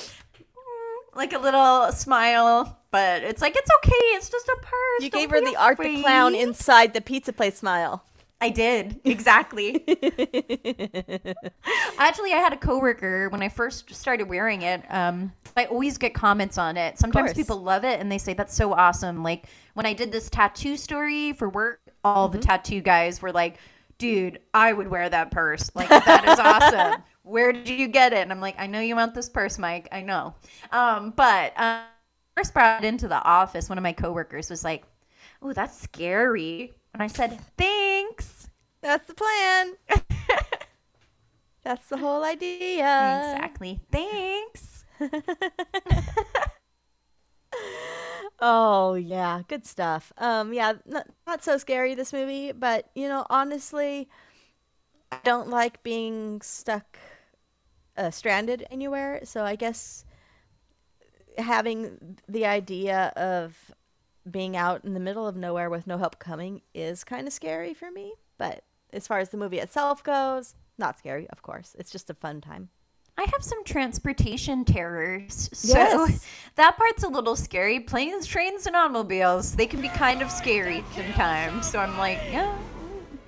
like 1.15 1.34
a 1.34 1.39
little 1.39 1.91
smile, 1.94 2.77
but 2.91 3.23
it's 3.23 3.41
like 3.41 3.55
it's 3.55 3.69
okay. 3.77 3.91
It's 4.15 4.30
just 4.30 4.47
a 4.47 4.57
purse. 4.61 5.03
You 5.03 5.09
Don't 5.09 5.22
gave 5.22 5.30
her 5.31 5.41
the 5.41 5.55
Art 5.55 5.77
the 5.77 6.01
Clown 6.01 6.35
inside 6.35 6.93
the 6.93 7.01
pizza 7.01 7.34
place 7.34 7.57
smile. 7.57 8.03
I 8.39 8.49
did 8.49 8.99
exactly. 9.03 9.84
Actually, 11.97 12.34
I 12.34 12.38
had 12.38 12.53
a 12.53 12.57
coworker 12.57 13.30
when 13.30 13.41
I 13.41 13.49
first 13.49 13.93
started 13.95 14.30
wearing 14.30 14.61
it. 14.61 14.84
Um, 14.89 15.34
I 15.55 15.65
always 15.65 15.97
get 15.97 16.14
comments 16.14 16.57
on 16.59 16.77
it. 16.77 16.99
Sometimes 16.99 17.34
people 17.34 17.57
love 17.61 17.84
it 17.84 17.99
and 17.99 18.11
they 18.11 18.19
say 18.19 18.34
that's 18.34 18.53
so 18.55 18.73
awesome. 18.73 19.23
Like 19.23 19.47
when 19.73 19.85
I 19.88 19.93
did 19.93 20.11
this 20.11 20.30
tattoo 20.30 20.77
story 20.77 21.34
for 21.34 21.49
work, 21.49 21.81
all 22.03 22.30
Mm-hmm. 22.30 22.39
the 22.39 22.45
tattoo 22.45 22.81
guys 22.81 23.22
were 23.23 23.31
like, 23.31 23.57
"Dude, 23.97 24.39
I 24.53 24.72
would 24.72 24.88
wear 24.88 25.09
that 25.09 25.31
purse. 25.31 25.72
Like 25.73 25.89
that 25.89 26.27
is 26.27 26.39
awesome. 26.39 27.01
Where 27.23 27.51
did 27.51 27.68
you 27.68 27.88
get 27.88 28.14
it?" 28.14 28.19
And 28.19 28.31
I'm 28.31 28.39
like, 28.39 28.55
"I 28.59 28.68
know 28.68 28.80
you 28.80 28.95
want 28.95 29.15
this 29.15 29.30
purse, 29.30 29.57
Mike. 29.57 29.89
I 29.91 30.01
know." 30.03 30.35
Um, 30.72 31.11
but 31.15 31.59
um, 31.59 31.81
first 32.38 32.53
brought 32.53 32.84
it 32.84 32.88
into 32.88 33.07
the 33.07 33.22
office. 33.23 33.68
One 33.69 33.77
of 33.77 33.84
my 33.84 33.93
coworkers 33.93 34.49
was 34.49 34.64
like, 34.64 34.84
"Oh, 35.41 35.53
that's 35.53 35.81
scary." 35.81 36.73
And 36.93 37.01
I 37.01 37.07
said, 37.07 37.39
"Thanks." 37.57 38.49
That's 38.81 39.07
the 39.07 39.15
plan. 39.15 39.73
That's 41.64 41.89
the 41.89 41.97
whole 41.97 42.23
idea. 42.23 43.34
Exactly. 43.34 43.81
Thanks. 43.91 44.85
Oh 48.39 48.93
yeah, 48.93 49.41
good 49.47 49.65
stuff. 49.65 50.14
Um, 50.18 50.53
yeah, 50.53 50.73
not, 50.85 51.07
not 51.26 51.43
so 51.43 51.57
scary 51.57 51.95
this 51.95 52.14
movie, 52.14 52.51
but 52.51 52.89
you 52.93 53.07
know, 53.07 53.26
honestly, 53.31 54.09
I 55.11 55.18
don't 55.23 55.49
like 55.49 55.81
being 55.84 56.41
stuck, 56.41 56.99
uh, 57.97 58.11
stranded 58.11 58.65
anywhere. 58.69 59.22
So 59.23 59.43
I 59.43 59.55
guess 59.55 60.05
having 61.38 62.18
the 62.27 62.45
idea 62.45 63.14
of 63.15 63.72
being 64.30 64.57
out 64.57 64.84
in 64.84 64.93
the 64.93 64.99
middle 64.99 65.27
of 65.27 65.35
nowhere 65.35 65.69
with 65.69 65.88
no 65.88 65.97
help 65.97 66.19
coming 66.19 66.61
is 66.73 67.03
kind 67.03 67.27
of 67.27 67.34
scary 67.34 67.73
for 67.73 67.91
me. 67.91 68.14
But 68.38 68.64
as 68.91 69.07
far 69.07 69.19
as 69.19 69.30
the 69.30 69.38
movie 69.38 69.59
itself 69.59 70.03
goes, 70.03 70.55
not 70.77 70.97
scary, 70.97 71.30
of 71.30 71.41
course. 71.41 71.76
It's 71.80 71.91
just 71.91 72.09
a 72.09 72.14
fun 72.14 72.41
time. 72.41 72.69
I 73.18 73.23
have 73.23 73.41
some 73.43 73.64
transportation 73.64 74.64
terrors. 74.64 75.49
So 75.53 75.76
Yes. 75.76 76.27
that 76.55 76.77
part's 76.77 77.03
a 77.03 77.07
little 77.07 77.35
scary. 77.35 77.80
Planes, 77.80 78.27
trains, 78.27 78.68
and 78.68 78.76
automobiles, 78.76 79.55
they 79.55 79.65
can 79.65 79.81
be 79.81 79.89
kind 79.89 80.22
of 80.22 80.30
scary 80.30 80.84
sometimes. 80.93 81.69
So 81.69 81.80
I'm 81.80 81.97
like, 81.97 82.19
yeah, 82.31 82.55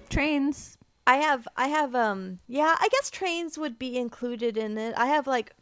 trains. 0.09 0.77
I 1.07 1.15
have 1.15 1.47
I 1.57 1.69
have 1.69 1.95
um 1.95 2.39
yeah, 2.47 2.75
I 2.79 2.87
guess 2.91 3.09
trains 3.09 3.57
would 3.57 3.79
be 3.79 3.97
included 3.97 4.57
in 4.57 4.77
it. 4.77 4.93
I 4.95 5.07
have 5.07 5.25
like 5.25 5.55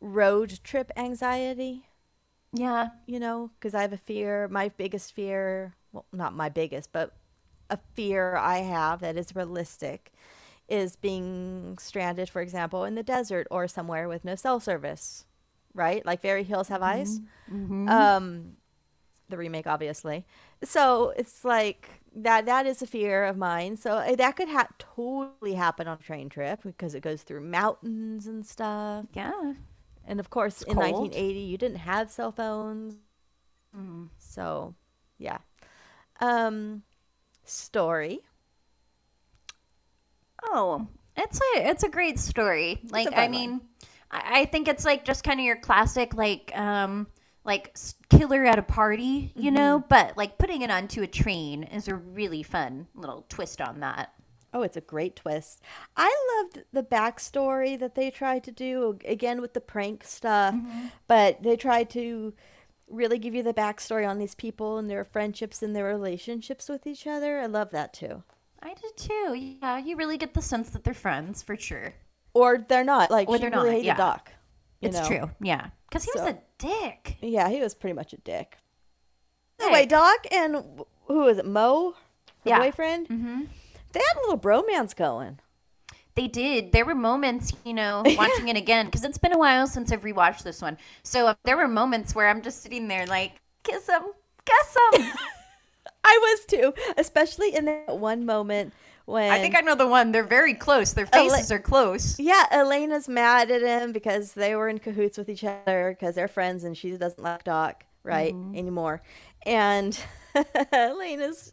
road 0.00 0.60
trip 0.64 0.90
anxiety. 0.96 1.86
Yeah. 2.52 2.88
You 3.06 3.18
know, 3.18 3.50
cuz 3.60 3.74
I 3.74 3.82
have 3.82 3.92
a 3.92 3.96
fear, 3.96 4.48
my 4.48 4.68
biggest 4.68 5.12
fear, 5.12 5.74
well 5.92 6.04
not 6.12 6.34
my 6.34 6.48
biggest, 6.48 6.92
but 6.92 7.16
a 7.70 7.78
fear 7.94 8.36
I 8.36 8.58
have 8.58 9.00
that 9.00 9.16
is 9.16 9.34
realistic 9.34 10.12
is 10.68 10.96
being 10.96 11.78
stranded 11.78 12.28
for 12.30 12.42
example 12.42 12.84
in 12.84 12.94
the 12.94 13.02
desert 13.02 13.46
or 13.50 13.66
somewhere 13.68 14.08
with 14.08 14.24
no 14.24 14.34
cell 14.34 14.60
service. 14.60 15.24
Right? 15.74 16.04
Like 16.04 16.20
Very 16.22 16.44
Hills 16.44 16.68
Have 16.68 16.82
Eyes. 16.82 17.20
Mhm. 17.48 17.88
Um 17.88 18.56
the 19.28 19.38
remake 19.38 19.66
obviously. 19.66 20.26
So 20.64 21.10
it's 21.16 21.44
like 21.44 22.02
that 22.16 22.46
that 22.46 22.66
is 22.66 22.82
a 22.82 22.86
fear 22.88 23.24
of 23.24 23.36
mine. 23.38 23.76
So 23.76 23.92
uh, 23.94 24.16
that 24.16 24.36
could 24.36 24.48
ha- 24.50 24.68
totally 24.78 25.54
happen 25.54 25.88
on 25.88 25.98
a 26.00 26.02
train 26.04 26.28
trip 26.30 26.62
because 26.64 26.94
it 26.94 27.02
goes 27.02 27.22
through 27.22 27.42
mountains 27.42 28.26
and 28.28 28.46
stuff. 28.46 29.06
Yeah. 29.14 29.54
And 30.08 30.18
of 30.20 30.30
course, 30.30 30.62
It's 30.62 30.70
in 30.70 30.74
cold. 30.74 31.02
1980, 31.12 31.40
you 31.40 31.58
didn't 31.58 31.76
have 31.78 32.10
cell 32.10 32.32
phones. 32.32 32.96
Mm. 33.76 34.08
So, 34.18 34.74
yeah. 35.18 35.38
Um, 36.20 36.82
story. 37.44 38.20
Oh, 40.42 40.86
it's 41.16 41.38
a 41.38 41.68
it's 41.68 41.82
a 41.82 41.88
great 41.88 42.18
story. 42.18 42.80
Like 42.90 43.08
I 43.14 43.28
mean, 43.28 43.60
I, 44.10 44.40
I 44.40 44.44
think 44.46 44.68
it's 44.68 44.84
like 44.84 45.04
just 45.04 45.24
kind 45.24 45.38
of 45.38 45.44
your 45.44 45.56
classic 45.56 46.14
like 46.14 46.56
um 46.56 47.06
like 47.44 47.76
killer 48.08 48.44
at 48.44 48.58
a 48.58 48.62
party, 48.62 49.32
you 49.34 49.50
know. 49.50 49.84
But 49.88 50.16
like 50.16 50.38
putting 50.38 50.62
it 50.62 50.70
onto 50.70 51.02
a 51.02 51.06
train 51.06 51.64
is 51.64 51.88
a 51.88 51.96
really 51.96 52.42
fun 52.42 52.86
little 52.94 53.26
twist 53.28 53.60
on 53.60 53.80
that. 53.80 54.12
Oh, 54.54 54.62
it's 54.62 54.76
a 54.76 54.80
great 54.82 55.14
twist. 55.16 55.60
I 55.96 56.14
loved 56.40 56.64
the 56.72 56.82
backstory 56.82 57.78
that 57.78 57.94
they 57.94 58.10
tried 58.10 58.44
to 58.44 58.50
do 58.50 58.98
again 59.04 59.40
with 59.40 59.52
the 59.54 59.60
prank 59.60 60.04
stuff, 60.04 60.54
but 61.06 61.42
they 61.42 61.56
tried 61.56 61.90
to 61.90 62.32
really 62.88 63.18
give 63.18 63.34
you 63.34 63.42
the 63.42 63.52
backstory 63.52 64.08
on 64.08 64.18
these 64.18 64.34
people 64.34 64.78
and 64.78 64.88
their 64.88 65.04
friendships 65.04 65.62
and 65.62 65.76
their 65.76 65.84
relationships 65.84 66.68
with 66.68 66.86
each 66.86 67.06
other. 67.06 67.38
I 67.40 67.46
love 67.46 67.70
that 67.72 67.92
too. 67.92 68.22
I 68.62 68.74
did 68.74 68.96
too. 68.96 69.34
Yeah, 69.62 69.78
you 69.78 69.96
really 69.96 70.16
get 70.16 70.32
the 70.34 70.42
sense 70.42 70.70
that 70.70 70.82
they're 70.82 70.94
friends 70.94 71.42
for 71.42 71.56
sure. 71.56 71.92
Or 72.34 72.64
they're 72.68 72.84
not. 72.84 73.10
Like 73.10 73.28
Or 73.28 73.38
they're 73.38 73.50
really 73.50 73.66
not, 73.66 73.72
hated 73.72 73.86
yeah. 73.86 73.96
Doc. 73.96 74.32
It's 74.80 74.98
know? 74.98 75.06
true. 75.06 75.30
Yeah, 75.40 75.68
because 75.88 76.04
he 76.04 76.10
was 76.14 76.28
a 76.28 76.38
dick. 76.56 77.16
Yeah, 77.20 77.48
he 77.50 77.60
was 77.60 77.74
pretty 77.74 77.94
much 77.94 78.12
a 78.14 78.18
dick. 78.18 78.56
Anyway, 79.60 79.86
Doc 79.86 80.26
and 80.32 80.64
who 81.06 81.26
is 81.28 81.38
it? 81.38 81.44
Mo, 81.46 81.94
the 82.44 82.50
Yeah. 82.50 82.58
boyfriend. 82.60 83.08
Mm-hmm. 83.08 83.42
They 83.92 84.00
had 84.00 84.18
a 84.18 84.20
little 84.20 84.38
bromance 84.38 84.94
going. 84.94 85.38
They 86.14 86.26
did. 86.26 86.72
There 86.72 86.84
were 86.84 86.96
moments, 86.96 87.52
you 87.64 87.74
know, 87.74 88.02
watching 88.16 88.48
it 88.48 88.56
again 88.56 88.86
because 88.86 89.04
it's 89.04 89.18
been 89.18 89.32
a 89.32 89.38
while 89.38 89.66
since 89.66 89.92
I've 89.92 90.02
rewatched 90.02 90.42
this 90.42 90.60
one. 90.60 90.76
So 91.02 91.28
uh, 91.28 91.34
there 91.44 91.56
were 91.56 91.68
moments 91.68 92.14
where 92.14 92.28
I'm 92.28 92.42
just 92.42 92.62
sitting 92.62 92.88
there 92.88 93.06
like, 93.06 93.40
kiss 93.62 93.88
him, 93.88 94.02
kiss 94.44 94.76
him. 95.00 95.12
I 96.04 96.18
was 96.20 96.44
too, 96.46 96.74
especially 96.96 97.54
in 97.54 97.66
that 97.66 97.98
one 97.98 98.24
moment 98.24 98.72
when 99.04 99.30
I 99.30 99.40
think 99.40 99.56
I 99.56 99.60
know 99.60 99.74
the 99.74 99.86
one. 99.86 100.12
They're 100.12 100.24
very 100.24 100.54
close. 100.54 100.92
Their 100.92 101.08
Ele- 101.12 101.30
faces 101.30 101.52
are 101.52 101.58
close. 101.58 102.18
Yeah, 102.18 102.44
Alana's 102.52 103.08
mad 103.08 103.50
at 103.50 103.62
him 103.62 103.92
because 103.92 104.32
they 104.32 104.54
were 104.54 104.68
in 104.68 104.78
cahoots 104.78 105.18
with 105.18 105.28
each 105.28 105.44
other 105.44 105.96
because 105.98 106.14
they're 106.14 106.28
friends 106.28 106.64
and 106.64 106.76
she 106.76 106.90
doesn't 106.96 107.22
like 107.22 107.44
Doc 107.44 107.84
right 108.02 108.34
anymore, 108.54 109.02
and 109.44 109.98
Alana's 110.72 111.52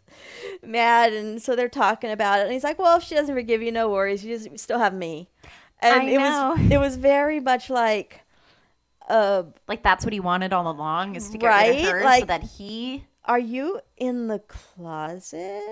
mad 0.63 1.13
and 1.13 1.41
so 1.41 1.55
they're 1.55 1.69
talking 1.69 2.11
about 2.11 2.39
it 2.39 2.43
and 2.43 2.51
he's 2.53 2.63
like, 2.63 2.79
"Well, 2.79 2.97
if 2.97 3.03
she 3.03 3.15
doesn't 3.15 3.33
forgive 3.33 3.61
you, 3.61 3.71
no 3.71 3.89
worries. 3.89 4.23
You 4.23 4.35
just 4.35 4.51
you 4.51 4.57
still 4.57 4.79
have 4.79 4.93
me." 4.93 5.29
And 5.79 6.01
I 6.01 6.05
it 6.05 6.17
know. 6.17 6.55
was 6.57 6.71
it 6.71 6.79
was 6.79 6.95
very 6.97 7.39
much 7.39 7.69
like, 7.69 8.21
uh, 9.09 9.43
Like 9.67 9.83
that's 9.83 10.05
what 10.05 10.13
he 10.13 10.19
wanted 10.19 10.53
all 10.53 10.69
along 10.69 11.15
is 11.15 11.29
to 11.29 11.37
get 11.37 11.47
right, 11.47 11.75
rid 11.75 11.85
of 11.85 11.91
her 11.91 12.19
so 12.19 12.25
that 12.25 12.43
he. 12.43 13.05
Are 13.25 13.39
you 13.39 13.81
in 13.97 14.27
the 14.27 14.39
closet? 14.39 15.63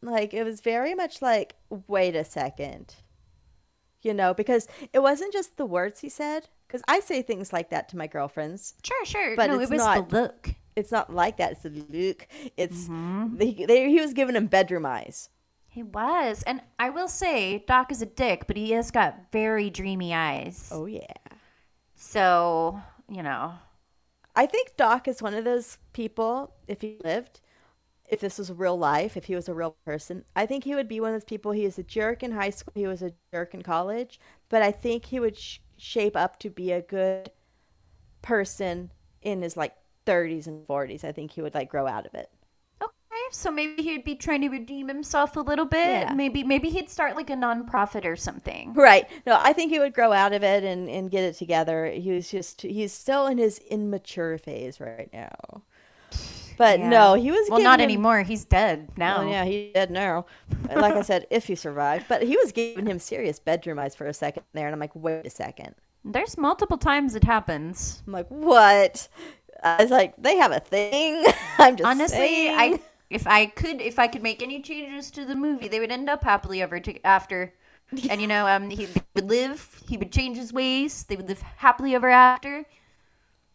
Like 0.00 0.32
it 0.32 0.44
was 0.44 0.60
very 0.60 0.94
much 0.94 1.20
like, 1.20 1.56
wait 1.68 2.14
a 2.14 2.24
second. 2.24 2.94
You 4.02 4.14
know, 4.14 4.32
because 4.32 4.68
it 4.92 5.00
wasn't 5.00 5.32
just 5.32 5.56
the 5.56 5.66
words 5.66 6.00
he 6.00 6.08
said. 6.08 6.48
Because 6.68 6.82
I 6.86 7.00
say 7.00 7.22
things 7.22 7.52
like 7.52 7.70
that 7.70 7.88
to 7.88 7.96
my 7.96 8.06
girlfriends. 8.06 8.74
Sure, 8.84 9.04
sure. 9.06 9.36
But 9.36 9.48
no, 9.48 9.58
it's 9.58 9.70
it 9.70 9.74
was 9.74 9.78
not, 9.84 10.08
the 10.10 10.20
look. 10.20 10.50
It's 10.78 10.92
not 10.92 11.12
like 11.12 11.36
that. 11.38 11.52
It's 11.52 11.64
look. 11.64 12.26
It's 12.56 12.90
Mm-hmm. 12.90 13.36
they, 13.38 13.52
they, 13.54 13.90
he 13.90 14.00
was 14.00 14.14
giving 14.14 14.36
him 14.36 14.46
bedroom 14.46 14.86
eyes. 14.86 15.30
He 15.68 15.82
was, 15.82 16.42
and 16.42 16.62
I 16.78 16.90
will 16.90 17.08
say, 17.08 17.64
Doc 17.66 17.92
is 17.92 18.02
a 18.02 18.06
dick, 18.06 18.46
but 18.46 18.56
he 18.56 18.72
has 18.72 18.90
got 18.90 19.30
very 19.32 19.70
dreamy 19.70 20.14
eyes. 20.14 20.70
Oh 20.70 20.86
yeah. 20.86 21.12
So 21.94 22.80
you 23.08 23.22
know, 23.22 23.54
I 24.36 24.46
think 24.46 24.76
Doc 24.76 25.08
is 25.08 25.22
one 25.22 25.34
of 25.34 25.44
those 25.44 25.78
people. 25.92 26.54
If 26.68 26.82
he 26.82 26.98
lived, 27.04 27.40
if 28.08 28.20
this 28.20 28.38
was 28.38 28.52
real 28.52 28.78
life, 28.78 29.16
if 29.16 29.26
he 29.26 29.34
was 29.36 29.48
a 29.48 29.54
real 29.54 29.76
person, 29.84 30.24
I 30.36 30.46
think 30.46 30.64
he 30.64 30.74
would 30.74 30.88
be 30.88 31.00
one 31.00 31.10
of 31.14 31.16
those 31.16 31.24
people. 31.24 31.52
He 31.52 31.64
was 31.64 31.78
a 31.78 31.82
jerk 31.84 32.22
in 32.22 32.32
high 32.32 32.50
school. 32.50 32.72
He 32.76 32.86
was 32.86 33.02
a 33.02 33.12
jerk 33.32 33.54
in 33.54 33.62
college, 33.62 34.20
but 34.48 34.62
I 34.62 34.72
think 34.72 35.06
he 35.06 35.20
would 35.20 35.36
sh- 35.38 35.60
shape 35.78 36.16
up 36.16 36.38
to 36.40 36.50
be 36.50 36.72
a 36.72 36.82
good 36.82 37.30
person 38.22 38.92
in 39.22 39.42
his 39.42 39.56
like 39.56 39.74
30s 40.08 40.46
and 40.46 40.66
40s. 40.66 41.04
I 41.04 41.12
think 41.12 41.30
he 41.32 41.42
would 41.42 41.54
like 41.54 41.68
grow 41.70 41.86
out 41.86 42.06
of 42.06 42.14
it. 42.14 42.30
okay. 42.82 42.92
So 43.30 43.50
maybe 43.50 43.82
he 43.82 43.92
would 43.92 44.04
be 44.04 44.14
trying 44.14 44.40
to 44.42 44.48
redeem 44.48 44.88
himself 44.88 45.36
a 45.36 45.40
little 45.40 45.66
bit. 45.66 45.86
Yeah. 45.86 46.14
Maybe, 46.14 46.42
maybe 46.44 46.70
he'd 46.70 46.88
start 46.88 47.14
like 47.16 47.28
a 47.30 47.34
nonprofit 47.34 48.04
or 48.06 48.16
something. 48.16 48.72
Right. 48.74 49.06
No, 49.26 49.36
I 49.38 49.52
think 49.52 49.70
he 49.70 49.78
would 49.78 49.92
grow 49.92 50.12
out 50.12 50.32
of 50.32 50.42
it 50.42 50.64
and, 50.64 50.88
and 50.88 51.10
get 51.10 51.24
it 51.24 51.34
together. 51.34 51.86
He 51.86 52.10
was 52.12 52.30
just, 52.30 52.62
he's 52.62 52.92
still 52.92 53.26
in 53.26 53.36
his 53.38 53.58
immature 53.70 54.38
phase 54.38 54.80
right 54.80 55.10
now. 55.12 55.62
But 56.56 56.80
Yeah. 56.80 56.88
no, 56.88 57.14
he 57.14 57.30
was 57.30 57.48
Well, 57.50 57.60
not 57.60 57.78
him- 57.80 57.84
anymore. 57.84 58.22
He's 58.22 58.44
dead 58.44 58.88
now. 58.96 59.18
Oh, 59.22 59.30
yeah, 59.30 59.44
he's 59.44 59.72
dead 59.74 59.90
now. 59.92 60.26
like 60.74 60.94
I 60.94 61.02
said, 61.02 61.26
if 61.30 61.46
he 61.46 61.54
survived, 61.54 62.06
but 62.08 62.22
he 62.22 62.36
was 62.36 62.50
giving 62.50 62.86
him 62.86 62.98
serious 62.98 63.38
bedroom 63.38 63.78
eyes 63.78 63.94
for 63.94 64.06
a 64.06 64.14
second 64.14 64.42
there, 64.54 64.66
and 64.66 64.74
I'm 64.74 64.80
like, 64.80 64.94
wait 64.96 65.24
a 65.26 65.30
second. 65.30 65.74
There's 66.04 66.36
multiple 66.38 66.78
times 66.78 67.14
it 67.14 67.22
happens. 67.24 68.02
I'm 68.06 68.12
like, 68.12 68.28
what? 68.28 69.06
I 69.62 69.82
was 69.82 69.90
like, 69.90 70.14
they 70.16 70.36
have 70.36 70.52
a 70.52 70.60
thing. 70.60 71.24
I'm 71.58 71.76
just 71.76 71.86
Honestly, 71.86 72.18
saying. 72.18 72.58
I 72.58 72.80
if 73.10 73.26
I 73.26 73.46
could 73.46 73.80
if 73.80 73.98
I 73.98 74.06
could 74.06 74.22
make 74.22 74.42
any 74.42 74.60
changes 74.60 75.10
to 75.12 75.24
the 75.24 75.34
movie, 75.34 75.68
they 75.68 75.80
would 75.80 75.90
end 75.92 76.08
up 76.08 76.24
happily 76.24 76.62
ever 76.62 76.80
to, 76.80 77.06
after. 77.06 77.54
And 78.10 78.20
you 78.20 78.26
know, 78.26 78.46
um, 78.46 78.68
he 78.68 78.86
would 79.14 79.24
live. 79.24 79.80
He 79.88 79.96
would 79.96 80.12
change 80.12 80.36
his 80.36 80.52
ways. 80.52 81.04
They 81.04 81.16
would 81.16 81.26
live 81.28 81.40
happily 81.56 81.94
ever 81.94 82.10
after. 82.10 82.66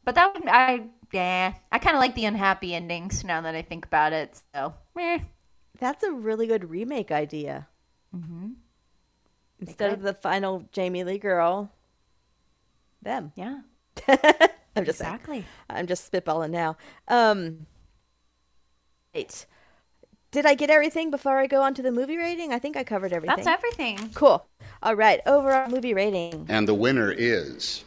But 0.04 0.16
that 0.16 0.34
would 0.34 0.48
I 0.48 0.88
yeah 1.12 1.54
I 1.72 1.80
kind 1.80 1.96
of 1.96 2.00
like 2.02 2.16
the 2.16 2.26
unhappy 2.26 2.74
endings 2.74 3.24
now 3.24 3.42
that 3.42 3.56
I 3.56 3.62
think 3.62 3.86
about 3.86 4.14
it. 4.14 4.42
So 4.54 4.74
eh. 4.98 5.20
That's 5.80 6.04
a 6.04 6.12
really 6.12 6.48
good 6.48 6.70
remake 6.70 7.12
idea. 7.12 7.68
Mm-hmm. 8.16 8.54
Instead 9.60 9.94
of 9.94 10.02
the 10.02 10.14
final 10.14 10.68
Jamie 10.72 11.04
Lee 11.04 11.18
girl, 11.20 11.72
them. 13.02 13.32
Yeah. 13.36 13.62
I'm 14.76 14.86
just 14.86 15.00
saying. 15.00 15.14
Exactly. 15.14 15.46
I'm 15.70 15.88
just 15.88 16.12
spitballing 16.12 16.50
now. 16.50 16.78
Um, 17.08 17.68
right. 19.14 19.46
Did 20.32 20.48
I 20.48 20.56
get 20.56 20.72
everything 20.72 21.12
before 21.12 21.38
I 21.38 21.46
go 21.46 21.62
on 21.62 21.76
to 21.76 21.84
the 21.84 21.92
movie 21.92 22.18
rating? 22.18 22.52
I 22.54 22.60
think 22.60 22.76
I 22.76 22.84
covered 22.84 23.14
everything. 23.14 23.36
That's 23.36 23.48
everything. 23.48 24.10
Cool. 24.16 24.46
All 24.82 24.96
right. 24.96 25.22
Overall 25.28 25.70
movie 25.70 25.94
rating. 25.94 26.48
And 26.50 26.68
the 26.68 26.74
winner 26.74 27.12
is. 27.12 27.84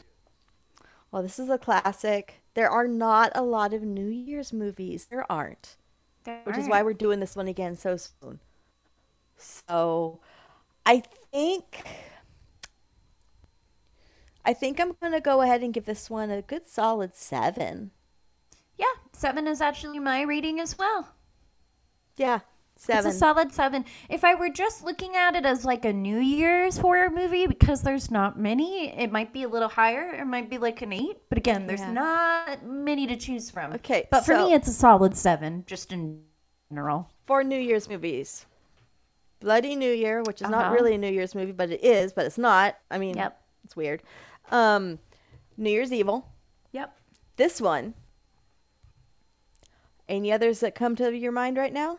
Well, 1.11 1.23
this 1.23 1.41
is 1.41 1.51
a 1.51 1.59
classic. 1.59 2.43
There 2.55 2.71
are 2.71 2.87
not 2.87 3.33
a 3.35 3.43
lot 3.43 3.75
of 3.75 3.83
New 3.83 4.07
Year's 4.07 4.53
movies. 4.53 5.07
There 5.07 5.31
aren't. 5.31 5.77
There 6.25 6.41
which 6.45 6.57
is 6.57 6.61
aren't. 6.61 6.71
why 6.71 6.83
we're 6.83 6.95
doing 6.95 7.19
this 7.19 7.35
one 7.35 7.49
again 7.49 7.77
so 7.77 7.97
soon. 7.97 8.39
So, 9.37 10.21
I 10.85 11.03
think 11.33 11.85
I 14.47 14.53
think 14.55 14.81
I'm 14.81 14.93
going 15.01 15.13
to 15.13 15.21
go 15.21 15.43
ahead 15.43 15.63
and 15.63 15.75
give 15.75 15.85
this 15.85 16.09
one 16.09 16.31
a 16.31 16.41
good 16.41 16.67
solid 16.69 17.15
7. 17.15 17.91
Yeah, 18.79 18.85
seven 19.13 19.47
is 19.47 19.61
actually 19.61 19.99
my 19.99 20.23
rating 20.23 20.61
as 20.61 20.79
well. 20.79 21.09
Yeah, 22.17 22.41
7. 22.77 23.07
It's 23.07 23.17
a 23.17 23.19
solid 23.19 23.53
seven. 23.53 23.85
If 24.11 24.23
I 24.23 24.35
were 24.35 24.51
just 24.51 24.85
looking 24.85 25.17
at 25.17 25.35
it 25.35 25.47
as 25.47 25.65
like 25.65 25.85
a 25.87 25.93
New 25.93 26.19
Year's 26.19 26.77
horror 26.77 27.09
movie, 27.11 27.47
because 27.47 27.81
there's 27.83 28.11
not 28.11 28.39
many, 28.39 28.91
it 28.97 29.11
might 29.11 29.33
be 29.33 29.45
a 29.45 29.49
little 29.49 29.69
higher. 29.71 30.11
It 30.15 30.27
might 30.27 30.49
be 30.51 30.59
like 30.59 30.83
an 30.83 30.93
eight. 30.93 31.17
But 31.31 31.39
again, 31.39 31.67
there's 31.67 31.81
Yeah. 31.81 31.93
not 31.93 32.65
many 32.67 33.07
to 33.07 33.17
choose 33.17 33.51
from. 33.51 33.73
Okay, 33.75 34.07
But 34.11 34.27
for 34.27 34.35
so- 34.35 34.47
me, 34.49 34.55
it's 34.55 34.69
a 34.69 34.73
solid 34.75 35.17
seven, 35.17 35.65
just 35.67 35.91
in 35.93 36.23
general. 36.71 37.09
for 37.27 37.43
New 37.43 37.59
Year's 37.59 37.89
movies. 37.89 38.45
Bloody 39.41 39.75
New 39.75 39.91
Year, 39.93 40.23
which 40.23 40.41
is 40.43 40.49
not 40.51 40.67
Uh-huh. 40.67 40.75
really 40.75 40.95
a 40.95 40.99
New 40.99 41.11
Year's 41.11 41.35
movie, 41.35 41.53
but 41.53 41.71
it 41.71 41.83
is, 41.83 42.13
but 42.13 42.27
it's 42.27 42.39
not. 42.39 42.77
I 42.91 42.99
mean, 42.99 43.17
Yep. 43.17 43.41
it's 43.65 43.75
weird. 43.77 44.03
Um, 44.51 44.99
New 45.57 45.71
Year's 45.71 45.93
Evil. 45.93 46.29
Yep. 46.73 46.97
This 47.37 47.61
one. 47.61 47.95
Any 50.09 50.33
others 50.33 50.61
that 50.61 50.75
come 50.75 50.95
to 50.97 51.17
your 51.17 51.33
mind 51.33 51.57
right 51.57 51.73
now? 51.73 51.99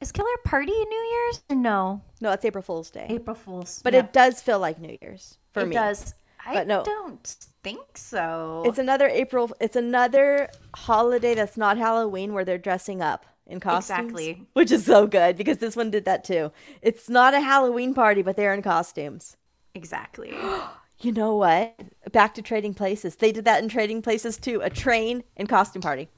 Is 0.00 0.12
Killer 0.12 0.28
Party 0.44 0.72
New 0.72 1.08
Year's? 1.12 1.42
No. 1.50 2.02
No, 2.20 2.30
it's 2.32 2.44
April 2.44 2.62
Fool's 2.62 2.90
Day. 2.90 3.06
April 3.08 3.34
Fool's. 3.34 3.80
But 3.82 3.94
yeah. 3.94 4.00
it 4.00 4.12
does 4.12 4.40
feel 4.40 4.60
like 4.60 4.78
New 4.78 4.96
Year's 5.00 5.38
for 5.52 5.60
It 5.60 5.66
me. 5.66 5.76
It 5.76 5.78
does. 5.78 6.14
I 6.44 6.54
But 6.54 6.66
no. 6.68 6.84
don't 6.84 7.26
think 7.64 7.96
so. 7.96 8.62
It's 8.66 8.78
another 8.78 9.08
April. 9.08 9.50
It's 9.60 9.76
another 9.76 10.50
holiday 10.76 11.34
that's 11.34 11.56
not 11.56 11.78
Halloween 11.78 12.32
where 12.32 12.44
they're 12.44 12.58
dressing 12.58 13.02
up 13.02 13.26
in 13.46 13.58
costumes. 13.60 14.10
Exactly. 14.10 14.46
Which 14.52 14.70
is 14.70 14.84
so 14.84 15.06
good 15.06 15.36
because 15.36 15.58
this 15.58 15.74
one 15.74 15.90
did 15.90 16.04
that 16.04 16.22
too. 16.22 16.52
It's 16.80 17.08
not 17.08 17.34
a 17.34 17.40
Halloween 17.40 17.92
party, 17.92 18.22
but 18.22 18.36
they're 18.36 18.54
in 18.54 18.62
costumes. 18.62 19.36
exactly. 19.74 20.32
You 21.00 21.12
know 21.12 21.36
what? 21.36 21.78
Back 22.12 22.34
to 22.34 22.42
Trading 22.42 22.74
Places. 22.74 23.16
They 23.16 23.30
did 23.30 23.44
that 23.44 23.62
in 23.62 23.68
Trading 23.68 24.02
Places 24.02 24.36
too. 24.36 24.60
A 24.62 24.70
train 24.70 25.22
and 25.36 25.48
costume 25.48 25.82
party. 25.82 26.08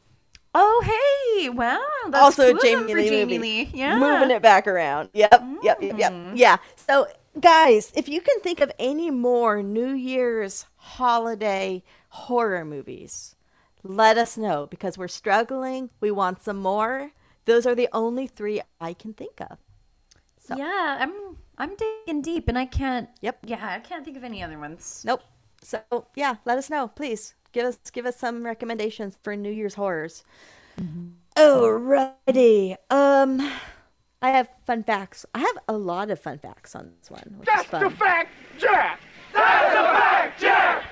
Oh, 0.54 0.82
hey! 0.84 1.48
Wow, 1.48 1.80
that's 2.08 2.22
also 2.22 2.52
cool 2.52 2.60
Jamie 2.60 2.94
Lee 2.94 3.08
Jamie. 3.08 3.38
Lee. 3.38 3.70
Yeah, 3.72 3.98
Moving 3.98 4.30
it 4.30 4.42
back 4.42 4.66
around. 4.66 5.10
Yep. 5.12 5.30
Yep. 5.62 5.82
Yep. 5.82 5.98
Yep. 5.98 6.12
Mm. 6.12 6.32
Yeah. 6.34 6.56
So, 6.74 7.06
guys, 7.40 7.92
if 7.94 8.08
you 8.08 8.20
can 8.20 8.40
think 8.40 8.60
of 8.60 8.72
any 8.78 9.10
more 9.10 9.62
New 9.62 9.92
Year's 9.92 10.66
holiday 10.76 11.84
horror 12.08 12.64
movies, 12.64 13.36
let 13.84 14.18
us 14.18 14.36
know 14.36 14.66
because 14.66 14.98
we're 14.98 15.08
struggling. 15.08 15.90
We 16.00 16.10
want 16.10 16.42
some 16.42 16.56
more. 16.56 17.12
Those 17.44 17.64
are 17.64 17.74
the 17.74 17.88
only 17.92 18.26
three 18.26 18.60
I 18.80 18.92
can 18.92 19.12
think 19.12 19.40
of. 19.40 19.58
So. 20.38 20.56
Yeah, 20.56 20.98
I'm 21.00 21.36
I'm 21.60 21.76
digging 21.76 22.22
deep, 22.22 22.48
and 22.48 22.56
I 22.56 22.64
can't. 22.64 23.10
Yep. 23.20 23.40
Yeah, 23.44 23.58
I 23.62 23.80
can't 23.80 24.02
think 24.02 24.16
of 24.16 24.24
any 24.24 24.42
other 24.42 24.58
ones. 24.58 25.02
Nope. 25.06 25.20
So 25.62 25.82
yeah, 26.14 26.36
let 26.46 26.56
us 26.56 26.70
know, 26.70 26.88
please. 26.88 27.34
Give 27.52 27.66
us 27.66 27.78
give 27.92 28.06
us 28.06 28.16
some 28.16 28.46
recommendations 28.46 29.18
for 29.22 29.36
New 29.36 29.52
Year's 29.52 29.74
horrors. 29.74 30.24
Alrighty. 31.36 32.76
Um, 32.88 33.46
I 34.22 34.30
have 34.30 34.48
fun 34.64 34.84
facts. 34.84 35.26
I 35.34 35.40
have 35.40 35.58
a 35.68 35.74
lot 35.74 36.10
of 36.10 36.18
fun 36.18 36.38
facts 36.38 36.74
on 36.74 36.92
this 36.98 37.10
one. 37.10 37.34
Which 37.36 37.48
is 37.48 37.66
fun. 37.66 37.90
fact, 37.90 38.30
Jack! 38.56 39.02
That's 39.34 39.74
a 39.74 40.00
fact, 40.00 40.40
Jack! 40.40 40.84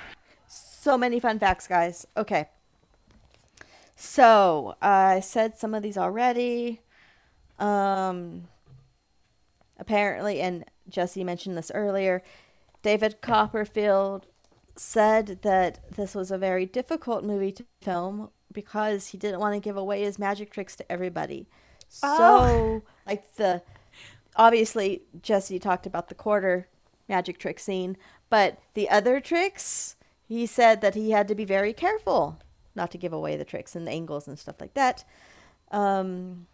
So 0.48 0.98
many 0.98 1.18
fun 1.18 1.38
facts, 1.38 1.66
guys. 1.66 2.06
Okay. 2.14 2.50
So 3.96 4.76
I 4.82 5.20
said 5.20 5.58
some 5.58 5.74
of 5.74 5.82
these 5.82 5.96
already. 5.96 6.82
Um, 7.58 8.48
apparently, 9.78 10.40
and 10.40 10.64
Jesse 10.88 11.24
mentioned 11.24 11.56
this 11.56 11.70
earlier. 11.74 12.22
David 12.82 13.20
Copperfield 13.20 14.26
said 14.76 15.40
that 15.42 15.80
this 15.96 16.14
was 16.14 16.30
a 16.30 16.38
very 16.38 16.64
difficult 16.66 17.24
movie 17.24 17.52
to 17.52 17.64
film 17.82 18.30
because 18.52 19.08
he 19.08 19.18
didn't 19.18 19.40
want 19.40 19.54
to 19.54 19.60
give 19.60 19.76
away 19.76 20.02
his 20.02 20.18
magic 20.18 20.50
tricks 20.50 20.76
to 20.76 20.90
everybody. 20.92 21.48
So, 21.88 22.06
Oh. 22.08 22.82
like 23.06 23.34
the 23.34 23.62
obviously 24.36 25.02
Jesse 25.20 25.58
talked 25.58 25.86
about 25.86 26.08
the 26.08 26.14
quarter 26.14 26.68
magic 27.08 27.38
trick 27.38 27.58
scene, 27.58 27.96
but 28.30 28.58
the 28.74 28.88
other 28.88 29.20
tricks, 29.20 29.96
he 30.26 30.46
said 30.46 30.80
that 30.80 30.94
he 30.94 31.10
had 31.10 31.26
to 31.28 31.34
be 31.34 31.44
very 31.44 31.72
careful 31.72 32.38
not 32.74 32.90
to 32.92 32.98
give 32.98 33.12
away 33.12 33.36
the 33.36 33.44
tricks 33.44 33.74
and 33.74 33.86
the 33.86 33.90
angles 33.90 34.28
and 34.28 34.38
stuff 34.38 34.60
like 34.60 34.74
that. 34.74 35.04
Um, 35.72 36.46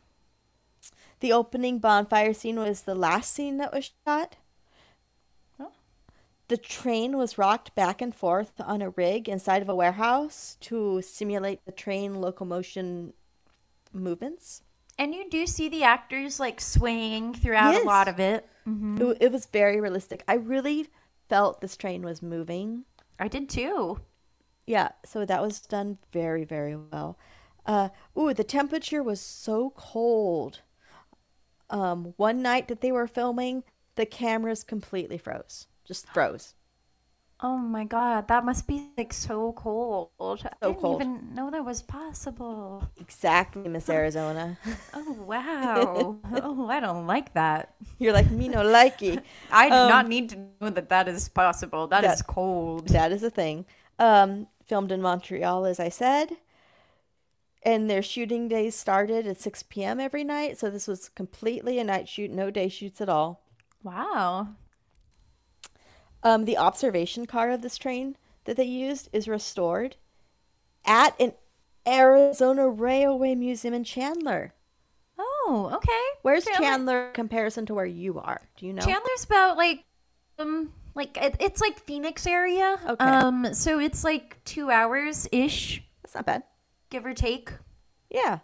the 1.25 1.33
opening 1.33 1.79
bonfire 1.79 2.35
scene 2.35 2.59
was 2.59 2.83
the 2.83 2.95
last 2.95 3.33
scene 3.33 3.57
that 3.57 3.73
was 3.73 3.91
shot. 4.07 4.37
The 6.49 6.59
train 6.59 7.17
was 7.17 7.39
rocked 7.39 7.75
back 7.75 8.03
and 8.03 8.15
forth 8.15 8.53
on 8.61 8.83
a 8.83 8.91
rig 8.91 9.31
inside 9.31 9.63
of 9.63 9.71
a 9.71 9.75
warehouse 9.75 10.59
to 10.61 11.01
simulate 11.01 11.65
the 11.65 11.73
train 11.73 12.21
locomotion 12.21 13.15
movements. 13.95 14.61
And 14.99 15.15
you 15.15 15.31
do 15.31 15.47
see 15.47 15.71
the 15.71 15.83
actors 15.85 16.39
like 16.39 16.61
swaying 16.61 17.33
throughout 17.33 17.73
Yes. 17.73 17.85
a 17.85 17.87
lot 17.87 18.09
of 18.09 18.21
it. 18.21 18.47
Mhm. 18.67 19.01
It, 19.01 19.17
it 19.23 19.33
was 19.33 19.47
very 19.47 19.81
realistic. 19.81 20.23
I 20.29 20.35
really 20.35 20.91
felt 21.31 21.63
this 21.63 21.79
train 21.79 22.03
was 22.03 22.21
moving. 22.21 22.85
I 23.19 23.29
did 23.29 23.49
too. 23.49 24.01
Yeah, 24.67 24.91
so 25.07 25.25
that 25.25 25.41
was 25.41 25.63
done 25.63 25.97
very, 26.13 26.45
very 26.45 26.77
well. 26.77 27.17
Uh, 27.65 27.89
ooh, 28.19 28.35
the 28.35 28.45
temperature 28.45 29.03
was 29.03 29.23
so 29.23 29.71
cold. 29.75 30.61
Um, 31.75 32.15
one 32.17 32.41
night 32.43 32.69
that 32.69 32.81
they 32.81 32.91
were 32.91 33.07
filming, 33.07 33.65
the 33.97 34.07
cameras 34.07 34.65
completely 34.65 35.19
froze. 35.19 35.67
Just 35.85 36.09
froze. 36.09 36.55
Oh 37.41 37.59
my 37.59 37.85
god, 37.85 38.27
that 38.29 38.45
must 38.45 38.67
be 38.67 38.91
like 38.99 39.13
so 39.13 39.53
cold. 39.53 40.11
I 40.61 40.67
didn't 40.67 40.79
cold. 40.81 41.01
even 41.01 41.33
know 41.35 41.49
that 41.51 41.65
was 41.65 41.81
possible. 41.83 42.89
Exactly, 42.97 43.69
Miss 43.69 43.89
Arizona. 43.89 44.59
Oh 44.95 45.13
wow. 45.27 46.19
oh, 46.33 46.69
I 46.69 46.81
don't 46.81 47.07
like 47.07 47.35
that. 47.35 47.75
You're 47.99 48.13
like 48.13 48.31
me, 48.31 48.49
no 48.49 48.63
likey. 48.63 49.23
I 49.51 49.71
do 49.71 49.75
Um, 49.75 49.89
not 49.89 50.09
need 50.09 50.31
to 50.31 50.37
know 50.61 50.71
that 50.71 50.89
that 50.89 51.09
is 51.09 51.29
possible. 51.29 51.87
that 51.89 52.05
is 52.05 52.23
cold. 52.23 52.89
That 52.89 53.13
is 53.13 53.23
a 53.23 53.31
thing. 53.31 53.67
Um, 53.99 54.49
filmed 54.65 54.93
in 54.93 55.01
Montreal, 55.03 55.65
as 55.67 55.81
I 55.81 55.89
said. 55.89 56.37
And 57.65 57.89
their 57.89 58.03
shooting 58.03 58.47
days 58.49 58.75
started 58.75 59.27
at 59.27 59.41
6 59.41 59.63
p.m. 59.65 59.99
every 59.99 60.23
night. 60.23 60.59
So 60.59 60.69
this 60.71 60.87
was 60.87 61.09
completely 61.09 61.79
a 61.79 61.85
night 61.85 62.09
shoot, 62.09 62.31
no 62.31 62.51
day 62.51 62.69
shoots 62.69 63.01
at 63.01 63.09
all. 63.09 63.43
Wow. 63.83 64.49
Um, 66.23 66.45
the 66.45 66.57
observation 66.59 67.27
car 67.27 67.51
of 67.51 67.63
this 67.63 67.77
train 67.79 68.17
that 68.45 68.57
they 68.57 68.65
used 68.65 69.09
is 69.13 69.29
restored 69.29 69.97
at 70.85 71.19
an 71.21 71.33
Arizona 71.87 72.69
Railway 72.69 73.35
Museum 73.35 73.75
in 73.75 73.85
Chandler. 73.85 74.55
Oh, 75.19 75.71
okay. 75.75 76.19
Where's 76.23 76.45
Chandler- 76.45 77.11
comparison 77.13 77.67
to 77.67 77.75
where 77.75 77.87
you 77.87 78.19
are? 78.19 78.41
Do 78.57 78.67
you 78.67 78.73
know? 78.73 78.83
Chandler's 78.83 79.25
about 79.25 79.57
like 79.57 79.85
um 80.39 80.73
like 80.95 81.17
it, 81.19 81.37
it's 81.41 81.61
like 81.61 81.79
Phoenix 81.79 82.27
area. 82.27 82.79
Okay. 82.89 83.05
Um 83.05 83.53
so 83.55 83.79
it's 83.79 84.03
like 84.03 84.43
2 84.45 84.71
hours 84.71 85.29
ish, 85.31 85.83
That's 86.03 86.15
not 86.15 86.27
bad. 86.27 86.43
Give 86.95 87.05
or 87.05 87.13
take. 87.13 87.51
Yeah. 88.09 88.39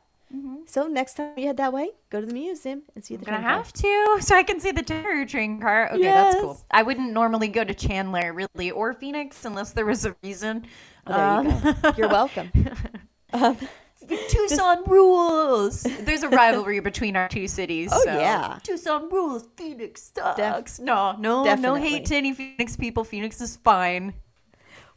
So 0.67 0.87
next 0.89 1.15
time 1.17 1.35
you 1.37 1.47
head 1.47 1.57
that 1.59 1.73
way, 1.73 1.91
go 2.11 2.21
to 2.21 2.27
the 2.27 2.33
museum 2.33 2.83
and 2.95 3.05
see 3.05 3.15
the 3.17 3.27
I'm 3.29 3.35
gonna 3.43 3.49
have 3.49 3.73
to, 3.73 4.19
so 4.21 4.35
I 4.37 4.43
can 4.43 4.59
see 4.61 4.73
the 4.73 4.83
terror 4.83 5.25
train 5.25 5.61
car. 5.61 5.91
Okay, 5.93 6.03
that's 6.03 6.37
cool. 6.37 6.61
I 6.71 6.83
wouldn't 6.83 7.13
normally 7.13 7.49
go 7.49 7.63
to 7.65 7.75
Chandler, 7.75 8.33
really, 8.33 8.71
or 8.73 8.93
Phoenix 8.93 9.45
unless 9.45 9.73
there 9.73 9.87
was 9.87 10.05
a 10.05 10.15
reason. 10.23 10.67
Oh, 11.07 11.43
there 11.43 11.53
you 11.67 11.75
go. 11.83 11.93
You're 11.97 12.09
welcome. 12.09 12.51
Um, 13.33 13.57
Tucson 14.29 14.83
rules. 14.89 15.85
There's 16.01 16.25
a 16.25 16.29
rivalry 16.29 16.81
between 16.81 17.15
our 17.15 17.29
two 17.29 17.47
cities. 17.47 17.91
Oh, 17.93 18.03
so- 18.05 18.19
yeah. 18.19 18.59
Tucson 18.65 19.09
rules. 19.09 19.47
Phoenix 19.57 20.11
sucks. 20.13 20.79
Def- 20.79 20.85
no, 20.85 21.13
no, 21.13 21.45
no 21.55 21.75
hate 21.77 22.07
to 22.07 22.17
any 22.17 22.33
Phoenix 22.33 22.75
people. 22.77 23.05
Phoenix 23.05 23.41
is 23.41 23.55
fine. 23.55 24.15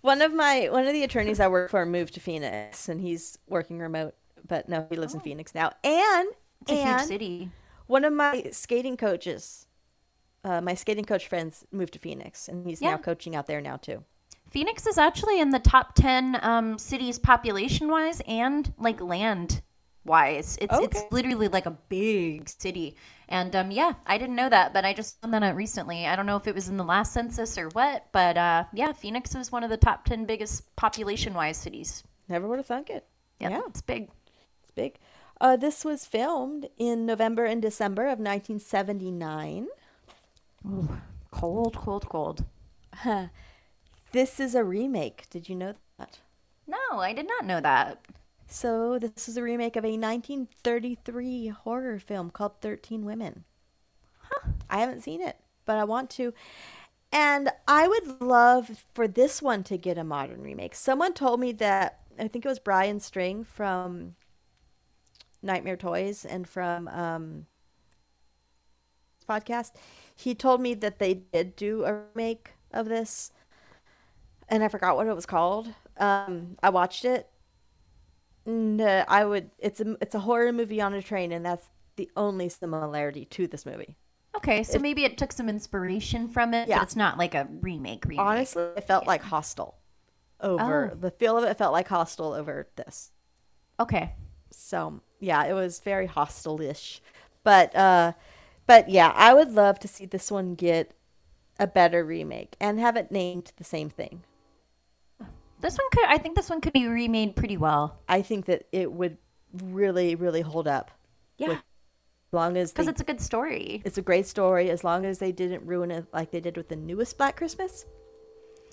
One 0.04 0.22
of 0.22 0.34
my 0.34 0.68
one 0.70 0.86
of 0.86 0.92
the 0.92 1.04
attorneys 1.06 1.40
I 1.40 1.48
work 1.48 1.72
for 1.72 1.86
moved 1.86 2.14
to 2.16 2.20
Phoenix, 2.20 2.90
and 2.90 3.00
he's 3.00 3.38
working 3.48 3.80
remote. 3.80 4.16
But 4.46 4.68
no, 4.68 4.86
he 4.90 4.98
lives 4.98 5.14
in 5.14 5.22
Phoenix 5.22 5.56
now. 5.56 5.72
And 5.84 6.28
Oh. 6.30 6.36
It's 6.62 6.72
a 6.72 6.86
huge 6.98 7.08
city. 7.08 7.50
One 7.88 8.04
of 8.06 8.12
my 8.14 8.50
skating 8.52 8.98
coaches, 8.98 9.66
uh, 10.44 10.60
my 10.60 10.74
skating 10.74 11.06
coach 11.06 11.28
friends, 11.30 11.66
moved 11.72 11.94
to 11.94 12.00
Phoenix, 12.00 12.50
and 12.50 12.68
he's 12.68 12.82
Yeah. 12.82 12.92
now 12.92 12.98
coaching 12.98 13.34
out 13.34 13.48
there 13.48 13.62
now 13.62 13.78
too. 13.78 14.04
Phoenix 14.50 14.86
is 14.86 14.98
actually 14.98 15.40
in 15.40 15.52
the 15.52 15.60
top 15.60 15.96
ten 15.96 16.38
um, 16.42 16.78
cities 16.78 17.18
population 17.18 17.88
wise 17.88 18.22
and 18.28 18.74
like 18.78 19.00
land 19.00 19.62
wise. 20.06 20.58
It's 20.62 20.74
it's 20.78 21.04
literally 21.12 21.48
like 21.48 21.66
a 21.66 21.78
big 21.90 22.50
city. 22.50 22.96
And 23.30 23.56
um, 23.56 23.72
yeah, 23.72 23.94
I 24.06 24.18
didn't 24.18 24.36
know 24.36 24.50
that, 24.50 24.74
but 24.74 24.86
I 24.86 24.94
just 24.94 25.20
found 25.22 25.34
that 25.34 25.44
out 25.44 25.56
recently. 25.56 26.06
I 26.06 26.16
don't 26.16 26.26
know 26.26 26.36
if 26.38 26.48
it 26.48 26.54
was 26.54 26.68
in 26.70 26.78
the 26.78 26.84
last 26.84 27.14
census 27.14 27.58
or 27.58 27.70
what, 27.70 28.06
but 28.12 28.38
uh, 28.38 28.66
yeah, 28.74 28.92
Phoenix 28.92 29.34
is 29.36 29.52
one 29.52 29.64
of 29.64 29.70
the 29.70 29.78
top 29.78 30.06
ten 30.06 30.26
biggest 30.26 30.76
population 30.76 31.34
wise 31.34 31.58
cities. 31.58 32.04
Never 32.30 32.48
would 32.48 32.60
have 32.60 32.66
thunk 32.68 32.90
it. 32.90 33.06
Yeah, 33.40 33.50
Yeah. 33.50 33.62
it's 33.68 33.82
big. 33.82 34.10
It's 34.62 34.72
big. 34.72 34.98
Uh, 35.42 35.56
this 35.58 35.84
was 35.84 36.06
filmed 36.06 36.68
in 36.78 37.06
November 37.06 37.46
and 37.46 37.62
December 37.62 38.04
of 38.04 38.20
1979. 38.20 39.68
Cold, 41.32 41.76
cold, 41.76 42.08
cold. 42.10 42.46
Huh. 42.94 43.28
This 44.12 44.40
is 44.40 44.56
a 44.56 44.64
remake. 44.64 45.26
Did 45.30 45.50
you 45.50 45.56
know 45.56 45.74
that? 45.98 46.20
No, 46.68 46.78
I 47.00 47.14
did 47.14 47.28
not 47.28 47.46
know 47.46 47.60
that. 47.60 48.00
So 48.54 49.00
this 49.00 49.28
is 49.28 49.36
a 49.36 49.42
remake 49.42 49.76
of 49.78 49.84
a 49.84 49.98
1933 49.98 51.48
horror 51.48 51.98
film 51.98 52.30
called 52.30 52.62
13 52.62 53.04
Women. 53.04 53.46
Huh. 54.20 54.52
I 54.70 54.80
haven't 54.80 55.02
seen 55.02 55.22
it, 55.22 55.38
but 55.66 55.78
I 55.78 55.84
want 55.86 56.12
to. 56.12 56.36
And 57.12 57.50
I 57.68 57.88
would 57.88 58.22
love 58.22 58.86
for 58.94 59.08
this 59.08 59.42
one 59.42 59.64
to 59.64 59.76
get 59.76 59.98
a 59.98 60.04
modern 60.04 60.44
remake. 60.44 60.76
Someone 60.76 61.14
told 61.14 61.40
me 61.40 61.52
that 61.54 62.02
I 62.20 62.28
think 62.28 62.46
it 62.46 62.48
was 62.48 62.60
Brian 62.60 63.00
String 63.00 63.44
from 63.44 64.14
Nightmare 65.42 65.76
Toys 65.76 66.24
and 66.24 66.48
from 66.48 66.88
um, 66.90 67.48
podcast. 69.28 69.72
He 70.16 70.36
told 70.36 70.62
me 70.62 70.76
that 70.76 71.00
they 71.00 71.16
did 71.16 71.56
do 71.56 71.86
a 71.86 72.04
remake 72.14 72.52
of 72.72 72.88
this, 72.88 73.32
and 74.48 74.64
I 74.64 74.68
forgot 74.68 74.96
what 74.96 75.08
it 75.08 75.16
was 75.16 75.26
called. 75.26 75.74
Um, 75.98 76.56
I 76.62 76.70
watched 76.70 77.04
it. 77.04 77.30
No, 78.45 79.06
I 79.07 79.24
would. 79.26 79.52
It's 79.60 79.80
a 79.80 79.98
it's 80.02 80.15
a 80.15 80.20
horror 80.20 80.52
movie 80.52 80.82
on 80.82 80.94
a 80.94 81.02
train, 81.02 81.32
and 81.32 81.45
that's 81.45 81.70
the 81.95 82.10
only 82.18 82.49
similarity 82.49 83.26
to 83.26 83.48
this 83.48 83.65
movie. 83.65 83.95
Okay, 84.36 84.64
so 84.64 84.80
maybe 84.80 85.06
it 85.06 85.18
took 85.18 85.32
some 85.32 85.48
inspiration 85.48 86.28
from 86.28 86.53
it, 86.56 86.68
Yeah. 86.68 86.82
it's 86.82 86.95
not 86.95 87.18
like 87.20 87.36
a 87.36 87.48
remake. 87.61 88.03
Remake. 88.06 88.20
Honestly, 88.20 88.64
it 88.76 88.86
felt 88.88 89.06
like 89.06 89.22
Hostel. 89.22 89.76
Over 90.41 90.91
Oh. 90.91 90.95
the 90.95 91.11
feel 91.11 91.38
of 91.38 91.44
it 91.44 91.56
felt 91.57 91.72
like 91.72 91.88
Hostel 91.88 92.34
over 92.34 92.68
this. 92.76 93.11
Okay. 93.80 94.15
So 94.49 95.02
yeah, 95.20 95.45
it 95.45 95.53
was 95.53 95.80
very 95.80 96.07
Hostel-ish, 96.07 97.02
but 97.44 97.74
uh, 97.76 98.14
but 98.65 98.90
yeah, 98.90 99.14
I 99.15 99.34
would 99.34 99.52
love 99.52 99.80
to 99.80 99.88
see 99.88 100.06
this 100.06 100.32
one 100.32 100.56
get 100.56 100.94
a 101.60 101.68
better 101.68 102.03
remake 102.03 102.56
and 102.60 102.80
have 102.80 102.98
it 102.98 103.11
named 103.11 103.52
the 103.57 103.64
same 103.64 103.90
thing. 103.90 104.24
This 105.64 105.77
one 105.77 105.88
could. 105.91 106.06
I 106.07 106.18
think 106.19 106.35
this 106.35 106.49
one 106.49 106.61
could 106.61 106.73
be 106.73 106.85
remade 106.88 107.35
pretty 107.35 107.57
well. 107.57 107.98
I 108.07 108.22
think 108.22 108.45
that 108.45 108.68
it 108.72 108.91
would 108.91 109.18
really, 109.64 110.14
really 110.15 110.41
hold 110.41 110.68
up. 110.68 110.91
Yeah. 111.40 111.48
with- 111.48 111.57
as 111.57 112.34
long 112.34 112.57
as 112.57 112.72
Because 112.72 112.88
it's 112.88 113.02
a 113.02 113.03
good 113.03 113.22
story. 113.22 113.81
It's 113.85 113.98
a 113.98 114.02
great 114.02 114.26
story 114.27 114.69
as 114.72 114.84
long 114.84 115.06
as 115.06 115.19
they 115.19 115.31
didn't 115.31 115.65
ruin 115.65 115.90
it 115.91 116.06
like 116.11 116.31
they 116.31 116.40
did 116.41 116.57
with 116.57 116.68
the 116.68 116.76
newest 116.76 117.18
Black 117.18 117.38
Christmas. 117.38 117.85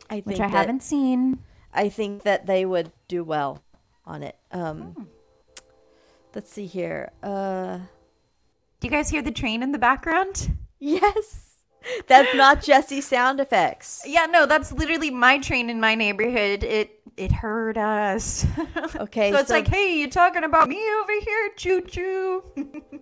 I 0.08 0.14
think 0.16 0.26
Which 0.26 0.40
I 0.40 0.46
that- 0.48 0.50
haven't 0.56 0.82
seen. 0.82 1.38
I 1.72 1.88
think 1.90 2.22
that 2.24 2.46
they 2.46 2.64
would 2.66 2.90
do 3.06 3.22
well 3.22 3.62
on 4.04 4.22
it. 4.22 4.36
Um, 4.50 5.08
Let's 6.34 6.50
see 6.50 6.66
here. 6.66 7.10
Uh, 7.22 7.78
Do 8.80 8.86
you 8.86 8.90
guys 8.90 9.10
hear 9.10 9.20
the 9.22 9.30
train 9.32 9.62
in 9.62 9.72
the 9.72 9.78
background? 9.78 10.56
Yes. 10.82 11.49
That's 12.07 12.35
not 12.35 12.62
Jesse 12.62 13.01
sound 13.01 13.40
effects. 13.40 14.02
Yeah, 14.07 14.27
no, 14.27 14.47
that's 14.47 14.73
literally 14.73 15.11
my 15.11 15.39
train 15.39 15.70
in 15.70 15.81
my 15.81 15.94
neighborhood. 15.94 16.62
It 16.65 17.01
it 17.16 17.32
heard 17.32 17.77
us. 17.78 18.47
Okay, 18.97 19.31
so 19.32 19.39
it's 19.39 19.48
so- 19.48 19.55
like, 19.55 19.69
hey, 19.69 19.98
you 19.98 20.09
talking 20.11 20.44
about 20.44 20.69
me 20.69 20.81
over 21.01 21.12
here? 21.24 21.51
Choo 21.57 21.81
choo. 21.82 22.44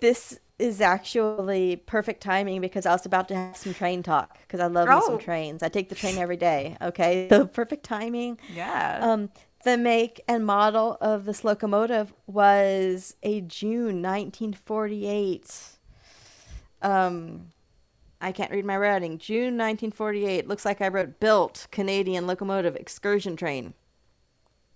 This 0.00 0.38
is 0.58 0.80
actually 0.80 1.76
perfect 1.76 2.22
timing 2.22 2.60
because 2.60 2.86
I 2.86 2.92
was 2.92 3.06
about 3.06 3.28
to 3.28 3.36
have 3.36 3.56
some 3.56 3.72
train 3.72 4.02
talk 4.02 4.36
because 4.42 4.58
I 4.60 4.66
love 4.66 4.88
me 4.88 5.00
some 5.06 5.14
Oh. 5.14 5.18
trains. 5.18 5.62
I 5.62 5.68
take 5.68 5.88
the 5.88 5.94
train 5.94 6.18
every 6.18 6.36
day. 6.36 6.76
Okay, 6.82 7.28
so 7.28 7.46
perfect 7.46 7.84
timing. 7.84 8.38
Yeah. 8.52 8.98
Um, 9.00 9.30
the 9.64 9.76
make 9.76 10.20
and 10.26 10.44
model 10.44 10.98
of 11.00 11.24
this 11.24 11.44
locomotive 11.44 12.12
was 12.26 13.14
a 13.22 13.40
June 13.42 14.02
1948. 14.02 15.56
Um, 16.82 17.52
I 18.22 18.30
can't 18.30 18.52
read 18.52 18.64
my 18.64 18.76
writing. 18.76 19.18
June 19.18 19.58
1948. 19.58 20.46
Looks 20.46 20.64
like 20.64 20.80
I 20.80 20.86
wrote 20.86 21.18
built 21.18 21.66
Canadian 21.72 22.28
locomotive 22.28 22.76
excursion 22.76 23.34
train. 23.34 23.74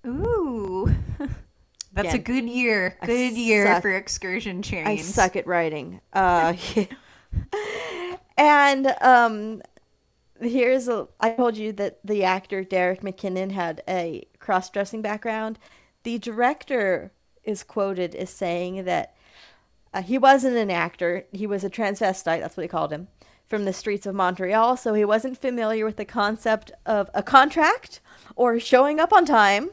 Ooh. 0.05 0.93
That's 1.93 2.13
a 2.13 2.19
good 2.19 2.45
year. 2.45 2.99
I 3.01 3.07
Good 3.07 3.35
year 3.35 3.67
suck- 3.67 3.83
for 3.83 3.91
excursion 3.93 4.63
trains. 4.63 4.87
I 4.87 4.97
suck 4.97 5.37
at 5.37 5.47
writing. 5.47 6.01
Uh, 6.13 6.55
and 8.37 8.95
um, 9.01 9.63
here's 10.41 10.89
a. 10.89 11.07
I 11.21 11.31
told 11.31 11.57
you 11.57 11.73
that 11.75 12.01
the 12.05 12.25
actor 12.25 12.65
Derek 12.65 13.03
MacKinnon 13.03 13.51
had 13.51 13.83
a 13.89 14.27
cross-dressing 14.41 15.01
background. 15.01 15.59
The 16.03 16.19
director 16.19 17.13
is 17.45 17.63
quoted 17.63 18.15
as 18.15 18.29
saying 18.29 18.85
that 18.85 19.15
uh, 19.95 20.03
he 20.03 20.19
wasn't 20.19 20.57
an 20.57 20.71
actor; 20.71 21.25
he 21.33 21.47
was 21.47 21.65
a 21.65 21.71
transvestite. 21.71 22.41
That's 22.41 22.57
what 22.59 22.65
he 22.65 22.69
called 22.69 22.93
him 22.93 23.09
from 23.49 23.65
the 23.65 23.73
streets 23.73 24.07
of 24.07 24.15
Montreal. 24.15 24.77
So 24.77 24.95
he 24.95 25.05
wasn't 25.05 25.41
familiar 25.41 25.85
with 25.85 25.97
the 25.97 26.05
concept 26.05 26.73
of 26.85 27.11
a 27.15 27.23
contract 27.23 28.01
or 28.35 28.59
showing 28.59 29.01
up 29.01 29.13
on 29.13 29.25
time. 29.25 29.71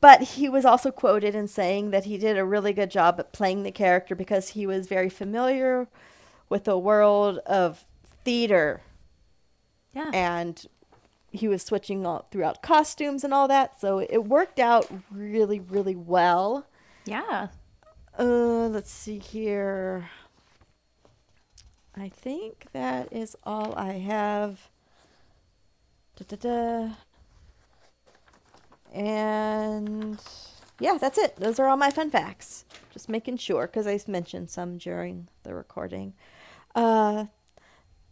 But 0.00 0.22
he 0.22 0.48
was 0.48 0.64
also 0.64 0.90
quoted 0.90 1.34
in 1.34 1.46
saying 1.46 1.90
that 1.92 2.06
he 2.06 2.18
did 2.18 2.36
a 2.36 2.44
really 2.44 2.72
good 2.72 2.90
job 2.90 3.20
at 3.20 3.32
playing 3.32 3.62
the 3.62 3.70
character 3.70 4.16
because 4.16 4.50
he 4.50 4.66
was 4.66 4.88
very 4.88 5.08
familiar 5.08 5.86
with 6.48 6.64
the 6.64 6.76
world 6.76 7.38
of 7.46 7.86
theater. 8.24 8.82
Yeah. 9.94 10.10
And 10.12 10.66
he 11.30 11.46
was 11.46 11.62
switching 11.62 12.04
all 12.04 12.26
throughout 12.30 12.62
costumes 12.62 13.22
and 13.22 13.32
all 13.32 13.46
that. 13.46 13.80
So 13.80 14.00
it 14.00 14.24
worked 14.24 14.58
out 14.58 14.86
really, 15.10 15.60
really 15.60 15.94
well. 15.94 16.66
Yeah. 17.04 17.48
Uh, 18.18 18.68
let's 18.68 18.90
see 18.90 19.18
here. 19.18 20.10
I 21.96 22.08
think 22.08 22.66
that 22.72 23.12
is 23.12 23.36
all 23.44 23.74
I 23.76 23.92
have. 23.92 24.70
Da-da-da. 26.16 26.94
And 28.92 30.18
yeah, 30.80 30.98
that's 30.98 31.18
it. 31.18 31.36
Those 31.36 31.58
are 31.58 31.68
all 31.68 31.76
my 31.76 31.90
fun 31.90 32.10
facts. 32.10 32.64
Just 32.92 33.08
making 33.08 33.36
sure 33.38 33.66
because 33.66 33.86
I 33.86 33.98
mentioned 34.10 34.50
some 34.50 34.78
during 34.78 35.28
the 35.44 35.54
recording. 35.54 36.14
Uh, 36.74 37.26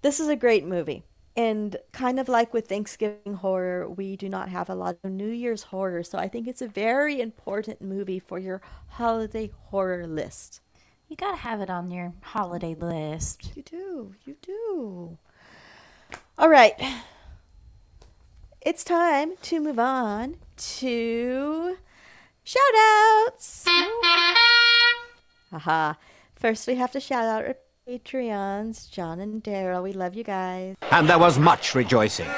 this 0.03 0.21
is 0.21 0.29
a 0.29 0.37
great 0.37 0.65
movie. 0.65 1.05
And 1.37 1.77
kind 1.93 2.19
of 2.19 2.29
like 2.29 2.53
with 2.53 2.67
Thanksgiving 2.67 3.35
horror, 3.35 3.89
we 3.89 4.17
do 4.17 4.29
not 4.29 4.49
have 4.49 4.69
a 4.69 4.75
lot 4.75 4.99
of 5.03 5.11
New 5.11 5.31
Year's 5.31 5.65
horror. 5.65 6.03
So 6.03 6.19
I 6.19 6.29
think 6.29 6.49
it's 6.49 6.61
a 6.61 6.69
very 6.69 7.21
important 7.21 7.81
movie 7.81 8.19
for 8.19 8.39
your 8.39 8.61
holiday 8.89 9.51
horror 9.67 10.07
list. 10.07 10.61
You 11.11 11.17
gotta 11.17 11.39
have 11.39 11.61
it 11.61 11.69
on 11.69 11.91
your 11.91 12.13
holiday 12.23 12.77
list. 12.77 13.51
You 13.57 13.65
do. 13.65 14.15
You 14.25 14.37
do. 14.41 15.19
All 16.39 16.49
right. 16.49 16.81
It's 18.61 18.85
time 18.85 19.33
to 19.43 19.59
move 19.59 19.81
on 19.81 20.37
to 20.57 21.77
shout 22.45 22.63
outs. 23.27 23.65
Haha. 25.51 25.95
First, 26.37 26.69
we 26.69 26.77
have 26.77 26.93
to 26.93 27.01
shout 27.01 27.25
out 27.25 27.45
our 27.45 27.57
Patreons, 27.89 28.89
John 28.89 29.19
and 29.19 29.43
Daryl. 29.43 29.83
We 29.83 29.93
love 29.93 30.15
you 30.15 30.23
guys. 30.23 30.77
And 30.93 31.09
there 31.09 31.19
was 31.19 31.41
much 31.41 31.75
rejoicing. 31.75 32.29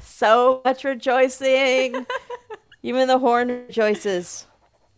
so 0.00 0.62
much 0.64 0.84
rejoicing. 0.84 2.06
Even 2.82 3.08
the 3.08 3.18
horn 3.18 3.48
rejoices. 3.66 4.46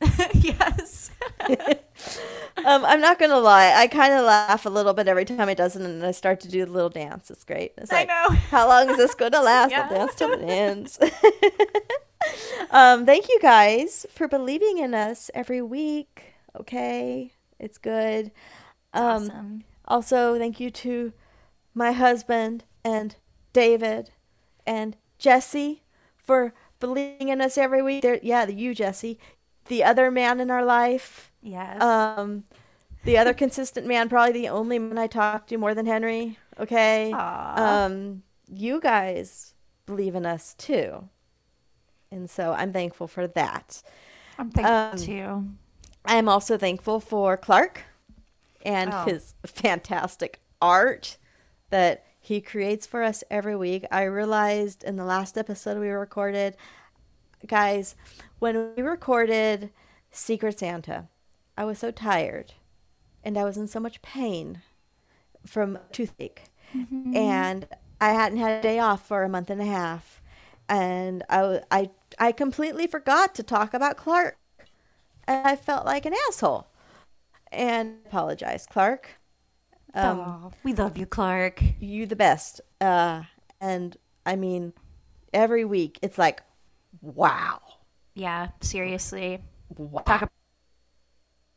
yes. 0.35 1.11
um, 1.49 2.85
I'm 2.85 3.01
not 3.01 3.19
gonna 3.19 3.39
lie. 3.39 3.73
I 3.75 3.87
kind 3.87 4.15
of 4.15 4.25
laugh 4.25 4.67
a 4.67 4.71
little 4.71 4.93
bit 4.93 5.09
every 5.09 5.25
time 5.25 5.49
it 5.49 5.57
does, 5.57 5.77
it, 5.77 5.83
and 5.83 6.05
I 6.05 6.11
start 6.11 6.41
to 6.41 6.49
do 6.49 6.65
the 6.65 6.73
little 6.73 6.91
dance. 6.91 7.31
It's 7.31 7.45
great. 7.45 7.73
It's 7.79 7.93
I 7.93 8.05
know. 8.05 8.31
how 8.51 8.69
long 8.69 8.91
is 8.91 8.97
this 8.97 9.15
gonna 9.17 9.41
last? 9.41 9.71
Yeah. 9.71 9.89
I'll 9.91 9.99
dance 9.99 10.15
till 10.15 10.33
it 10.33 10.43
ends. 10.43 10.99
um, 12.71 13.07
thank 13.07 13.29
you 13.29 13.39
guys 13.41 14.07
for 14.11 14.29
believing 14.29 14.79
in 14.79 14.95
us 14.95 15.31
every 15.35 15.63
week. 15.63 16.35
Okay, 16.59 17.33
it's 17.59 17.79
good. 17.79 18.31
Um, 18.93 19.25
awesome. 19.25 19.65
Also, 19.87 20.39
thank 20.39 20.61
you 20.61 20.71
to 20.71 21.13
my 21.75 21.93
husband 21.93 22.65
and 22.85 23.17
David 23.53 24.11
and 24.67 24.97
Jesse 25.19 25.83
for 26.17 26.55
believing 26.81 27.29
in 27.29 27.41
us 27.41 27.59
every 27.59 27.83
week. 27.83 28.03
There, 28.03 28.21
yeah, 28.23 28.47
you, 28.47 28.75
Jesse, 28.75 29.19
the 29.67 29.85
other 29.85 30.11
man 30.11 30.41
in 30.41 30.51
our 30.51 30.65
life. 30.65 31.31
Yes. 31.43 31.81
Um, 31.83 32.45
the 33.05 33.19
other 33.19 33.35
consistent 33.45 33.87
man, 33.87 34.09
probably 34.09 34.33
the 34.33 34.49
only 34.49 34.79
man 34.79 34.99
I 34.99 35.07
talk 35.07 35.47
to 35.49 35.57
more 35.59 35.75
than 35.75 35.87
Henry. 35.87 36.39
Okay. 36.59 37.13
Aw. 37.13 37.85
Um, 37.85 38.23
you 38.49 38.81
guys 38.81 39.55
believe 39.87 40.15
in 40.15 40.25
us 40.27 40.55
too, 40.55 41.09
and 42.11 42.29
so 42.31 42.53
I'm 42.53 42.73
thankful 42.73 43.09
for 43.09 43.27
that. 43.29 43.83
I'm 44.39 44.51
thankful 44.51 44.75
Um, 44.75 44.97
too. 44.99 45.49
I 46.05 46.17
am 46.17 46.29
also 46.29 46.57
thankful 46.59 47.01
for 47.01 47.37
Clark 47.37 47.83
and 48.65 48.91
Oh. 48.93 49.05
his 49.05 49.35
fantastic 49.47 50.41
art 50.61 51.17
that 51.71 52.05
he 52.21 52.41
creates 52.41 52.87
for 52.87 53.03
us 53.03 53.23
every 53.31 53.57
week. 53.57 53.85
I 53.91 54.05
realized 54.05 54.85
in 54.85 54.97
the 54.97 55.05
last 55.05 55.37
episode 55.37 55.79
we 55.79 55.89
recorded, 55.89 56.57
guys, 57.47 57.95
when 58.39 58.73
we 58.77 58.83
recorded 58.83 59.71
Secret 60.11 60.59
Santa, 60.59 61.09
I 61.57 61.65
was 61.65 61.79
so 61.79 61.91
tired 61.91 62.55
and 63.23 63.39
I 63.39 63.45
was 63.45 63.57
in 63.57 63.67
so 63.67 63.81
much 63.81 64.03
pain 64.03 64.63
from 65.47 65.79
toothache. 65.93 66.45
And 67.15 67.69
I 68.01 68.11
hadn't 68.13 68.39
had 68.39 68.59
a 68.59 68.63
day 68.63 68.79
off 68.81 69.07
for 69.07 69.23
a 69.23 69.29
month 69.29 69.49
and 69.49 69.61
a 69.61 69.65
half. 69.65 70.21
And 70.69 71.23
I, 71.31 71.61
I, 71.71 71.91
I 72.19 72.33
completely 72.33 72.87
forgot 72.87 73.35
to 73.37 73.43
talk 73.43 73.75
about 73.75 73.97
Clark. 73.97 74.37
And 75.27 75.47
I 75.47 75.55
felt 75.57 75.87
like 75.87 76.05
an 76.05 76.15
asshole. 76.29 76.67
And 77.53 77.99
apologize, 78.07 78.67
Clark. 78.69 79.11
Um, 79.95 80.21
Aw, 80.21 80.51
we 80.65 80.75
love 80.75 80.97
you, 80.97 81.07
Clark. 81.07 81.63
you 81.79 82.07
the 82.07 82.17
best. 82.17 82.61
Uh, 82.81 83.23
and 83.61 83.97
I 84.27 84.35
mean, 84.35 84.73
every 85.33 85.65
week 85.65 85.99
it's 86.03 86.19
like, 86.19 86.43
wow. 87.01 87.61
Yeah, 88.15 88.49
seriously. 88.61 89.43
Talk 90.07 90.23
about 90.23 90.31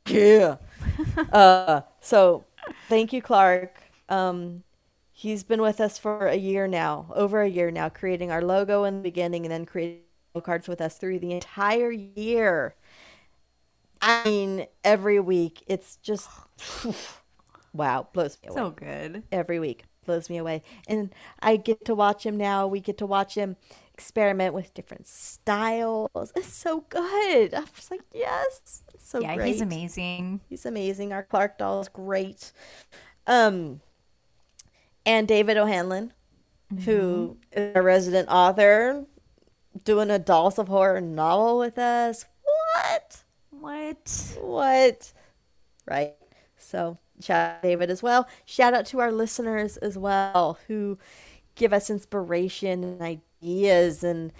Yeah. 0.07 0.57
uh, 1.31 1.81
so 2.01 2.45
thank 2.89 3.13
you, 3.13 3.21
Clark. 3.21 3.81
Um, 4.09 4.63
he's 5.11 5.43
been 5.43 5.61
with 5.61 5.79
us 5.81 5.97
for 5.97 6.27
a 6.27 6.35
year 6.35 6.67
now, 6.67 7.11
over 7.15 7.41
a 7.41 7.47
year 7.49 7.71
now, 7.71 7.89
creating 7.89 8.31
our 8.31 8.41
logo 8.41 8.83
in 8.85 8.97
the 8.97 9.03
beginning 9.03 9.45
and 9.45 9.51
then 9.51 9.65
creating 9.65 10.01
cards 10.43 10.67
with 10.67 10.81
us 10.81 10.97
through 10.97 11.19
the 11.19 11.31
entire 11.31 11.91
year. 11.91 12.75
I 14.01 14.23
mean, 14.25 14.67
every 14.83 15.19
week 15.19 15.63
it's 15.67 15.97
just 15.97 16.29
wow, 17.73 18.07
blows 18.13 18.37
me 18.41 18.49
away. 18.49 18.61
so 18.61 18.71
good. 18.71 19.23
every 19.31 19.59
week 19.59 19.83
blows 20.05 20.29
me 20.29 20.37
away 20.37 20.63
and 20.87 21.13
i 21.41 21.57
get 21.57 21.83
to 21.83 21.93
watch 21.93 22.25
him 22.25 22.37
now 22.37 22.65
we 22.65 22.79
get 22.79 22.97
to 22.97 23.05
watch 23.05 23.35
him 23.35 23.57
experiment 23.97 24.53
with 24.53 24.73
different 24.75 25.07
styles 25.07 26.31
it's 26.35 26.53
so 26.53 26.81
good 26.89 27.53
i'm 27.53 27.65
just 27.75 27.89
like 27.89 28.01
yes 28.13 28.83
it's 28.93 29.07
so 29.09 29.19
yeah, 29.19 29.35
great 29.35 29.47
he's 29.47 29.61
amazing. 29.61 30.39
he's 30.49 30.65
amazing 30.67 31.11
our 31.11 31.23
clark 31.23 31.57
doll 31.57 31.81
is 31.81 31.89
great 31.89 32.51
um 33.25 33.81
and 35.05 35.27
david 35.27 35.57
o'hanlon 35.57 36.13
who 36.85 37.37
is 37.51 37.71
a 37.75 37.81
resident 37.81 38.29
author 38.29 39.03
doing 39.83 40.11
a 40.11 40.19
dolls 40.19 40.59
of 40.59 40.67
horror 40.67 41.01
novel 41.01 41.57
with 41.57 41.77
us 41.79 42.25
what 42.75 43.23
What? 43.49 44.33
what? 44.41 45.13
Right. 45.89 46.15
So 46.57 46.97
shout 47.21 47.55
out 47.55 47.61
to 47.61 47.67
David 47.67 47.89
as 47.89 48.03
well. 48.03 48.27
Shout 48.45 48.73
out 48.73 48.85
to 48.87 48.99
our 48.99 49.11
listeners 49.11 49.77
as 49.77 49.97
well 49.97 50.59
who 50.67 50.97
give 51.55 51.73
us 51.73 51.89
inspiration 51.89 52.83
and 52.83 53.01
ideas 53.41 54.03
and 54.03 54.31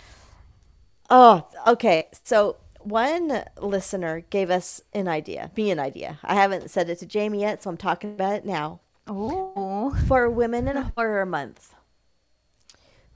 oh 1.09 1.47
okay. 1.67 2.07
So 2.23 2.57
one 2.79 3.43
listener 3.59 4.21
gave 4.29 4.49
us 4.49 4.81
an 4.93 5.07
idea, 5.07 5.51
me 5.57 5.71
an 5.71 5.79
idea. 5.79 6.19
I 6.23 6.35
haven't 6.35 6.69
said 6.69 6.89
it 6.89 6.99
to 6.99 7.05
Jamie 7.05 7.41
yet, 7.41 7.63
so 7.63 7.69
I'm 7.69 7.77
talking 7.77 8.13
about 8.13 8.33
it 8.33 8.45
now. 8.45 8.79
Oh. 9.07 9.95
For 10.07 10.29
Women 10.29 10.67
in 10.67 10.77
Horror 10.95 11.25
Month, 11.25 11.73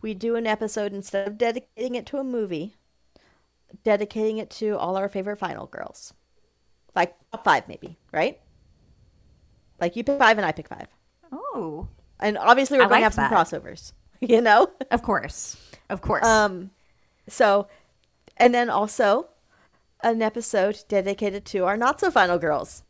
we 0.02 0.14
do 0.14 0.36
an 0.36 0.48
episode 0.48 0.94
instead 0.94 1.28
of 1.28 1.38
dedicating 1.38 1.96
it 1.96 2.06
to 2.08 2.18
a 2.18 2.24
movie, 2.24 2.76
dedicating 3.84 4.38
it 4.38 4.50
to 4.52 4.78
all 4.78 4.98
our 4.98 5.10
favorite 5.10 5.38
final 5.38 5.68
girls. 5.68 6.14
Like 6.96 7.16
top 7.32 7.44
five, 7.44 7.68
maybe, 7.68 7.98
right? 8.12 8.40
Like 9.80 9.96
you 9.96 10.04
pick 10.04 10.20
five 10.20 10.38
and 10.38 10.46
I 10.46 10.52
pick 10.52 10.68
five. 10.68 10.88
Oh. 11.32 11.88
And 12.20 12.38
obviously 12.38 12.78
we're 12.78 12.86
I 12.86 12.88
going 12.88 13.02
to 13.02 13.06
like 13.06 13.14
have 13.14 13.14
some 13.14 13.32
crossovers, 13.32 13.94
you 14.22 14.42
know? 14.42 14.70
Of 14.92 15.02
course. 15.02 15.58
Of 15.92 16.02
course. 16.02 16.26
Um, 16.26 16.72
so, 17.28 17.68
and 18.38 18.54
then 18.56 18.70
also 18.70 19.28
an 20.02 20.22
episode 20.22 20.84
dedicated 20.88 21.46
to 21.46 21.66
our 21.66 21.78
not 21.78 22.00
so 22.00 22.10
final 22.10 22.40
girls. 22.40 22.84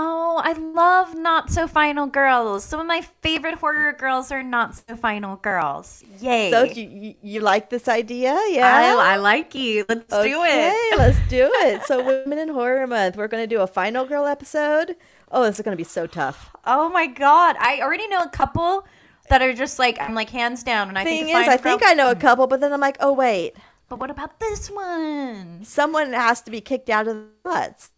Oh, 0.00 0.40
I 0.44 0.52
love 0.52 1.16
Not 1.16 1.50
So 1.50 1.66
Final 1.66 2.06
Girls. 2.06 2.62
Some 2.64 2.78
of 2.78 2.86
my 2.86 3.00
favorite 3.20 3.54
horror 3.54 3.92
girls 3.92 4.30
are 4.30 4.44
Not 4.44 4.76
So 4.76 4.94
Final 4.94 5.34
Girls. 5.36 6.04
Yay. 6.20 6.52
So 6.52 6.62
you, 6.62 6.88
you, 6.88 7.14
you 7.20 7.40
like 7.40 7.68
this 7.68 7.88
idea? 7.88 8.38
Yeah. 8.48 8.96
I, 8.96 9.14
I 9.14 9.16
like 9.16 9.56
you. 9.56 9.84
Let's 9.88 10.06
do 10.06 10.16
Okay, 10.18 10.70
it. 10.72 10.98
let's 10.98 11.18
do 11.28 11.50
it. 11.52 11.82
So, 11.82 12.04
Women 12.24 12.38
in 12.38 12.48
Horror 12.50 12.86
Month, 12.86 13.16
we're 13.16 13.26
going 13.26 13.42
to 13.42 13.52
do 13.52 13.60
a 13.60 13.66
Final 13.66 14.04
Girl 14.04 14.24
episode. 14.24 14.94
Oh, 15.32 15.42
this 15.42 15.58
is 15.58 15.64
going 15.64 15.76
to 15.76 15.80
be 15.80 15.82
so 15.82 16.06
tough. 16.06 16.54
Oh 16.64 16.88
my 16.90 17.08
god. 17.08 17.56
I 17.58 17.80
already 17.82 18.06
know 18.06 18.20
a 18.22 18.28
couple 18.30 18.86
that 19.30 19.42
are 19.42 19.52
just 19.52 19.78
like 19.78 20.00
I'm 20.00 20.14
like 20.14 20.30
hands 20.30 20.62
down 20.62 20.88
and 20.88 20.98
I 20.98 21.04
Thing 21.04 21.26
think 21.26 21.36
is, 21.36 21.48
I 21.48 21.56
think 21.56 21.82
I 21.84 21.94
know 21.94 22.10
a 22.10 22.16
couple, 22.16 22.46
but 22.46 22.60
then 22.60 22.72
I'm 22.72 22.80
like, 22.80 22.96
oh 23.00 23.12
wait, 23.12 23.54
But 23.88 23.98
what 24.00 24.10
about 24.10 24.38
this 24.40 24.70
one? 24.70 25.60
someone 25.64 26.12
has 26.12 26.40
to 26.42 26.50
be 26.50 26.60
kicked 26.60 26.88
out 26.90 27.06
of 27.08 27.14
the 27.16 27.26
butts. 27.42 27.90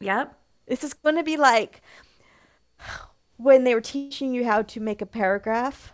Yep. 0.00 0.34
This 0.66 0.84
is 0.84 0.94
going 0.94 1.16
to 1.16 1.22
be 1.22 1.36
like 1.36 1.80
when 3.36 3.64
they 3.64 3.74
were 3.74 3.80
teaching 3.80 4.32
you 4.34 4.44
how 4.44 4.62
to 4.62 4.80
make 4.80 5.00
a 5.02 5.06
paragraph 5.06 5.92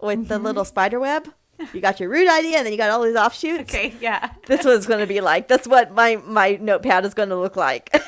with 0.00 0.18
Mm-hmm. 0.20 0.28
the 0.28 0.38
little 0.38 0.64
spider 0.64 0.98
web. 1.00 1.28
You 1.74 1.80
got 1.80 1.98
your 1.98 2.08
root 2.08 2.28
idea, 2.28 2.56
and 2.58 2.64
then 2.66 2.72
you 2.72 2.78
got 2.78 2.90
all 2.90 3.02
these 3.02 3.16
offshoots. 3.16 3.74
Okay, 3.74 3.92
yeah. 4.00 4.30
This 4.46 4.64
one's 4.64 4.86
going 4.86 5.00
to 5.00 5.06
be 5.08 5.20
like 5.20 5.48
that's 5.48 5.66
what 5.66 5.92
my 5.92 6.14
my 6.24 6.56
notepad 6.60 7.04
is 7.04 7.14
going 7.14 7.30
to 7.30 7.36
look 7.36 7.56
like. 7.56 7.92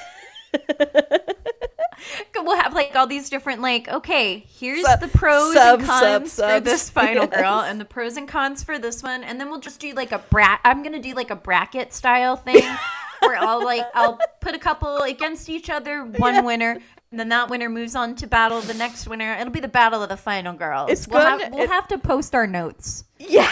We'll 2.43 2.56
have 2.56 2.72
like 2.74 2.97
all 2.97 3.06
these 3.06 3.28
different 3.31 3.60
like 3.60 3.89
okay, 3.89 4.44
here's 4.59 4.82
Sub- 4.85 5.01
the 5.01 5.09
pros 5.09 5.52
sub- 5.55 5.81
and 5.81 5.89
sub- 5.89 6.22
cons 6.22 6.35
for 6.36 6.60
this 6.60 6.90
final 6.90 7.27
girl 7.39 7.60
and 7.60 7.81
the 7.81 7.85
pros 7.85 8.16
and 8.16 8.27
cons 8.27 8.62
for 8.64 8.78
this 8.78 9.02
one 9.02 9.22
and 9.24 9.39
then 9.39 9.51
we'll 9.51 9.60
just 9.60 9.78
do 9.81 9.93
like 9.93 10.10
a 10.12 10.18
brat 10.31 10.60
I'm 10.64 10.82
going 10.82 10.94
to 10.94 11.01
do 11.01 11.14
like 11.14 11.31
a 11.31 11.36
bracket 11.36 11.93
style 11.93 12.36
thing 12.36 12.62
where 13.20 13.36
I'll 13.36 13.62
like 13.64 13.85
I'll 13.94 14.18
put 14.40 14.55
a 14.55 14.59
couple 14.59 14.98
against 15.02 15.48
each 15.51 15.68
other, 15.70 16.02
one 16.05 16.44
winner, 16.44 16.78
and 17.10 17.20
then 17.20 17.28
that 17.28 17.51
winner 17.51 17.68
moves 17.68 17.94
on 17.94 18.14
to 18.16 18.27
battle 18.27 18.60
the 18.62 18.72
next 18.74 19.06
winner. 19.06 19.35
It'll 19.35 19.52
be 19.52 19.60
the 19.60 19.68
battle 19.68 20.02
of 20.02 20.09
the 20.09 20.16
final 20.16 20.55
girl 20.55 20.86
It's 20.89 21.06
we'll, 21.06 21.22
gonna- 21.22 21.44
have, 21.44 21.52
we'll 21.52 21.64
it- 21.64 21.70
have 21.70 21.86
to 21.89 21.98
post 21.98 22.35
our 22.35 22.47
notes. 22.47 23.05
Yeah. 23.18 23.51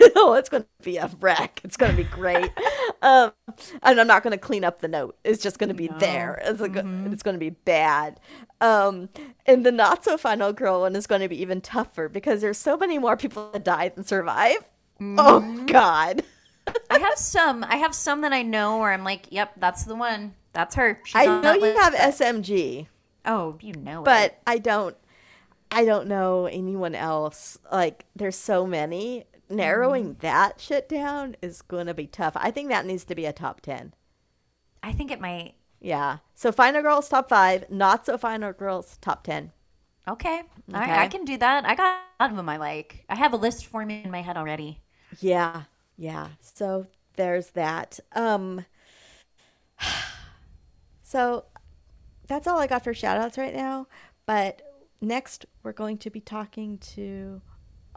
oh, 0.16 0.34
it's 0.34 0.48
going 0.48 0.62
to 0.62 0.68
be 0.82 0.96
a 0.96 1.10
wreck. 1.20 1.60
It's 1.64 1.76
going 1.76 1.90
to 1.90 1.96
be 1.96 2.08
great. 2.08 2.50
um, 3.02 3.32
and 3.82 4.00
I'm 4.00 4.06
not 4.06 4.22
going 4.22 4.32
to 4.32 4.38
clean 4.38 4.64
up 4.64 4.80
the 4.80 4.88
note. 4.88 5.16
It's 5.24 5.42
just 5.42 5.58
going 5.58 5.68
to 5.68 5.74
be 5.74 5.88
there. 5.98 6.40
It's, 6.44 6.60
Mm-hmm. 6.60 7.12
it's 7.12 7.22
going 7.22 7.34
to 7.34 7.38
be 7.40 7.50
bad. 7.50 8.20
Um, 8.60 9.08
and 9.46 9.64
the 9.64 9.72
not 9.72 10.04
so 10.04 10.16
final 10.18 10.52
girl 10.52 10.80
one 10.82 10.96
is 10.96 11.06
going 11.06 11.20
to 11.22 11.28
be 11.28 11.40
even 11.40 11.60
tougher 11.60 12.08
because 12.08 12.40
there's 12.40 12.58
so 12.58 12.76
many 12.76 12.98
more 12.98 13.16
people 13.16 13.50
that 13.52 13.64
die 13.64 13.88
than 13.90 14.04
survive. 14.04 14.58
Mm-hmm. 15.00 15.16
Oh 15.18 15.64
God. 15.66 16.22
I 16.90 16.98
have 16.98 17.16
some. 17.16 17.64
I 17.64 17.76
have 17.76 17.94
some 17.94 18.20
that 18.22 18.32
I 18.32 18.42
know 18.42 18.78
where 18.78 18.92
I'm 18.92 19.04
like, 19.04 19.26
yep, 19.30 19.52
that's 19.56 19.84
the 19.84 19.94
one. 19.94 20.34
That's 20.52 20.74
her. 20.74 21.00
She's 21.04 21.14
I 21.16 21.40
know 21.40 21.54
you 21.54 21.60
list. 21.60 21.78
have 21.80 21.94
SMG, 21.94 22.86
Oh, 23.24 23.56
you 23.60 23.72
know 23.74 24.00
it. 24.02 24.04
but 24.04 24.38
I 24.46 24.58
don't. 24.58 24.96
I 25.70 25.84
don't 25.84 26.08
know 26.08 26.46
anyone 26.46 26.94
else. 26.94 27.58
Like, 27.70 28.04
there's 28.16 28.36
so 28.36 28.66
many. 28.66 29.24
Narrowing 29.50 30.14
Mm. 30.16 30.20
that 30.20 30.60
shit 30.60 30.88
down 30.88 31.36
is 31.42 31.62
going 31.62 31.86
to 31.86 31.94
be 31.94 32.06
tough. 32.06 32.34
I 32.36 32.50
think 32.50 32.68
that 32.68 32.84
needs 32.86 33.04
to 33.06 33.14
be 33.14 33.24
a 33.26 33.32
top 33.32 33.60
ten. 33.60 33.94
I 34.82 34.92
think 34.92 35.10
it 35.10 35.20
might. 35.20 35.54
Yeah. 35.80 36.18
So 36.34 36.52
Final 36.52 36.82
Girls 36.82 37.08
top 37.08 37.28
five, 37.28 37.70
not 37.70 38.04
so 38.06 38.18
Final 38.18 38.52
Girls 38.52 38.98
top 39.00 39.24
ten. 39.24 39.52
Okay. 40.06 40.38
All 40.38 40.80
right, 40.80 40.90
Okay. 40.90 40.98
I 41.02 41.08
can 41.08 41.24
do 41.24 41.36
that. 41.38 41.64
I 41.64 41.74
got 41.74 42.00
a 42.18 42.24
lot 42.24 42.30
of 42.30 42.36
them 42.36 42.48
I 42.48 42.56
like. 42.56 43.04
I 43.08 43.14
have 43.14 43.32
a 43.32 43.36
list 43.36 43.66
for 43.66 43.84
me 43.84 44.02
in 44.04 44.10
my 44.10 44.22
head 44.22 44.36
already. 44.36 44.80
Yeah, 45.20 45.62
yeah. 45.96 46.28
So 46.40 46.86
there's 47.16 47.50
that. 47.50 47.98
Um 48.12 48.64
so 51.02 51.44
that's 52.26 52.46
all 52.46 52.58
I 52.58 52.66
got 52.66 52.84
for 52.84 52.92
shout 52.94 53.18
outs 53.18 53.38
right 53.38 53.54
now. 53.54 53.86
But 54.26 54.62
next 55.00 55.46
we're 55.62 55.72
going 55.72 55.98
to 55.98 56.10
be 56.10 56.20
talking 56.20 56.78
to 56.78 57.40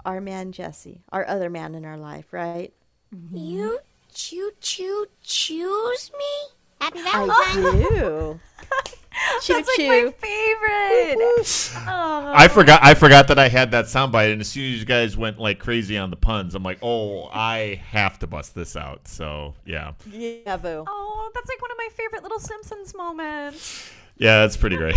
our 0.05 0.21
man 0.21 0.51
Jesse, 0.51 1.01
our 1.11 1.27
other 1.27 1.49
man 1.49 1.75
in 1.75 1.85
our 1.85 1.97
life, 1.97 2.31
right? 2.31 2.73
Mm-hmm. 3.15 3.37
You 3.37 3.79
choo 4.13 4.51
choo 4.59 5.05
choose 5.23 6.11
me? 6.17 6.55
Happy 6.79 6.99
I 6.99 7.11
Valentine's. 7.11 7.89
do. 7.89 8.39
choo 9.41 9.53
That's 9.53 9.67
like 9.77 9.87
my 9.87 10.13
favorite. 10.17 11.71
Oh. 11.87 12.33
I 12.35 12.47
forgot. 12.47 12.79
I 12.83 12.93
forgot 12.93 13.27
that 13.27 13.37
I 13.37 13.49
had 13.49 13.71
that 13.71 13.85
soundbite, 13.85 14.31
and 14.31 14.41
as 14.41 14.47
soon 14.47 14.73
as 14.73 14.79
you 14.79 14.85
guys 14.85 15.15
went 15.15 15.39
like 15.39 15.59
crazy 15.59 15.97
on 15.97 16.09
the 16.09 16.15
puns, 16.15 16.55
I'm 16.55 16.63
like, 16.63 16.79
oh, 16.81 17.29
I 17.31 17.81
have 17.89 18.17
to 18.19 18.27
bust 18.27 18.55
this 18.55 18.75
out. 18.75 19.07
So 19.07 19.53
yeah, 19.65 19.91
Yeah, 20.09 20.57
boo. 20.57 20.85
Oh, 20.87 21.31
that's 21.35 21.49
like 21.49 21.61
one 21.61 21.71
of 21.71 21.77
my 21.77 21.89
favorite 21.93 22.23
little 22.23 22.39
Simpsons 22.39 22.95
moments. 22.95 23.91
Yeah, 24.17 24.41
that's 24.41 24.57
pretty 24.57 24.77
great. 24.77 24.95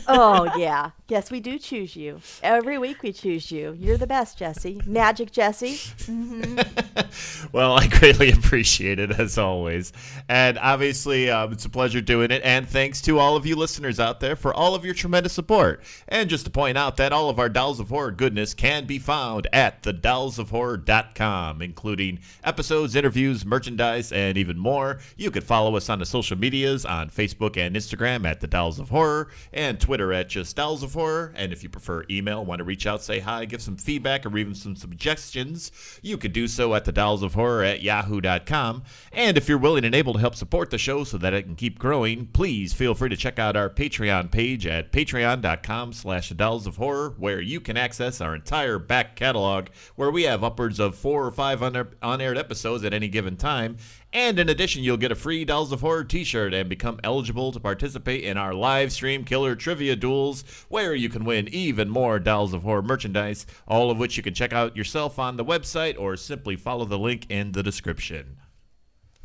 oh 0.08 0.50
yeah. 0.56 0.90
Yes, 1.08 1.30
we 1.30 1.38
do 1.38 1.56
choose 1.56 1.94
you. 1.94 2.20
Every 2.42 2.78
week 2.78 3.04
we 3.04 3.12
choose 3.12 3.52
you. 3.52 3.76
You're 3.78 3.96
the 3.96 4.08
best, 4.08 4.38
Jesse. 4.38 4.80
Magic 4.86 5.30
Jesse. 5.30 5.78
well, 7.52 7.74
I 7.74 7.86
greatly 7.86 8.32
appreciate 8.32 8.98
it 8.98 9.12
as 9.12 9.38
always, 9.38 9.92
and 10.28 10.58
obviously 10.58 11.30
um, 11.30 11.52
it's 11.52 11.64
a 11.64 11.70
pleasure 11.70 12.00
doing 12.00 12.32
it. 12.32 12.42
And 12.42 12.68
thanks 12.68 13.00
to 13.02 13.20
all 13.20 13.36
of 13.36 13.46
you 13.46 13.54
listeners 13.54 14.00
out 14.00 14.18
there 14.18 14.34
for 14.34 14.52
all 14.52 14.74
of 14.74 14.84
your 14.84 14.94
tremendous 14.94 15.32
support. 15.32 15.82
And 16.08 16.28
just 16.28 16.44
to 16.46 16.50
point 16.50 16.76
out 16.76 16.96
that 16.96 17.12
all 17.12 17.30
of 17.30 17.38
our 17.38 17.48
Dolls 17.48 17.78
of 17.78 17.88
Horror 17.88 18.10
goodness 18.10 18.52
can 18.52 18.84
be 18.84 18.98
found 18.98 19.46
at 19.52 19.82
thedollsofhorror.com, 19.82 21.62
including 21.62 22.18
episodes, 22.42 22.96
interviews, 22.96 23.44
merchandise, 23.44 24.10
and 24.12 24.36
even 24.36 24.58
more. 24.58 24.98
You 25.16 25.30
can 25.30 25.42
follow 25.42 25.76
us 25.76 25.88
on 25.88 26.00
the 26.00 26.06
social 26.06 26.36
medias 26.36 26.84
on 26.84 27.10
Facebook 27.10 27.56
and 27.56 27.76
Instagram 27.76 28.26
at 28.26 28.35
the 28.40 28.46
Dolls 28.46 28.78
of 28.78 28.90
Horror, 28.90 29.28
and 29.52 29.80
Twitter 29.80 30.12
at 30.12 30.28
just 30.28 30.56
Dolls 30.56 30.82
of 30.82 30.94
Horror. 30.94 31.32
And 31.36 31.52
if 31.52 31.62
you 31.62 31.68
prefer 31.68 32.04
email, 32.10 32.44
want 32.44 32.58
to 32.58 32.64
reach 32.64 32.86
out, 32.86 33.02
say 33.02 33.20
hi, 33.20 33.44
give 33.44 33.62
some 33.62 33.76
feedback, 33.76 34.24
or 34.26 34.36
even 34.38 34.54
some 34.54 34.76
suggestions, 34.76 35.72
you 36.02 36.18
could 36.18 36.32
do 36.32 36.48
so 36.48 36.74
at 36.74 36.84
the 36.84 36.92
Dolls 36.92 37.22
of 37.22 37.34
Horror 37.34 37.64
at 37.64 37.82
yahoo.com. 37.82 38.84
And 39.12 39.36
if 39.36 39.48
you're 39.48 39.58
willing 39.58 39.84
and 39.84 39.94
able 39.94 40.14
to 40.14 40.18
help 40.18 40.34
support 40.34 40.70
the 40.70 40.78
show 40.78 41.04
so 41.04 41.18
that 41.18 41.34
it 41.34 41.42
can 41.42 41.56
keep 41.56 41.78
growing, 41.78 42.26
please 42.26 42.72
feel 42.72 42.94
free 42.94 43.08
to 43.08 43.16
check 43.16 43.38
out 43.38 43.56
our 43.56 43.70
Patreon 43.70 44.30
page 44.30 44.66
at 44.66 44.92
patreon.com 44.92 45.92
slash 45.92 46.30
dolls 46.30 46.66
of 46.66 46.76
horror, 46.76 47.14
where 47.18 47.40
you 47.40 47.60
can 47.60 47.76
access 47.76 48.20
our 48.20 48.34
entire 48.34 48.78
back 48.78 49.16
catalog, 49.16 49.68
where 49.96 50.10
we 50.10 50.24
have 50.24 50.44
upwards 50.44 50.78
of 50.78 50.94
four 50.96 51.26
or 51.26 51.30
five 51.30 51.62
un- 51.62 51.88
on-aired 52.02 52.38
episodes 52.38 52.84
at 52.84 52.92
any 52.92 53.08
given 53.08 53.36
time. 53.36 53.76
And 54.16 54.38
in 54.38 54.48
addition, 54.48 54.82
you'll 54.82 54.96
get 54.96 55.12
a 55.12 55.14
free 55.14 55.44
Dolls 55.44 55.72
of 55.72 55.82
Horror 55.82 56.02
t 56.02 56.24
shirt 56.24 56.54
and 56.54 56.70
become 56.70 56.98
eligible 57.04 57.52
to 57.52 57.60
participate 57.60 58.24
in 58.24 58.38
our 58.38 58.54
live 58.54 58.90
stream 58.90 59.24
killer 59.24 59.54
trivia 59.54 59.94
duels, 59.94 60.42
where 60.70 60.94
you 60.94 61.10
can 61.10 61.26
win 61.26 61.48
even 61.48 61.90
more 61.90 62.18
Dolls 62.18 62.54
of 62.54 62.62
Horror 62.62 62.80
merchandise, 62.80 63.44
all 63.68 63.90
of 63.90 63.98
which 63.98 64.16
you 64.16 64.22
can 64.22 64.32
check 64.32 64.54
out 64.54 64.74
yourself 64.74 65.18
on 65.18 65.36
the 65.36 65.44
website 65.44 65.98
or 65.98 66.16
simply 66.16 66.56
follow 66.56 66.86
the 66.86 66.98
link 66.98 67.26
in 67.28 67.52
the 67.52 67.62
description. 67.62 68.38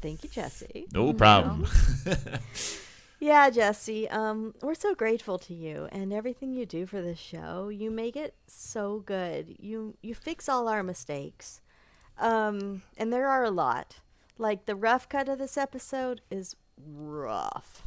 Thank 0.02 0.26
you, 0.26 0.30
Jesse. 0.30 0.88
No 0.94 1.14
problem. 1.14 1.68
Yeah, 3.24 3.52
Jesse. 3.52 4.10
Um, 4.10 4.56
we're 4.64 4.74
so 4.74 4.96
grateful 4.96 5.38
to 5.38 5.54
you 5.54 5.88
and 5.92 6.12
everything 6.12 6.54
you 6.54 6.66
do 6.66 6.88
for 6.88 7.04
this 7.04 7.20
show. 7.20 7.70
You 7.70 7.92
make 7.92 8.16
it 8.16 8.34
so 8.48 9.04
good. 9.06 9.58
You 9.60 9.96
you 10.02 10.16
fix 10.16 10.50
all 10.50 10.68
our 10.68 10.82
mistakes. 10.82 11.62
Um, 12.18 12.82
and 12.98 13.14
there 13.14 13.28
are 13.28 13.44
a 13.44 13.52
lot. 13.52 14.01
Like 14.42 14.66
the 14.66 14.76
rough 14.76 15.08
cut 15.08 15.30
of 15.30 15.38
this 15.38 15.56
episode 15.56 16.22
is 16.32 16.56
rough. 16.84 17.84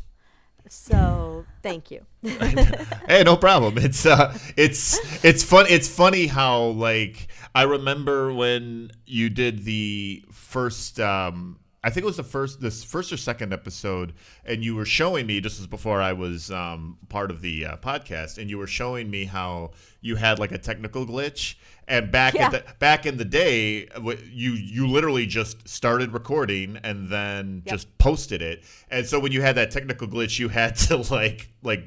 So 0.68 1.44
thank 1.62 1.90
you. 1.90 2.06
hey, 2.22 3.24
no 3.24 3.36
problem. 3.36 3.76
It's 3.76 4.06
uh, 4.06 4.38
it's 4.56 5.24
it's 5.24 5.42
fun. 5.42 5.66
It's 5.68 5.88
funny 5.88 6.28
how 6.28 6.66
like 6.66 7.26
I 7.56 7.62
remember 7.62 8.32
when 8.32 8.92
you 9.04 9.30
did 9.30 9.64
the 9.64 10.24
first. 10.30 11.00
Um, 11.00 11.58
I 11.84 11.90
think 11.90 12.04
it 12.04 12.06
was 12.06 12.16
the 12.16 12.22
first, 12.24 12.60
this 12.62 12.82
first 12.82 13.12
or 13.12 13.16
second 13.18 13.52
episode, 13.52 14.14
and 14.46 14.64
you 14.64 14.74
were 14.74 14.86
showing 14.86 15.26
me. 15.26 15.38
This 15.38 15.58
was 15.58 15.66
before 15.66 16.00
I 16.00 16.14
was 16.14 16.50
um, 16.50 16.96
part 17.10 17.30
of 17.30 17.42
the 17.42 17.66
uh, 17.66 17.76
podcast, 17.76 18.38
and 18.38 18.48
you 18.48 18.56
were 18.56 18.66
showing 18.66 19.10
me 19.10 19.24
how 19.26 19.72
you 20.00 20.16
had 20.16 20.38
like 20.38 20.50
a 20.52 20.58
technical 20.58 21.06
glitch. 21.06 21.56
And 21.86 22.10
back 22.10 22.32
Yeah. 22.32 22.46
at 22.46 22.52
the 22.52 22.64
back 22.78 23.04
in 23.04 23.18
the 23.18 23.24
day, 23.26 23.86
you 24.32 24.52
you 24.52 24.86
literally 24.88 25.26
just 25.26 25.68
started 25.68 26.12
recording 26.14 26.78
and 26.82 27.08
then 27.10 27.62
just 27.68 27.86
posted 27.98 28.40
it. 28.40 28.64
And 28.90 29.04
so 29.06 29.20
when 29.20 29.32
you 29.32 29.42
had 29.42 29.56
that 29.56 29.70
technical 29.70 30.08
glitch, 30.08 30.38
you 30.38 30.48
had 30.48 30.76
to 30.88 30.96
like 31.12 31.50
like 31.62 31.84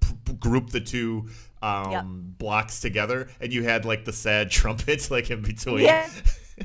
p- 0.00 0.32
group 0.38 0.70
the 0.70 0.80
two 0.80 1.28
um, 1.62 1.90
Yep. 1.90 2.04
blocks 2.38 2.78
together, 2.80 3.28
and 3.40 3.52
you 3.52 3.64
had 3.64 3.84
like 3.84 4.04
the 4.04 4.12
sad 4.12 4.50
trumpets 4.52 5.10
like 5.10 5.30
in 5.32 5.42
between. 5.42 5.80
Yeah. 5.80 6.08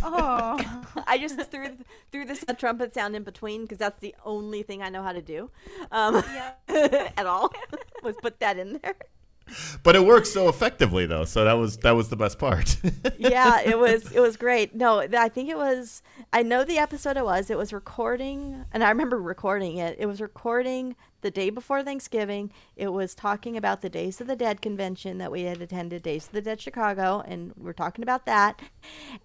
Oh. 0.03 0.83
I 1.07 1.17
just 1.17 1.39
threw 1.51 1.67
threw 2.11 2.25
this 2.25 2.43
trumpet 2.57 2.93
sound 2.93 3.15
in 3.15 3.23
between 3.23 3.63
because 3.63 3.77
that's 3.77 3.99
the 3.99 4.15
only 4.25 4.63
thing 4.63 4.81
I 4.81 4.89
know 4.89 5.03
how 5.03 5.13
to 5.13 5.21
do, 5.21 5.49
um, 5.91 6.23
at 6.67 7.25
all. 7.25 7.53
was 8.03 8.15
put 8.21 8.39
that 8.39 8.57
in 8.57 8.79
there. 8.83 8.95
But 9.83 9.95
it 9.95 10.03
works 10.03 10.31
so 10.31 10.49
effectively 10.49 11.05
though, 11.05 11.25
so 11.25 11.45
that 11.45 11.53
was 11.53 11.77
that 11.77 11.91
was 11.91 12.09
the 12.09 12.15
best 12.15 12.39
part. 12.39 12.77
yeah, 13.17 13.61
it 13.61 13.77
was 13.77 14.11
it 14.11 14.19
was 14.19 14.37
great. 14.37 14.73
No, 14.73 15.01
I 15.01 15.29
think 15.29 15.49
it 15.49 15.57
was. 15.57 16.01
I 16.33 16.41
know 16.41 16.63
the 16.63 16.79
episode 16.79 17.15
it 17.15 17.25
was. 17.25 17.49
It 17.49 17.57
was 17.57 17.71
recording, 17.71 18.65
and 18.73 18.83
I 18.83 18.89
remember 18.89 19.21
recording 19.21 19.77
it. 19.77 19.97
It 19.99 20.07
was 20.07 20.19
recording 20.19 20.95
the 21.25 21.31
day 21.31 21.49
before 21.49 21.81
Thanksgiving. 21.81 22.51
It 22.75 22.89
was 22.89 23.15
talking 23.15 23.57
about 23.57 23.81
the 23.81 23.89
Days 23.89 24.21
of 24.21 24.27
the 24.27 24.35
Dead 24.35 24.61
convention 24.61 25.17
that 25.17 25.31
we 25.31 25.41
had 25.41 25.59
attended, 25.59 26.03
Days 26.03 26.27
of 26.27 26.33
the 26.33 26.41
Dead 26.41 26.61
Chicago, 26.61 27.23
and 27.25 27.51
we're 27.57 27.73
talking 27.73 28.03
about 28.03 28.27
that. 28.27 28.61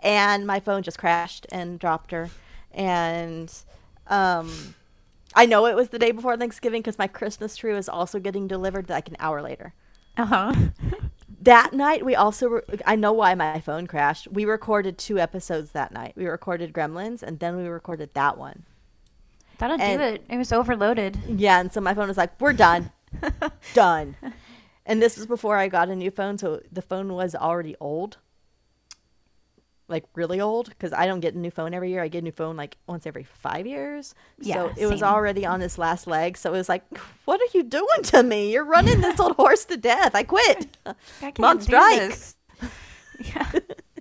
And 0.01 0.47
my 0.47 0.61
phone 0.61 0.83
just 0.83 0.99
crashed 0.99 1.47
and 1.53 1.79
dropped 1.79 2.11
her, 2.13 2.31
and 2.73 3.53
um, 4.07 4.75
I 5.35 5.45
know 5.45 5.67
it 5.67 5.77
was 5.77 5.91
the 5.91 5.99
day 5.99 6.11
before 6.11 6.39
Thanksgiving 6.39 6.81
because 6.81 6.99
my 6.99 7.07
Christmas 7.07 7.55
tree 7.55 7.75
was 7.75 7.87
also 7.87 8.19
getting 8.19 8.49
delivered 8.49 8.89
like 8.89 9.09
an 9.09 9.17
hour 9.19 9.43
later. 9.43 9.75
Uh 10.17 10.25
huh. 10.25 10.55
That 11.43 11.73
night, 11.73 12.05
we 12.05 12.15
also, 12.15 12.49
re- 12.49 12.63
I 12.85 12.97
know 12.97 13.15
why 13.15 13.35
my 13.35 13.61
phone 13.61 13.87
crashed. 13.87 14.29
We 14.31 14.45
recorded 14.45 14.99
two 14.99 15.19
episodes 15.19 15.71
that 15.73 15.91
night. 15.91 16.13
We 16.15 16.27
recorded 16.27 16.75
Gremlins 16.75 17.23
and 17.23 17.39
then 17.39 17.57
we 17.57 17.67
recorded 17.67 18.13
that 18.13 18.37
one. 18.37 18.65
That'll 19.61 19.81
And- 19.81 19.99
do 20.01 20.05
it. 20.05 20.25
It 20.29 20.37
was 20.37 20.53
overloaded. 20.53 21.17
Yeah, 21.29 21.61
and 21.61 21.73
so 21.73 21.81
my 21.81 21.95
phone 21.95 22.09
was 22.09 22.17
like, 22.17 22.39
we're 22.41 22.53
done. 22.53 22.91
done. 23.75 24.17
And 24.87 25.01
this 25.01 25.17
was 25.17 25.27
before 25.27 25.57
I 25.57 25.69
got 25.69 25.89
a 25.89 25.95
new 25.95 26.11
phone, 26.11 26.37
so 26.39 26.61
the 26.73 26.83
phone 26.83 27.13
was 27.13 27.35
already 27.37 27.77
old. 27.79 28.17
Like 29.87 30.05
really 30.15 30.41
old, 30.41 30.69
because 30.69 30.93
I 30.93 31.07
don't 31.07 31.19
get 31.21 31.35
a 31.35 31.39
new 31.39 31.51
phone 31.51 31.75
every 31.75 31.91
year. 31.91 32.01
I 32.03 32.07
get 32.09 32.19
a 32.21 32.23
new 32.23 32.31
phone 32.33 32.57
like 32.57 32.77
once 32.87 33.07
every 33.07 33.25
five 33.25 33.67
years. 33.67 34.15
Yeah, 34.39 34.55
so 34.55 34.67
Yeah, 34.69 34.73
it 34.85 34.87
was 34.87 35.03
already 35.03 35.45
on 35.45 35.61
its 35.63 35.79
last 35.79 36.07
leg. 36.07 36.37
So 36.37 36.55
it 36.55 36.57
was 36.59 36.69
like, 36.69 36.85
what 37.25 37.41
are 37.41 37.49
you 37.59 37.65
doing 37.65 38.03
to 38.05 38.23
me? 38.23 38.53
You're 38.53 38.65
running 38.65 39.01
this 39.01 39.19
old 39.19 39.35
horse 39.37 39.65
to 39.67 39.77
death. 39.77 40.15
I 40.15 40.23
quit. 40.23 40.77
I 41.23 41.31
can't 41.33 41.61
strike. 41.63 41.99
this. 41.99 42.37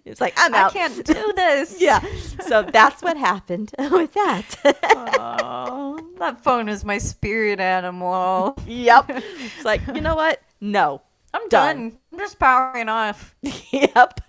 It's 0.09 0.21
like 0.21 0.33
I'm 0.37 0.53
out. 0.53 0.71
I 0.71 0.73
can't 0.73 1.05
do 1.05 1.33
this. 1.35 1.79
yeah. 1.79 2.03
So 2.47 2.63
that's 2.63 3.01
what 3.01 3.17
happened 3.17 3.71
with 3.79 4.13
that. 4.13 4.43
Oh, 4.85 5.99
that 6.17 6.43
phone 6.43 6.67
is 6.69 6.83
my 6.83 6.97
spirit 6.97 7.59
animal. 7.59 8.55
yep. 8.65 9.09
It's 9.09 9.65
like, 9.65 9.81
you 9.93 10.01
know 10.01 10.15
what? 10.15 10.41
No. 10.61 11.01
I'm 11.33 11.47
Done. 11.49 11.75
done. 11.89 11.97
I'm 12.11 12.19
just 12.19 12.39
powering 12.39 12.89
off. 12.89 13.35
yep. 13.71 14.19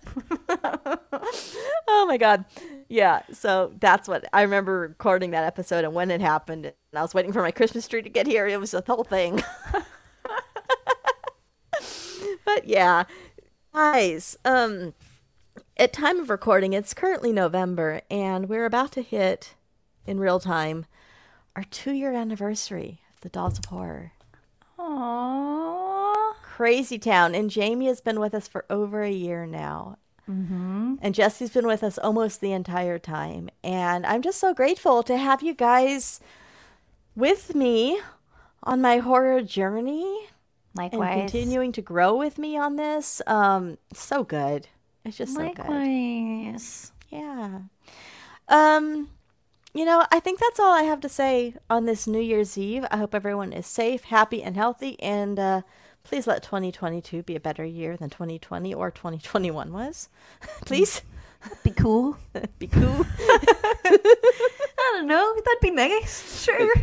oh 1.89 2.05
my 2.07 2.17
god. 2.19 2.45
Yeah. 2.89 3.23
So 3.33 3.73
that's 3.81 4.07
what 4.09 4.25
I 4.33 4.43
remember 4.43 4.81
recording 4.81 5.31
that 5.31 5.45
episode 5.45 5.85
and 5.85 5.95
when 5.95 6.11
it 6.11 6.21
happened. 6.21 6.67
And 6.67 6.75
I 6.95 7.01
was 7.03 7.15
waiting 7.15 7.33
for 7.33 7.41
my 7.41 7.53
Christmas 7.53 7.89
tree 7.89 8.03
to 8.03 8.09
get 8.11 8.27
here. 8.27 8.47
It 8.47 8.61
was 8.61 8.73
the 8.73 8.83
whole 8.87 9.05
thing. 9.05 9.43
but 12.45 12.67
yeah. 12.67 13.05
Guys, 13.73 14.37
um 14.45 14.93
at 15.81 15.95
time 15.95 16.21
of 16.21 16.29
recording, 16.29 16.75
it's 16.75 16.93
currently 16.93 17.33
November, 17.33 18.03
and 18.11 18.51
we're 18.51 18.67
about 18.67 18.93
to 18.93 19.03
hit 19.03 19.55
in 20.07 20.21
real 20.21 20.39
time 20.39 20.85
our 21.57 21.65
two 21.65 21.93
year 21.93 22.13
anniversary 22.13 23.01
of 23.15 23.23
the 23.23 23.31
Dolls 23.31 23.59
of 23.59 23.65
Horror. 23.65 24.13
Aww. 24.79 26.35
Crazy 26.43 26.99
Town. 26.99 27.35
And 27.35 27.51
Jamie 27.51 27.87
has 27.87 28.03
been 28.03 28.21
with 28.21 28.35
us 28.35 28.47
for 28.47 28.67
over 28.69 29.03
a 29.03 29.11
year 29.11 29.47
now. 29.47 29.97
Mm-hmm. 30.31 30.97
And 31.01 31.15
Jesse's 31.15 31.51
been 31.51 31.67
with 31.67 31.83
us 31.83 31.97
almost 31.97 32.43
the 32.43 32.53
entire 32.53 32.99
time. 32.99 33.49
And 33.65 34.05
I'm 34.05 34.21
just 34.21 34.39
so 34.39 34.53
grateful 34.53 35.03
to 35.05 35.17
have 35.17 35.43
you 35.43 35.55
guys 35.55 36.21
with 37.17 37.55
me 37.55 38.01
on 38.63 38.83
my 38.83 38.99
horror 38.99 39.41
journey. 39.41 40.29
Likewise. 40.75 41.11
And 41.11 41.21
continuing 41.23 41.73
to 41.73 41.83
grow 41.83 42.15
with 42.15 42.37
me 42.39 42.59
on 42.59 42.77
this. 42.77 43.23
Um, 43.27 43.79
so 43.95 44.25
good. 44.25 44.69
It's 45.05 45.17
just 45.17 45.35
so 45.35 45.41
good. 45.49 45.59
Likewise. 45.59 46.93
Yeah. 47.11 47.61
Um, 48.49 49.09
you 49.73 49.85
know, 49.85 50.05
I 50.11 50.21
think 50.21 50.41
that's 50.41 50.59
all 50.61 50.73
I 50.73 50.83
have 50.83 51.01
to 51.01 51.09
say 51.09 51.55
on 51.69 51.85
this 51.87 52.07
New 52.07 52.21
Year's 52.21 52.59
Eve. 52.59 52.85
I 52.91 52.97
hope 52.99 53.15
everyone 53.15 53.53
is 53.53 53.67
safe, 53.67 54.05
happy, 54.05 54.43
and 54.43 54.57
healthy. 54.57 55.01
And 55.01 55.39
uh, 55.39 55.63
please 56.05 56.27
let 56.27 56.43
2022 56.43 57.23
be 57.23 57.37
a 57.37 57.41
better 57.41 57.65
year 57.65 57.97
than 57.97 58.11
2020 58.11 58.75
or 58.75 58.91
2021 58.91 59.73
was. 59.73 60.09
please. 60.67 61.03
Be 61.65 61.71
cool. 61.71 62.19
be 62.59 62.67
cool. 62.67 63.07
I 63.85 64.93
don't 64.97 65.07
know. 65.07 65.35
That'd 65.45 65.61
be 65.63 65.71
nice. 65.71 66.43
Sure. 66.45 66.75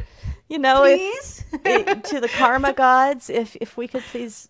You 0.50 0.58
know, 0.60 0.82
Please? 0.84 1.44
if, 1.66 1.88
it- 1.88 2.04
to 2.06 2.20
the 2.22 2.30
karma 2.30 2.72
gods, 2.74 3.30
if 3.30 3.56
if 3.60 3.76
we 3.78 3.88
could 3.88 4.02
please 4.04 4.48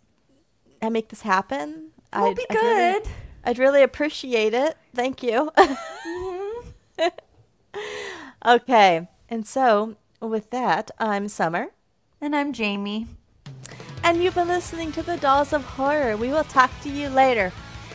uh, 0.82 0.90
make 0.92 1.10
this 1.10 1.22
happen, 1.24 1.90
We'll 2.16 2.26
I'd, 2.28 2.36
be 2.36 2.46
I'd 2.52 2.56
really- 2.56 3.00
good. 3.02 3.12
I'd 3.48 3.60
really 3.60 3.82
appreciate 3.82 4.54
it. 4.54 4.76
Thank 4.94 5.24
you. 5.24 5.50
Mm-hmm. 5.58 7.08
okay, 8.46 9.08
and 9.30 9.48
so 9.48 9.96
with 10.20 10.50
that, 10.50 10.92
I'm 11.00 11.30
Summer. 11.30 11.68
And 12.20 12.36
I'm 12.36 12.52
Jamie. 12.52 13.08
And 14.04 14.22
you've 14.22 14.36
been 14.36 14.50
listening 14.50 14.92
to 14.92 15.02
the 15.02 15.16
Dolls 15.16 15.54
of 15.54 15.64
Horror. 15.64 16.18
We 16.18 16.28
will 16.28 16.44
talk 16.44 16.72
to 16.82 16.90
you 16.90 17.08
later. 17.08 17.54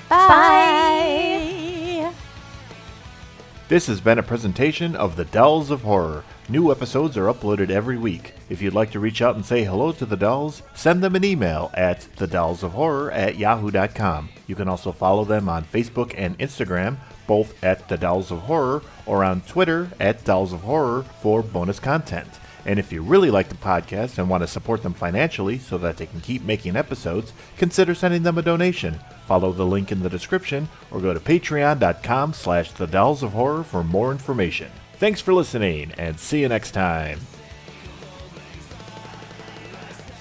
Bye. 0.09 2.15
This 3.69 3.87
has 3.89 4.01
been 4.01 4.19
a 4.19 4.23
presentation 4.23 4.97
of 4.97 5.17
The 5.17 5.27
Dolls 5.27 5.71
of 5.71 5.83
Horror. 5.83 6.25
New 6.49 6.73
episodes 6.73 7.17
are 7.17 7.33
uploaded 7.33 7.71
every 7.71 7.99
week. 7.99 8.35
If 8.49 8.61
you'd 8.61 8.75
like 8.75 8.91
to 8.93 9.01
reach 9.01 9.23
out 9.23 9.37
and 9.37 9.45
say 9.45 9.65
hello 9.65 9.93
to 9.93 10.07
the 10.07 10.17
dolls, 10.17 10.63
send 10.75 11.03
them 11.03 11.15
an 11.15 11.25
email 11.25 11.71
at 11.75 12.01
thedollsofhorror 12.17 13.15
at 13.15 13.37
yahoo.com. 13.37 14.29
You 14.53 14.57
can 14.57 14.69
also 14.69 14.93
follow 14.93 15.25
them 15.25 15.49
on 15.49 15.65
Facebook 15.65 16.13
and 16.15 16.39
Instagram, 16.39 16.99
both 17.27 17.65
at 17.65 17.89
The 17.89 17.97
Dolls 17.97 18.31
of 18.31 18.41
Horror, 18.41 18.83
or 19.07 19.25
on 19.25 19.41
Twitter 19.41 19.89
at 19.99 20.27
Dolls 20.27 20.53
of 20.53 20.61
Horror 20.61 21.05
for 21.23 21.43
bonus 21.43 21.81
content. 21.81 22.29
And 22.67 22.79
if 22.79 22.93
you 22.93 23.01
really 23.01 23.31
like 23.31 23.49
the 23.49 23.55
podcast 23.55 24.19
and 24.19 24.29
want 24.29 24.43
to 24.43 24.47
support 24.47 24.83
them 24.83 24.93
financially 24.93 25.59
so 25.59 25.79
that 25.79 25.97
they 25.97 26.05
can 26.05 26.21
keep 26.21 26.43
making 26.43 26.77
episodes, 26.77 27.33
consider 27.57 27.95
sending 27.95 28.25
them 28.25 28.37
a 28.37 28.43
donation. 28.43 29.01
Follow 29.27 29.53
the 29.53 29.65
link 29.65 29.91
in 29.91 30.03
the 30.03 30.11
description 30.11 30.69
or 30.91 31.01
go 31.01 31.15
to 31.15 31.21
patreon.com 31.21 32.35
slash 32.35 32.73
the 32.73 32.87
dolls 32.87 33.23
of 33.23 33.33
horror 33.33 33.65
for 33.65 33.83
more 33.83 34.13
information. 34.13 34.71
Thanks 34.99 35.23
for 35.23 35.33
listening 35.33 35.93
and 35.97 36.21
see 36.21 36.43
you 36.43 36.49
next 36.49 36.73
time. 36.73 37.21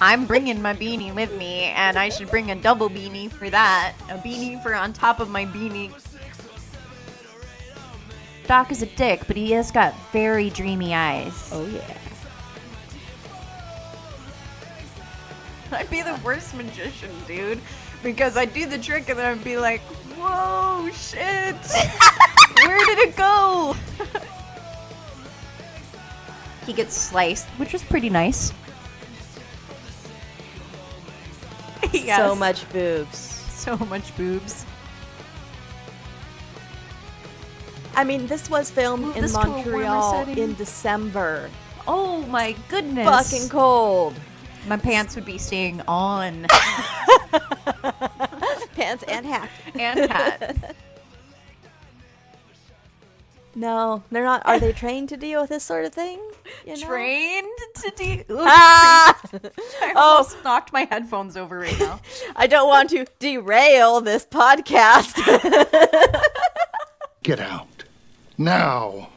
I'm 0.04 0.26
bringing 0.26 0.60
my 0.60 0.74
beanie 0.74 1.14
with 1.14 1.32
me, 1.38 1.62
and 1.76 1.96
I 1.96 2.08
should 2.08 2.28
bring 2.28 2.50
a 2.50 2.56
double 2.56 2.90
beanie 2.90 3.30
for 3.30 3.48
that. 3.48 3.94
A 4.10 4.14
beanie 4.14 4.60
for 4.60 4.74
on 4.74 4.92
top 4.92 5.20
of 5.20 5.30
my 5.30 5.46
beanie. 5.46 5.92
Doc 8.48 8.72
is 8.72 8.82
a 8.82 8.86
dick, 8.86 9.22
but 9.28 9.36
he 9.36 9.52
has 9.52 9.70
got 9.70 9.94
very 10.10 10.50
dreamy 10.50 10.92
eyes. 10.92 11.50
Oh, 11.52 11.64
yeah. 11.66 11.96
I'd 15.70 15.88
be 15.88 16.02
the 16.02 16.18
worst 16.24 16.52
magician, 16.56 17.12
dude. 17.28 17.60
Because 18.02 18.36
I'd 18.36 18.52
do 18.52 18.66
the 18.66 18.78
trick 18.78 19.08
and 19.08 19.16
then 19.16 19.38
I'd 19.38 19.44
be 19.44 19.56
like, 19.56 19.82
whoa, 20.18 20.90
shit. 20.90 21.54
Where 22.66 22.84
did 22.86 22.98
it 22.98 23.16
go? 23.16 23.76
he 26.66 26.72
gets 26.72 26.96
sliced, 26.96 27.46
which 27.50 27.72
was 27.72 27.84
pretty 27.84 28.10
nice. 28.10 28.52
So 32.16 32.34
much 32.34 32.68
boobs. 32.72 33.18
So 33.18 33.76
much 33.76 34.16
boobs. 34.16 34.64
I 37.94 38.04
mean, 38.04 38.26
this 38.26 38.48
was 38.48 38.70
filmed 38.70 39.04
Move 39.04 39.16
in 39.16 39.22
this 39.22 39.32
to 39.32 39.40
a 39.40 39.46
warmer 39.46 39.64
Montreal 39.64 40.28
in 40.28 40.54
December. 40.54 41.50
Oh 41.86 42.22
my 42.26 42.56
goodness. 42.68 43.06
Fucking 43.06 43.48
cold. 43.48 44.14
My 44.66 44.76
pants 44.76 45.14
would 45.16 45.24
be 45.24 45.38
staying 45.38 45.80
on. 45.88 46.46
Pants 48.74 49.04
and 49.08 49.26
hat. 49.26 49.50
and 49.74 50.10
hat. 50.10 50.76
No, 53.54 54.02
they're 54.10 54.24
not. 54.24 54.42
Are 54.46 54.58
they 54.58 54.72
trained 54.72 55.10
to 55.10 55.16
deal 55.16 55.42
with 55.42 55.50
this 55.50 55.62
sort 55.62 55.84
of 55.84 55.92
thing? 55.92 56.18
You 56.66 56.76
know? 56.80 56.86
Trained 56.86 57.46
to 57.76 57.90
deal. 57.94 58.24
Ah! 58.40 59.20
I 59.82 59.92
Oh. 59.94 60.00
almost 60.00 60.42
knocked 60.42 60.72
my 60.72 60.86
headphones 60.90 61.36
over 61.36 61.58
right 61.58 61.78
now. 61.78 62.00
I 62.36 62.46
don't 62.46 62.66
want 62.68 62.90
to 62.90 63.04
derail 63.18 64.00
this 64.00 64.24
podcast. 64.24 65.16
Get 67.22 67.40
out. 67.40 67.84
Now. 68.38 69.10